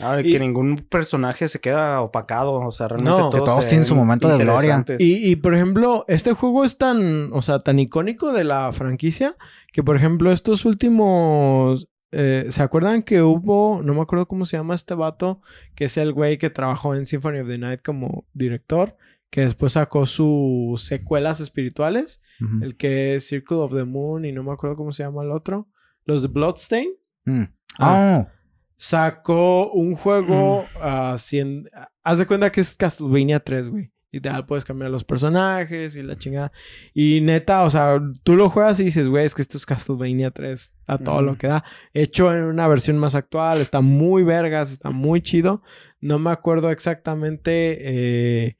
Ahora 0.00 0.22
Y- 0.22 0.32
que 0.32 0.40
ningún 0.40 0.76
personaje 0.76 1.46
se 1.46 1.60
queda 1.60 2.00
opacado. 2.00 2.54
O 2.60 2.72
sea, 2.72 2.88
realmente 2.88 3.10
No, 3.10 3.28
todos, 3.28 3.34
que 3.34 3.50
todos 3.50 3.66
tienen 3.66 3.86
su 3.86 3.94
momento 3.94 4.28
de 4.28 4.38
gloria. 4.38 4.84
Y, 4.98 5.30
y, 5.30 5.36
por 5.36 5.54
ejemplo, 5.54 6.04
este 6.08 6.32
juego 6.32 6.64
es 6.64 6.78
tan, 6.78 7.32
o 7.32 7.42
sea, 7.42 7.60
tan 7.60 7.78
icónico 7.78 8.32
de 8.32 8.44
la 8.44 8.72
franquicia 8.72 9.34
que, 9.72 9.82
por 9.82 9.94
ejemplo, 9.96 10.32
estos 10.32 10.64
últimos. 10.64 11.88
eh, 12.16 12.46
¿Se 12.50 12.62
acuerdan 12.62 13.02
que 13.02 13.22
hubo, 13.22 13.82
no 13.82 13.92
me 13.92 14.00
acuerdo 14.00 14.26
cómo 14.28 14.46
se 14.46 14.56
llama 14.56 14.76
este 14.76 14.94
vato, 14.94 15.40
que 15.74 15.86
es 15.86 15.96
el 15.96 16.12
güey 16.12 16.38
que 16.38 16.48
trabajó 16.48 16.94
en 16.94 17.06
Symphony 17.06 17.40
of 17.40 17.48
the 17.48 17.58
Night 17.58 17.80
como 17.84 18.24
director, 18.34 18.96
que 19.34 19.40
después 19.40 19.72
sacó 19.72 20.06
sus 20.06 20.80
secuelas 20.84 21.40
espirituales, 21.40 22.22
el 22.62 22.76
que 22.76 23.16
es 23.16 23.26
Circle 23.26 23.56
of 23.56 23.74
the 23.74 23.82
Moon 23.82 24.24
y 24.24 24.30
no 24.30 24.44
me 24.44 24.52
acuerdo 24.52 24.76
cómo 24.76 24.92
se 24.92 25.02
llama 25.02 25.24
el 25.24 25.32
otro, 25.32 25.66
los 26.04 26.22
de 26.22 26.28
Bloodstain, 26.28 26.90
Mm. 27.26 27.44
Ah. 27.78 28.26
Oh, 28.26 28.30
sacó 28.76 29.72
un 29.72 29.94
juego 29.94 30.66
así 30.78 31.40
en... 31.40 31.70
Haz 32.02 32.18
de 32.18 32.26
cuenta 32.26 32.52
que 32.52 32.60
es 32.60 32.76
Castlevania 32.76 33.40
3, 33.40 33.70
güey. 33.70 33.90
Literal, 34.12 34.44
puedes 34.44 34.64
cambiar 34.64 34.90
los 34.90 35.04
personajes 35.04 35.96
y 35.96 36.02
la 36.02 36.16
chingada. 36.16 36.52
Y 36.92 37.22
neta, 37.22 37.64
o 37.64 37.70
sea, 37.70 37.98
tú 38.22 38.36
lo 38.36 38.50
juegas 38.50 38.78
y 38.78 38.84
dices, 38.84 39.08
güey, 39.08 39.24
es 39.24 39.34
que 39.34 39.40
esto 39.40 39.56
es 39.56 39.64
Castlevania 39.64 40.30
3. 40.30 40.74
A 40.86 40.98
todo 40.98 41.22
lo 41.22 41.38
que 41.38 41.46
da. 41.46 41.64
Hecho 41.94 42.32
en 42.32 42.44
una 42.44 42.68
versión 42.68 42.98
más 42.98 43.14
actual. 43.14 43.62
Está 43.62 43.80
muy 43.80 44.22
vergas, 44.22 44.70
está 44.70 44.90
muy 44.90 45.22
chido. 45.22 45.62
No 46.00 46.18
me 46.18 46.30
acuerdo 46.30 46.70
exactamente 46.70 47.78
eh, 47.80 48.56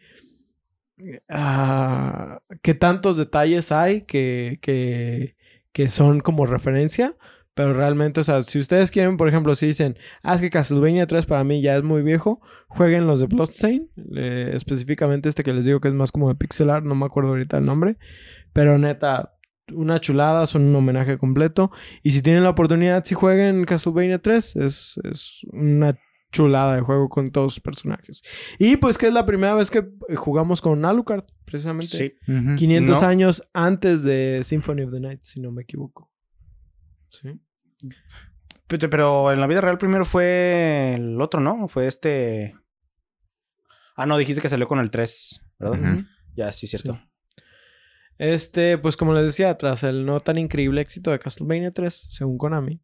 ah, 1.28 2.40
qué 2.62 2.74
tantos 2.74 3.16
detalles 3.16 3.72
hay 3.72 4.03
que, 4.03 4.59
que, 4.62 5.36
que 5.72 5.88
son 5.88 6.20
como 6.20 6.47
referencia. 6.47 7.16
Pero 7.55 7.72
realmente, 7.72 8.20
o 8.20 8.24
sea, 8.24 8.42
si 8.42 8.59
ustedes 8.59 8.90
quieren, 8.90 9.16
por 9.16 9.28
ejemplo, 9.28 9.55
si 9.55 9.66
dicen, 9.66 9.97
ah, 10.24 10.34
es 10.34 10.40
que 10.40 10.51
Castlevania 10.51 11.07
3 11.07 11.24
para 11.24 11.45
mí 11.45 11.62
ya 11.62 11.76
es 11.76 11.84
muy 11.84 12.03
viejo, 12.03 12.40
jueguen 12.66 13.07
los 13.07 13.20
de 13.20 13.26
Bloodstain, 13.26 13.88
eh, 14.16 14.51
específicamente 14.55 15.28
este 15.28 15.45
que 15.45 15.53
les 15.53 15.64
digo 15.64 15.80
que 15.80 15.86
es 15.86 15.95
más 15.95 16.11
como 16.11 16.28
de 16.28 16.34
pixel 16.34 16.68
art, 16.68 16.84
no 16.84 16.97
me 16.97 17.07
acuerdo 17.07 17.30
ahorita 17.30 17.59
el 17.59 17.64
nombre, 17.64 17.97
pero 18.53 18.76
neta, 18.76 19.36
una 19.72 20.01
chulada, 20.01 20.49
son 20.49 20.62
un 20.62 20.74
homenaje 20.74 21.16
completo. 21.16 21.70
Y 22.03 22.11
si 22.11 22.22
tienen 22.22 22.42
la 22.42 22.51
oportunidad, 22.51 23.05
si 23.05 23.14
jueguen 23.14 23.64
Castlevania 23.64 24.18
3, 24.18 24.57
es, 24.57 25.01
es 25.05 25.47
una 25.53 25.97
chulada 26.35 26.74
de 26.74 26.82
juego 26.82 27.09
con 27.09 27.30
todos 27.30 27.55
sus 27.55 27.62
personajes. 27.62 28.22
Y 28.59 28.76
pues 28.76 28.99
que 28.99 29.07
es 29.07 29.14
la 29.14 29.24
primera 29.24 29.55
vez 29.55 29.70
que 29.70 29.78
eh, 30.09 30.16
jugamos 30.16 30.61
con 30.61 30.85
Alucard, 30.85 31.24
precisamente. 31.45 31.87
Sí. 31.97 32.14
ujú. 32.30 32.57
500 32.57 33.01
No. 33.01 33.07
años 33.07 33.49
antes 33.55 34.03
de 34.03 34.43
Symphony 34.45 34.82
of 34.82 34.93
the 34.93 35.01
Night, 35.01 35.20
si 35.22 35.41
no 35.41 35.53
me 35.53 35.62
equivoco. 35.62 36.11
Sí. 37.09 37.41
Pero, 38.66 38.91
pero 38.91 39.32
en 39.32 39.41
la 39.41 39.47
vida 39.47 39.61
real 39.61 39.78
primero 39.78 40.05
fue 40.05 40.95
el 40.97 41.20
otro, 41.20 41.41
¿no? 41.41 41.68
Fue 41.68 41.87
este. 41.87 42.55
Ah, 43.97 44.07
no, 44.07 44.16
dijiste 44.18 44.43
que 44.43 44.49
salió 44.49 44.66
con 44.66 44.80
el 44.80 44.91
3, 44.91 45.41
¿verdad? 45.61 45.99
Ya, 46.35 46.53
sí, 46.53 46.66
cierto. 46.66 47.01
Este, 48.18 48.78
pues 48.78 48.97
como 48.97 49.12
les 49.14 49.24
decía, 49.26 49.57
tras 49.57 49.82
el 49.85 50.05
no 50.07 50.20
tan 50.20 50.39
increíble 50.39 50.80
éxito 50.80 51.11
de 51.11 51.18
Castlevania 51.18 51.72
3, 51.72 52.07
según 52.09 52.39
Konami, 52.39 52.80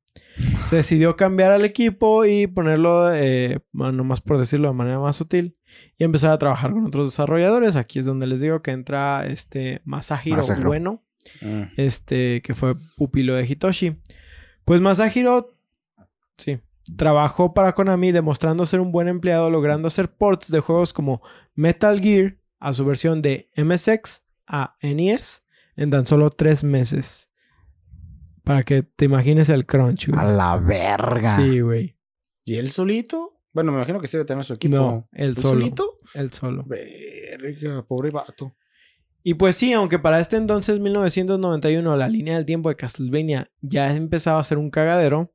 se 0.66 0.76
decidió 0.76 1.16
cambiar 1.16 1.52
al 1.52 1.64
equipo 1.64 2.24
y 2.24 2.46
ponerlo, 2.46 3.12
eh, 3.14 3.60
nomás 3.72 4.20
por 4.20 4.38
decirlo 4.38 4.68
de 4.68 4.74
manera 4.74 4.98
más 4.98 5.16
sutil, 5.16 5.56
y 5.98 6.04
empezar 6.04 6.30
a 6.32 6.38
trabajar 6.38 6.72
con 6.72 6.86
otros 6.86 7.06
desarrolladores. 7.08 7.76
Aquí 7.76 7.98
es 7.98 8.06
donde 8.06 8.26
les 8.26 8.40
digo 8.40 8.62
que 8.62 8.70
entra 8.72 9.26
este 9.26 9.82
Masahiro, 9.84 10.38
Masahiro. 10.38 10.68
Bueno, 10.68 11.04
Mm. 11.42 11.64
este, 11.76 12.40
que 12.42 12.54
fue 12.54 12.74
pupilo 12.96 13.34
de 13.34 13.44
Hitoshi. 13.46 13.96
Pues 14.64 14.80
Masahiro, 14.80 15.54
sí, 16.38 16.60
trabajó 16.96 17.52
para 17.52 17.74
Konami 17.74 18.10
demostrando 18.10 18.64
ser 18.64 18.80
un 18.80 18.90
buen 18.90 19.06
empleado, 19.06 19.50
logrando 19.50 19.88
hacer 19.88 20.10
ports 20.10 20.50
de 20.50 20.60
juegos 20.60 20.92
como 20.94 21.20
Metal 21.54 22.00
Gear 22.00 22.38
a 22.58 22.72
su 22.72 22.84
versión 22.86 23.20
de 23.20 23.50
MSX 23.56 24.24
a 24.46 24.76
NES 24.80 25.46
en 25.76 25.90
tan 25.90 26.06
solo 26.06 26.30
tres 26.30 26.64
meses. 26.64 27.29
Para 28.50 28.64
que 28.64 28.82
te 28.82 29.04
imagines 29.04 29.48
el 29.48 29.64
crunch, 29.64 30.08
güey. 30.08 30.20
A 30.20 30.24
la 30.24 30.56
verga. 30.56 31.36
Sí, 31.36 31.60
güey. 31.60 31.96
¿Y 32.44 32.56
él 32.56 32.72
solito? 32.72 33.44
Bueno, 33.52 33.70
me 33.70 33.78
imagino 33.78 34.00
que 34.00 34.08
sí 34.08 34.16
debe 34.16 34.26
tener 34.26 34.42
su 34.42 34.54
equipo. 34.54 34.74
No, 34.74 35.08
él 35.12 35.36
solo. 35.36 35.60
solito? 35.60 35.96
El 36.14 36.32
solo. 36.32 36.64
Verga, 36.66 37.86
pobre 37.86 38.10
vato. 38.10 38.56
Y 39.22 39.34
pues 39.34 39.54
sí, 39.54 39.72
aunque 39.72 40.00
para 40.00 40.18
este 40.18 40.36
entonces, 40.36 40.80
1991, 40.80 41.96
la 41.96 42.08
línea 42.08 42.34
del 42.34 42.44
tiempo 42.44 42.70
de 42.70 42.74
Castlevania 42.74 43.52
ya 43.60 43.94
empezaba 43.94 44.40
a 44.40 44.42
ser 44.42 44.58
un 44.58 44.70
cagadero, 44.70 45.32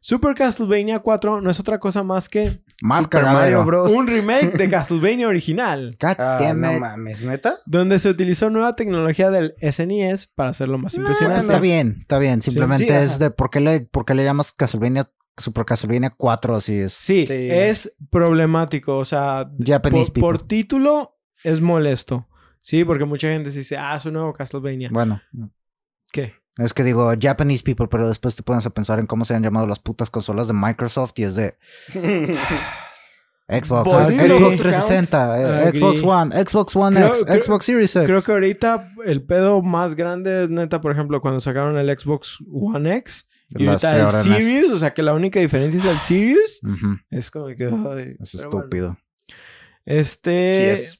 Super 0.00 0.34
Castlevania 0.34 0.98
4 0.98 1.40
no 1.40 1.50
es 1.50 1.58
otra 1.58 1.80
cosa 1.80 2.02
más 2.02 2.28
que 2.28 2.62
Más 2.80 3.04
Super 3.04 3.22
cagadero. 3.22 3.58
Mario 3.58 3.64
Bros. 3.64 3.92
un 3.92 4.06
remake 4.06 4.52
de 4.56 4.70
Castlevania 4.70 5.26
original, 5.28 5.96
God 6.00 6.14
Ah, 6.18 6.38
damn 6.40 6.60
no 6.60 6.72
it. 6.74 6.78
mames, 6.80 7.24
¿neta? 7.24 7.56
donde 7.66 7.98
se 7.98 8.08
utilizó 8.08 8.50
nueva 8.50 8.76
tecnología 8.76 9.30
del 9.30 9.54
SNES 9.60 10.28
para 10.28 10.50
hacerlo 10.50 10.78
más 10.78 10.94
impresionante. 10.94 11.40
Está 11.40 11.58
bien, 11.58 11.98
está 12.02 12.18
bien. 12.18 12.40
Simplemente 12.40 12.84
Sí, 12.86 12.92
es 12.92 13.10
ajá. 13.10 13.18
de 13.18 13.30
por 13.32 13.50
qué 13.50 13.60
le, 13.60 13.80
por 13.80 14.04
qué 14.04 14.14
le 14.14 14.24
llamas 14.24 14.52
Castlevania 14.52 15.10
Super 15.36 15.64
Castlevania 15.64 16.10
4 16.16 16.56
así 16.56 16.74
es. 16.78 16.92
Sí, 16.92 17.24
Sí. 17.26 17.48
es 17.50 17.96
problemático, 18.10 18.98
o 18.98 19.04
sea, 19.04 19.50
Japanese 19.64 20.10
por, 20.12 20.20
por 20.38 20.46
título 20.46 21.16
es 21.44 21.60
molesto. 21.60 22.28
Sí, 22.60 22.84
porque 22.84 23.04
mucha 23.04 23.28
gente 23.28 23.50
dice, 23.50 23.76
ah, 23.78 23.96
es 23.96 24.04
un 24.06 24.14
nuevo 24.14 24.32
Castlevania. 24.32 24.90
Bueno, 24.92 25.20
¿Qué? 26.12 26.34
Es 26.58 26.74
que 26.74 26.84
digo 26.84 27.12
Japanese 27.20 27.62
people, 27.62 27.86
pero 27.88 28.08
después 28.08 28.36
te 28.36 28.42
pones 28.42 28.66
a 28.66 28.70
pensar 28.70 28.98
en 28.98 29.06
cómo 29.06 29.24
se 29.24 29.34
han 29.34 29.42
llamado 29.42 29.66
las 29.66 29.78
putas 29.78 30.10
consolas 30.10 30.46
de 30.48 30.54
Microsoft 30.54 31.12
y 31.16 31.22
es 31.24 31.34
de 31.36 31.56
Xbox, 33.50 33.84
Body 33.90 34.18
Xbox 34.18 34.40
count. 34.40 34.60
360, 34.60 35.40
eh. 35.68 35.72
Xbox 35.74 36.02
One, 36.02 36.44
Xbox 36.44 36.76
One 36.76 36.96
Creo- 36.96 37.08
X, 37.08 37.24
creo- 37.24 37.42
Xbox 37.42 37.64
Series 37.64 37.96
X. 37.96 38.06
Creo 38.06 38.22
que 38.22 38.32
ahorita 38.32 38.92
el 39.06 39.22
pedo 39.24 39.62
más 39.62 39.94
grande 39.94 40.44
es 40.44 40.50
neta, 40.50 40.80
por 40.82 40.92
ejemplo, 40.92 41.20
cuando 41.22 41.40
sacaron 41.40 41.78
el 41.78 41.98
Xbox 41.98 42.36
One 42.52 42.94
X 42.96 43.30
y 43.56 43.66
ahorita 43.66 43.96
el. 43.98 44.10
Series, 44.10 44.70
o 44.70 44.76
sea 44.76 44.92
que 44.92 45.02
la 45.02 45.14
única 45.14 45.40
diferencia 45.40 45.78
es 45.78 45.86
el 45.86 45.98
Series. 46.00 46.60
Ujú, 46.62 46.96
Es 47.08 47.30
como 47.30 47.46
que. 47.46 47.64
ay, 47.64 48.16
Es 48.20 48.32
pero 48.36 48.50
bueno. 48.50 48.58
estúpido. 48.66 48.98
Este. 49.86 50.52
Sí 50.76 50.82
es. 50.82 50.98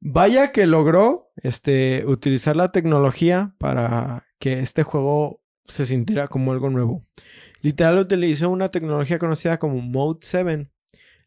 Vaya 0.00 0.52
que 0.52 0.66
logró 0.66 1.30
este, 1.36 2.04
utilizar 2.06 2.54
la 2.56 2.68
tecnología 2.68 3.54
para 3.58 4.24
que 4.38 4.60
este 4.60 4.82
juego 4.82 5.40
se 5.64 5.86
sintiera 5.86 6.28
como 6.28 6.52
algo 6.52 6.70
nuevo. 6.70 7.04
Literal 7.62 7.98
utilizó 7.98 8.50
una 8.50 8.70
tecnología 8.70 9.18
conocida 9.18 9.58
como 9.58 9.80
Mode 9.80 10.20
7, 10.22 10.70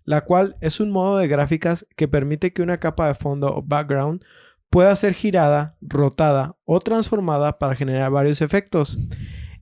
la 0.05 0.21
cual 0.21 0.55
es 0.61 0.79
un 0.79 0.91
modo 0.91 1.17
de 1.17 1.27
gráficas 1.27 1.87
que 1.95 2.07
permite 2.07 2.53
que 2.53 2.61
una 2.61 2.79
capa 2.79 3.07
de 3.07 3.15
fondo 3.15 3.53
o 3.55 3.61
background 3.61 4.23
pueda 4.69 4.95
ser 4.95 5.13
girada, 5.13 5.77
rotada 5.81 6.55
o 6.65 6.79
transformada 6.79 7.57
para 7.59 7.75
generar 7.75 8.11
varios 8.11 8.41
efectos. 8.41 8.97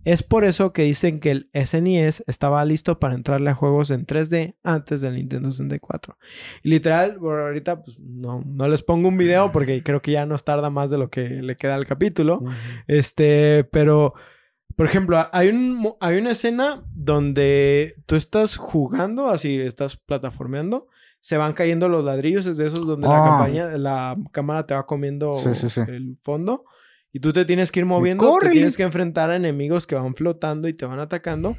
Es 0.09 0.23
por 0.23 0.45
eso 0.45 0.71
que 0.71 0.83
dicen 0.83 1.19
que 1.19 1.31
el 1.31 1.49
SNES 1.53 2.23
estaba 2.27 2.63
listo 2.63 2.97
para 2.97 3.13
entrarle 3.13 3.49
a 3.49 3.53
juegos 3.55 3.91
en 3.91 4.05
3D 4.05 4.55
antes 4.63 5.01
del 5.01 5.15
Nintendo 5.15 5.51
64. 5.51 6.17
Y 6.63 6.69
literal, 6.69 7.17
por 7.19 7.39
ahorita 7.41 7.81
pues, 7.83 7.99
no, 7.99 8.41
no 8.45 8.67
les 8.69 8.83
pongo 8.83 9.09
un 9.09 9.17
video 9.17 9.51
porque 9.51 9.83
creo 9.83 10.01
que 10.01 10.11
ya 10.11 10.25
nos 10.25 10.45
tarda 10.45 10.69
más 10.69 10.89
de 10.89 10.97
lo 10.97 11.09
que 11.09 11.27
le 11.41 11.55
queda 11.57 11.75
al 11.75 11.85
capítulo. 11.85 12.41
Este, 12.87 13.65
pero, 13.65 14.13
por 14.77 14.85
ejemplo, 14.85 15.27
hay, 15.33 15.49
un, 15.49 15.93
hay 15.99 16.17
una 16.17 16.31
escena 16.31 16.85
donde 16.93 17.95
tú 18.05 18.15
estás 18.15 18.55
jugando, 18.55 19.29
así 19.29 19.59
estás 19.59 19.97
plataformeando, 19.97 20.87
se 21.19 21.35
van 21.35 21.51
cayendo 21.51 21.89
los 21.89 22.05
ladrillos, 22.05 22.45
es 22.45 22.55
de 22.55 22.67
esos 22.67 22.87
donde 22.87 23.07
la, 23.09 23.17
Ah. 23.17 23.29
campaña, 23.29 23.77
la 23.77 24.15
cámara 24.31 24.65
te 24.65 24.73
va 24.73 24.85
comiendo 24.85 25.33
Sí, 25.33 25.53
sí, 25.53 25.69
sí. 25.69 25.81
el 25.87 26.17
fondo. 26.23 26.63
Y 27.13 27.19
tú 27.19 27.33
te 27.33 27.45
tienes 27.45 27.71
que 27.71 27.79
ir 27.79 27.85
moviendo, 27.85 28.25
te 28.39 28.49
tienes 28.51 28.77
que 28.77 28.83
enfrentar 28.83 29.29
a 29.31 29.35
enemigos 29.35 29.87
que 29.87 29.95
van 29.95 30.13
flotando 30.15 30.67
y 30.67 30.73
te 30.73 30.85
van 30.85 30.99
atacando. 30.99 31.55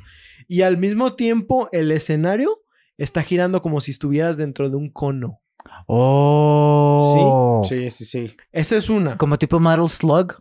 Y 0.47 0.63
al 0.63 0.77
mismo 0.77 1.15
tiempo, 1.15 1.69
el 1.73 1.91
escenario 1.91 2.51
está 2.97 3.23
girando 3.23 3.61
como 3.63 3.81
si 3.81 3.91
estuvieras 3.91 4.37
dentro 4.37 4.71
de 4.71 4.77
un 4.77 4.91
cono. 4.91 5.41
Oh. 5.87 7.65
Sí, 7.69 7.91
sí, 7.91 8.05
sí. 8.05 8.37
Esa 8.53 8.77
es 8.77 8.89
una. 8.89 9.17
Como 9.17 9.39
tipo 9.39 9.59
Metal 9.61 9.89
Slug. 9.89 10.35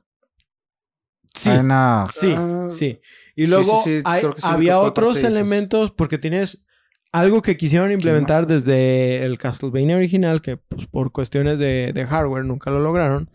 Sí. 1.33 1.49
Una- 1.49 2.05
Sí, 2.11 2.33
Ah, 2.35 2.67
sí. 2.69 2.99
Y 3.35 3.45
sí, 3.45 3.51
luego 3.51 3.81
sí, 3.83 3.97
sí, 3.97 4.01
hay- 4.05 4.21
sí 4.21 4.47
me 4.47 4.53
había 4.53 4.79
otros 4.79 5.17
elementos 5.23 5.91
porque 5.91 6.17
tienes 6.17 6.65
algo 7.11 7.41
que 7.41 7.57
quisieron 7.57 7.91
implementar 7.91 8.47
desde 8.47 9.23
el 9.25 9.37
Castlevania 9.37 9.95
original, 9.97 10.41
que 10.41 10.57
pues, 10.57 10.85
por 10.87 11.11
cuestiones 11.11 11.59
de, 11.59 11.91
de 11.93 12.05
hardware 12.05 12.43
nunca 12.45 12.69
lo 12.71 12.79
lograron, 12.79 13.29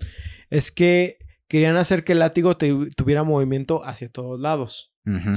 es 0.50 0.70
que 0.70 1.18
querían 1.52 1.76
hacer 1.76 2.02
que 2.02 2.12
el 2.12 2.18
látigo 2.20 2.56
te- 2.56 2.88
tuviera 2.96 3.22
movimiento 3.24 3.84
hacia 3.84 4.10
todos 4.10 4.40
lados. 4.40 4.88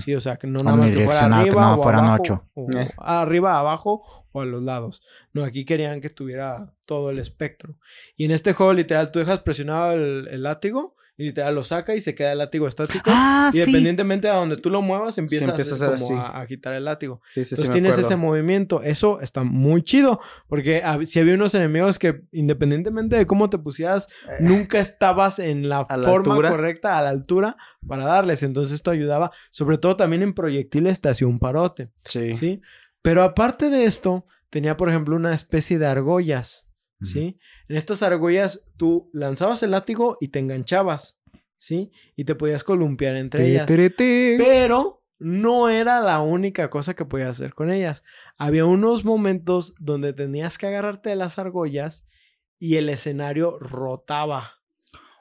Sí, 0.04 0.14
o 0.16 0.22
sea, 0.22 0.38
que 0.38 0.46
no 0.48 0.60
nada 0.60 0.78
más 0.78 0.92
que 0.92 1.04
fuera 1.06 1.26
arriba 1.26 1.62
no 1.70 1.74
o 1.80 1.84
fueran 1.84 2.06
abajo, 2.06 2.22
ocho. 2.22 2.50
o 2.54 2.70
Eh. 2.78 2.90
arriba, 2.98 3.58
abajo 3.60 4.04
o 4.32 4.42
a 4.42 4.46
los 4.46 4.62
lados. 4.62 5.02
No, 5.34 5.44
aquí 5.44 5.66
querían 5.66 6.02
que 6.02 6.10
tuviera 6.12 6.72
todo 6.86 7.10
el 7.10 7.18
espectro. 7.20 7.76
Y 8.16 8.26
en 8.26 8.32
este 8.32 8.54
juego, 8.54 8.74
literal, 8.74 9.12
tú 9.12 9.20
dejas 9.20 9.40
presionado 9.42 9.94
el, 9.94 10.28
el 10.30 10.44
látigo 10.44 10.95
y 11.18 11.26
literal 11.26 11.56
lo 11.56 11.64
saca 11.64 11.96
y 11.96 12.02
se 12.02 12.14
queda 12.14 12.34
el 12.34 12.40
látigo 12.40 12.68
estático. 12.68 13.04
Ah, 13.08 13.50
y 13.52 13.58
sí. 13.58 13.60
independientemente 13.62 14.28
de 14.28 14.34
donde 14.34 14.58
tú 14.58 14.70
lo 14.70 14.82
muevas, 14.82 15.18
empieza, 15.18 15.52
empieza 15.52 15.86
a, 15.86 15.94
a 15.94 15.96
como 15.98 16.20
a, 16.20 16.42
a 16.42 16.48
quitar 16.48 16.74
el 16.74 16.84
látigo. 16.86 17.22
Sí, 17.26 17.44
sí, 17.44 17.50
sí. 17.50 17.56
Entonces 17.56 17.74
tienes 17.74 17.98
ese 17.98 18.16
movimiento. 18.18 18.82
Eso 18.84 19.22
está 19.22 19.44
muy 19.44 19.82
chido. 19.84 20.20
Porque 20.48 20.84
si 21.06 21.20
había 21.20 21.36
unos 21.36 21.56
enemigos 21.56 22.00
que, 22.00 22.24
independientemente 22.32 23.16
de 23.16 23.26
cómo 23.26 23.50
te 23.50 23.58
pusieras, 23.58 24.08
nunca 24.40 24.80
estabas 24.80 25.40
en 25.40 25.70
la 25.70 25.82
Eh. 25.90 26.04
forma 26.04 26.36
correcta, 26.50 26.98
a 26.98 27.02
la 27.02 27.10
altura, 27.12 27.56
para 27.88 28.04
darles. 28.06 28.44
Entonces 28.44 28.74
esto 28.74 28.92
ayudaba, 28.92 29.32
sobre 29.52 29.78
todo 29.78 29.96
también 29.96 30.22
en 30.22 30.34
proyectiles, 30.34 31.00
te 31.02 31.10
hacía 31.10 31.28
un 31.28 31.40
parote. 31.40 31.92
¿Sí? 32.04 32.62
Pero 33.02 33.24
aparte 33.24 33.70
de 33.70 33.86
esto, 33.86 34.26
tenía, 34.50 34.76
por 34.78 34.90
ejemplo, 34.90 35.16
una 35.16 35.34
especie 35.34 35.80
de 35.80 35.86
argollas. 35.86 36.65
¿Sí? 37.02 37.38
En 37.68 37.76
estas 37.76 38.02
argollas 38.04 38.68
tú 38.78 39.10
lanzabas 39.14 39.62
el 39.64 39.72
látigo 39.72 40.18
y 40.20 40.30
te 40.30 40.40
enganchabas. 40.40 41.20
¿Sí? 41.58 41.92
Y 42.16 42.26
te 42.26 42.36
podías 42.36 42.64
columpiar 42.64 43.16
entre 43.16 43.48
ellas. 43.50 43.68
Pero 43.98 45.04
no 45.20 45.70
era 45.70 46.00
la 46.02 46.20
única 46.22 46.70
cosa 46.70 46.94
que 46.94 47.06
podías 47.06 47.30
hacer 47.30 47.54
con 47.54 47.72
ellas. 47.72 48.04
Había 48.38 48.66
unos 48.66 49.06
momentos 49.06 49.74
donde 49.80 50.14
tenías 50.14 50.58
que 50.58 50.68
agarrarte 50.68 51.10
de 51.10 51.16
las 51.16 51.40
argollas 51.40 52.06
y 52.60 52.76
el 52.76 52.90
escenario 52.90 53.58
rotaba. 53.60 54.54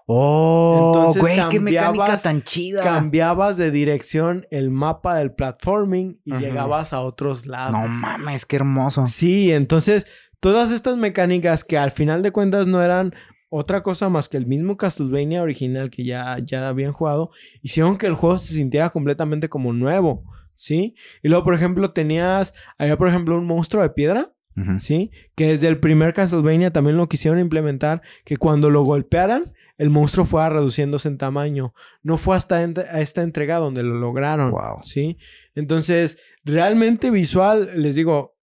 Oh, 0.07 0.93
Entonces 0.93 1.23
güey, 1.23 1.49
qué 1.49 1.61
mecánica 1.61 2.19
tan 2.19 2.43
chida. 2.43 2.83
Cambiabas 2.83 3.57
de 3.57 3.71
dirección 3.71 4.47
el 4.51 4.71
mapa 4.71 5.17
del 5.17 5.33
platforming 5.33 6.21
y 6.25 6.33
Ajá. 6.33 6.41
llegabas 6.41 6.93
a 6.93 7.01
otros 7.01 7.47
lados. 7.47 7.73
No 7.73 7.89
mames, 7.89 8.45
qué 8.45 8.57
hermoso. 8.57 9.07
Sí, 9.07 9.51
entonces 9.51 10.07
todas 10.45 10.73
estas 10.73 10.99
mecánicas 10.99 11.65
que 11.65 11.79
al 11.79 11.91
final 11.91 12.23
de 12.23 12.31
cuentas 12.31 12.67
no 12.67 12.83
eran 12.83 13.15
otra 13.49 13.83
cosa 13.83 14.11
más 14.11 14.29
que 14.29 14.37
el 14.37 14.45
mismo 14.45 14.77
Castlevania 14.77 15.41
original 15.41 15.89
que 15.89 16.05
ya, 16.05 16.37
ya 16.45 16.69
habían 16.69 16.93
jugado, 16.93 17.31
hicieron 17.63 17.97
que 17.97 18.07
el 18.07 18.13
juego 18.13 18.39
se 18.39 18.53
sintiera 18.53 18.91
completamente 18.91 19.49
como 19.49 19.73
nuevo, 19.73 20.23
¿sí? 20.55 20.97
Y 21.23 21.29
luego, 21.31 21.45
por 21.45 21.55
ejemplo, 21.55 21.93
tenías, 21.93 22.53
había 22.77 22.99
por 22.99 23.09
ejemplo 23.09 23.39
un 23.39 23.47
monstruo 23.47 23.83
de 23.83 23.89
piedra. 23.89 24.35
¿sí? 24.79 25.11
Que 25.35 25.49
desde 25.49 25.67
el 25.67 25.81
primer 25.81 26.13
Castlevania 26.13 26.73
también 26.73 26.99
lo 26.99 27.09
quisieron 27.09 27.41
implementar, 27.41 28.03
que 28.25 28.37
cuando 28.37 28.69
lo 28.69 28.83
golpearan, 28.83 29.55
el 29.79 29.89
monstruo 29.89 30.27
fuera 30.27 30.51
reduciéndose 30.51 31.09
en 31.09 31.17
tamaño. 31.19 31.73
No 32.03 32.19
fue 32.19 32.37
hasta 32.37 32.63
esta 32.63 33.23
entrega 33.23 33.57
donde 33.57 33.83
lo 33.83 33.95
lograron, 33.95 34.51
Wow. 34.51 34.85
¿sí? 34.85 35.17
Entonces, 35.55 36.19
realmente 36.45 37.11
visual, 37.11 37.71
les 37.75 37.97
digo, 37.97 38.34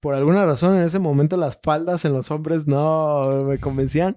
por 0.00 0.14
alguna 0.14 0.44
razón 0.46 0.76
en 0.76 0.82
ese 0.82 0.98
momento 0.98 1.36
las 1.36 1.60
faldas 1.60 2.04
en 2.04 2.12
los 2.12 2.30
hombres 2.30 2.66
no 2.66 3.22
me 3.46 3.58
convencían, 3.58 4.16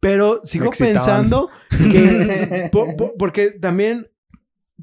pero 0.00 0.40
sigo 0.44 0.66
pensando 0.94 1.48
que, 1.70 2.68
po- 2.72 2.96
po- 2.96 3.14
porque 3.18 3.50
también, 3.50 4.08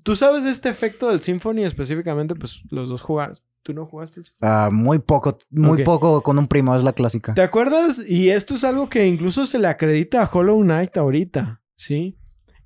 tú 0.04 0.16
sabes 0.16 0.44
de 0.44 0.50
este 0.52 0.70
efecto 0.70 1.10
del 1.10 1.22
Symphony 1.22 1.64
específicamente, 1.64 2.36
pues 2.36 2.62
los 2.70 2.90
dos 2.90 3.02
jugaron. 3.02 3.36
¿Tú 3.62 3.74
no 3.74 3.86
jugaste 3.86 4.20
el? 4.20 4.26
Ah, 4.42 4.70
muy 4.74 5.00
poco, 5.00 5.38
muy 5.50 5.84
poco 5.86 6.22
con 6.22 6.38
un 6.38 6.48
primo, 6.50 6.76
es 6.76 6.84
la 6.84 6.92
clásica. 6.92 7.34
¿Te 7.34 7.42
acuerdas? 7.42 8.02
Y 8.06 8.30
esto 8.30 8.56
es 8.56 8.66
algo 8.66 8.90
que 8.90 9.08
incluso 9.08 9.46
se 9.46 9.58
le 9.58 9.68
acredita 9.70 10.22
a 10.22 10.30
Hollow 10.30 10.60
Knight 10.62 10.98
ahorita, 10.98 11.62
¿sí? 11.78 12.18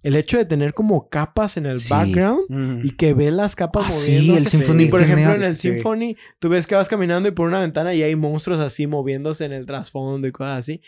El 0.08 0.16
hecho 0.16 0.38
de 0.38 0.46
tener 0.46 0.74
como 0.74 1.10
capas 1.10 1.58
en 1.58 1.66
el 1.66 1.80
Sí. 1.80 1.90
background 1.90 2.86
y 2.86 2.92
que 2.96 3.14
ve 3.14 3.30
las 3.32 3.56
capas 3.56 3.86
Ah, 3.88 3.92
sí, 3.92 4.12
moviéndose. 4.12 4.38
el 4.38 4.48
Symphony 4.48 4.84
Y 4.84 4.88
por 4.88 5.02
ejemplo, 5.02 5.34
en 5.34 5.44
el 5.44 5.56
sí. 5.56 5.74
Symphony, 5.74 6.16
tú 6.40 6.50
ves 6.50 6.66
que 6.66 6.76
vas 6.76 6.88
caminando 6.88 7.28
y 7.28 7.32
por 7.32 7.48
una 7.48 7.60
ventana 7.60 7.94
y 7.94 8.04
hay 8.04 8.16
monstruos 8.16 8.60
así 8.60 8.88
moviéndose 8.88 9.44
en 9.46 9.52
el 9.54 9.66
trasfondo 9.66 10.28
y 10.28 10.32
cosas 10.32 10.60
así. 10.60 10.82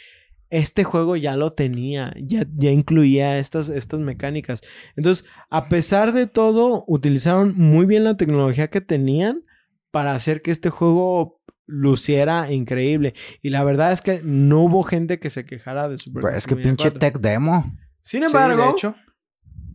Este 0.51 0.83
juego 0.83 1.15
ya 1.15 1.35
lo 1.37 1.51
tenía, 1.51 2.13
ya, 2.19 2.45
ya 2.55 2.71
incluía 2.71 3.37
estas, 3.39 3.69
estas 3.69 3.99
mecánicas. 3.99 4.61
Entonces, 4.95 5.25
a 5.49 5.69
pesar 5.69 6.11
de 6.13 6.25
todo, 6.25 6.85
utilizaron 6.87 7.53
muy 7.57 7.85
bien 7.85 8.03
la 8.03 8.17
tecnología 8.17 8.69
que 8.69 8.81
tenían 8.81 9.43
para 9.91 10.13
hacer 10.13 10.41
que 10.41 10.51
este 10.51 10.69
juego 10.69 11.39
luciera 11.67 12.51
increíble. 12.51 13.13
Y 13.41 13.49
la 13.49 13.63
verdad 13.63 13.91
es 13.91 14.01
que 14.01 14.21
no 14.23 14.61
hubo 14.63 14.81
gente 14.83 15.19
que 15.19 15.29
se 15.29 15.45
quejara 15.45 15.87
de 15.89 15.97
Super 15.97 16.21
Pues 16.21 16.35
es 16.37 16.47
que 16.47 16.55
pinche 16.55 16.89
4. 16.89 16.99
tech 16.99 17.19
demo. 17.19 17.71
Sin 18.01 18.21
Sí, 18.21 18.25
embargo, 18.27 18.63
de 18.63 18.69
hecho. 18.71 18.95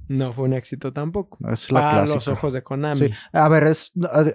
No 0.09 0.33
fue 0.33 0.45
un 0.45 0.53
éxito 0.55 0.93
tampoco. 0.93 1.39
Es 1.51 1.71
la 1.73 1.81
Para 1.81 1.91
clásica. 1.99 2.15
los 2.15 2.29
ojos 2.29 2.53
de 2.53 2.63
Konami. 2.63 2.99
Sí. 3.09 3.11
A 3.33 3.49
ver, 3.49 3.65
es- 3.65 3.93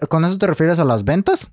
¿con 0.09 0.25
eso 0.25 0.37
te 0.37 0.47
refieres 0.47 0.79
a 0.79 0.85
las 0.85 1.03
ventas? 1.03 1.51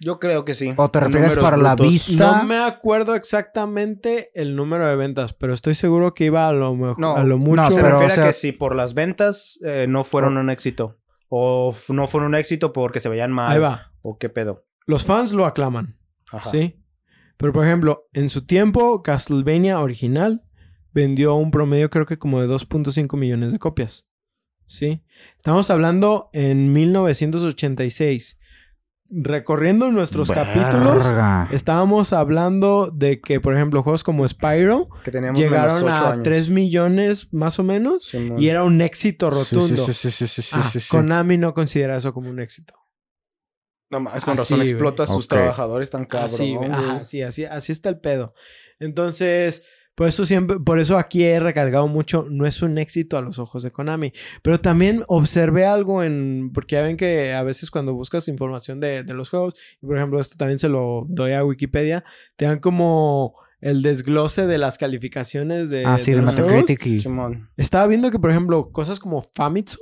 Yo 0.00 0.18
creo 0.18 0.44
que 0.44 0.54
sí. 0.56 0.74
¿O 0.76 0.88
te 0.88 0.98
refieres 0.98 1.36
para 1.36 1.56
la 1.56 1.76
vista? 1.76 2.38
No 2.38 2.44
me 2.44 2.58
acuerdo 2.58 3.14
exactamente 3.14 4.30
el 4.34 4.56
número 4.56 4.86
de 4.88 4.96
ventas, 4.96 5.32
pero 5.32 5.54
estoy 5.54 5.74
seguro 5.76 6.12
que 6.12 6.24
iba 6.24 6.48
a 6.48 6.52
lo 6.52 6.74
mejor, 6.74 6.98
No, 6.98 7.16
a 7.16 7.22
lo 7.22 7.38
mucho. 7.38 7.62
no, 7.62 7.70
Se 7.70 7.76
pero, 7.76 7.88
refiere 7.90 8.12
o 8.12 8.14
sea- 8.16 8.24
a 8.24 8.26
que 8.28 8.32
si 8.32 8.50
por 8.52 8.74
las 8.74 8.94
ventas 8.94 9.60
eh, 9.64 9.86
no 9.88 10.02
fueron 10.02 10.36
un 10.38 10.50
éxito. 10.50 10.98
O 11.28 11.74
no 11.88 12.06
fueron 12.08 12.30
un 12.30 12.34
éxito 12.34 12.72
porque 12.72 12.98
se 13.00 13.08
veían 13.08 13.30
mal. 13.32 13.52
Ahí 13.52 13.58
va. 13.60 13.92
O 14.02 14.18
qué 14.18 14.28
pedo. 14.28 14.66
Los 14.86 15.04
fans 15.04 15.32
lo 15.32 15.46
aclaman, 15.46 15.96
Ajá. 16.32 16.50
¿sí? 16.50 16.82
Pero 17.36 17.52
por 17.52 17.64
ejemplo, 17.64 18.08
en 18.12 18.28
su 18.28 18.44
tiempo, 18.44 19.02
Castlevania 19.02 19.80
original 19.80 20.42
vendió 20.92 21.34
un 21.34 21.50
promedio 21.50 21.90
creo 21.90 22.06
que 22.06 22.18
como 22.18 22.40
de 22.40 22.48
2.5 22.48 23.16
millones 23.16 23.52
de 23.52 23.58
copias. 23.58 24.08
¿Sí? 24.66 25.02
Estamos 25.36 25.68
hablando 25.70 26.30
en 26.32 26.72
1986. 26.72 28.38
Recorriendo 29.14 29.92
nuestros 29.92 30.30
capítulos, 30.30 31.06
estábamos 31.50 32.14
hablando 32.14 32.90
de 32.90 33.20
que, 33.20 33.40
por 33.40 33.54
ejemplo, 33.54 33.82
juegos 33.82 34.04
como 34.04 34.26
Spyro 34.26 34.88
Que 35.04 35.10
teníamos 35.10 35.38
llegaron 35.38 35.86
a 35.86 36.12
años. 36.12 36.22
3 36.22 36.48
millones 36.48 37.28
más 37.30 37.58
o 37.58 37.62
menos 37.62 38.14
y 38.14 38.48
era 38.48 38.64
un 38.64 38.80
éxito 38.80 39.28
rotundo. 39.28 39.66
sí, 39.66 39.92
sí, 39.92 40.10
sí, 40.10 40.26
sí, 40.26 40.40
sí, 40.42 40.56
Ah, 40.58 40.62
sí, 40.62 40.80
sí. 40.80 40.88
Konami 40.88 41.36
no 41.36 41.52
considera 41.52 41.98
eso 41.98 42.14
como 42.14 42.30
un 42.30 42.40
éxito. 42.40 42.72
No 43.90 44.00
más, 44.00 44.24
con 44.24 44.32
Así, 44.32 44.54
razón 44.54 44.62
explota 44.62 45.02
a 45.02 45.06
sus 45.06 45.28
trabajadores 45.28 45.90
tan 45.90 46.06
cabrón. 46.06 46.32
Así, 46.32 46.54
ajá, 46.56 47.04
sí, 47.04 47.22
así, 47.22 47.44
así 47.44 47.72
está 47.72 47.90
el 47.90 48.00
pedo. 48.00 48.32
Entonces, 48.80 49.66
por 49.94 50.08
eso 50.08 50.24
siempre, 50.24 50.58
por 50.58 50.78
eso 50.78 50.98
aquí 50.98 51.24
he 51.24 51.38
recalcado 51.38 51.86
mucho, 51.88 52.26
no 52.30 52.46
es 52.46 52.62
un 52.62 52.78
éxito 52.78 53.18
a 53.18 53.22
los 53.22 53.38
ojos 53.38 53.62
de 53.62 53.70
Konami. 53.70 54.12
Pero 54.42 54.60
también 54.60 55.04
observé 55.08 55.66
algo 55.66 56.02
en, 56.02 56.50
porque 56.54 56.76
ya 56.76 56.82
ven 56.82 56.96
que 56.96 57.34
a 57.34 57.42
veces 57.42 57.70
cuando 57.70 57.92
buscas 57.94 58.28
información 58.28 58.80
de, 58.80 59.02
de 59.02 59.14
los 59.14 59.28
juegos, 59.28 59.54
y 59.82 59.86
por 59.86 59.96
ejemplo 59.96 60.20
esto 60.20 60.36
también 60.36 60.58
se 60.58 60.68
lo 60.68 61.04
doy 61.08 61.32
a 61.32 61.44
Wikipedia, 61.44 62.04
te 62.36 62.46
dan 62.46 62.60
como 62.60 63.34
el 63.60 63.82
desglose 63.82 64.46
de 64.46 64.58
las 64.58 64.76
calificaciones 64.76 65.70
de, 65.70 65.84
Ah, 65.84 65.98
sí, 65.98 66.10
de 66.12 66.20
juegos. 66.20 66.34
Metacritic. 66.46 67.06
Estaba 67.56 67.86
viendo 67.86 68.10
que, 68.10 68.18
por 68.18 68.30
ejemplo, 68.30 68.72
cosas 68.72 68.98
como 68.98 69.22
Famitsu 69.22 69.78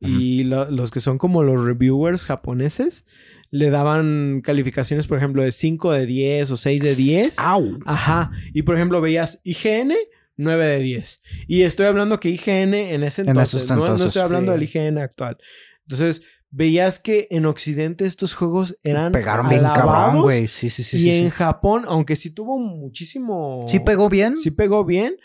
y 0.00 0.44
lo- 0.44 0.70
los 0.70 0.90
que 0.90 1.00
son 1.00 1.18
como 1.18 1.42
los 1.42 1.64
reviewers 1.64 2.24
japoneses 2.24 3.06
le 3.50 3.70
daban 3.70 4.40
calificaciones, 4.42 5.06
por 5.06 5.18
ejemplo, 5.18 5.42
de 5.42 5.52
5 5.52 5.92
de 5.92 6.04
10 6.06 6.50
o 6.50 6.56
6 6.56 6.82
de 6.82 6.94
10. 6.94 7.38
¡Au! 7.38 7.78
Ajá. 7.86 8.30
Y 8.52 8.62
por 8.62 8.74
ejemplo, 8.74 9.00
veías 9.00 9.40
IGN 9.44 9.92
9 10.36 10.66
de 10.66 10.78
10. 10.80 11.22
Y 11.46 11.62
estoy 11.62 11.86
hablando 11.86 12.20
que 12.20 12.28
IGN 12.28 12.74
en 12.74 13.04
ese 13.04 13.22
En 13.22 13.28
entonces, 13.28 13.68
no, 13.70 13.76
no 13.76 13.82
entonces, 13.84 14.08
estoy 14.08 14.22
hablando 14.22 14.52
sí. 14.52 14.58
del 14.58 14.68
IGN 14.68 14.98
actual. 14.98 15.38
Entonces, 15.82 16.22
veías 16.50 16.98
que 16.98 17.28
en 17.30 17.46
Occidente 17.46 18.04
estos 18.04 18.34
juegos 18.34 18.78
eran 18.82 19.12
Pegaron 19.12 19.46
alabados, 19.46 20.22
güey. 20.22 20.48
Sí, 20.48 20.68
sí, 20.68 20.82
sí. 20.82 20.96
y 20.98 21.00
sí, 21.00 21.10
en 21.10 21.24
sí. 21.26 21.30
Japón, 21.30 21.84
aunque 21.86 22.16
sí 22.16 22.30
tuvo 22.30 22.58
muchísimo... 22.58 23.64
¿Sí 23.68 23.80
pegó 23.80 24.08
bien? 24.08 24.36
Sí 24.36 24.50
pegó 24.50 24.84
bien. 24.84 25.16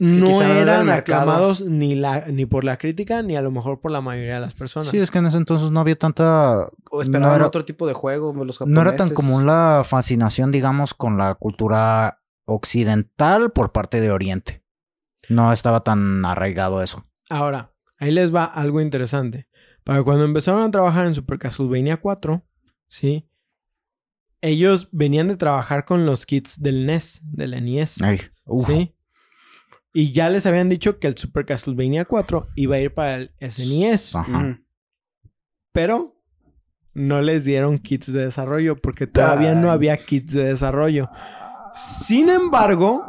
No 0.00 0.42
eran 0.42 0.88
aclamados 0.88 1.62
ni, 1.62 1.94
la, 1.94 2.26
ni 2.26 2.46
por 2.46 2.64
la 2.64 2.76
crítica 2.78 3.22
ni 3.22 3.36
a 3.36 3.42
lo 3.42 3.50
mejor 3.50 3.80
por 3.80 3.90
la 3.90 4.00
mayoría 4.00 4.34
de 4.34 4.40
las 4.40 4.54
personas. 4.54 4.88
Sí, 4.88 4.98
es 4.98 5.10
que 5.10 5.18
en 5.18 5.26
ese 5.26 5.36
entonces 5.36 5.70
no 5.70 5.80
había 5.80 5.96
tanta... 5.96 6.68
O 6.90 7.02
esperaban 7.02 7.30
no 7.30 7.36
era, 7.36 7.46
otro 7.46 7.64
tipo 7.64 7.86
de 7.86 7.92
juego, 7.92 8.32
los 8.44 8.58
japoneses. 8.58 8.74
no 8.74 8.80
era 8.80 8.96
tan 8.96 9.10
común 9.10 9.46
la 9.46 9.82
fascinación, 9.84 10.50
digamos, 10.50 10.94
con 10.94 11.18
la 11.18 11.34
cultura 11.34 12.22
occidental 12.44 13.52
por 13.52 13.72
parte 13.72 14.00
de 14.00 14.10
Oriente. 14.10 14.64
No 15.28 15.52
estaba 15.52 15.80
tan 15.80 16.24
arraigado 16.24 16.82
eso. 16.82 17.06
Ahora, 17.28 17.72
ahí 17.98 18.10
les 18.10 18.34
va 18.34 18.44
algo 18.44 18.80
interesante. 18.80 19.48
Para 19.84 20.02
cuando 20.02 20.24
empezaron 20.24 20.62
a 20.62 20.70
trabajar 20.70 21.06
en 21.06 21.14
Super 21.14 21.38
Castlevania 21.38 21.98
4, 21.98 22.44
¿sí? 22.88 23.28
Ellos 24.40 24.88
venían 24.90 25.28
de 25.28 25.36
trabajar 25.36 25.84
con 25.84 26.04
los 26.06 26.26
kits 26.26 26.60
del 26.60 26.86
NES, 26.86 27.22
del 27.24 27.64
NES, 27.64 28.02
Ay, 28.02 28.20
uf. 28.44 28.66
¿sí? 28.66 28.94
Y 29.92 30.12
ya 30.12 30.30
les 30.30 30.46
habían 30.46 30.68
dicho 30.68 30.98
que 30.98 31.06
el 31.06 31.16
Super 31.18 31.44
Castlevania 31.44 32.04
4 32.06 32.48
iba 32.56 32.76
a 32.76 32.80
ir 32.80 32.94
para 32.94 33.16
el 33.16 33.30
SNES, 33.40 34.16
Ajá. 34.16 34.38
Mm. 34.38 34.64
pero 35.72 36.16
no 36.94 37.20
les 37.20 37.44
dieron 37.44 37.78
kits 37.78 38.12
de 38.12 38.24
desarrollo 38.24 38.76
porque 38.76 39.06
todavía 39.06 39.54
no 39.54 39.70
había 39.70 39.96
kits 39.96 40.32
de 40.32 40.44
desarrollo. 40.44 41.10
Sin 41.74 42.28
embargo, 42.28 43.04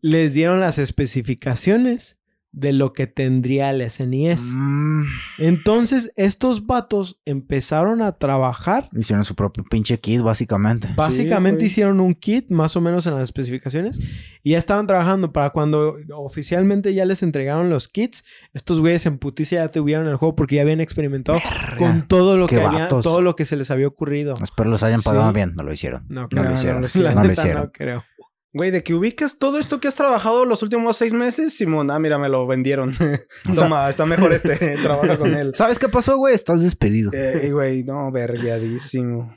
les 0.00 0.34
dieron 0.34 0.60
las 0.60 0.78
especificaciones 0.78 2.19
de 2.52 2.72
lo 2.72 2.92
que 2.92 3.06
tendría 3.06 3.70
el 3.70 3.88
SNES. 3.88 4.42
Mm, 4.54 5.04
Entonces, 5.38 6.12
estos 6.16 6.66
vatos 6.66 7.20
empezaron 7.24 8.02
a 8.02 8.12
trabajar. 8.12 8.88
hicieron 8.96 9.24
su 9.24 9.34
propio 9.34 9.64
pinche 9.64 9.98
kit, 10.00 10.20
básicamente. 10.20 10.88
Básicamente 10.96 11.64
hicieron 11.64 12.00
un 12.00 12.14
kit, 12.14 12.50
más 12.50 12.76
o 12.76 12.80
menos 12.80 13.06
en 13.06 13.14
las 13.14 13.22
especificaciones, 13.22 14.00
y 14.42 14.50
ya 14.52 14.58
estaban 14.58 14.86
trabajando 14.86 15.32
para 15.32 15.50
cuando 15.50 15.96
oficialmente 16.14 16.92
ya 16.94 17.04
les 17.04 17.22
entregaron 17.22 17.70
los 17.70 17.88
kits. 17.88 18.24
Estos 18.52 18.80
güeyes 18.80 19.06
en 19.06 19.18
puticia 19.18 19.60
ya 19.64 19.70
tuvieron 19.70 20.08
el 20.08 20.16
juego 20.16 20.34
porque 20.36 20.56
ya 20.56 20.62
habían 20.62 20.80
experimentado 20.80 21.40
con 21.78 22.06
todo 22.08 22.36
lo 22.36 22.46
que 22.46 22.60
había, 22.62 22.88
todo 22.88 23.22
lo 23.22 23.36
que 23.36 23.44
se 23.44 23.56
les 23.56 23.70
había 23.70 23.86
ocurrido. 23.88 24.36
Espero 24.42 24.70
los 24.70 24.82
hayan 24.82 25.02
pagado 25.02 25.28
Sí. 25.30 25.34
bien. 25.34 25.54
No 25.54 25.62
lo 25.62 25.72
hicieron. 25.72 26.04
No, 26.08 26.22
No, 26.22 26.28
creo. 26.28 26.42
lo 26.42 26.48
no 26.50 26.54
hicieron. 26.56 26.76
lo 26.76 26.80
No, 26.82 26.86
hicieron. 26.88 27.14
La 27.14 27.22
lo 27.22 27.28
neta, 27.28 27.40
hicieron. 27.42 27.62
no 27.64 27.72
creo. 27.72 28.04
Güey, 28.52 28.72
de 28.72 28.82
que 28.82 28.94
ubicas 28.94 29.38
todo 29.38 29.58
esto 29.60 29.78
que 29.78 29.86
has 29.86 29.94
trabajado 29.94 30.44
los 30.44 30.62
últimos 30.64 30.96
seis 30.96 31.12
meses, 31.12 31.54
Simón, 31.56 31.90
ah, 31.90 32.00
mira, 32.00 32.18
me 32.18 32.28
lo 32.28 32.46
vendieron. 32.48 32.92
Toma, 33.54 33.88
está 33.88 34.06
mejor 34.06 34.32
este, 34.32 34.56
trabaja 34.82 35.16
con 35.18 35.34
él. 35.34 35.52
¿Sabes 35.54 35.78
qué 35.78 35.88
pasó, 35.88 36.16
güey? 36.16 36.34
Estás 36.34 36.62
despedido. 36.62 37.12
Eh, 37.14 37.50
güey, 37.52 37.84
no, 37.84 38.10
vergueadísimo. 38.10 39.32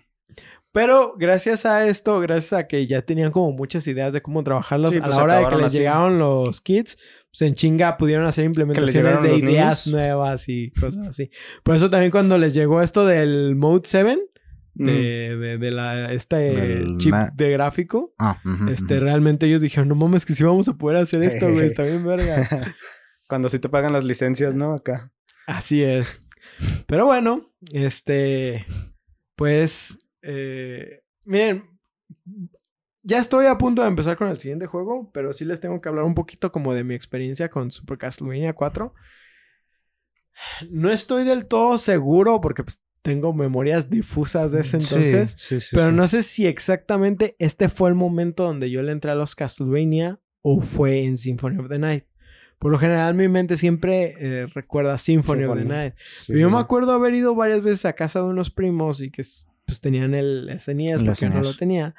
Pero 0.72 1.14
gracias 1.18 1.68
a 1.68 1.88
esto, 1.88 2.20
gracias 2.20 2.54
a 2.54 2.68
que 2.68 2.88
ya 2.88 3.04
tenían 3.04 3.32
como 3.32 3.52
muchas 3.52 3.86
ideas 3.86 4.12
de 4.14 4.24
cómo 4.24 4.44
trabajarlos, 4.44 4.92
Sí, 4.92 4.98
a 4.98 5.04
pues 5.04 5.16
la 5.16 5.24
hora 5.24 5.38
de 5.38 5.46
que 5.48 5.56
les 5.58 5.66
así. 5.66 5.78
llegaron 5.78 6.18
los 6.18 6.62
kits, 6.62 6.98
pues 7.30 7.42
en 7.44 7.54
chinga 7.54 7.96
pudieron 7.98 8.26
hacer 8.26 8.46
implementaciones 8.46 9.22
de 9.22 9.36
ideas 9.36 9.86
niños. 9.86 9.88
nuevas 9.88 10.50
y 10.50 10.72
cosas 10.72 11.06
así. 11.06 11.30
Por 11.62 11.76
eso 11.76 11.92
también 11.92 12.10
cuando 12.12 12.40
les 12.40 12.56
llegó 12.56 12.82
esto 12.82 13.06
del 13.06 13.56
Mode 13.56 13.82
7, 13.86 14.18
Mm. 14.76 14.86
de, 14.86 15.58
de, 15.60 15.72
la, 15.72 16.12
este 16.12 16.84
chip 16.98 17.14
de 17.14 17.52
gráfico, 17.52 18.16
Ah, 18.18 18.42
este, 18.72 19.00
realmente 19.00 19.46
ellos 19.46 19.62
dijeron, 19.62 19.88
no 19.88 19.96
mames, 19.96 20.26
que 20.26 20.34
sí 20.34 20.44
vamos 20.44 20.68
a 20.68 20.78
poder 20.78 20.98
hacer 20.98 21.22
esto, 21.22 21.52
güey, 21.52 21.68
está 21.68 21.84
bien 21.84 22.04
verga. 22.04 22.48
Cuando 23.28 23.50
sí 23.50 23.60
te 23.60 23.70
pagan 23.70 23.94
las 23.94 24.04
licencias, 24.04 24.56
¿no? 24.56 24.74
Acá. 24.74 25.12
Así 25.46 25.84
es. 25.84 26.24
Pero 26.88 27.06
bueno, 27.06 27.54
este, 27.72 28.66
pues, 29.36 30.00
eh, 30.22 31.04
miren, 31.26 31.64
ya 33.04 33.20
estoy 33.20 33.46
a 33.46 33.58
punto 33.58 33.82
de 33.82 33.90
empezar 33.90 34.18
con 34.18 34.30
el 34.30 34.40
siguiente 34.40 34.66
juego, 34.66 35.12
pero 35.14 35.34
sí 35.34 35.46
les 35.46 35.60
tengo 35.60 35.82
que 35.82 35.90
hablar 35.90 36.06
un 36.06 36.16
poquito 36.16 36.52
como 36.52 36.74
de 36.74 36.84
mi 36.84 36.96
experiencia 36.96 37.50
con 37.50 37.70
Super 37.70 37.98
Castlevania 37.98 38.54
4. 38.54 38.94
No 40.70 40.90
estoy 40.90 41.26
del 41.26 41.46
todo 41.46 41.78
seguro 41.78 42.42
porque 42.42 42.64
pues, 42.64 42.82
tengo 43.04 43.34
memorias 43.34 43.90
difusas 43.92 44.52
de 44.52 44.62
ese 44.62 44.78
entonces. 44.78 45.36
sí, 45.38 45.60
sí, 45.60 45.76
Pero 45.76 45.90
sí. 45.90 45.96
no 45.96 46.08
sé 46.08 46.24
si 46.24 46.48
exactamente 46.48 47.36
este 47.38 47.70
fue 47.70 47.90
el 47.90 47.96
momento 47.96 48.44
donde 48.44 48.72
yo 48.72 48.82
le 48.82 48.92
entré 48.92 49.12
a 49.12 49.16
los 49.16 49.36
Castlevania 49.36 50.20
o 50.42 50.62
fue 50.62 51.04
en 51.04 51.18
Symphony 51.18 51.58
of 51.60 51.70
the 51.70 51.78
Night. 51.78 52.06
Por 52.60 52.72
lo 52.72 52.80
general, 52.80 53.14
mi 53.14 53.28
mente 53.28 53.58
siempre 53.58 54.16
eh, 54.20 54.48
recuerda 54.56 54.98
Symphony, 54.98 55.44
of 55.44 55.54
the 55.56 55.60
Symphony. 55.60 55.78
Night. 55.78 55.94
Yo 56.30 56.50
me 56.50 56.58
acuerdo 56.60 56.94
haber 56.94 57.14
ido 57.14 57.36
varias 57.36 57.62
veces 57.62 57.84
a 57.86 57.94
casa 57.94 58.20
de 58.20 58.26
unos 58.26 58.50
primos 58.50 59.02
y 59.02 59.12
que 59.12 59.22
pues 59.66 59.82
tenían 59.82 60.14
el 60.14 60.50
SNES 60.60 61.02
El 61.02 61.06
porque 61.06 61.22
yo 61.22 61.28
no 61.30 61.34
SNES. 61.36 61.46
lo 61.46 61.54
tenía. 61.58 61.96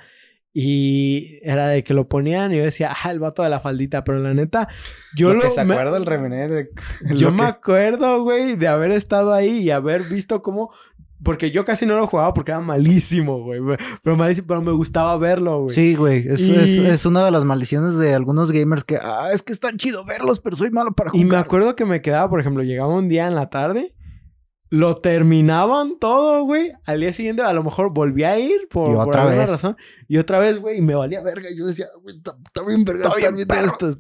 Y 0.57 1.41
era 1.43 1.67
de 1.67 1.83
que 1.83 1.95
lo 1.95 2.09
ponían 2.09 2.55
y 2.55 2.59
yo 2.59 2.63
decía, 2.63 2.95
ah, 3.03 3.11
el 3.11 3.19
vato 3.19 3.43
de 3.43 3.51
la 3.51 3.59
faldita. 3.59 4.05
Pero 4.05 4.21
la 4.21 4.35
neta, 4.35 4.69
yo 5.17 5.31
lo, 5.31 5.35
lo, 5.35 5.41
que 5.43 5.51
se 5.51 5.65
me- 5.65 5.75
acuerda 5.75 5.97
el 5.97 6.07
Remené 6.07 6.47
de 6.49 6.71
yo 7.17 7.31
lo 7.31 7.33
me 7.33 7.43
que- 7.43 7.49
acuerdo, 7.49 8.23
güey, 8.23 8.55
de 8.55 8.69
haber 8.69 8.93
estado 8.93 9.35
ahí 9.35 9.59
y 9.65 9.71
haber 9.71 10.05
visto 10.05 10.43
cómo. 10.43 10.73
Porque 11.25 11.51
yo 11.51 11.65
casi 11.65 11.87
no 11.87 11.97
lo 11.97 12.07
jugaba 12.07 12.33
porque 12.35 12.51
era 12.53 12.61
malísimo, 12.61 13.43
güey. 13.43 13.61
Pero 14.03 14.17
malísimo, 14.17 14.47
pero 14.47 14.63
me 14.63 14.73
gustaba 14.73 15.17
verlo, 15.17 15.63
güey. 15.63 15.75
Sí, 15.75 15.95
güey. 15.97 16.27
Es, 16.29 16.41
Y- 16.41 16.55
es, 16.55 16.71
es 16.79 17.07
una 17.07 17.25
de 17.25 17.31
las 17.31 17.45
maldiciones 17.45 17.97
de 17.99 18.15
algunos 18.15 18.53
gamers 18.53 18.85
que, 18.85 18.99
ah, 19.03 19.31
es 19.33 19.43
que 19.43 19.53
es 19.53 19.61
tan 19.61 19.77
chido 19.79 20.05
verlos, 20.05 20.41
pero 20.41 20.55
soy 20.55 20.71
malo 20.71 20.93
para 20.93 21.11
Y 21.15 21.23
jugar. 21.23 21.29
me 21.29 21.37
acuerdo 21.39 21.75
que 21.77 21.85
me 21.85 22.03
quedaba, 22.03 22.29
por 22.31 22.41
ejemplo, 22.41 22.63
llegaba 22.63 22.95
un 22.95 23.09
día 23.09 23.27
en 23.27 23.35
la 23.35 23.49
tarde, 23.51 23.95
lo 24.71 24.97
terminaban 24.97 25.99
todo, 26.01 26.43
güey. 26.45 26.73
Al 26.87 26.99
día 27.01 27.13
siguiente 27.13 27.43
a 27.43 27.53
lo 27.53 27.63
mejor 27.63 27.93
volví 27.95 28.25
a 28.25 28.39
ir 28.39 28.67
por, 28.69 28.91
Y 28.91 28.95
por 28.95 29.09
otra 29.09 29.23
alguna 29.23 29.39
vez. 29.43 29.51
razón. 29.51 29.77
Y 30.09 30.19
otra 30.19 30.39
vez, 30.41 30.59
güey, 30.59 30.79
y 30.79 30.81
me 30.81 30.95
valía 30.97 31.23
verga. 31.23 31.49
Y 31.51 31.57
yo 31.57 31.67
decía, 31.67 31.87
güey, 32.03 32.17
está, 32.17 32.35
bien 32.67 32.85
verga. 32.85 33.05
Está 33.09 33.15
bien 33.17 33.65
esto. 33.65 33.99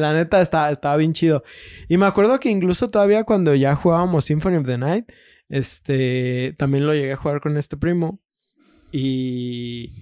La 0.00 0.12
neta 0.14 0.40
estaba 0.40 0.96
bien 0.96 1.12
chido. 1.12 1.42
Y 1.88 1.98
me 1.98 2.06
acuerdo 2.06 2.40
que 2.40 2.48
incluso 2.48 2.88
todavía 2.88 3.24
cuando 3.24 3.54
ya 3.54 3.74
jugábamos 3.76 4.24
Symphony 4.24 4.56
of 4.56 4.66
the 4.66 4.78
Night, 4.78 5.06
este, 5.48 6.54
también 6.58 6.86
lo 6.86 6.94
llegué 6.94 7.12
a 7.12 7.16
jugar 7.16 7.40
con 7.40 7.56
este 7.56 7.76
primo. 7.76 8.20
Y 8.92 9.92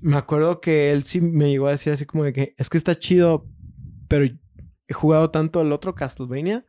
me 0.00 0.16
acuerdo 0.16 0.60
que 0.60 0.92
él 0.92 1.04
sí 1.04 1.20
me 1.20 1.50
llegó 1.50 1.68
a 1.68 1.72
decir 1.72 1.92
así 1.92 2.06
como 2.06 2.24
de 2.24 2.32
que 2.32 2.54
es 2.58 2.70
que 2.70 2.78
está 2.78 2.98
chido, 2.98 3.48
pero 4.08 4.26
he 4.88 4.94
jugado 4.94 5.30
tanto 5.30 5.62
el 5.62 5.72
otro 5.72 5.94
Castlevania 5.94 6.64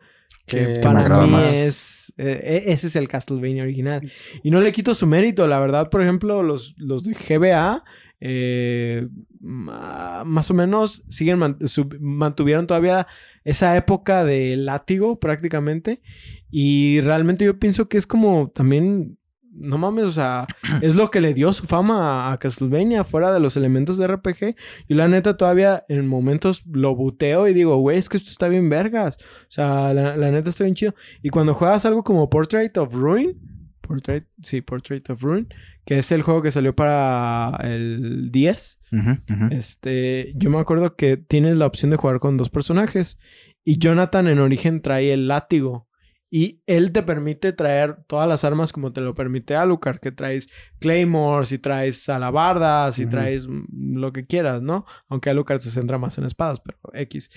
que 0.48 0.74
Que 0.74 0.80
para 0.82 1.04
mí 1.24 1.30
más. 1.32 1.44
es 1.54 2.14
eh, 2.18 2.64
e- 2.66 2.72
ese 2.72 2.88
es 2.88 2.96
el 2.96 3.08
Castlevania 3.08 3.64
original 3.64 4.12
y 4.44 4.50
no 4.50 4.62
le 4.62 4.72
quito 4.72 4.94
su 4.96 5.06
mérito 5.06 5.48
la 5.48 5.60
verdad 5.60 5.90
por 5.90 6.02
ejemplo 6.02 6.42
los, 6.42 6.74
los 6.78 7.04
de 7.04 7.14
GBA 7.14 7.84
eh, 8.20 9.08
más 9.40 10.50
o 10.50 10.54
menos 10.54 11.04
siguen 11.08 11.38
man- 11.40 11.58
mantuvieron 12.00 12.66
todavía 12.68 13.08
esa 13.44 13.76
época 13.78 14.24
de 14.24 14.56
látigo 14.58 15.20
prácticamente 15.20 16.02
y 16.50 17.02
realmente 17.02 17.46
yo 17.46 17.60
pienso 17.60 17.88
que 17.90 17.98
es 17.98 18.08
como 18.08 18.50
también 18.54 19.17
no 19.58 19.78
mames, 19.78 20.06
o 20.06 20.12
sea, 20.12 20.46
es 20.82 20.96
lo 20.96 21.10
que 21.12 21.22
le 21.22 21.34
dio 21.34 21.52
su 21.54 21.66
fama 21.66 22.32
a- 22.32 22.38
Castlevania 22.38 23.04
fuera 23.04 23.34
de 23.34 23.40
los 23.40 23.58
elementos 23.58 23.98
de 23.98 24.08
RPG. 24.08 24.56
Y 24.88 24.94
la 24.94 25.08
neta 25.08 25.36
todavía 25.38 25.84
en 25.90 26.08
momentos 26.08 26.64
lo 26.74 26.96
buteo 26.96 27.48
y 27.48 27.54
digo, 27.54 27.78
güey, 27.78 27.98
es 27.98 28.10
que 28.10 28.18
esto 28.18 28.30
está 28.32 28.48
bien 28.48 28.70
vergas. 28.70 29.18
O 29.20 29.46
sea, 29.50 29.94
la, 29.94 30.16
la 30.16 30.32
neta 30.32 30.50
está 30.50 30.64
bien 30.64 30.76
chido. 30.76 30.94
Y 31.22 31.30
cuando 31.30 31.54
juegas 31.54 31.86
algo 31.86 32.04
como 32.04 32.30
Portrait 32.30 32.78
of 32.78 32.94
Ruin, 32.94 33.34
Portrait, 33.82 34.26
sí, 34.44 34.62
Portrait 34.62 35.10
of 35.10 35.22
Ruin, 35.24 35.48
que 35.86 35.98
es 36.00 36.12
el 36.12 36.22
juego 36.22 36.42
que 36.42 36.52
salió 36.52 36.76
para 36.76 37.58
el 37.64 38.32
10, 38.32 38.80
Ujú, 38.92 39.10
ujú. 39.12 39.48
este, 39.52 40.34
yo 40.36 40.50
me 40.50 40.60
acuerdo 40.60 40.96
que 40.98 41.16
tienes 41.18 41.56
la 41.58 41.66
opción 41.66 41.92
de 41.92 41.98
jugar 41.98 42.20
con 42.20 42.36
dos 42.38 42.50
personajes. 42.50 43.18
Y 43.64 43.78
Jonathan 43.80 44.28
en 44.28 44.40
origen 44.40 44.82
trae 44.82 45.12
el 45.14 45.28
látigo. 45.28 45.87
Y 46.30 46.62
él 46.68 46.92
te 46.92 47.04
permite 47.04 47.54
traer 47.54 48.04
todas 48.08 48.28
las 48.28 48.44
armas 48.44 48.74
como 48.74 48.92
te 48.92 49.00
lo 49.02 49.16
permite 49.16 49.56
Alucard, 49.56 50.00
que 50.00 50.12
traes 50.12 50.50
claymores 50.80 51.52
y 51.54 51.60
traes 51.60 52.10
alabardas 52.10 53.00
y 53.00 53.06
traes 53.06 53.48
lo 53.48 54.12
que 54.12 54.24
quieras, 54.24 54.62
¿no? 54.62 54.86
Aunque 55.08 55.30
Alucard 55.30 55.62
se 55.62 55.72
centra 55.72 55.98
más 55.98 56.18
en 56.18 56.26
espadas, 56.26 56.60
pero 56.60 56.80
X. 56.94 57.32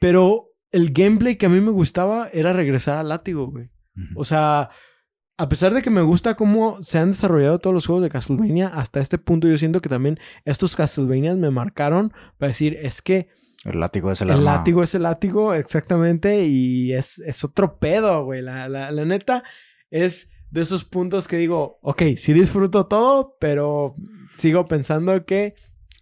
Pero 0.00 0.52
el 0.70 0.92
gameplay 0.92 1.36
que 1.36 1.46
a 1.46 1.48
mí 1.48 1.60
me 1.60 1.72
gustaba 1.72 2.28
era 2.32 2.52
regresar 2.52 2.98
al 2.98 3.08
látigo, 3.08 3.48
güey. 3.48 3.70
O 4.16 4.24
sea, 4.24 4.70
a 5.36 5.48
pesar 5.48 5.74
de 5.74 5.82
que 5.82 5.90
me 5.90 6.02
gusta 6.02 6.36
cómo 6.36 6.82
se 6.82 6.98
han 6.98 7.10
desarrollado 7.10 7.58
todos 7.58 7.74
los 7.74 7.86
juegos 7.86 8.02
de 8.04 8.10
Castlevania, 8.10 8.68
hasta 8.68 9.00
este 9.00 9.18
punto 9.18 9.48
yo 9.48 9.58
siento 9.58 9.80
que 9.80 9.88
también 9.88 10.18
estos 10.44 10.76
Castlevanias 10.76 11.36
me 11.36 11.50
marcaron 11.50 12.12
para 12.38 12.48
decir, 12.48 12.78
es 12.80 13.02
que 13.02 13.28
El 13.64 13.80
látigo 13.80 14.10
es 14.10 14.20
el, 14.20 14.28
el, 14.28 14.34
arma. 14.36 14.56
látigo 14.56 14.82
es 14.82 14.94
el 14.94 15.02
látigo, 15.04 15.54
exactamente, 15.54 16.44
y 16.46 16.92
es, 16.92 17.18
es 17.20 17.44
otro 17.44 17.78
pedo, 17.78 18.24
güey. 18.24 18.42
La, 18.42 18.68
la, 18.68 18.90
la 18.90 19.04
neta 19.04 19.42
es 19.90 20.30
de 20.50 20.62
esos 20.62 20.84
puntos 20.84 21.26
que 21.28 21.36
digo, 21.36 21.78
ok, 21.82 22.02
sí 22.16 22.32
disfruto 22.32 22.86
todo, 22.86 23.36
pero 23.40 23.96
sigo 24.36 24.66
pensando 24.68 25.24
que... 25.24 25.54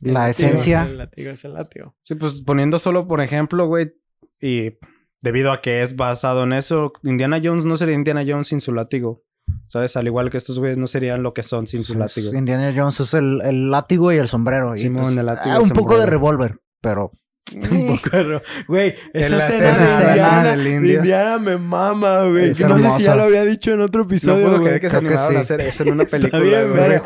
el 0.03 0.13
La 0.15 0.29
látigo- 0.29 0.31
esencia. 0.49 0.83
El 0.83 0.99
látigo 0.99 1.31
es 1.31 1.45
el 1.45 1.55
látigo. 1.55 1.95
Sí, 2.03 2.15
pues 2.17 2.43
poniendo 2.43 2.79
solo 2.79 3.07
por 3.07 3.21
ejemplo, 3.21 3.67
güey, 3.67 3.93
y 4.41 4.79
debido 5.23 5.53
a 5.53 5.61
que 5.63 5.83
es 5.83 5.95
basado 5.95 6.43
en 6.43 6.53
eso, 6.53 6.93
Indiana 7.05 7.41
Jones 7.43 7.65
no 7.65 7.77
sería 7.77 7.95
Indiana 7.95 8.25
Jones 8.27 8.49
sin 8.49 8.61
su 8.61 8.73
látigo. 8.73 9.23
¿Sabes? 9.67 9.97
Al 9.97 10.07
igual 10.07 10.31
que 10.31 10.37
estos 10.39 10.59
güeyes 10.59 10.79
no 10.79 10.87
serían 10.87 11.23
lo 11.23 11.35
que 11.35 11.43
son 11.43 11.67
sin 11.67 11.85
su 11.85 11.95
látigo. 11.99 12.33
Indiana 12.35 12.73
Jones 12.75 13.01
es 13.01 13.15
el, 13.15 13.41
el 13.43 13.71
látigo 13.71 14.13
y 14.13 14.17
el 14.17 14.29
sombrero. 14.29 14.75
y, 14.75 14.79
Simón, 14.79 15.03
pues, 15.03 15.17
el 15.17 15.27
látigo 15.27 15.55
ah, 15.55 15.59
el 15.59 15.63
un 15.63 15.71
poco 15.71 15.99
de 15.99 16.07
revólver, 16.07 16.61
pero 16.81 17.11
Un 17.55 17.87
poco 17.97 18.17
de 18.17 18.23
ro- 18.23 18.43
Güey, 18.69 18.95
esa 19.13 19.37
la 19.37 19.47
escena, 19.47 19.73
escena 19.73 19.99
de 19.99 20.09
Indiana, 20.11 20.51
del 20.53 20.65
de 20.65 20.71
indio. 20.75 20.97
Indiana 20.99 21.39
me 21.39 21.59
mama, 21.59 22.23
güey. 22.25 22.51
Es 22.51 22.59
Que 22.59 22.65
no 22.65 22.79
sé 22.79 22.91
si 22.99 23.03
ya 23.05 23.15
lo 23.15 23.23
había 23.25 23.45
dicho 23.45 23.73
en 23.73 23.81
otro 23.81 24.03
No 24.03 24.07
episodio, 24.09 24.45
puedo 24.47 24.61
güey. 24.61 24.65
creer 24.65 24.81
que 24.81 24.89
se 24.89 24.93
que 25.01 25.07
animaron 25.07 25.37
a 25.37 25.41
hacer 25.41 25.61
eso 25.61 25.83
en 25.83 25.93
una 25.93 26.03
Está 26.05 26.17
película, 26.19 26.43
bien, 26.43 26.69
güey. 26.71 26.81
verga. 26.81 27.05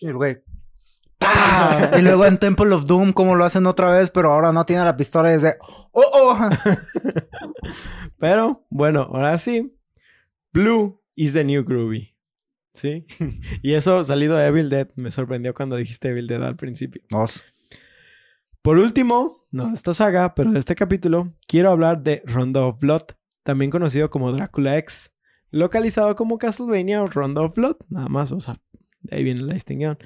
Y 0.00 0.06
el 0.06 0.14
güey. 0.14 0.38
¡pah! 1.18 1.90
Y 1.98 2.02
luego 2.02 2.26
en 2.26 2.38
Temple 2.38 2.72
of 2.74 2.84
Doom, 2.86 3.12
como 3.12 3.34
lo 3.34 3.44
hacen 3.44 3.66
otra 3.66 3.90
vez, 3.90 4.10
pero 4.10 4.32
ahora 4.32 4.52
no 4.52 4.64
tiene 4.66 4.84
la 4.84 4.96
pistola 4.96 5.32
y 5.32 5.34
es 5.36 5.42
de. 5.42 5.56
¡Oh, 5.92 6.04
oh! 6.12 6.38
Pero, 8.18 8.66
bueno, 8.70 9.08
ahora 9.12 9.38
sí. 9.38 9.76
Blue 10.52 11.02
is 11.14 11.32
the 11.32 11.44
new 11.44 11.64
groovy. 11.64 12.14
¿Sí? 12.74 13.06
y 13.62 13.74
eso 13.74 14.04
salido 14.04 14.36
de 14.36 14.46
Evil 14.46 14.68
Dead. 14.70 14.88
Me 14.96 15.10
sorprendió 15.10 15.54
cuando 15.54 15.76
dijiste 15.76 16.08
Evil 16.08 16.26
Dead 16.26 16.42
al 16.44 16.56
principio. 16.56 17.02
Dos. 17.10 17.44
Por 18.62 18.78
último, 18.78 19.46
no 19.50 19.68
de 19.68 19.74
esta 19.74 19.94
saga, 19.94 20.34
pero 20.34 20.52
de 20.52 20.58
este 20.58 20.74
capítulo, 20.74 21.32
quiero 21.46 21.70
hablar 21.70 22.02
de 22.02 22.22
Rondo 22.26 22.68
of 22.68 22.80
Blood, 22.80 23.02
también 23.42 23.70
conocido 23.70 24.10
como 24.10 24.32
Drácula 24.32 24.76
X, 24.78 25.16
localizado 25.50 26.14
como 26.14 26.38
Castlevania 26.38 27.02
o 27.02 27.06
Rondo 27.06 27.44
of 27.44 27.56
Blood, 27.56 27.76
nada 27.88 28.08
más, 28.08 28.32
o 28.32 28.40
sea, 28.40 28.60
de 29.00 29.16
ahí 29.16 29.24
viene 29.24 29.42
la 29.42 29.54
distinción. 29.54 29.98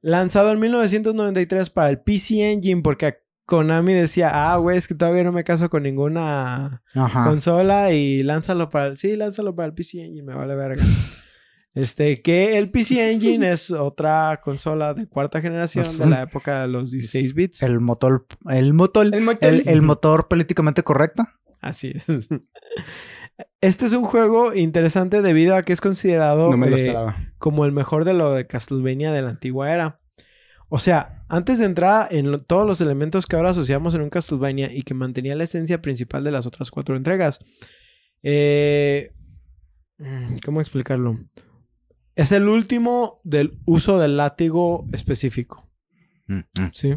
Lanzado 0.00 0.50
en 0.52 0.58
1993 0.58 1.70
para 1.70 1.90
el 1.90 2.00
PC 2.00 2.52
Engine, 2.52 2.82
porque 2.82 3.18
Konami 3.46 3.92
decía, 3.92 4.52
ah, 4.52 4.56
güey, 4.56 4.76
es 4.76 4.88
que 4.88 4.94
todavía 4.94 5.22
no 5.22 5.32
me 5.32 5.44
caso 5.44 5.70
con 5.70 5.82
ninguna 5.82 6.82
Ajá. 6.94 7.24
consola 7.28 7.92
y 7.92 8.22
lánzalo 8.22 8.68
para 8.68 8.88
el... 8.88 8.96
Sí, 8.96 9.16
lánzalo 9.16 9.54
para 9.54 9.66
el 9.66 9.74
PC 9.74 10.04
Engine, 10.04 10.24
me 10.24 10.34
vale 10.34 10.54
verga. 10.54 10.82
Este, 11.74 12.22
que 12.22 12.56
el 12.56 12.70
PC 12.70 13.10
Engine 13.12 13.50
es 13.50 13.70
otra 13.70 14.40
consola 14.42 14.94
de 14.94 15.06
cuarta 15.08 15.40
generación 15.40 15.84
de 15.98 16.06
la 16.08 16.22
época 16.22 16.62
de 16.62 16.68
los 16.68 16.90
16 16.90 17.34
bits. 17.34 17.62
El 17.62 17.80
motor. 17.80 18.26
El 18.48 18.74
motor. 18.74 19.06
El 19.12 19.20
motor. 19.22 19.48
El, 19.48 19.68
el 19.68 19.82
motor 19.82 20.28
políticamente 20.28 20.82
correcto. 20.82 21.26
Así 21.60 21.92
es. 21.94 22.28
Este 23.60 23.86
es 23.86 23.92
un 23.92 24.04
juego 24.04 24.54
interesante 24.54 25.20
debido 25.22 25.56
a 25.56 25.62
que 25.62 25.72
es 25.72 25.80
considerado 25.80 26.54
No 26.56 26.66
eh, 26.66 26.94
como 27.38 27.64
el 27.64 27.72
mejor 27.72 28.04
de 28.04 28.14
lo 28.14 28.32
de 28.32 28.46
Castlevania 28.46 29.10
de 29.12 29.22
la 29.22 29.30
antigua 29.30 29.72
era. 29.72 30.00
O 30.68 30.78
sea, 30.78 31.24
antes 31.28 31.58
de 31.58 31.64
entrar 31.64 32.08
en 32.14 32.30
lo- 32.30 32.42
todos 32.42 32.66
los 32.66 32.80
elementos 32.80 33.26
que 33.26 33.36
ahora 33.36 33.50
asociamos 33.50 33.94
en 33.94 34.02
un 34.02 34.10
Castlevania 34.10 34.72
y 34.72 34.82
que 34.82 34.94
mantenía 34.94 35.34
la 35.34 35.44
esencia 35.44 35.80
principal 35.82 36.22
de 36.22 36.30
las 36.30 36.46
otras 36.46 36.70
cuatro 36.70 36.96
entregas. 36.96 37.40
eh, 38.22 39.10
mm, 39.98 40.36
¿Cómo 40.44 40.60
explicarlo? 40.60 41.18
Es 42.16 42.32
el 42.32 42.48
último 42.48 43.20
del 43.24 43.58
uso 43.64 43.98
del 43.98 44.16
látigo 44.16 44.86
específico. 44.92 45.68
Mm, 46.26 46.38
mm. 46.38 46.70
¿Sí? 46.72 46.96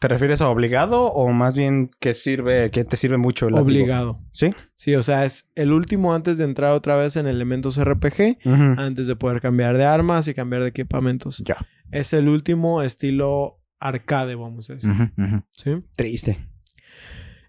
¿Te 0.00 0.06
refieres 0.06 0.40
a 0.40 0.48
obligado 0.48 1.06
o 1.06 1.32
más 1.32 1.56
bien 1.56 1.90
que 1.98 2.14
sirve, 2.14 2.70
que 2.70 2.84
te 2.84 2.96
sirve 2.96 3.16
mucho 3.16 3.48
el 3.48 3.54
látigo? 3.54 3.66
Obligado. 3.66 4.22
¿Sí? 4.32 4.50
Sí, 4.76 4.94
o 4.94 5.02
sea, 5.02 5.24
es 5.24 5.50
el 5.56 5.72
último 5.72 6.14
antes 6.14 6.38
de 6.38 6.44
entrar 6.44 6.70
otra 6.72 6.94
vez 6.94 7.16
en 7.16 7.26
elementos 7.26 7.82
RPG. 7.82 8.38
Antes 8.44 9.08
de 9.08 9.16
poder 9.16 9.40
cambiar 9.40 9.76
de 9.76 9.84
armas 9.84 10.28
y 10.28 10.34
cambiar 10.34 10.62
de 10.62 10.68
equipamientos. 10.68 11.42
Ya. 11.44 11.56
Es 11.90 12.12
el 12.12 12.28
último 12.28 12.82
estilo 12.82 13.60
arcade, 13.80 14.36
vamos 14.36 14.70
a 14.70 14.74
decir. 14.74 14.92
¿sí? 15.50 15.82
Triste. 15.96 16.46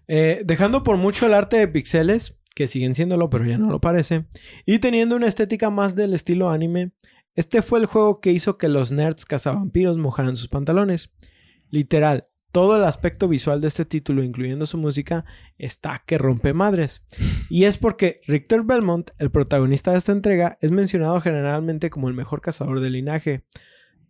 Eh, 0.08 0.42
dejando 0.44 0.82
por 0.82 0.96
mucho 0.96 1.26
el 1.26 1.34
arte 1.34 1.56
de 1.56 1.68
pixeles, 1.68 2.39
que 2.54 2.66
siguen 2.66 2.94
siéndolo, 2.94 3.30
pero 3.30 3.46
ya 3.46 3.58
no 3.58 3.70
lo 3.70 3.80
parece, 3.80 4.26
y 4.66 4.78
teniendo 4.78 5.16
una 5.16 5.26
estética 5.26 5.70
más 5.70 5.94
del 5.94 6.14
estilo 6.14 6.50
anime, 6.50 6.92
este 7.34 7.62
fue 7.62 7.78
el 7.78 7.86
juego 7.86 8.20
que 8.20 8.32
hizo 8.32 8.58
que 8.58 8.68
los 8.68 8.92
nerds 8.92 9.24
cazavampiros 9.24 9.96
mojaran 9.96 10.36
sus 10.36 10.48
pantalones. 10.48 11.12
Literal, 11.70 12.26
todo 12.52 12.76
el 12.76 12.84
aspecto 12.84 13.28
visual 13.28 13.60
de 13.60 13.68
este 13.68 13.84
título, 13.84 14.24
incluyendo 14.24 14.66
su 14.66 14.76
música, 14.78 15.24
está 15.56 16.02
que 16.04 16.18
rompe 16.18 16.52
madres. 16.52 17.02
Y 17.48 17.64
es 17.64 17.78
porque 17.78 18.20
Richter 18.26 18.62
Belmont, 18.62 19.10
el 19.18 19.30
protagonista 19.30 19.92
de 19.92 19.98
esta 19.98 20.12
entrega, 20.12 20.58
es 20.60 20.72
mencionado 20.72 21.20
generalmente 21.20 21.90
como 21.90 22.08
el 22.08 22.14
mejor 22.14 22.40
cazador 22.40 22.80
del 22.80 22.94
linaje. 22.94 23.44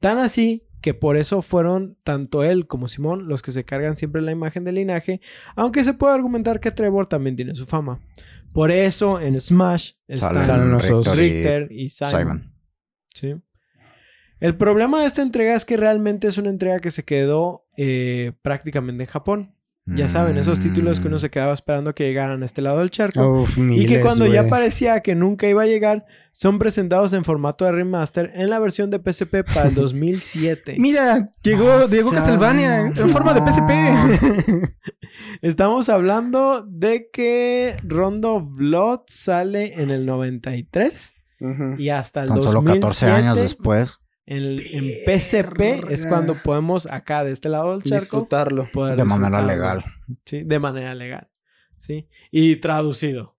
Tan 0.01 0.17
así 0.19 0.67
que 0.81 0.95
por 0.95 1.17
eso 1.17 1.43
fueron 1.43 1.97
tanto 2.03 2.45
él 2.45 2.67
como 2.67 2.89
Simón 2.89 3.29
los 3.29 3.43
que 3.43 3.53
se 3.53 3.65
cargan 3.65 3.97
siempre 3.97 4.23
la 4.23 4.33
imagen 4.33 4.65
del 4.65 4.77
linaje, 4.77 5.21
aunque 5.57 5.85
se 5.85 5.95
puede 5.95 6.15
argumentar 6.15 6.61
que 6.61 6.71
Trevor 6.71 7.07
también 7.07 7.37
tiene 7.37 7.55
su 7.55 7.67
fama. 7.67 8.01
Por 8.53 8.71
eso 8.71 9.21
en 9.21 9.41
Smash 9.41 9.93
están 10.09 10.45
Salen. 10.45 10.79
Richter 10.79 11.69
y 11.71 11.91
Simon. 11.91 12.11
Simon. 12.11 12.55
Sí. 13.15 13.35
El 14.41 14.57
problema 14.57 15.01
de 15.01 15.07
esta 15.07 15.23
entrega 15.23 15.55
es 15.55 15.65
que 15.65 15.77
realmente 15.77 16.27
es 16.27 16.39
una 16.39 16.49
entrega 16.49 16.81
que 16.81 16.91
se 16.91 17.05
quedó 17.05 17.67
eh, 17.77 18.33
prácticamente 18.43 19.05
en 19.05 19.09
Japón. 19.09 19.55
Ya 19.87 20.07
saben, 20.09 20.37
esos 20.37 20.61
títulos 20.61 21.01
que 21.01 21.09
uno 21.09 21.17
Mm. 21.17 21.21
se 21.21 21.31
quedaba 21.31 21.53
esperando 21.53 21.95
que 21.95 22.05
llegaran 22.05 22.43
a 22.43 22.47
este 22.47 22.63
lado 22.63 22.79
del 22.79 22.91
charco. 22.91 23.41
Uf, 23.43 23.59
y 23.59 23.87
que 23.87 24.01
cuando 24.01 24.25
ya 24.27 24.49
parecía 24.49 25.01
que 25.01 25.15
nunca 25.17 25.49
iba 25.49 25.63
a 25.63 25.67
llegar, 25.67 26.05
son 26.33 26.59
presentados 26.61 27.13
en 27.13 27.25
formato 27.25 27.65
de 27.65 27.73
remaster 27.73 28.31
en 28.35 28.51
la 28.51 28.61
versión 28.61 28.91
de 28.91 28.99
PSP 29.01 29.43
para 29.43 29.69
el 29.69 29.75
2007. 29.75 30.77
Mira, 30.79 31.31
llegó, 31.43 31.71
Ah, 31.73 31.83
sí, 31.89 31.99
Castlevania 32.11 32.81
en 32.95 33.09
forma 33.09 33.35
de 33.35 33.41
PSP. 33.41 34.71
Estamos 35.43 35.89
hablando 35.89 36.65
de 36.69 37.09
que 37.13 37.77
Rondo 37.83 38.41
Blood 38.41 39.01
sale 39.09 39.81
en 39.81 39.91
el 39.91 40.07
93 40.07 41.15
Ujú. 41.41 41.75
y 41.79 41.89
hasta 41.89 42.23
el 42.23 42.29
Tan 42.29 42.37
2007 42.37 42.53
solo 42.69 42.75
14 42.81 43.07
años 43.07 43.39
después. 43.39 43.99
En, 44.31 44.59
en 44.61 44.85
PSP 45.19 45.91
es 45.91 46.07
cuando 46.07 46.35
podemos 46.43 46.87
acá 46.87 47.25
de 47.25 47.33
este 47.33 47.49
lado 47.49 47.73
del 47.73 47.83
charco 47.83 48.01
Disfrutarlo. 48.05 48.69
poder 48.73 48.97
De 48.97 49.05
manera 49.05 49.43
legal. 49.43 49.85
Sí, 50.25 50.45
de 50.45 50.59
manera 50.59 50.95
legal. 50.95 51.29
Sí. 51.79 52.09
Y 52.31 52.57
traducido. 52.57 53.37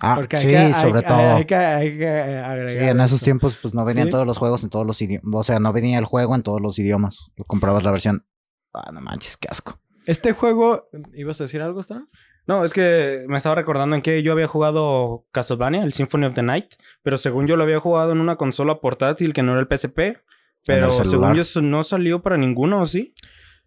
Ah, 0.00 0.14
Porque 0.16 0.36
hay 0.36 0.42
sí, 0.42 0.48
que, 0.48 0.72
sobre 0.80 0.98
hay- 1.00 1.04
todo. 1.06 1.34
Hay, 1.36 1.44
que, 1.44 1.54
hay 1.54 1.98
que 1.98 2.08
agregar. 2.08 2.68
Sí, 2.70 2.78
en 2.78 3.00
esos 3.00 3.16
eso. 3.16 3.24
tiempos 3.24 3.58
pues 3.60 3.74
no 3.74 3.84
venían 3.84 4.06
Sí. 4.06 4.10
todos 4.12 4.26
los 4.26 4.38
juegos 4.38 4.62
en 4.64 4.70
todos 4.70 4.86
los 4.86 5.00
idiomas. 5.02 5.34
O 5.34 5.42
sea, 5.42 5.58
no 5.60 5.72
venía 5.72 5.98
el 5.98 6.04
juego 6.04 6.34
en 6.34 6.42
todos 6.42 6.60
los 6.60 6.78
idiomas. 6.78 7.30
Comprabas 7.46 7.84
la 7.84 7.90
versión. 7.90 8.26
Ah, 8.72 8.90
no 8.92 9.00
manches, 9.00 9.36
qué 9.36 9.48
asco. 9.50 9.80
Este 10.06 10.32
juego. 10.32 10.88
¿Ibas 11.14 11.40
a 11.40 11.44
decir 11.44 11.62
algo, 11.62 11.80
Stan? 11.80 12.08
No, 12.46 12.64
es 12.64 12.72
que 12.72 13.24
me 13.26 13.36
estaba 13.36 13.54
recordando 13.54 13.96
en 13.96 14.02
que 14.02 14.22
yo 14.22 14.32
había 14.32 14.46
jugado 14.46 15.26
Castlevania, 15.32 15.82
el 15.82 15.92
Symphony 15.92 16.26
of 16.26 16.34
the 16.34 16.42
Night, 16.42 16.74
pero 17.02 17.16
según 17.16 17.46
yo 17.46 17.56
lo 17.56 17.62
había 17.62 17.80
jugado 17.80 18.12
en 18.12 18.20
una 18.20 18.36
consola 18.36 18.80
portátil 18.80 19.32
que 19.32 19.42
no 19.42 19.52
era 19.52 19.60
el 19.60 19.66
PSP, 19.66 20.18
pero 20.66 20.86
el 20.86 20.92
según 20.92 21.34
yo 21.34 21.62
no 21.62 21.84
salió 21.84 22.22
para 22.22 22.36
ninguno, 22.36 22.80
¿o 22.80 22.86
sí? 22.86 23.14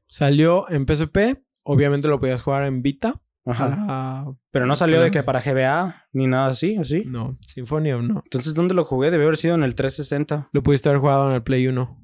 Salió 0.05 0.69
en 0.69 0.85
PSP. 0.87 1.41
Obviamente 1.63 2.07
lo 2.07 2.19
podías 2.19 2.41
jugar 2.41 2.63
en 2.63 2.81
Vita. 2.81 3.15
Ajá. 3.45 4.25
Pero 4.51 4.65
no 4.65 4.75
salió 4.75 5.01
de 5.01 5.11
que 5.11 5.23
para 5.23 5.41
GBA 5.41 6.07
ni 6.11 6.27
nada 6.27 6.47
así, 6.47 6.77
¿o 6.77 6.83
sí? 6.83 7.03
No, 7.05 7.37
Symphony 7.41 7.91
no. 7.91 8.21
Entonces, 8.23 8.53
¿dónde 8.53 8.73
lo 8.73 8.83
jugué? 8.83 9.09
Debe 9.11 9.23
haber 9.23 9.37
sido 9.37 9.55
en 9.55 9.63
el 9.63 9.75
360, 9.75 10.49
Lo 10.51 10.63
pudiste 10.63 10.89
haber 10.89 11.01
jugado 11.01 11.29
en 11.29 11.35
el 11.35 11.43
Play 11.43 11.67
1. 11.67 12.03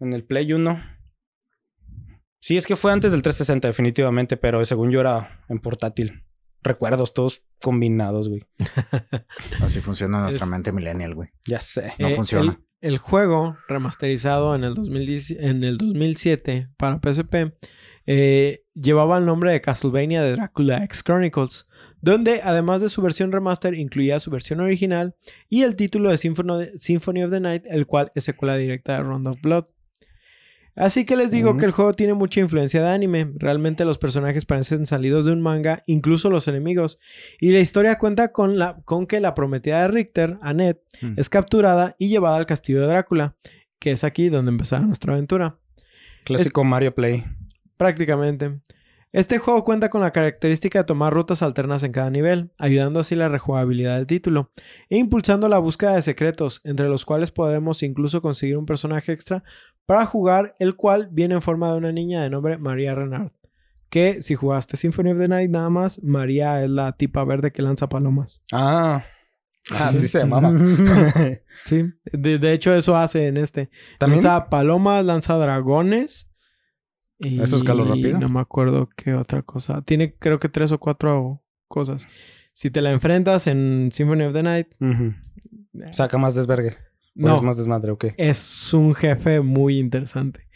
en 0.00 0.12
el 0.12 0.24
Play 0.24 0.52
1. 0.52 0.93
Sí, 2.46 2.58
es 2.58 2.66
que 2.66 2.76
fue 2.76 2.92
antes 2.92 3.10
del 3.10 3.22
360 3.22 3.68
definitivamente, 3.68 4.36
pero 4.36 4.62
según 4.66 4.90
yo 4.90 5.00
era 5.00 5.40
en 5.48 5.60
portátil. 5.60 6.24
Recuerdos 6.62 7.14
todos 7.14 7.42
combinados, 7.62 8.28
güey. 8.28 8.44
Así 9.62 9.80
funciona 9.80 10.20
nuestra 10.20 10.44
Es- 10.44 10.50
mente 10.50 10.70
millennial, 10.70 11.14
güey. 11.14 11.30
Ya 11.46 11.60
sé. 11.62 11.94
No 11.98 12.08
Eh, 12.08 12.16
funciona. 12.16 12.60
El, 12.82 12.92
el 12.92 12.98
juego 12.98 13.56
remasterizado 13.66 14.54
en 14.54 14.64
el, 14.64 14.74
2010 14.74 15.30
en 15.40 15.64
el 15.64 15.78
2007 15.78 16.68
para 16.76 17.00
PSP 17.02 17.54
eh, 18.04 18.64
llevaba 18.74 19.16
el 19.16 19.24
nombre 19.24 19.50
de 19.52 19.62
Castlevania 19.62 20.20
de 20.22 20.32
Dracula 20.32 20.84
X 20.84 21.02
Chronicles, 21.02 21.66
donde 22.02 22.42
además 22.44 22.82
de 22.82 22.90
su 22.90 23.00
versión 23.00 23.32
remaster 23.32 23.72
incluía 23.72 24.20
su 24.20 24.30
versión 24.30 24.60
original 24.60 25.16
y 25.48 25.62
el 25.62 25.76
título 25.76 26.10
de 26.10 26.18
Symphony, 26.18 26.66
Symphony 26.76 27.22
of 27.24 27.30
the 27.30 27.40
Night, 27.40 27.62
el 27.70 27.86
cual 27.86 28.12
es 28.14 28.24
secuela 28.24 28.58
directa 28.58 28.98
de 28.98 29.02
Round 29.04 29.28
of 29.28 29.40
Blood. 29.40 29.64
Así 30.76 31.04
que 31.06 31.16
les 31.16 31.30
digo 31.30 31.56
que 31.56 31.66
el 31.66 31.70
juego 31.70 31.92
tiene 31.92 32.14
mucha 32.14 32.40
influencia 32.40 32.82
de 32.82 32.88
anime. 32.88 33.30
Realmente 33.36 33.84
los 33.84 33.98
personajes 33.98 34.44
parecen 34.44 34.86
salidos 34.86 35.24
de 35.24 35.32
un 35.32 35.40
manga, 35.40 35.82
incluso 35.86 36.30
los 36.30 36.48
enemigos. 36.48 36.98
Y 37.40 37.52
la 37.52 37.60
historia 37.60 37.98
cuenta 37.98 38.32
con, 38.32 38.58
la, 38.58 38.80
con 38.84 39.06
que 39.06 39.20
la 39.20 39.34
prometida 39.34 39.82
de 39.82 39.88
Richter, 39.88 40.38
Annette, 40.42 40.82
Mm. 41.00 41.14
es 41.16 41.28
capturada 41.28 41.96
y 41.98 42.08
llevada 42.08 42.36
al 42.36 42.46
castillo 42.46 42.80
de 42.80 42.86
Drácula, 42.86 43.36
que 43.78 43.90
es 43.92 44.04
aquí 44.04 44.28
donde 44.28 44.50
empezará 44.50 44.84
nuestra 44.86 45.12
aventura. 45.12 45.58
Clásico 46.24 46.64
Mario 46.64 46.94
Play. 46.94 47.24
Prácticamente. 47.76 48.60
Este 49.14 49.38
juego 49.38 49.62
cuenta 49.62 49.90
con 49.90 50.00
la 50.00 50.10
característica 50.10 50.80
de 50.80 50.86
tomar 50.86 51.14
rutas 51.14 51.40
alternas 51.40 51.84
en 51.84 51.92
cada 51.92 52.10
nivel, 52.10 52.50
ayudando 52.58 52.98
así 52.98 53.14
la 53.14 53.28
rejugabilidad 53.28 53.94
del 53.94 54.08
título, 54.08 54.50
e 54.90 54.96
impulsando 54.96 55.48
la 55.48 55.58
búsqueda 55.58 55.94
de 55.94 56.02
secretos, 56.02 56.60
entre 56.64 56.88
los 56.88 57.04
cuales 57.04 57.30
podremos 57.30 57.84
incluso 57.84 58.20
conseguir 58.20 58.56
un 58.56 58.66
personaje 58.66 59.12
extra 59.12 59.44
para 59.86 60.04
jugar, 60.04 60.56
el 60.58 60.74
cual 60.74 61.10
viene 61.12 61.36
en 61.36 61.42
forma 61.42 61.70
de 61.70 61.78
una 61.78 61.92
niña 61.92 62.24
de 62.24 62.30
nombre 62.30 62.58
María 62.58 62.96
Renard. 62.96 63.30
Que 63.88 64.20
si 64.20 64.34
jugaste 64.34 64.76
Symphony 64.76 65.12
of 65.12 65.18
the 65.20 65.28
Night 65.28 65.48
nada 65.48 65.70
más, 65.70 66.02
María 66.02 66.64
es 66.64 66.70
la 66.70 66.96
tipa 66.96 67.22
verde 67.22 67.52
que 67.52 67.62
lanza 67.62 67.88
palomas. 67.88 68.42
Ah. 68.50 69.04
Así 69.78 70.08
se 70.08 70.18
llamaba. 70.18 70.52
Sí, 71.66 71.84
de, 72.12 72.38
de 72.40 72.52
hecho 72.52 72.74
eso 72.74 72.96
hace 72.96 73.28
en 73.28 73.36
este. 73.36 73.70
¿También? 74.00 74.24
Lanza 74.24 74.50
palomas, 74.50 75.04
lanza 75.04 75.34
dragones 75.36 76.33
Y 77.18 77.40
¿Eso 77.42 77.56
escaló 77.56 77.84
rápido? 77.84 78.18
No 78.18 78.28
me 78.28 78.40
acuerdo 78.40 78.88
qué 78.96 79.14
otra 79.14 79.42
cosa. 79.42 79.82
Tiene 79.82 80.14
creo 80.14 80.38
que 80.38 80.48
tres 80.48 80.72
o 80.72 80.78
cuatro 80.80 81.42
cosas. 81.68 82.06
Si 82.52 82.70
te 82.70 82.80
la 82.82 82.90
enfrentas 82.92 83.46
en 83.46 83.90
Symphony 83.92 84.24
of 84.24 84.32
the 84.32 84.42
Night, 84.42 84.68
eh, 84.80 85.12
Saca 85.92 86.18
más 86.18 86.34
desvergue. 86.34 86.76
¿O 87.16 87.26
no, 87.28 87.34
es 87.34 87.42
más 87.42 87.56
desmadre 87.56 87.92
o 87.92 87.98
qué? 87.98 88.14
es 88.18 88.72
un 88.74 88.94
jefe 88.94 89.40
muy 89.40 89.78
interesante. 89.78 90.48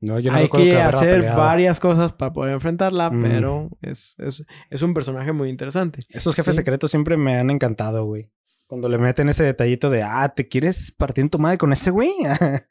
No, 0.00 0.18
yo 0.18 0.30
no 0.30 0.36
Hay 0.38 0.48
que 0.50 0.76
hacer 0.80 1.16
peleado. 1.20 1.38
varias 1.38 1.80
cosas 1.80 2.12
para 2.12 2.32
poder 2.32 2.52
enfrentarla, 2.54 3.10
Mm. 3.10 3.22
pero 3.22 3.70
es, 3.82 4.14
es, 4.18 4.44
es 4.70 4.82
un 4.82 4.92
personaje 4.94 5.32
muy 5.32 5.48
interesante. 5.50 6.00
Esos 6.10 6.34
jefes 6.34 6.54
Sí. 6.54 6.60
secretos 6.60 6.90
siempre 6.90 7.16
me 7.16 7.36
han 7.36 7.50
encantado, 7.50 8.04
güey. 8.04 8.30
Cuando 8.66 8.88
le 8.88 8.98
meten 8.98 9.28
ese 9.28 9.42
detallito 9.44 9.90
de, 9.90 10.02
ah, 10.02 10.28
¿te 10.34 10.48
quieres 10.48 10.90
partir 10.92 11.22
en 11.22 11.30
tu 11.30 11.38
madre 11.38 11.56
con 11.58 11.72
ese 11.72 11.90
güey? 11.90 12.10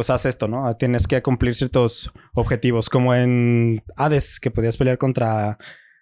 pues 0.00 0.10
haz 0.10 0.24
esto, 0.26 0.48
¿no? 0.48 0.74
Tienes 0.76 1.06
que 1.06 1.20
cumplir 1.22 1.54
ciertos 1.54 2.10
objetivos, 2.34 2.88
como 2.88 3.14
en 3.14 3.82
Hades, 3.96 4.40
que 4.40 4.50
podías 4.50 4.76
pelear 4.76 4.96
contra 4.98 5.58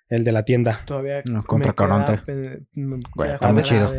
el 0.08 0.24
de 0.24 0.32
la 0.32 0.44
tienda. 0.44 0.80
Todavía 0.86 1.22
No, 1.30 1.44
contra 1.44 1.72
Caronte. 1.74 2.20
Güey, 2.24 2.60
queda 3.14 3.34
está 3.34 3.52
muy 3.52 3.62
chido. 3.62 3.92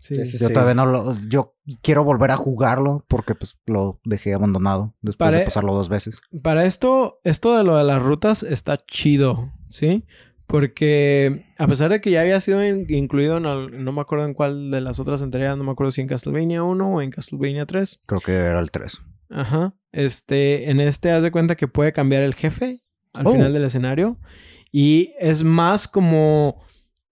Sí, 0.00 0.24
sí, 0.24 0.38
Yo 0.38 0.48
Sí. 0.48 0.52
todavía 0.54 0.74
no 0.74 0.86
lo... 0.86 1.14
Yo 1.28 1.56
quiero 1.82 2.04
volver 2.04 2.30
a 2.30 2.36
jugarlo 2.36 3.04
porque 3.08 3.34
pues 3.34 3.58
lo 3.66 4.00
dejé 4.04 4.32
abandonado 4.32 4.94
después 5.02 5.30
de 5.32 5.36
Pare- 5.38 5.44
pasarlo 5.44 5.74
dos 5.74 5.88
veces. 5.90 6.20
Para 6.42 6.64
esto, 6.64 7.20
esto 7.24 7.56
de 7.56 7.64
lo 7.64 7.76
de 7.76 7.84
las 7.84 8.00
rutas 8.00 8.42
está 8.44 8.78
chido, 8.78 9.52
¿sí? 9.68 10.06
Porque 10.46 11.46
a 11.58 11.66
pesar 11.66 11.90
de 11.90 12.00
que 12.00 12.10
ya 12.10 12.20
había 12.20 12.38
sido 12.40 12.64
in- 12.64 12.86
incluido 12.88 13.36
en, 13.38 13.46
al- 13.46 13.84
no 13.84 13.90
me 13.92 14.00
acuerdo 14.02 14.24
en 14.26 14.34
cuál 14.34 14.70
de 14.70 14.80
las 14.80 14.98
otras 15.00 15.22
entregas, 15.22 15.56
no 15.56 15.64
me 15.64 15.72
acuerdo 15.72 15.90
si 15.90 16.00
en 16.02 16.08
Castlevania 16.08 16.62
1 16.62 16.88
o 16.94 17.00
en 17.02 17.10
Castlevania 17.10 17.66
3. 17.66 18.00
Creo 18.06 18.20
que 18.20 18.32
era 18.34 18.60
el 18.60 18.70
3. 18.70 19.00
Ajá. 19.32 19.74
Este, 19.92 20.70
en 20.70 20.80
este 20.80 21.10
haz 21.10 21.22
de 21.22 21.30
cuenta 21.30 21.56
que 21.56 21.68
puede 21.68 21.92
cambiar 21.92 22.22
el 22.22 22.34
jefe 22.34 22.82
al 23.12 23.26
Oh. 23.26 23.32
final 23.32 23.52
del 23.52 23.64
escenario. 23.64 24.18
Y 24.70 25.12
es 25.18 25.44
más 25.44 25.86
como 25.88 26.62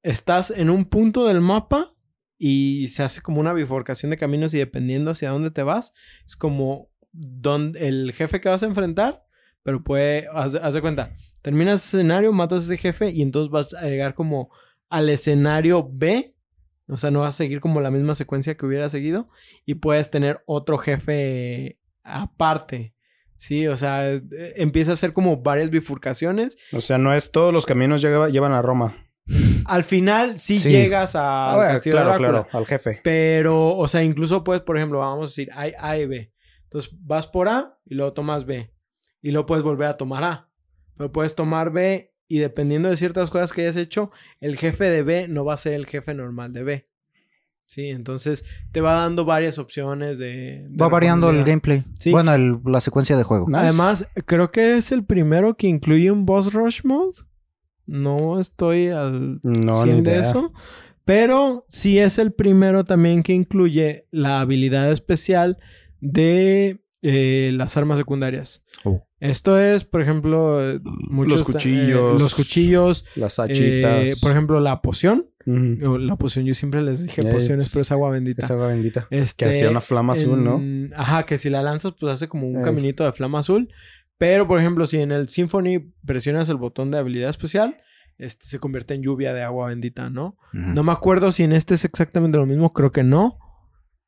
estás 0.02 0.50
en 0.50 0.70
un 0.70 0.86
punto 0.86 1.26
del 1.26 1.40
mapa 1.40 1.94
y 2.38 2.88
se 2.88 3.02
hace 3.02 3.20
como 3.20 3.40
una 3.40 3.52
bifurcación 3.52 4.10
de 4.10 4.16
caminos 4.16 4.54
y 4.54 4.58
dependiendo 4.58 5.10
hacia 5.10 5.30
dónde 5.30 5.50
te 5.50 5.62
vas, 5.62 5.92
es 6.26 6.36
como 6.36 6.88
donde 7.12 7.86
el 7.88 8.12
jefe 8.12 8.40
que 8.40 8.48
vas 8.48 8.62
a 8.62 8.66
enfrentar, 8.66 9.26
pero 9.62 9.82
puede, 9.84 10.26
haz, 10.32 10.54
haz 10.54 10.72
de 10.72 10.80
cuenta, 10.80 11.14
terminas 11.42 11.84
ese 11.84 11.98
escenario, 11.98 12.32
matas 12.32 12.62
a 12.62 12.64
ese 12.72 12.78
jefe 12.78 13.10
y 13.10 13.20
entonces 13.20 13.50
vas 13.50 13.74
a 13.74 13.86
llegar 13.86 14.14
como 14.14 14.50
al 14.88 15.10
escenario 15.10 15.86
B. 15.92 16.34
O 16.88 16.96
sea, 16.96 17.10
no 17.10 17.20
vas 17.20 17.34
a 17.34 17.38
seguir 17.38 17.60
como 17.60 17.80
la 17.80 17.90
misma 17.90 18.14
secuencia 18.14 18.56
que 18.56 18.64
hubiera 18.66 18.88
seguido 18.88 19.28
y 19.66 19.74
puedes 19.74 20.10
tener 20.10 20.40
otro 20.46 20.78
jefe 20.78 21.78
aparte. 22.02 22.94
Sí, 23.36 23.66
o 23.68 23.76
sea, 23.76 24.12
eh, 24.12 24.20
empieza 24.56 24.92
a 24.92 24.96
ser 24.96 25.12
como 25.12 25.38
varias 25.38 25.70
bifurcaciones. 25.70 26.58
O 26.72 26.80
sea, 26.80 26.98
no 26.98 27.14
es 27.14 27.32
todos 27.32 27.52
los 27.54 27.64
caminos 27.64 28.02
lleva- 28.02 28.28
llevan 28.28 28.52
a 28.52 28.60
Roma. 28.62 29.06
Al 29.64 29.84
final 29.84 30.38
sí, 30.38 30.58
Sí. 30.60 30.68
llegas 30.68 31.14
a 31.16 31.52
Ah, 31.52 31.56
bueno, 31.56 31.72
Castillo 31.72 31.96
de 31.96 32.02
claro, 32.02 32.08
Drácula. 32.18 32.42
claro, 32.44 32.58
al 32.58 32.66
jefe. 32.66 33.00
Pero, 33.04 33.76
o 33.76 33.88
sea, 33.88 34.02
incluso 34.02 34.44
puedes, 34.44 34.62
por 34.62 34.76
ejemplo, 34.76 34.98
vamos 34.98 35.26
a 35.26 35.28
decir, 35.28 35.48
hay 35.54 35.72
A 35.78 35.96
y 35.96 36.06
B. 36.06 36.32
Entonces 36.64 36.90
vas 37.00 37.26
por 37.28 37.48
A 37.48 37.78
y 37.86 37.94
luego 37.94 38.12
tomas 38.12 38.44
B. 38.44 38.72
Y 39.22 39.30
luego 39.30 39.46
puedes 39.46 39.64
volver 39.64 39.88
a 39.88 39.96
tomar 39.96 40.24
A. 40.24 40.50
Pero 40.96 41.12
puedes 41.12 41.34
tomar 41.34 41.70
B 41.70 42.12
y 42.28 42.38
dependiendo 42.38 42.88
de 42.90 42.96
ciertas 42.96 43.30
cosas 43.30 43.52
que 43.52 43.62
hayas 43.62 43.76
hecho, 43.76 44.10
el 44.40 44.56
jefe 44.58 44.84
de 44.84 45.02
B 45.02 45.28
no 45.28 45.44
va 45.44 45.54
a 45.54 45.58
ser 45.58 45.74
el 45.74 45.86
jefe 45.86 46.12
normal 46.14 46.52
de 46.52 46.62
B. 46.64 46.89
Sí, 47.70 47.86
entonces 47.90 48.44
te 48.72 48.80
va 48.80 48.94
dando 48.94 49.24
varias 49.24 49.60
opciones 49.60 50.18
de... 50.18 50.66
de 50.68 50.76
Va 50.76 50.88
variando 50.88 51.30
el 51.30 51.44
gameplay. 51.44 51.84
Sí. 52.00 52.10
Bueno, 52.10 52.34
el- 52.34 52.58
la 52.64 52.80
secuencia 52.80 53.16
de 53.16 53.22
juego. 53.22 53.46
Nice. 53.46 53.60
Además, 53.60 54.08
creo 54.26 54.50
que 54.50 54.76
es 54.76 54.90
el 54.90 55.04
primero 55.04 55.56
que 55.56 55.68
incluye 55.68 56.10
un 56.10 56.26
boss 56.26 56.52
rush 56.52 56.80
mode. 56.82 57.12
No 57.86 58.40
estoy 58.40 58.88
al 58.88 59.38
No, 59.44 59.84
100 59.84 59.96
ni 59.98 60.02
de 60.02 60.10
idea. 60.16 60.28
eso. 60.28 60.52
Pero 61.04 61.64
sí 61.68 62.00
es 62.00 62.18
el 62.18 62.32
primero 62.32 62.84
también 62.84 63.22
que 63.22 63.34
incluye 63.34 64.08
la 64.10 64.40
habilidad 64.40 64.90
especial 64.90 65.56
de 66.00 66.82
eh, 67.02 67.52
las 67.54 67.76
armas 67.76 67.98
secundarias. 67.98 68.64
Oh. 68.84 69.06
Esto 69.20 69.60
es, 69.60 69.84
por 69.84 70.02
ejemplo, 70.02 70.60
eh, 70.72 70.80
muchos, 71.08 71.44
cuchillos. 71.44 72.16
eh, 72.16 72.18
los 72.18 72.34
cuchillos. 72.34 73.04
Las 73.14 73.38
eh, 73.38 73.42
hachitas. 73.42 74.20
por 74.20 74.32
ejemplo, 74.32 74.58
la 74.58 74.82
poción. 74.82 75.29
La 75.44 76.16
poción, 76.16 76.44
yo 76.44 76.54
siempre 76.54 76.82
les 76.82 77.02
dije 77.02 77.22
pociones, 77.22 77.66
pues, 77.66 77.72
pero 77.72 77.82
es 77.82 77.92
agua 77.92 78.10
bendita. 78.10 78.44
Esa 78.44 78.54
agua 78.54 78.68
bendita. 78.68 79.06
Este, 79.10 79.44
Que 79.44 79.50
hacía 79.50 79.70
una 79.70 79.80
flama 79.80 80.12
azul, 80.12 80.42
¿no? 80.42 80.60
Ajá, 80.96 81.24
que 81.24 81.38
si 81.38 81.50
la 81.50 81.62
lanzas, 81.62 81.94
pues 81.98 82.12
hace 82.12 82.28
como 82.28 82.46
un 82.46 82.62
caminito 82.62 83.04
de 83.04 83.12
flama 83.12 83.40
azul. 83.40 83.68
Pero, 84.18 84.46
por 84.46 84.60
ejemplo, 84.60 84.84
si 84.86 85.00
en 85.00 85.12
el 85.12 85.28
Symphony 85.30 85.94
presionas 86.04 86.48
el 86.50 86.56
botón 86.56 86.90
de 86.90 86.98
habilidad 86.98 87.30
especial, 87.30 87.78
este 88.18 88.46
se 88.46 88.58
convierte 88.58 88.92
en 88.92 89.02
lluvia 89.02 89.32
de 89.32 89.42
agua 89.42 89.68
bendita, 89.68 90.10
¿no? 90.10 90.36
No 90.52 90.82
me 90.82 90.92
acuerdo 90.92 91.32
si 91.32 91.42
en 91.42 91.52
este 91.52 91.74
es 91.74 91.86
exactamente 91.86 92.36
lo 92.36 92.44
mismo, 92.44 92.72
creo 92.72 92.92
que 92.92 93.02
no. 93.02 93.38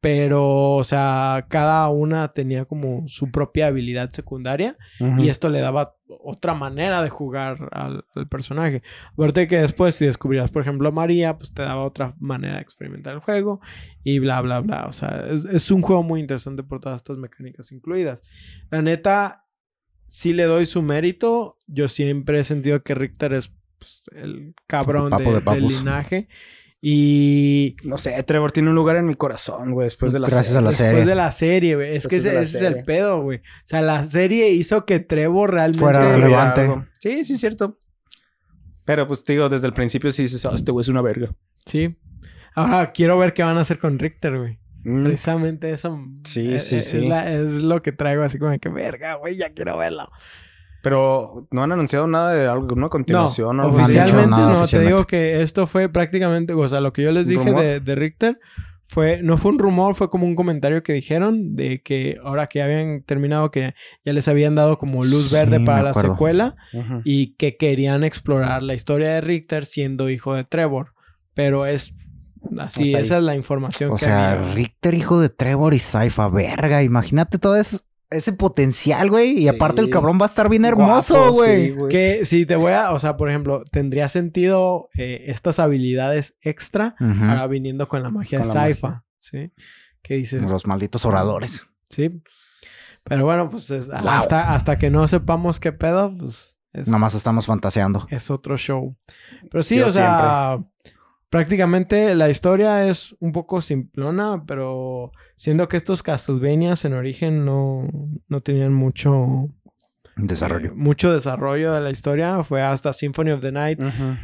Pero, 0.02 0.72
o 0.72 0.82
sea, 0.82 1.46
cada 1.48 1.88
una 1.88 2.32
tenía 2.32 2.64
como 2.64 3.06
su 3.06 3.30
propia 3.30 3.68
habilidad 3.68 4.10
secundaria. 4.10 4.76
Y 5.22 5.28
esto 5.28 5.48
le 5.48 5.60
daba 5.60 5.94
otra 6.08 6.54
manera 6.54 7.02
de 7.02 7.08
jugar 7.08 7.68
al, 7.70 8.04
al 8.16 8.28
personaje. 8.28 8.82
Aparte 9.12 9.46
que 9.46 9.58
después, 9.58 9.94
si 9.94 10.04
descubrías, 10.04 10.50
por 10.50 10.62
ejemplo, 10.62 10.88
a 10.88 10.92
María, 10.92 11.38
pues 11.38 11.54
te 11.54 11.62
daba 11.62 11.84
otra 11.84 12.16
manera 12.18 12.56
de 12.56 12.62
experimentar 12.62 13.14
el 13.14 13.20
juego. 13.20 13.60
Y 14.02 14.18
bla, 14.18 14.40
bla, 14.40 14.58
bla. 14.58 14.86
O 14.88 14.92
sea, 14.92 15.24
es, 15.30 15.44
es 15.44 15.70
un 15.70 15.82
juego 15.82 16.02
muy 16.02 16.18
interesante 16.18 16.64
por 16.64 16.80
todas 16.80 16.96
estas 16.96 17.16
mecánicas 17.18 17.70
incluidas. 17.70 18.22
La 18.70 18.82
neta, 18.82 19.46
sí 20.08 20.32
le 20.32 20.44
doy 20.46 20.66
su 20.66 20.82
mérito. 20.82 21.58
Yo 21.68 21.86
siempre 21.86 22.40
he 22.40 22.44
sentido 22.44 22.82
que 22.82 22.96
Richter 22.96 23.34
es 23.34 23.52
pues, 23.78 24.10
el 24.16 24.56
cabrón 24.66 25.04
El 25.04 25.10
papo 25.10 25.22
de- 25.32 25.40
de 25.40 25.50
del 25.54 25.66
linaje. 25.78 26.28
Y 26.84 27.76
No 27.84 27.96
sé, 27.96 28.20
Trevor 28.24 28.50
tiene 28.50 28.68
un 28.70 28.74
lugar 28.74 28.96
en 28.96 29.06
mi 29.06 29.14
corazón, 29.14 29.70
güey, 29.70 29.84
después 29.86 30.12
de 30.12 30.18
la 30.18 30.26
Gracias 30.26 30.46
serie. 30.46 30.58
a 30.58 30.62
la 30.62 30.70
después 30.70 30.88
serie. 30.90 31.04
de 31.06 31.14
la 31.14 31.30
serie, 31.30 31.74
güey. 31.76 31.96
Es 31.96 32.08
que 32.08 32.16
Después 32.20 32.48
ese, 32.54 32.58
es 32.58 32.64
el 32.64 32.84
pedo, 32.84 33.22
güey. 33.22 33.38
O 33.38 33.42
sea, 33.62 33.82
la 33.82 34.04
serie 34.04 34.50
hizo 34.50 34.84
que 34.84 34.98
Trevor 34.98 35.52
realmente... 35.52 35.78
Fuera 35.78 36.12
relevante. 36.12 36.62
algo. 36.62 36.84
Sí, 36.98 37.24
sí, 37.24 37.34
es 37.34 37.40
cierto. 37.40 37.78
Pero 38.84 39.06
pues, 39.06 39.22
te 39.22 39.34
digo, 39.34 39.48
desde 39.48 39.68
el 39.68 39.72
principio 39.74 40.10
sí 40.10 40.22
dices, 40.22 40.44
"Ah, 40.44 40.50
este 40.56 40.72
güey 40.72 40.82
es 40.82 40.88
una 40.88 41.02
verga. 41.02 41.30
Sí. 41.66 41.96
Ahora 42.56 42.90
quiero 42.90 43.16
ver 43.16 43.32
qué 43.32 43.44
van 43.44 43.56
a 43.58 43.60
hacer 43.60 43.78
con 43.78 44.00
Richter, 44.00 44.36
güey. 44.36 44.58
Mm. 44.82 45.04
Precisamente 45.04 45.70
eso. 45.70 46.04
Sí, 46.24 46.52
es, 46.54 46.66
sí, 46.66 46.76
es- 46.78 46.88
sí. 46.88 46.96
Es, 46.96 47.04
la- 47.04 47.32
es 47.32 47.52
lo 47.62 47.80
que 47.80 47.92
traigo 47.92 48.24
así 48.24 48.40
como 48.40 48.58
que 48.58 48.68
verga, 48.68 49.14
güey, 49.14 49.36
ya 49.36 49.50
quiero 49.52 49.78
verlo. 49.78 50.10
Pero 50.82 51.46
no 51.50 51.62
han 51.62 51.72
anunciado 51.72 52.06
nada 52.06 52.34
de 52.34 52.46
alguna 52.48 52.88
continuación 52.88 53.60
o 53.60 53.62
no, 53.62 53.62
algo 53.62 53.78
han 53.78 53.84
así. 53.84 53.92
dicho 53.98 54.18
oficialmente 54.18 54.46
no. 54.46 54.66
Te 54.68 54.80
digo 54.80 55.06
que 55.06 55.40
esto 55.42 55.66
fue 55.66 55.88
prácticamente, 55.88 56.52
o 56.54 56.68
sea, 56.68 56.80
lo 56.80 56.92
que 56.92 57.02
yo 57.02 57.12
les 57.12 57.26
¿Un 57.26 57.30
dije 57.30 57.44
rumor? 57.46 57.62
de, 57.62 57.80
de 57.80 57.94
Richter 57.94 58.38
fue, 58.84 59.22
no 59.22 59.38
fue 59.38 59.52
un 59.52 59.58
rumor, 59.58 59.94
fue 59.94 60.10
como 60.10 60.26
un 60.26 60.34
comentario 60.34 60.82
que 60.82 60.92
dijeron 60.92 61.54
de 61.56 61.80
que 61.82 62.18
ahora 62.22 62.48
que 62.48 62.62
habían 62.62 63.02
terminado, 63.04 63.50
que 63.50 63.74
ya 64.04 64.12
les 64.12 64.28
habían 64.28 64.54
dado 64.54 64.76
como 64.76 65.04
luz 65.04 65.30
verde 65.30 65.60
para 65.60 65.82
la 65.82 65.90
acuerdo. 65.90 66.10
secuela 66.10 66.56
y 67.04 67.34
que 67.36 67.56
querían 67.56 68.04
explorar 68.04 68.62
la 68.62 68.74
historia 68.74 69.10
de 69.10 69.20
Richter 69.22 69.64
siendo 69.64 70.10
hijo 70.10 70.34
de 70.34 70.44
Trevor. 70.44 70.92
Pero 71.32 71.64
es 71.64 71.94
así, 72.58 72.92
esa 72.94 73.16
es 73.18 73.22
la 73.22 73.34
información 73.36 73.92
O 73.92 73.96
que 73.96 74.04
sea, 74.04 74.32
había. 74.32 74.52
Richter, 74.52 74.94
hijo 74.94 75.20
de 75.20 75.30
Trevor 75.30 75.72
y 75.74 75.78
Saifa, 75.78 76.28
verga. 76.28 76.82
Imagínate 76.82 77.38
todo 77.38 77.56
eso, 77.56 77.78
ese 78.12 78.32
potencial, 78.32 79.10
güey. 79.10 79.38
Y 79.38 79.42
Sí. 79.42 79.48
aparte 79.48 79.80
el 79.80 79.90
cabrón 79.90 80.18
va 80.20 80.26
a 80.26 80.28
estar 80.28 80.48
bien 80.48 80.64
hermoso, 80.64 81.32
güey. 81.32 81.66
sí, 81.66 81.70
güey. 81.72 81.88
Que 81.90 82.24
si 82.24 82.46
te 82.46 82.56
voy 82.56 82.72
a, 82.72 82.92
o 82.92 82.98
sea, 82.98 83.16
por 83.16 83.28
ejemplo, 83.28 83.64
tendría 83.70 84.08
sentido 84.08 84.88
eh, 84.96 85.24
estas 85.28 85.58
habilidades 85.58 86.36
extra 86.40 86.94
Ujú. 87.00 87.24
ahora 87.24 87.46
viniendo 87.46 87.88
con 87.88 88.02
la 88.02 88.10
magia 88.10 88.38
Con 88.38 88.48
de 88.48 88.52
Saifa, 88.54 89.04
¿sí? 89.18 89.52
Que 90.02 90.14
dices, 90.14 90.42
Los 90.48 90.66
malditos 90.66 91.04
oradores. 91.04 91.66
sí. 91.88 92.22
Pero 93.04 93.24
bueno, 93.24 93.50
pues 93.50 93.68
es- 93.70 93.90
hasta, 93.90 94.54
hasta 94.54 94.78
que 94.78 94.88
no 94.88 95.08
sepamos 95.08 95.58
qué 95.58 95.72
pedo, 95.72 96.16
pues 96.16 96.56
es, 96.72 96.86
Nada 96.86 96.98
más 97.00 97.14
estamos 97.14 97.46
fantaseando. 97.46 98.06
es 98.10 98.30
otro 98.30 98.56
show. 98.56 98.96
Pero 99.50 99.62
sí, 99.64 99.76
Yo 99.78 99.86
o 99.86 99.90
sea, 99.90 100.58
prácticamente 101.28 102.14
la 102.14 102.28
historia 102.30 102.86
es 102.88 103.14
un 103.20 103.32
poco 103.32 103.60
simplona, 103.60 104.44
pero 104.46 105.12
siendo 105.36 105.68
que 105.68 105.76
estos 105.76 106.02
Castlevanias 106.02 106.84
en 106.84 106.94
origen 106.94 107.44
no, 107.44 107.88
no 108.28 108.40
tenían 108.40 108.72
mucho 108.72 109.48
Desarrollo. 110.16 110.68
eh, 110.68 110.72
mucho 110.74 111.12
desarrollo 111.12 111.72
de 111.72 111.80
la 111.80 111.90
historia, 111.90 112.42
fue 112.42 112.60
hasta 112.62 112.92
Symphony 112.92 113.30
of 113.32 113.40
the 113.40 113.50
Night. 113.52 113.80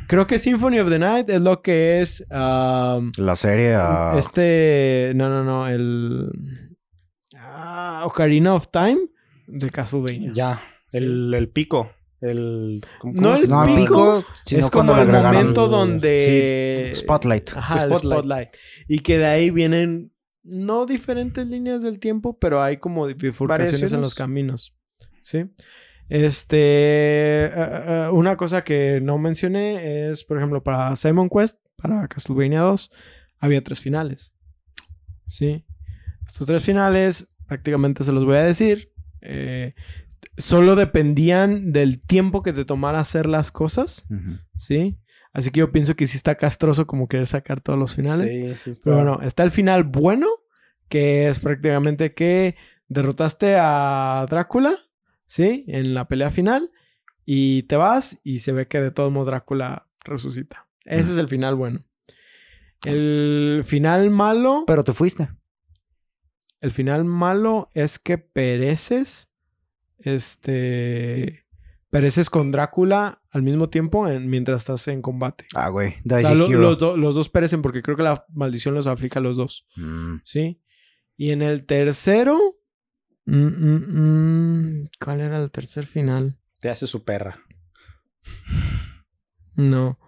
Creo 0.06 0.26
que 0.26 0.38
Symphony 0.38 0.80
of 0.80 0.90
the 0.90 0.98
Night 0.98 1.30
es 1.30 1.40
lo 1.40 1.62
que 1.62 2.00
es 2.00 2.26
um, 2.30 3.10
La 3.16 3.36
serie. 3.36 3.74
ah, 3.74 4.14
este, 4.18 5.12
no, 5.16 5.28
no, 5.30 5.42
no, 5.44 5.66
el 5.68 6.30
ah, 7.36 8.02
Ocarina 8.06 8.54
of 8.54 8.68
Time 8.70 8.98
de 9.46 9.70
Castlevania. 9.70 10.32
Ya, 10.34 10.60
el, 10.92 11.32
el 11.34 11.48
pico. 11.48 11.90
El, 12.20 12.80
¿cómo- 12.98 13.14
No 13.16 13.36
el 13.36 13.48
no, 13.48 13.64
pico, 13.76 14.24
sino 14.44 14.60
es 14.60 14.70
como 14.70 14.96
el 14.98 15.06
momento 15.08 15.68
donde 15.68 16.90
Spotlight. 16.94 17.50
Ajá, 17.56 17.84
el 17.84 17.96
spotlight. 17.96 18.48
Y 18.88 18.98
que 19.00 19.18
de 19.18 19.26
ahí 19.26 19.50
vienen 19.50 20.12
no 20.52 20.86
diferentes 20.86 21.46
líneas 21.46 21.82
del 21.82 21.98
tiempo, 21.98 22.38
pero 22.38 22.62
hay 22.62 22.78
como 22.78 23.06
bifurcaciones 23.06 23.92
en 23.92 24.00
los 24.00 24.14
caminos. 24.14 24.74
¿Sí? 25.22 25.46
Este, 26.08 26.56
eh, 26.56 27.50
eh, 27.54 28.08
una 28.12 28.36
cosa 28.36 28.64
que 28.64 29.00
no 29.02 29.18
mencioné 29.18 30.10
es, 30.10 30.24
por 30.24 30.38
ejemplo, 30.38 30.62
para 30.62 30.96
Simon 30.96 31.28
Quest, 31.28 31.58
para 31.76 32.08
Castlevania 32.08 32.60
2, 32.62 32.90
había 33.38 33.62
tres 33.62 33.80
finales. 33.80 34.32
¿Sí? 35.26 35.64
Estos 36.26 36.46
tres 36.46 36.62
finales, 36.62 37.34
prácticamente 37.46 38.04
se 38.04 38.12
los 38.12 38.24
voy 38.24 38.36
a 38.36 38.44
decir. 38.44 38.92
eh, 39.20 39.74
solo 40.36 40.76
dependían 40.76 41.72
del 41.72 42.00
tiempo 42.00 42.42
que 42.42 42.52
te 42.52 42.64
tomara 42.64 43.00
hacer 43.00 43.26
las 43.26 43.50
cosas. 43.50 44.04
¿Sí? 44.56 44.98
Así 45.38 45.52
que 45.52 45.60
yo 45.60 45.70
pienso 45.70 45.94
que 45.94 46.08
sí 46.08 46.16
está 46.16 46.34
castroso 46.34 46.88
como 46.88 47.06
querer 47.06 47.28
sacar 47.28 47.60
todos 47.60 47.78
los 47.78 47.94
finales. 47.94 48.28
Sí, 48.28 48.56
sí 48.64 48.70
está. 48.70 48.84
Pero 48.84 48.96
bueno, 48.96 49.20
está 49.22 49.44
el 49.44 49.52
final 49.52 49.84
bueno, 49.84 50.26
que 50.88 51.28
es 51.28 51.38
prácticamente 51.38 52.12
que 52.12 52.56
derrotaste 52.88 53.54
a 53.56 54.26
Drácula, 54.28 54.76
¿sí? 55.26 55.64
En 55.68 55.94
la 55.94 56.08
pelea 56.08 56.32
final. 56.32 56.72
Y 57.24 57.62
te 57.64 57.76
vas 57.76 58.18
y 58.24 58.40
se 58.40 58.50
ve 58.50 58.66
que 58.66 58.80
de 58.80 58.90
todo 58.90 59.12
modo 59.12 59.26
Drácula 59.26 59.86
resucita. 60.04 60.66
Ese 60.84 61.10
Mm. 61.10 61.12
es 61.12 61.18
el 61.18 61.28
final 61.28 61.54
bueno. 61.54 61.84
El 62.84 63.62
final 63.64 64.10
malo... 64.10 64.64
Pero 64.66 64.82
te 64.82 64.92
fuiste. 64.92 65.28
El 66.60 66.72
final 66.72 67.04
malo 67.04 67.70
es 67.74 68.00
que 68.00 68.18
pereces. 68.18 69.30
Este... 69.98 71.46
Pereces 71.90 72.28
con 72.28 72.50
Drácula 72.50 73.17
al 73.38 73.44
mismo 73.44 73.68
tiempo 73.70 74.06
en- 74.08 74.28
mientras 74.28 74.58
estás 74.62 74.86
en 74.88 75.00
combate. 75.02 75.46
Ah, 75.54 75.68
güey. 75.70 75.90
O 75.90 76.00
Daisy 76.04 76.26
sea, 76.26 76.34
lo- 76.34 76.46
Hero. 76.48 76.60
los, 76.60 76.78
do- 76.78 76.96
los 76.96 77.14
dos 77.14 77.28
perecen 77.28 77.62
porque 77.62 77.82
creo 77.82 77.96
que 77.96 78.02
la 78.02 78.24
maldición 78.32 78.74
los 78.74 78.86
aflige 78.86 79.18
a 79.18 79.22
los 79.22 79.36
dos. 79.36 79.66
Mm. 79.76 80.16
¿Sí? 80.24 80.60
Y 81.16 81.30
en 81.30 81.42
el 81.42 81.64
tercero. 81.66 82.38
mm, 83.26 83.46
mm, 84.82 84.88
¿Cuál 85.02 85.20
era 85.20 85.42
el 85.42 85.50
tercer 85.50 85.86
final? 85.86 86.38
Te 86.60 86.68
hace 86.70 86.86
su 86.86 87.04
perra. 87.04 87.38
No. 89.54 89.98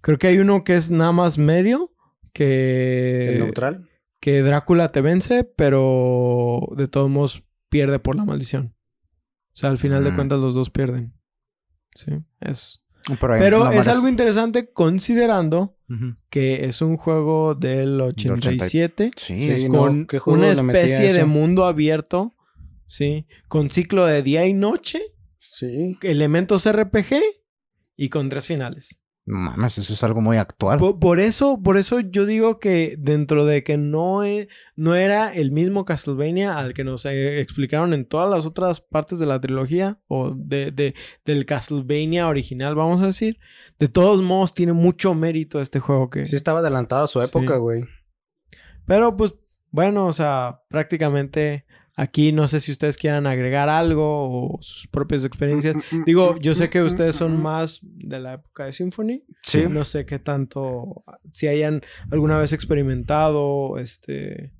Creo 0.00 0.18
que 0.18 0.28
hay 0.28 0.38
uno 0.38 0.64
que 0.64 0.74
es 0.76 0.90
nada 0.90 1.12
más 1.12 1.38
medio. 1.38 1.92
Que. 2.32 3.32
El 3.34 3.38
neutral. 3.40 3.88
Que 4.20 4.42
Drácula 4.42 4.90
te 4.92 5.00
vence, 5.00 5.44
pero 5.44 6.60
de 6.76 6.88
todos 6.88 7.08
modos 7.10 7.42
pierde 7.68 7.98
por 7.98 8.16
la 8.16 8.24
maldición. 8.24 8.74
O 9.52 9.56
sea, 9.60 9.70
al 9.70 9.78
final 9.78 10.04
de 10.04 10.14
cuentas 10.14 10.38
los 10.40 10.54
dos 10.54 10.70
pierden. 10.70 11.14
Sí, 12.04 12.12
es. 12.40 12.82
Pero, 13.18 13.34
ahí 13.34 13.40
Pero 13.40 13.64
no 13.64 13.72
es 13.72 13.88
algo 13.88 14.08
interesante 14.08 14.72
considerando 14.72 15.76
que 16.28 16.66
es 16.66 16.82
un 16.82 16.96
juego 16.96 17.56
del 17.56 18.00
87. 18.00 19.10
Sí, 19.16 19.58
Sí, 19.58 19.66
con 19.68 20.00
no, 20.02 20.06
¿qué 20.06 20.20
juego 20.20 20.38
una 20.38 20.52
especie 20.52 21.12
de 21.12 21.24
mundo 21.24 21.64
abierto, 21.64 22.36
¿sí? 22.86 23.26
Con 23.48 23.70
ciclo 23.70 24.06
de 24.06 24.22
día 24.22 24.46
y 24.46 24.52
noche, 24.52 25.00
Sí. 25.40 25.98
elementos 26.02 26.70
RPG 26.70 27.16
y 27.96 28.08
con 28.08 28.28
tres 28.28 28.46
finales. 28.46 28.99
No 29.30 29.38
mames, 29.38 29.78
eso 29.78 29.92
es 29.92 30.02
algo 30.02 30.20
muy 30.20 30.38
actual. 30.38 30.78
Por, 30.78 30.98
por 30.98 31.20
eso, 31.20 31.60
por 31.62 31.76
eso 31.76 32.00
yo 32.00 32.26
digo 32.26 32.58
que 32.58 32.96
dentro 32.98 33.44
de 33.44 33.62
que 33.62 33.76
no, 33.76 34.24
e- 34.24 34.48
no 34.74 34.94
era 34.96 35.32
el 35.32 35.52
mismo 35.52 35.84
Castlevania 35.84 36.58
al 36.58 36.74
que 36.74 36.82
nos 36.82 37.04
eh, 37.06 37.40
explicaron 37.40 37.92
en 37.92 38.06
todas 38.06 38.28
las 38.28 38.44
otras 38.44 38.80
partes 38.80 39.18
de 39.20 39.26
la 39.26 39.40
trilogía 39.40 40.00
o 40.08 40.34
de, 40.34 40.72
de- 40.72 40.94
del 41.24 41.46
Castlevania 41.46 42.26
original, 42.26 42.74
vamos 42.74 43.02
a 43.02 43.06
decir, 43.06 43.38
de 43.78 43.88
todos 43.88 44.20
modos 44.22 44.52
tiene 44.52 44.72
mucho 44.72 45.14
mérito 45.14 45.60
este 45.60 45.78
juego 45.78 46.10
que... 46.10 46.26
Sí 46.26 46.34
estaba 46.34 46.58
adelantado 46.58 47.04
a 47.04 47.08
su 47.08 47.22
época, 47.22 47.54
Sí. 47.54 47.60
güey. 47.60 47.84
Pero 48.86 49.16
pues 49.16 49.34
bueno, 49.70 50.06
o 50.06 50.12
sea, 50.12 50.62
prácticamente 50.68 51.66
aquí 52.00 52.32
no 52.32 52.48
sé 52.48 52.60
si 52.60 52.72
ustedes 52.72 52.96
quieran 52.96 53.26
agregar 53.26 53.68
algo 53.68 54.54
o 54.54 54.58
sus 54.62 54.86
propias 54.86 55.22
experiencias. 55.26 55.76
Digo, 56.06 56.38
yo 56.38 56.54
sé 56.54 56.70
que 56.70 56.80
ustedes 56.80 57.14
son 57.14 57.40
más 57.40 57.80
de 57.82 58.18
la 58.18 58.34
época 58.34 58.64
de 58.64 58.72
Symphony. 58.72 59.22
Sí. 59.42 59.64
No 59.68 59.84
sé 59.84 60.06
qué 60.06 60.18
tanto, 60.18 61.04
si 61.30 61.46
hayan 61.46 61.82
alguna 62.10 62.38
vez 62.38 62.54
experimentado 62.54 63.76
este 63.76 64.54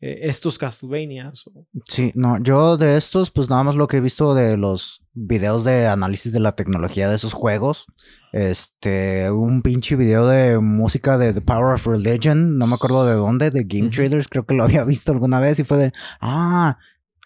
eh, 0.00 0.20
estos 0.22 0.58
Castlevanias. 0.58 1.46
o- 1.46 1.66
Sí, 1.86 2.12
no, 2.14 2.38
yo 2.42 2.76
de 2.76 2.96
estos, 2.96 3.30
pues 3.30 3.50
nada 3.50 3.62
más 3.64 3.74
lo 3.74 3.86
que 3.86 3.98
he 3.98 4.00
visto 4.00 4.34
de 4.34 4.56
los 4.56 5.02
videos 5.12 5.64
de 5.64 5.86
análisis 5.86 6.32
de 6.32 6.40
la 6.40 6.52
tecnología 6.52 7.08
de 7.08 7.16
esos 7.16 7.32
juegos. 7.32 7.86
Este, 8.32 9.30
un 9.30 9.62
pinche 9.62 9.96
video 9.96 10.26
de 10.26 10.58
música 10.58 11.18
de 11.18 11.32
The 11.34 11.40
Power 11.40 11.74
of 11.74 11.86
Religion, 11.86 12.56
no 12.58 12.66
me 12.66 12.74
acuerdo 12.74 13.04
de 13.06 13.14
dónde, 13.14 13.50
de 13.50 13.64
Game. 13.64 13.90
Traders, 13.90 14.28
creo 14.28 14.46
que 14.46 14.54
lo 14.54 14.64
había 14.64 14.84
visto 14.84 15.12
alguna 15.12 15.40
vez 15.40 15.58
y 15.58 15.64
fue 15.64 15.76
de, 15.76 15.92
ah, 16.20 16.78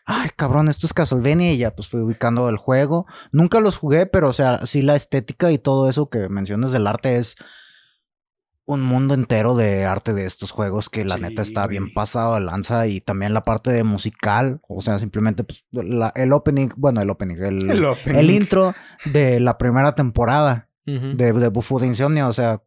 ay, 0.06 0.30
cabrón, 0.36 0.68
esto 0.68 0.86
es 0.86 0.92
Castlevania 0.92 1.52
y 1.52 1.58
ya 1.58 1.74
pues 1.74 1.88
fui 1.88 2.00
ubicando 2.00 2.48
el 2.48 2.56
juego. 2.56 3.06
Nunca 3.32 3.60
los 3.60 3.76
jugué, 3.76 4.06
pero 4.06 4.28
o 4.28 4.32
sea, 4.32 4.66
sí 4.66 4.82
la 4.82 4.96
estética 4.96 5.50
y 5.52 5.58
todo 5.58 5.88
eso 5.88 6.08
que 6.08 6.28
mencionas 6.28 6.72
del 6.72 6.86
arte 6.86 7.16
es 7.18 7.36
un 8.66 8.80
mundo 8.82 9.14
entero 9.14 9.54
de 9.56 9.84
arte 9.84 10.14
de 10.14 10.24
estos 10.24 10.50
juegos 10.50 10.88
que 10.88 11.04
la 11.04 11.16
Sí, 11.16 11.22
neta 11.22 11.42
está 11.42 11.66
bien 11.66 11.92
pasado 11.92 12.34
de 12.34 12.40
lanza 12.40 12.86
y 12.86 13.00
también 13.00 13.34
la 13.34 13.42
parte 13.44 13.70
de 13.70 13.84
musical, 13.84 14.60
o 14.68 14.80
sea, 14.80 14.98
simplemente 14.98 15.44
pues, 15.44 15.64
la- 15.72 16.12
el 16.16 16.32
opening, 16.32 16.68
bueno, 16.76 17.02
el 17.02 17.10
opening, 17.10 17.36
el, 17.36 17.42
El 17.70 17.70
el, 17.70 17.84
opening. 17.84 18.30
intro 18.30 18.74
de 19.04 19.40
la 19.40 19.58
primera 19.58 19.92
temporada 19.92 20.68
de, 20.86 21.32
de 21.32 21.48
Bufo 21.48 21.78
de 21.78 21.86
Insomnia, 21.88 22.26
o 22.28 22.32
sea, 22.32 22.62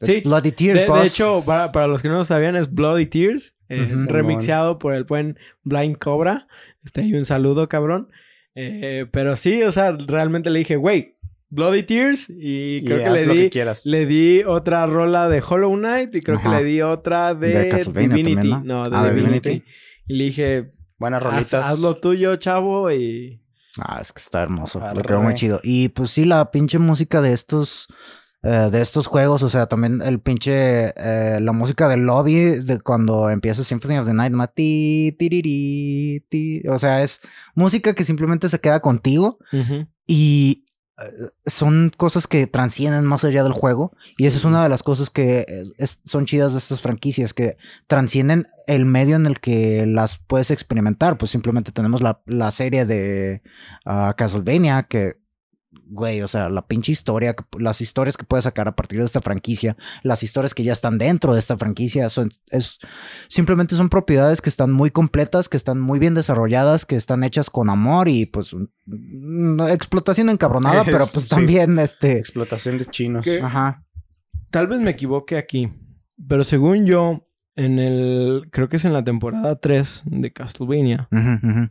Sí. 0.00 0.22
Bloody 0.24 0.52
Tears, 0.52 0.88
De, 0.88 1.06
hecho, 1.06 1.42
para, 1.44 1.72
para 1.72 1.88
los 1.88 2.02
que 2.02 2.08
no 2.08 2.18
lo 2.18 2.24
sabían, 2.24 2.54
es 2.54 2.72
Bloody 2.72 3.06
Tears. 3.06 3.56
Es 3.68 4.06
remixeado 4.06 4.78
por 4.78 4.94
el 4.94 5.02
buen 5.02 5.36
Blind 5.64 5.98
Cobra. 5.98 6.46
Este, 6.84 7.00
ahí 7.00 7.14
un 7.14 7.24
saludo, 7.24 7.68
cabrón. 7.68 8.08
Eh, 8.54 9.06
pero 9.10 9.36
sí, 9.36 9.60
o 9.64 9.72
sea, 9.72 9.90
realmente 10.06 10.50
le 10.50 10.60
dije, 10.60 10.76
güey, 10.76 11.17
Bloody 11.50 11.82
Tears. 11.82 12.28
Y 12.30 12.78
Y 12.78 12.84
creo 12.84 12.98
que 13.04 13.10
le 13.10 13.26
lo 13.26 13.32
di, 13.34 13.40
que 13.40 13.50
quieras. 13.50 13.86
le 13.86 14.06
di 14.06 14.42
otra 14.44 14.86
rola 14.86 15.28
de 15.28 15.42
Hollow 15.46 15.74
Knight. 15.76 16.14
Y 16.14 16.20
creo 16.20 16.38
Ajá. 16.38 16.50
que 16.50 16.56
le 16.56 16.64
di 16.70 16.80
otra 16.82 17.34
de, 17.34 17.48
De 17.58 17.68
Castlevania 17.68 18.08
Divinity. 18.16 18.50
también, 18.50 18.66
¿no? 18.66 18.84
¿no? 18.84 18.90
de 18.90 18.96
Ah, 18.96 19.04
de 19.04 19.14
Divinity. 19.14 19.48
Divinity. 19.48 19.68
Y 20.06 20.14
le 20.16 20.24
dije, 20.24 20.72
Buenas 20.98 21.22
rolitas. 21.22 21.54
haz 21.54 21.80
lo 21.80 21.96
tuyo, 21.96 22.36
chavo. 22.36 22.90
Y 22.92 23.40
Ah, 23.80 23.98
es 24.00 24.12
que 24.12 24.20
está 24.20 24.42
hermoso, 24.42 24.80
Arre. 24.82 24.96
le 24.96 25.02
quedó 25.02 25.22
muy 25.22 25.34
chido. 25.34 25.60
Y 25.62 25.88
pues 25.90 26.10
sí, 26.10 26.24
la 26.24 26.50
pinche 26.50 26.78
música 26.80 27.20
de 27.22 27.32
estos, 27.32 27.86
eh, 28.42 28.68
de 28.72 28.80
estos 28.80 29.06
juegos, 29.06 29.44
o 29.44 29.48
sea, 29.48 29.66
también 29.66 30.02
el 30.02 30.18
pinche, 30.20 30.92
eh, 30.96 31.38
la 31.40 31.52
música 31.52 31.86
del 31.88 32.00
lobby 32.00 32.34
de 32.34 32.80
cuando 32.80 33.30
empieza 33.30 33.62
Symphony 33.62 33.98
of 33.98 34.06
the 34.06 34.14
Night, 34.14 34.32
ma, 34.32 34.48
ti, 34.48 35.14
tiriri, 35.16 36.24
ti, 36.28 36.62
o 36.68 36.76
sea, 36.78 37.02
es 37.04 37.20
música 37.54 37.94
que 37.94 38.02
simplemente 38.02 38.48
se 38.48 38.58
queda 38.58 38.80
contigo 38.80 39.38
y 40.08 40.64
son 41.46 41.92
cosas 41.96 42.26
que 42.26 42.46
transcienden 42.46 43.04
más 43.04 43.22
allá 43.24 43.42
del 43.44 43.52
juego 43.52 43.92
y 44.16 44.26
esa 44.26 44.38
es 44.38 44.44
una 44.44 44.62
de 44.62 44.68
las 44.68 44.82
cosas 44.82 45.10
que 45.10 45.40
eh, 45.48 45.64
es- 45.78 46.00
son 46.04 46.26
chidas 46.26 46.52
de 46.52 46.58
estas 46.58 46.80
franquicias 46.80 47.34
que 47.34 47.56
transcienden 47.86 48.46
el 48.66 48.84
medio 48.84 49.16
en 49.16 49.26
el 49.26 49.38
que 49.40 49.86
las 49.86 50.18
puedes 50.18 50.50
experimentar. 50.50 51.16
Pues 51.18 51.30
simplemente 51.30 51.70
tenemos 51.72 52.02
la, 52.02 52.20
la 52.26 52.50
serie 52.50 52.84
de 52.84 53.42
ah, 53.84 54.14
Castlevania 54.16 54.82
que 54.84 55.17
güey, 55.90 56.22
o 56.22 56.28
sea, 56.28 56.48
la 56.48 56.66
pinche 56.66 56.92
historia, 56.92 57.34
las 57.58 57.80
historias 57.80 58.16
que 58.16 58.24
puedes 58.24 58.44
sacar 58.44 58.68
a 58.68 58.76
partir 58.76 58.98
de 58.98 59.04
esta 59.06 59.20
franquicia, 59.20 59.76
las 60.02 60.22
historias 60.22 60.54
que 60.54 60.62
ya 60.64 60.72
están 60.72 60.98
dentro 60.98 61.32
de 61.32 61.38
esta 61.38 61.56
franquicia, 61.56 62.08
son, 62.08 62.30
es, 62.48 62.78
simplemente 63.28 63.74
son 63.74 63.88
propiedades 63.88 64.40
que 64.40 64.50
están 64.50 64.70
muy 64.70 64.90
completas, 64.90 65.48
que 65.48 65.56
están 65.56 65.80
muy 65.80 65.98
bien 65.98 66.14
desarrolladas, 66.14 66.84
que 66.86 66.96
están 66.96 67.24
hechas 67.24 67.50
con 67.50 67.70
amor 67.70 68.08
y 68.08 68.26
pues 68.26 68.54
mm, 68.86 69.60
explotación 69.68 70.28
encabronada, 70.30 70.84
pero 70.84 71.06
pues 71.12 71.24
Sí. 71.24 71.30
también 71.30 71.78
este, 71.78 72.18
Explotación 72.18 72.78
de 72.78 72.86
chinos. 72.86 73.24
¿Qué? 73.24 73.40
ajá, 73.40 73.84
Tal 74.50 74.66
vez 74.66 74.80
me 74.80 74.90
equivoque 74.90 75.36
aquí, 75.36 75.70
pero 76.26 76.42
según 76.44 76.86
yo, 76.86 77.28
en 77.54 77.78
el, 77.78 78.48
creo 78.50 78.68
que 78.68 78.76
es 78.76 78.84
en 78.84 78.92
la 78.92 79.02
temporada 79.04 79.56
3 79.60 80.02
de 80.06 80.32
Castlevania, 80.32 81.08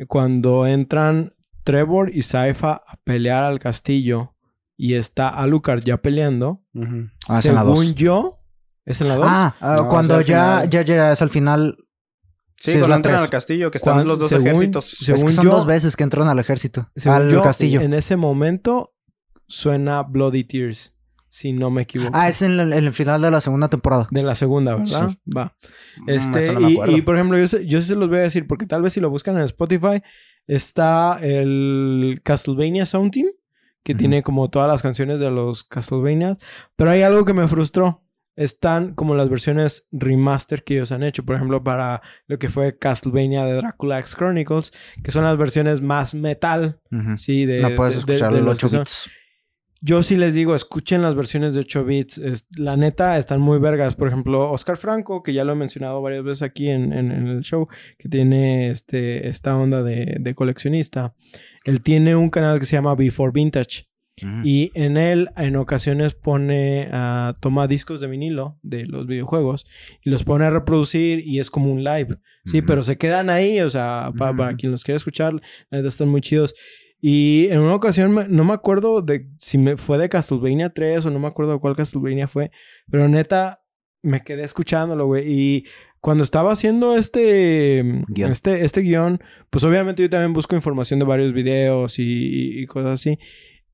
cuando 0.08 0.68
entran 0.68 1.34
Trevor 1.68 2.10
y 2.14 2.22
Saifa 2.22 2.72
a 2.88 2.98
pelear 3.04 3.44
al 3.44 3.60
castillo 3.60 4.36
y 4.78 4.94
está 4.94 5.28
Alucard 5.30 5.84
ya 5.84 5.98
peleando. 5.98 6.64
Ah, 7.28 7.40
es 7.40 7.44
según 7.44 7.94
yo, 7.94 8.34
¿es 8.86 9.02
en 9.02 9.10
la 9.10 9.16
2? 9.18 9.26
Ah, 9.28 9.56
ah, 9.60 9.74
No, 9.76 9.90
cuando 9.90 10.16
o 10.18 10.24
sea, 10.24 10.60
al 10.60 10.70
ya, 10.70 10.80
ya 10.80 10.86
llegas 10.86 11.22
al 11.22 11.30
final, 11.30 11.76
Sí, 12.60 12.72
Sí, 12.72 12.72
es 12.72 12.76
cuando 12.78 12.88
la 12.88 12.96
entran 12.96 13.16
tres. 13.18 13.24
al 13.26 13.30
castillo, 13.30 13.70
que 13.70 13.78
están 13.78 13.94
Cuando- 13.96 14.10
los 14.14 14.20
dos 14.20 14.30
según- 14.30 14.48
ejércitos. 14.48 14.94
es 14.94 15.06
según 15.06 15.28
que 15.28 15.34
son 15.34 15.46
yo- 15.46 15.52
dos 15.52 15.66
veces 15.68 15.96
que 15.96 16.04
entran 16.04 16.28
al 16.28 16.40
ejército, 16.40 16.90
según 16.96 17.18
al 17.18 17.30
yo, 17.32 17.44
castillo. 17.44 17.82
en 17.82 17.94
ese 17.94 18.16
momento 18.16 18.96
suena 19.48 20.02
Bloody 20.02 20.44
Tears, 20.44 20.96
si 21.30 21.54
no 21.54 21.70
me 21.70 21.84
equivoco. 21.84 22.12
Ah, 22.16 22.30
es 22.30 22.42
en 22.42 22.60
el, 22.60 22.74
en 22.74 22.86
el 22.86 22.94
final 22.94 23.22
de 23.22 23.30
la 23.30 23.42
segunda 23.42 23.68
temporada. 23.70 24.08
De 24.10 24.24
la 24.24 24.34
segunda, 24.34 24.76
¿verdad? 24.76 25.12
Va. 25.28 25.56
Mm, 25.98 26.10
Este, 26.10 26.52
no 26.54 26.68
y, 26.70 26.96
y, 26.98 27.02
por 27.04 27.16
ejemplo, 27.16 27.38
yo, 27.38 27.46
yo 27.60 27.80
sí 27.82 27.88
se 27.90 27.96
los 27.96 28.10
voy 28.10 28.18
a 28.18 28.22
decir, 28.22 28.48
porque 28.48 28.66
tal 28.66 28.82
vez 28.82 28.94
si 28.94 29.02
lo 29.02 29.10
buscan 29.12 29.38
en 29.38 29.44
Spotify, 29.44 30.02
está 30.48 31.20
el 31.22 32.20
Castlevania 32.24 32.86
Sound 32.86 33.12
Team, 33.12 33.28
que 33.84 33.96
tiene 33.96 34.24
como 34.24 34.50
todas 34.50 34.68
las 34.70 34.82
canciones 34.82 35.20
de 35.20 35.30
los 35.32 35.64
Castlevania. 35.64 36.38
Pero 36.76 36.90
hay 36.90 37.04
algo 37.04 37.24
que 37.26 37.34
me 37.34 37.48
frustró. 37.48 38.04
están 38.36 38.94
como 38.94 39.16
las 39.16 39.30
versiones 39.30 39.88
remaster 39.92 40.64
que 40.64 40.76
ellos 40.76 40.92
han 40.92 41.02
hecho. 41.02 41.26
Por 41.26 41.36
ejemplo, 41.38 41.64
para 41.64 42.04
lo 42.28 42.38
que 42.38 42.50
fue 42.50 42.78
Castlevania 42.78 43.44
de 43.46 43.54
Dracula 43.54 43.98
X 44.00 44.16
Chronicles, 44.16 44.74
que 45.04 45.12
son 45.12 45.24
las 45.24 45.38
versiones 45.38 45.82
más 45.82 46.14
metal, 46.14 46.80
Ujú. 46.92 47.18
sí, 47.18 47.46
de... 47.46 47.68
puedes 47.76 47.96
de- 47.96 48.04
de- 48.06 48.14
escuchar 48.14 48.32
de 48.34 48.42
los 48.44 48.60
que 48.60 48.66
8 48.68 48.70
son- 48.70 48.80
bits. 48.82 49.10
Yo 49.82 50.02
sí 50.02 50.16
les 50.18 50.34
digo, 50.34 50.56
escuchen 50.56 51.02
las 51.04 51.14
versiones 51.16 51.54
de 51.54 51.60
8 51.60 51.86
bits. 51.86 52.18
Es- 52.18 52.48
la 52.58 52.78
neta, 52.78 53.18
están 53.18 53.40
muy 53.42 53.60
vergas. 53.60 53.96
Por 53.96 54.08
ejemplo, 54.08 54.52
Oscar 54.52 54.78
Franco, 54.78 55.22
que 55.22 55.34
ya 55.34 55.44
lo 55.44 55.54
he 55.54 55.56
mencionado 55.56 56.02
varias 56.02 56.24
veces 56.24 56.42
aquí 56.42 56.70
en, 56.70 56.94
en- 56.94 57.12
en 57.12 57.28
el 57.28 57.42
show, 57.42 57.68
que 58.00 58.10
tiene 58.10 58.70
este, 58.72 59.28
esta 59.28 59.56
onda 59.58 59.84
de, 59.84 60.18
de 60.20 60.36
coleccionista. 60.36 61.14
Él 61.64 61.82
tiene 61.82 62.16
un 62.16 62.30
canal 62.30 62.60
que 62.60 62.66
se 62.66 62.76
llama 62.76 62.96
Before 62.96 63.32
Vintage. 63.34 63.86
Ujú. 64.24 64.42
Y 64.44 64.72
en 64.74 64.98
él, 64.98 65.30
en 65.38 65.56
ocasiones, 65.58 66.16
pone, 66.16 66.90
ah, 66.92 67.36
toma 67.40 67.68
discos 67.68 68.02
de 68.02 68.08
vinilo 68.08 68.58
de 68.64 68.88
los 68.88 69.06
videojuegos 69.06 69.68
y 70.04 70.10
los 70.10 70.24
pone 70.24 70.46
a 70.46 70.50
reproducir 70.50 71.20
y 71.24 71.40
es 71.40 71.52
como 71.52 71.72
un 71.72 71.84
live. 71.84 72.18
Sí, 72.46 72.64
pero 72.64 72.82
se 72.82 72.98
quedan 72.98 73.30
ahí, 73.30 73.60
o 73.60 73.70
sea, 73.70 74.12
pa- 74.18 74.36
para 74.36 74.52
Ujú. 74.52 74.58
quien 74.58 74.72
los 74.72 74.84
quiera 74.84 74.98
escuchar, 74.98 75.34
la 75.70 75.78
neta 75.78 75.90
están 75.90 76.08
muy 76.10 76.22
chidos. 76.22 76.56
Y 77.00 77.48
en 77.50 77.60
una 77.60 77.76
ocasión, 77.76 78.16
no 78.30 78.44
me 78.44 78.54
acuerdo 78.54 79.02
de 79.02 79.30
si 79.38 79.58
me 79.58 79.78
fue 79.78 79.98
de 79.98 80.10
Castlevania 80.10 80.70
3 80.70 81.06
o 81.06 81.10
no 81.12 81.20
me 81.20 81.28
acuerdo 81.28 81.54
de 81.54 81.60
cuál 81.60 81.76
Castlevania 81.76 82.28
fue, 82.28 82.52
pero 82.90 83.08
neta, 83.08 83.62
me 84.02 84.24
quedé 84.24 84.44
escuchándolo, 84.44 85.06
güey. 85.06 85.26
Y 85.28 85.66
cuando 86.00 86.24
estaba 86.24 86.52
haciendo 86.52 86.96
este 86.96 88.04
Guión. 88.08 88.32
este, 88.32 88.66
este 88.66 88.82
guion, 88.82 89.22
pues 89.50 89.64
obviamente 89.64 90.02
yo 90.02 90.10
también 90.10 90.34
busco 90.34 90.56
información 90.56 91.00
de 91.00 91.06
varios 91.06 91.34
videos 91.34 92.00
y, 92.00 92.62
y 92.62 92.66
cosas 92.66 93.00
así. 93.00 93.20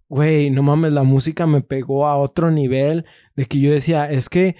Güey, 0.09 0.49
no 0.49 0.63
mames, 0.63 0.91
la 0.93 1.03
música 1.03 1.47
me 1.47 1.61
pegó 1.61 2.07
a 2.07 2.17
otro 2.17 2.51
nivel 2.51 3.05
de 3.35 3.45
que 3.45 3.59
yo 3.59 3.71
decía, 3.71 4.11
es 4.11 4.29
que 4.29 4.55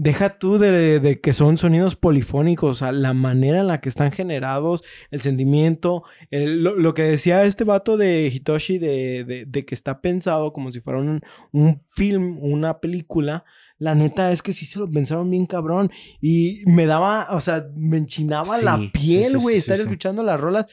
deja 0.00 0.38
tú 0.38 0.58
de, 0.58 1.00
de 1.00 1.20
que 1.20 1.34
son 1.34 1.58
sonidos 1.58 1.96
polifónicos, 1.96 2.70
o 2.70 2.74
sea, 2.74 2.92
la 2.92 3.12
manera 3.12 3.60
en 3.60 3.66
la 3.66 3.80
que 3.80 3.88
están 3.88 4.12
generados, 4.12 4.82
el 5.10 5.20
sentimiento, 5.20 6.04
el- 6.30 6.62
lo, 6.62 6.76
lo 6.76 6.94
que 6.94 7.02
decía 7.02 7.42
este 7.44 7.64
vato 7.64 7.96
de 7.96 8.30
Hitoshi, 8.32 8.78
de, 8.78 9.24
de- 9.24 9.44
de 9.44 9.64
que 9.66 9.74
está 9.74 10.00
pensado 10.00 10.52
como 10.52 10.70
si 10.72 10.80
fuera 10.80 11.00
un, 11.00 11.20
un 11.52 11.82
film, 11.90 12.38
una 12.40 12.78
película. 12.78 13.44
La 13.80 13.94
neta 13.94 14.32
es 14.32 14.42
que 14.42 14.52
sí 14.52 14.66
se 14.66 14.78
lo 14.80 14.90
pensaron 14.90 15.30
bien 15.30 15.46
cabrón. 15.46 15.90
Y 16.20 16.62
me 16.66 16.86
daba, 16.86 17.28
o 17.30 17.40
sea, 17.40 17.66
me 17.76 17.96
enchinaba 17.96 18.58
Sí, 18.58 18.64
la 18.64 18.78
piel, 18.92 19.38
güey, 19.38 19.56
sí, 19.56 19.60
estar 19.70 19.78
escuchando 19.78 20.22
las 20.22 20.40
rolas. 20.40 20.66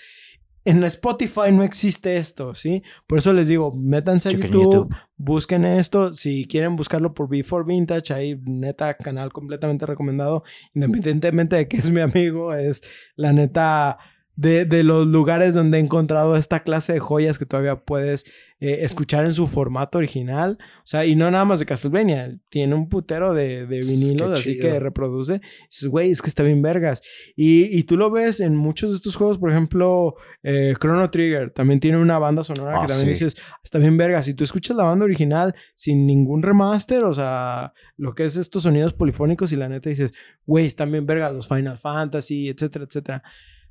En 0.65 0.83
Spotify 0.83 1.51
no 1.51 1.61
existe 1.61 2.17
esto, 2.17 2.55
¿sí? 2.55 2.81
Por 3.05 3.19
eso 3.19 3.31
les 3.33 3.47
digo, 3.47 3.73
métanse 3.73 4.29
a 4.29 4.31
YouTube. 4.31 4.93
busquen 5.15 5.63
esto. 5.63 6.13
Si 6.13 6.47
quieren 6.47 6.75
buscarlo 6.75 7.13
por 7.13 7.29
Before 7.29 7.63
Vintage, 7.65 8.13
ahí 8.13 8.41
neta, 8.43 8.95
canal 8.95 9.31
completamente 9.31 9.85
recomendado. 9.85 10.43
Independientemente 10.73 11.55
de 11.55 11.67
que 11.67 11.77
es 11.77 11.91
mi 11.91 12.01
amigo, 12.01 12.53
es 12.53 12.81
la 13.15 13.31
neta 13.31 13.99
de, 14.36 14.66
de 14.66 14.84
los 14.84 15.07
lugares 15.07 15.53
donde 15.53 15.78
he 15.78 15.82
encontrado 15.82 16.36
esta 16.36 16.62
clase 16.64 16.94
de 16.94 16.99
joyas 16.99 17.40
que 17.40 17.45
todavía 17.45 17.78
puedes 17.78 18.26
eh, 18.60 18.80
escuchar 18.82 19.26
en 19.26 19.34
su 19.34 19.48
formato 19.48 19.98
original. 19.98 20.57
O 20.80 20.86
sea, 20.88 21.06
y 21.06 21.16
no 21.16 21.30
nada 21.32 21.45
más 21.45 21.60
de 21.60 21.66
Castlevania. 21.66 22.38
Tiene 22.49 22.76
un 22.76 22.88
putero 22.90 23.34
de, 23.34 23.66
de 23.66 23.80
vinilos, 23.82 24.40
así 24.40 24.57
que 24.60 24.80
reproduce. 24.80 25.36
Y 25.36 25.66
dices, 25.70 25.90
güey, 25.90 26.12
es 26.12 26.22
que 26.22 26.30
está 26.30 26.44
bien 26.44 26.62
vergas. 26.62 27.02
Y, 27.36 27.78
y 27.78 27.84
tú 27.84 27.98
lo 27.98 28.12
ves 28.12 28.40
en 28.40 28.56
muchos 28.56 28.91
de 28.91 28.95
estos 28.98 29.16
juegos, 29.16 29.38
por 29.38 29.52
ejemplo, 29.52 30.16
eh, 30.44 30.74
Chrono 30.80 31.10
Trigger 31.12 31.52
también 31.52 31.80
tiene 31.80 31.98
una 31.98 32.18
banda 32.18 32.44
sonora 32.44 32.78
Ah, 32.78 32.82
que 32.82 32.88
también 32.88 33.16
sí. 33.18 33.26
dices, 33.26 33.41
está 33.64 33.78
bien 33.78 33.98
vergas. 33.98 34.26
Si 34.26 34.34
tú 34.34 34.44
escuchas 34.44 34.76
la 34.76 34.84
banda 34.84 35.06
original 35.06 35.53
sin 35.76 36.06
ningún 36.07 36.41
remaster, 36.44 37.03
o 37.03 37.14
sea, 37.14 37.74
lo 37.98 38.16
que 38.16 38.26
es 38.26 38.36
estos 38.38 38.64
sonidos 38.64 38.94
polifónicos 38.94 39.52
y 39.52 39.56
la 39.57 39.70
neta 39.70 39.90
dices, 39.90 40.14
güey, 40.45 40.66
están 40.66 40.91
bien 40.91 41.06
vergas 41.06 41.34
los 41.34 41.48
Final 41.48 41.78
Fantasy, 41.78 42.49
etcétera, 42.49 42.86
etcétera. 42.86 43.24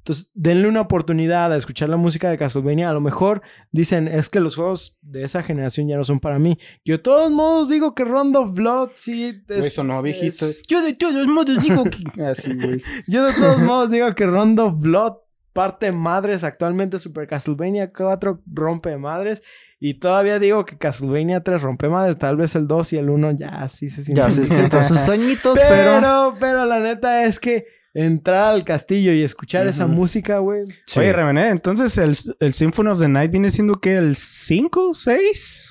Entonces, 0.04 0.30
denle 0.34 0.68
una 0.68 0.82
oportunidad 0.82 1.50
a 1.50 1.56
escuchar 1.56 1.88
la 1.88 1.96
música 1.96 2.28
de 2.28 2.36
Castlevania. 2.36 2.90
A 2.90 2.92
lo 2.92 3.00
mejor 3.00 3.40
dicen, 3.72 4.06
es 4.06 4.28
que 4.28 4.38
los 4.38 4.54
juegos 4.54 4.98
de 5.00 5.22
esa 5.24 5.42
generación 5.42 5.88
ya 5.88 5.96
no 5.96 6.04
son 6.04 6.20
para 6.20 6.38
mí. 6.38 6.58
Yo 6.84 6.96
de 6.96 7.02
todos 7.02 7.30
modos 7.30 7.70
digo 7.70 7.94
que 7.94 8.04
Round 8.04 8.36
of 8.36 8.52
Blood 8.52 8.90
sí... 8.96 9.42
es- 9.48 9.58
Güey, 9.60 9.70
sonó 9.70 10.02
viejito. 10.02 10.44
es- 10.44 10.60
Yo 10.68 10.82
de 10.82 10.92
todos 10.92 11.26
modos 11.26 11.62
digo 11.62 11.84
que... 11.84 12.22
Así, 12.26 12.54
güey. 12.54 12.82
Yo 13.08 13.24
de 13.24 13.32
todos 13.32 13.58
modos 13.60 13.90
digo 13.90 14.14
que 14.14 14.26
Round 14.26 14.60
of 14.60 14.78
Blood 14.78 15.14
parte 15.54 15.90
madres. 15.90 16.44
Actualmente 16.44 16.98
Super 16.98 17.26
Castlevania 17.26 17.90
4 17.90 18.42
rompe 18.52 18.98
madres. 18.98 19.42
Y 19.80 19.94
todavía 19.94 20.38
digo 20.38 20.66
que 20.66 20.76
Castlevania 20.76 21.42
3 21.42 21.62
rompe 21.62 21.88
madres. 21.88 22.18
Tal 22.18 22.36
vez 22.36 22.54
el 22.56 22.68
2 22.68 22.92
y 22.92 22.96
el 22.98 23.08
1 23.08 23.30
ya 23.38 23.66
sí 23.70 23.88
se 23.88 24.02
Ya 24.14 24.28
sienten 24.28 24.46
se 24.48 24.54
sienten 24.54 24.82
sus 24.82 24.98
añitos, 25.08 25.58
pero, 25.58 25.94
pero... 25.98 26.34
pero, 26.38 26.64
la 26.66 26.80
neta 26.80 27.24
es 27.24 27.40
que 27.40 27.64
entrar 27.94 28.52
al 28.52 28.64
castillo 28.64 29.12
y 29.12 29.22
escuchar 29.22 29.66
esa 29.68 29.86
música, 29.86 30.38
güey. 30.38 30.64
Sí. 30.86 31.00
Oye, 31.00 31.12
Remené, 31.12 31.48
entonces 31.48 31.96
el, 31.98 32.16
el 32.40 32.52
Symphony 32.52 32.88
of 32.90 32.98
the 32.98 33.08
Night 33.08 33.30
viene 33.30 33.50
siendo 33.50 33.76
que 33.80 33.96
el 33.96 34.16
5, 34.16 34.92
6? 34.94 35.70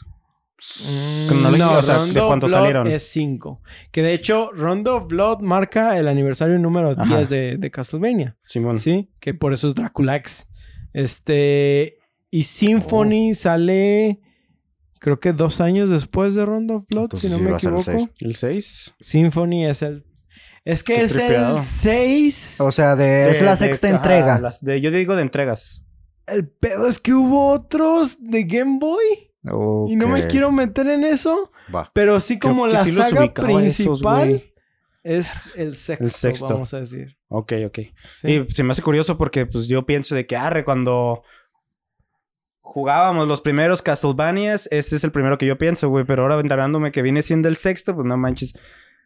Cronológico, 1.27 1.71
o 1.77 1.83
sea, 1.83 2.05
¿de 2.05 2.11
Blood 2.13 2.47
salieron? 2.47 2.87
Es 2.87 3.03
5. 3.11 3.61
Que 3.91 4.01
de 4.01 4.13
hecho, 4.13 4.49
Rondo 4.53 4.95
of 4.95 5.07
Blood 5.07 5.41
marca 5.41 5.97
el 5.99 6.07
aniversario 6.07 6.57
número 6.57 6.95
10 6.95 6.99
Ajá. 7.07 7.23
de, 7.25 7.57
de 7.57 7.71
Castlevania. 7.71 8.37
Simón. 8.45 8.77
Sí, 8.77 9.11
que 9.19 9.33
por 9.33 9.53
eso 9.53 9.67
es 9.67 9.75
Dracula 9.75 10.15
X. 10.17 10.47
Este. 10.93 11.97
Y 12.31 12.43
Symphony 12.43 13.31
Oh. 13.31 13.35
sale. 13.35 14.19
Creo 14.99 15.19
que 15.19 15.33
dos 15.33 15.59
años 15.59 15.89
después 15.89 16.33
de 16.33 16.45
Rondo 16.45 16.75
of 16.77 16.85
Blood, 16.89 17.03
Entonces 17.03 17.29
si 17.29 17.37
no 17.37 17.43
sí 17.59 17.67
me 17.67 17.77
equivoco. 17.81 18.09
El 18.21 18.35
6. 18.35 18.93
Symphony 19.01 19.65
es 19.65 19.81
el. 19.81 20.03
Es 20.65 20.83
que 20.83 20.95
Qué 20.95 21.03
es 21.03 21.13
tripeado. 21.13 21.57
el 21.57 21.63
6. 21.63 22.61
O 22.61 22.71
sea, 22.71 22.95
de, 22.95 23.29
es 23.29 23.41
la 23.41 23.55
sexta 23.55 23.89
entrega. 23.89 24.41
yo 24.61 24.91
digo 24.91 25.15
de 25.15 25.21
entregas. 25.21 25.85
El 26.25 26.47
pedo 26.47 26.87
es 26.87 26.99
que 26.99 27.13
hubo 27.13 27.49
otros 27.49 28.23
de 28.23 28.43
Game 28.43 28.79
Boy. 28.79 29.03
Y 29.89 29.95
no 29.97 30.07
me 30.07 30.25
quiero 30.27 30.51
meter 30.51 30.87
en 30.87 31.03
eso. 31.03 31.51
Va. 31.73 31.91
Pero 31.93 32.19
sí 32.21 32.39
como 32.39 32.65
la 32.67 32.83
sí 32.83 32.91
saga 32.91 33.25
esos, 33.25 33.45
principal 33.45 34.43
es 35.03 35.51
el 35.55 35.75
sexto, 35.75 36.03
El 36.05 36.09
sexto. 36.11 36.47
vamos 36.47 36.73
a 36.73 36.79
decir. 36.79 37.17
Ok, 37.27 37.53
ok. 37.65 37.79
Sí. 38.13 38.27
Y 38.31 38.49
se 38.49 38.63
me 38.63 38.71
hace 38.71 38.81
curioso 38.81 39.17
porque 39.17 39.45
pues 39.45 39.67
yo 39.67 39.85
pienso 39.85 40.15
de 40.15 40.25
que 40.25 40.37
arre 40.37 40.63
cuando 40.63 41.23
jugábamos 42.61 43.27
los 43.27 43.41
primeros 43.41 43.81
Castlevanias, 43.81 44.67
ese 44.71 44.95
es 44.95 45.03
el 45.03 45.11
primero 45.11 45.37
que 45.37 45.45
yo 45.45 45.57
pienso, 45.57 45.89
güey, 45.89 46.05
pero 46.05 46.23
ahora 46.23 46.37
ventarándome 46.37 46.93
que 46.93 47.01
viene 47.01 47.21
siendo 47.21 47.49
el 47.49 47.57
sexto, 47.57 47.93
pues 47.93 48.07
no 48.07 48.15
manches. 48.17 48.53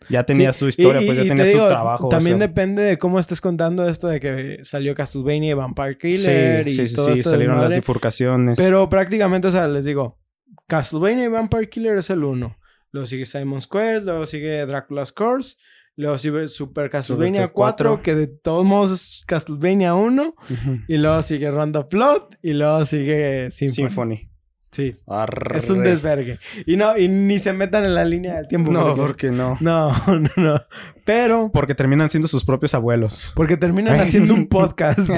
Ya 0.10 0.24
tenía 0.24 0.54
Sí, 0.54 0.60
su 0.60 0.68
historia, 0.70 1.02
y- 1.02 1.06
pues 1.06 1.18
ya 1.18 1.24
y 1.26 1.28
tenía 1.28 1.44
te 1.44 1.52
su 1.52 1.58
digo, 1.58 1.68
trabajo. 1.68 2.06
o 2.08 2.10
También 2.10 2.38
sea. 2.38 2.48
depende 2.48 2.82
de 2.84 2.98
cómo 2.98 3.20
estés 3.20 3.42
contando 3.42 3.88
esto 3.90 4.08
de 4.08 4.20
que 4.20 4.60
salió 4.64 4.96
Castlevania 4.96 5.52
y 5.52 5.54
Vampire 5.54 5.98
Killer 5.98 6.64
Sí, 6.64 6.70
y 6.82 6.88
sí, 6.88 6.96
todo 6.96 7.10
esto 7.14 7.32
salieron 7.32 7.60
las 7.60 7.74
bifurcaciones. 7.76 8.58
Pero 8.58 8.88
prácticamente, 8.90 9.48
o 9.50 9.52
sea, 9.52 9.68
les 9.68 9.84
digo, 9.86 10.20
Castlevania 10.68 11.26
y 11.26 11.30
Vampire 11.30 11.70
Killer 11.70 11.98
es 11.98 12.10
el 12.10 12.24
uno. 12.24 12.58
Luego 12.92 13.06
sigue 13.06 13.26
Simon's 13.26 13.68
Quest, 13.68 14.06
luego 14.06 14.26
sigue 14.26 14.66
Dracula's 14.66 15.12
Curse, 15.12 15.58
luego 15.98 16.18
sigue 16.18 16.48
Super 16.48 16.90
Castlevania 16.90 17.42
Super 17.42 17.54
4, 17.54 17.90
cuatro. 17.90 18.04
que 18.04 18.16
de 18.16 18.28
todos 18.28 18.66
modos 18.66 18.92
es 18.94 19.24
Castlevania 19.28 19.94
1, 19.94 20.36
Ujú. 20.50 20.78
y 20.88 20.98
luego 20.98 21.22
sigue 21.22 21.52
Round 21.52 21.76
of 21.76 21.90
Blood, 21.90 22.22
y 22.42 22.54
luego 22.54 22.86
sigue 22.86 23.50
Symphony. 23.52 23.76
Symphony. 23.90 24.30
Sí. 24.72 24.98
Arre. 25.08 25.58
Es 25.58 25.70
un 25.70 25.84
desvergue. 25.84 26.40
Y 26.66 26.78
no, 26.78 26.98
y 26.98 27.08
ni 27.08 27.40
se 27.40 27.54
metan 27.54 27.86
en 27.86 27.96
la 27.96 28.06
línea 28.06 28.36
del 28.36 28.48
tiempo. 28.48 28.72
No, 28.72 28.88
porque- 28.96 29.02
porque 29.02 29.32
no. 29.32 29.58
No, 29.60 29.92
no, 30.08 30.30
no. 30.36 30.62
Pero, 31.06 31.50
Porque 31.54 31.74
terminan 31.74 32.10
siendo 32.10 32.28
sus 32.28 32.44
propios 32.44 32.74
abuelos. 32.76 33.32
porque 33.36 33.58
terminan 33.58 34.00
haciendo 34.00 34.34
un 34.34 34.48
podcast. 34.48 35.00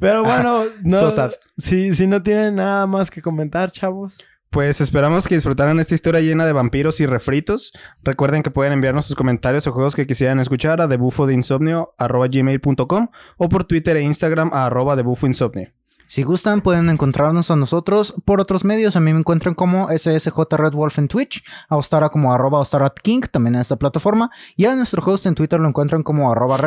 Pero 0.00 0.24
bueno, 0.24 0.64
no. 0.82 0.98
So 0.98 1.10
sad. 1.10 1.32
Si, 1.56 1.94
si 1.94 2.06
no 2.06 2.22
tienen 2.22 2.56
nada 2.56 2.86
más 2.86 3.10
que 3.10 3.22
comentar, 3.22 3.70
chavos. 3.70 4.18
Pues 4.50 4.80
esperamos 4.80 5.26
que 5.26 5.34
disfrutaran 5.34 5.80
esta 5.80 5.94
historia 5.94 6.20
llena 6.20 6.46
de 6.46 6.52
vampiros 6.52 7.00
y 7.00 7.06
refritos. 7.06 7.72
Recuerden 8.02 8.42
que 8.44 8.50
pueden 8.52 8.72
enviarnos 8.72 9.06
sus 9.06 9.16
comentarios 9.16 9.66
o 9.66 9.72
juegos 9.72 9.96
que 9.96 10.06
quisieran 10.06 10.38
escuchar 10.38 10.80
a 10.80 10.86
debufodeinsomnio.gmail.com 10.86 13.08
o 13.36 13.48
por 13.48 13.64
Twitter 13.64 13.96
e 13.96 14.02
Instagram 14.02 14.50
a 14.52 14.66
arroba 14.66 14.94
debufoinsomnio. 14.94 15.70
Si 16.06 16.22
gustan, 16.22 16.60
pueden 16.60 16.90
encontrarnos 16.90 17.50
a 17.50 17.56
nosotros 17.56 18.14
por 18.24 18.40
otros 18.40 18.64
medios. 18.64 18.94
A 18.96 19.00
mí 19.00 19.12
me 19.12 19.20
encuentran 19.20 19.54
como 19.54 19.88
SSJ 19.88 20.36
Red 20.50 20.72
Wolf 20.72 20.98
en 20.98 21.08
Twitch, 21.08 21.44
a 21.68 21.76
Ostara 21.76 22.10
como 22.10 22.32
arroba 22.32 22.62
King, 23.02 23.22
también 23.30 23.54
en 23.54 23.62
esta 23.62 23.76
plataforma. 23.76 24.30
Y 24.56 24.66
a 24.66 24.74
nuestro 24.74 25.02
host 25.04 25.26
en 25.26 25.34
Twitter 25.34 25.58
lo 25.58 25.68
encuentran 25.68 26.02
como 26.02 26.30
arroba 26.30 26.58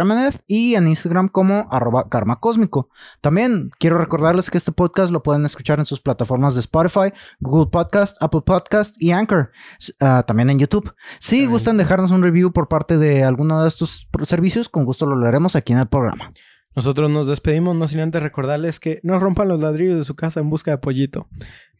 y 0.47 0.75
en 0.75 0.87
Instagram 0.87 1.29
como 1.29 1.67
arroba 1.71 2.09
Karma 2.09 2.39
Cósmico. 2.39 2.89
También 3.21 3.69
quiero 3.79 3.97
recordarles 3.97 4.49
que 4.49 4.57
este 4.57 4.71
podcast 4.71 5.11
lo 5.11 5.23
pueden 5.23 5.45
escuchar 5.45 5.79
en 5.79 5.85
sus 5.85 5.99
plataformas 5.99 6.55
de 6.55 6.61
Spotify, 6.61 7.13
Google 7.39 7.67
Podcast, 7.67 8.17
Apple 8.21 8.41
Podcast 8.41 8.95
y 8.99 9.11
Anchor. 9.11 9.51
Ah, 9.99 10.23
también 10.25 10.49
en 10.49 10.59
YouTube. 10.59 10.93
Si 11.19 11.45
gustan 11.45 11.77
dejarnos 11.77 12.11
un 12.11 12.23
review 12.23 12.51
por 12.51 12.67
parte 12.67 12.97
de 12.97 13.23
alguno 13.23 13.61
de 13.61 13.67
estos 13.67 14.07
servicios, 14.23 14.69
con 14.69 14.85
gusto 14.85 15.05
lo 15.05 15.15
leeremos 15.15 15.55
aquí 15.55 15.73
en 15.73 15.79
el 15.79 15.87
programa. 15.87 16.31
Nosotros 16.77 17.09
nos 17.09 17.25
despedimos, 17.25 17.75
no 17.75 17.87
sin 17.87 18.01
antes 18.01 18.21
recordarles 18.21 18.79
que 18.79 18.99
no 19.01 19.19
rompan 19.19 19.47
los 19.47 19.59
ladrillos 19.59 19.97
de 19.97 20.05
su 20.05 20.15
casa 20.15 20.41
en 20.41 20.51
busca 20.51 20.69
de 20.69 20.77
pollito. 20.77 21.27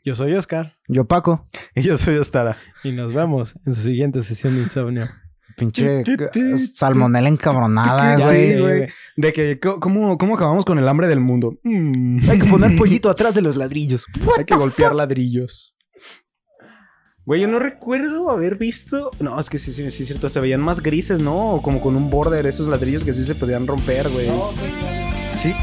Yo 0.03 0.15
soy 0.15 0.33
Oscar 0.33 0.75
Yo, 0.87 1.05
Paco. 1.05 1.45
Y 1.75 1.83
yo 1.83 1.99
soy 1.99 2.17
Ostara. 2.17 2.57
y 2.83 2.93
nos 2.93 3.13
vemos 3.13 3.55
en 3.67 3.75
su 3.75 3.81
siguiente 3.81 4.23
sesión 4.23 4.55
de 4.55 4.63
insomnio. 4.63 5.07
Pinche 5.55 6.03
tu, 6.03 6.57
salmonela 6.57 7.29
encabronada, 7.29 8.17
güey. 8.17 8.57
sí. 8.57 8.93
De 9.15 9.33
que, 9.33 9.59
¿cómo, 9.59 10.17
¿cómo 10.17 10.33
acabamos 10.33 10.65
con 10.65 10.79
el 10.79 10.87
hambre 10.87 11.07
del 11.07 11.19
mundo? 11.19 11.59
Mm. 11.61 12.27
Hay 12.27 12.39
que 12.39 12.49
poner 12.49 12.75
pollito 12.75 13.11
atrás 13.11 13.35
de 13.35 13.43
los 13.43 13.55
ladrillos. 13.55 14.03
Hay 14.35 14.45
que 14.45 14.55
golpear 14.55 14.95
ladrillos. 14.95 15.76
Güey, 17.27 17.41
yo 17.41 17.49
no 17.49 17.59
recuerdo 17.59 18.29
haber 18.29 18.55
visto. 18.55 19.11
No, 19.19 19.37
es 19.37 19.49
que 19.49 19.59
sí, 19.59 19.73
sí, 19.73 19.91
sí, 19.91 20.03
es 20.03 20.07
cierto. 20.07 20.29
Se 20.29 20.39
veían 20.39 20.61
más 20.61 20.81
grises, 20.81 21.19
¿no? 21.19 21.59
Como 21.61 21.81
con 21.81 21.97
un 21.97 22.09
border, 22.09 22.45
esos 22.45 22.67
ladrillos 22.67 23.03
que 23.03 23.11
sí 23.11 23.25
se 23.25 23.35
podían 23.35 23.67
romper, 23.67 24.07
güey. 24.07 24.27
No, 24.27 24.51
soy 25.33 25.53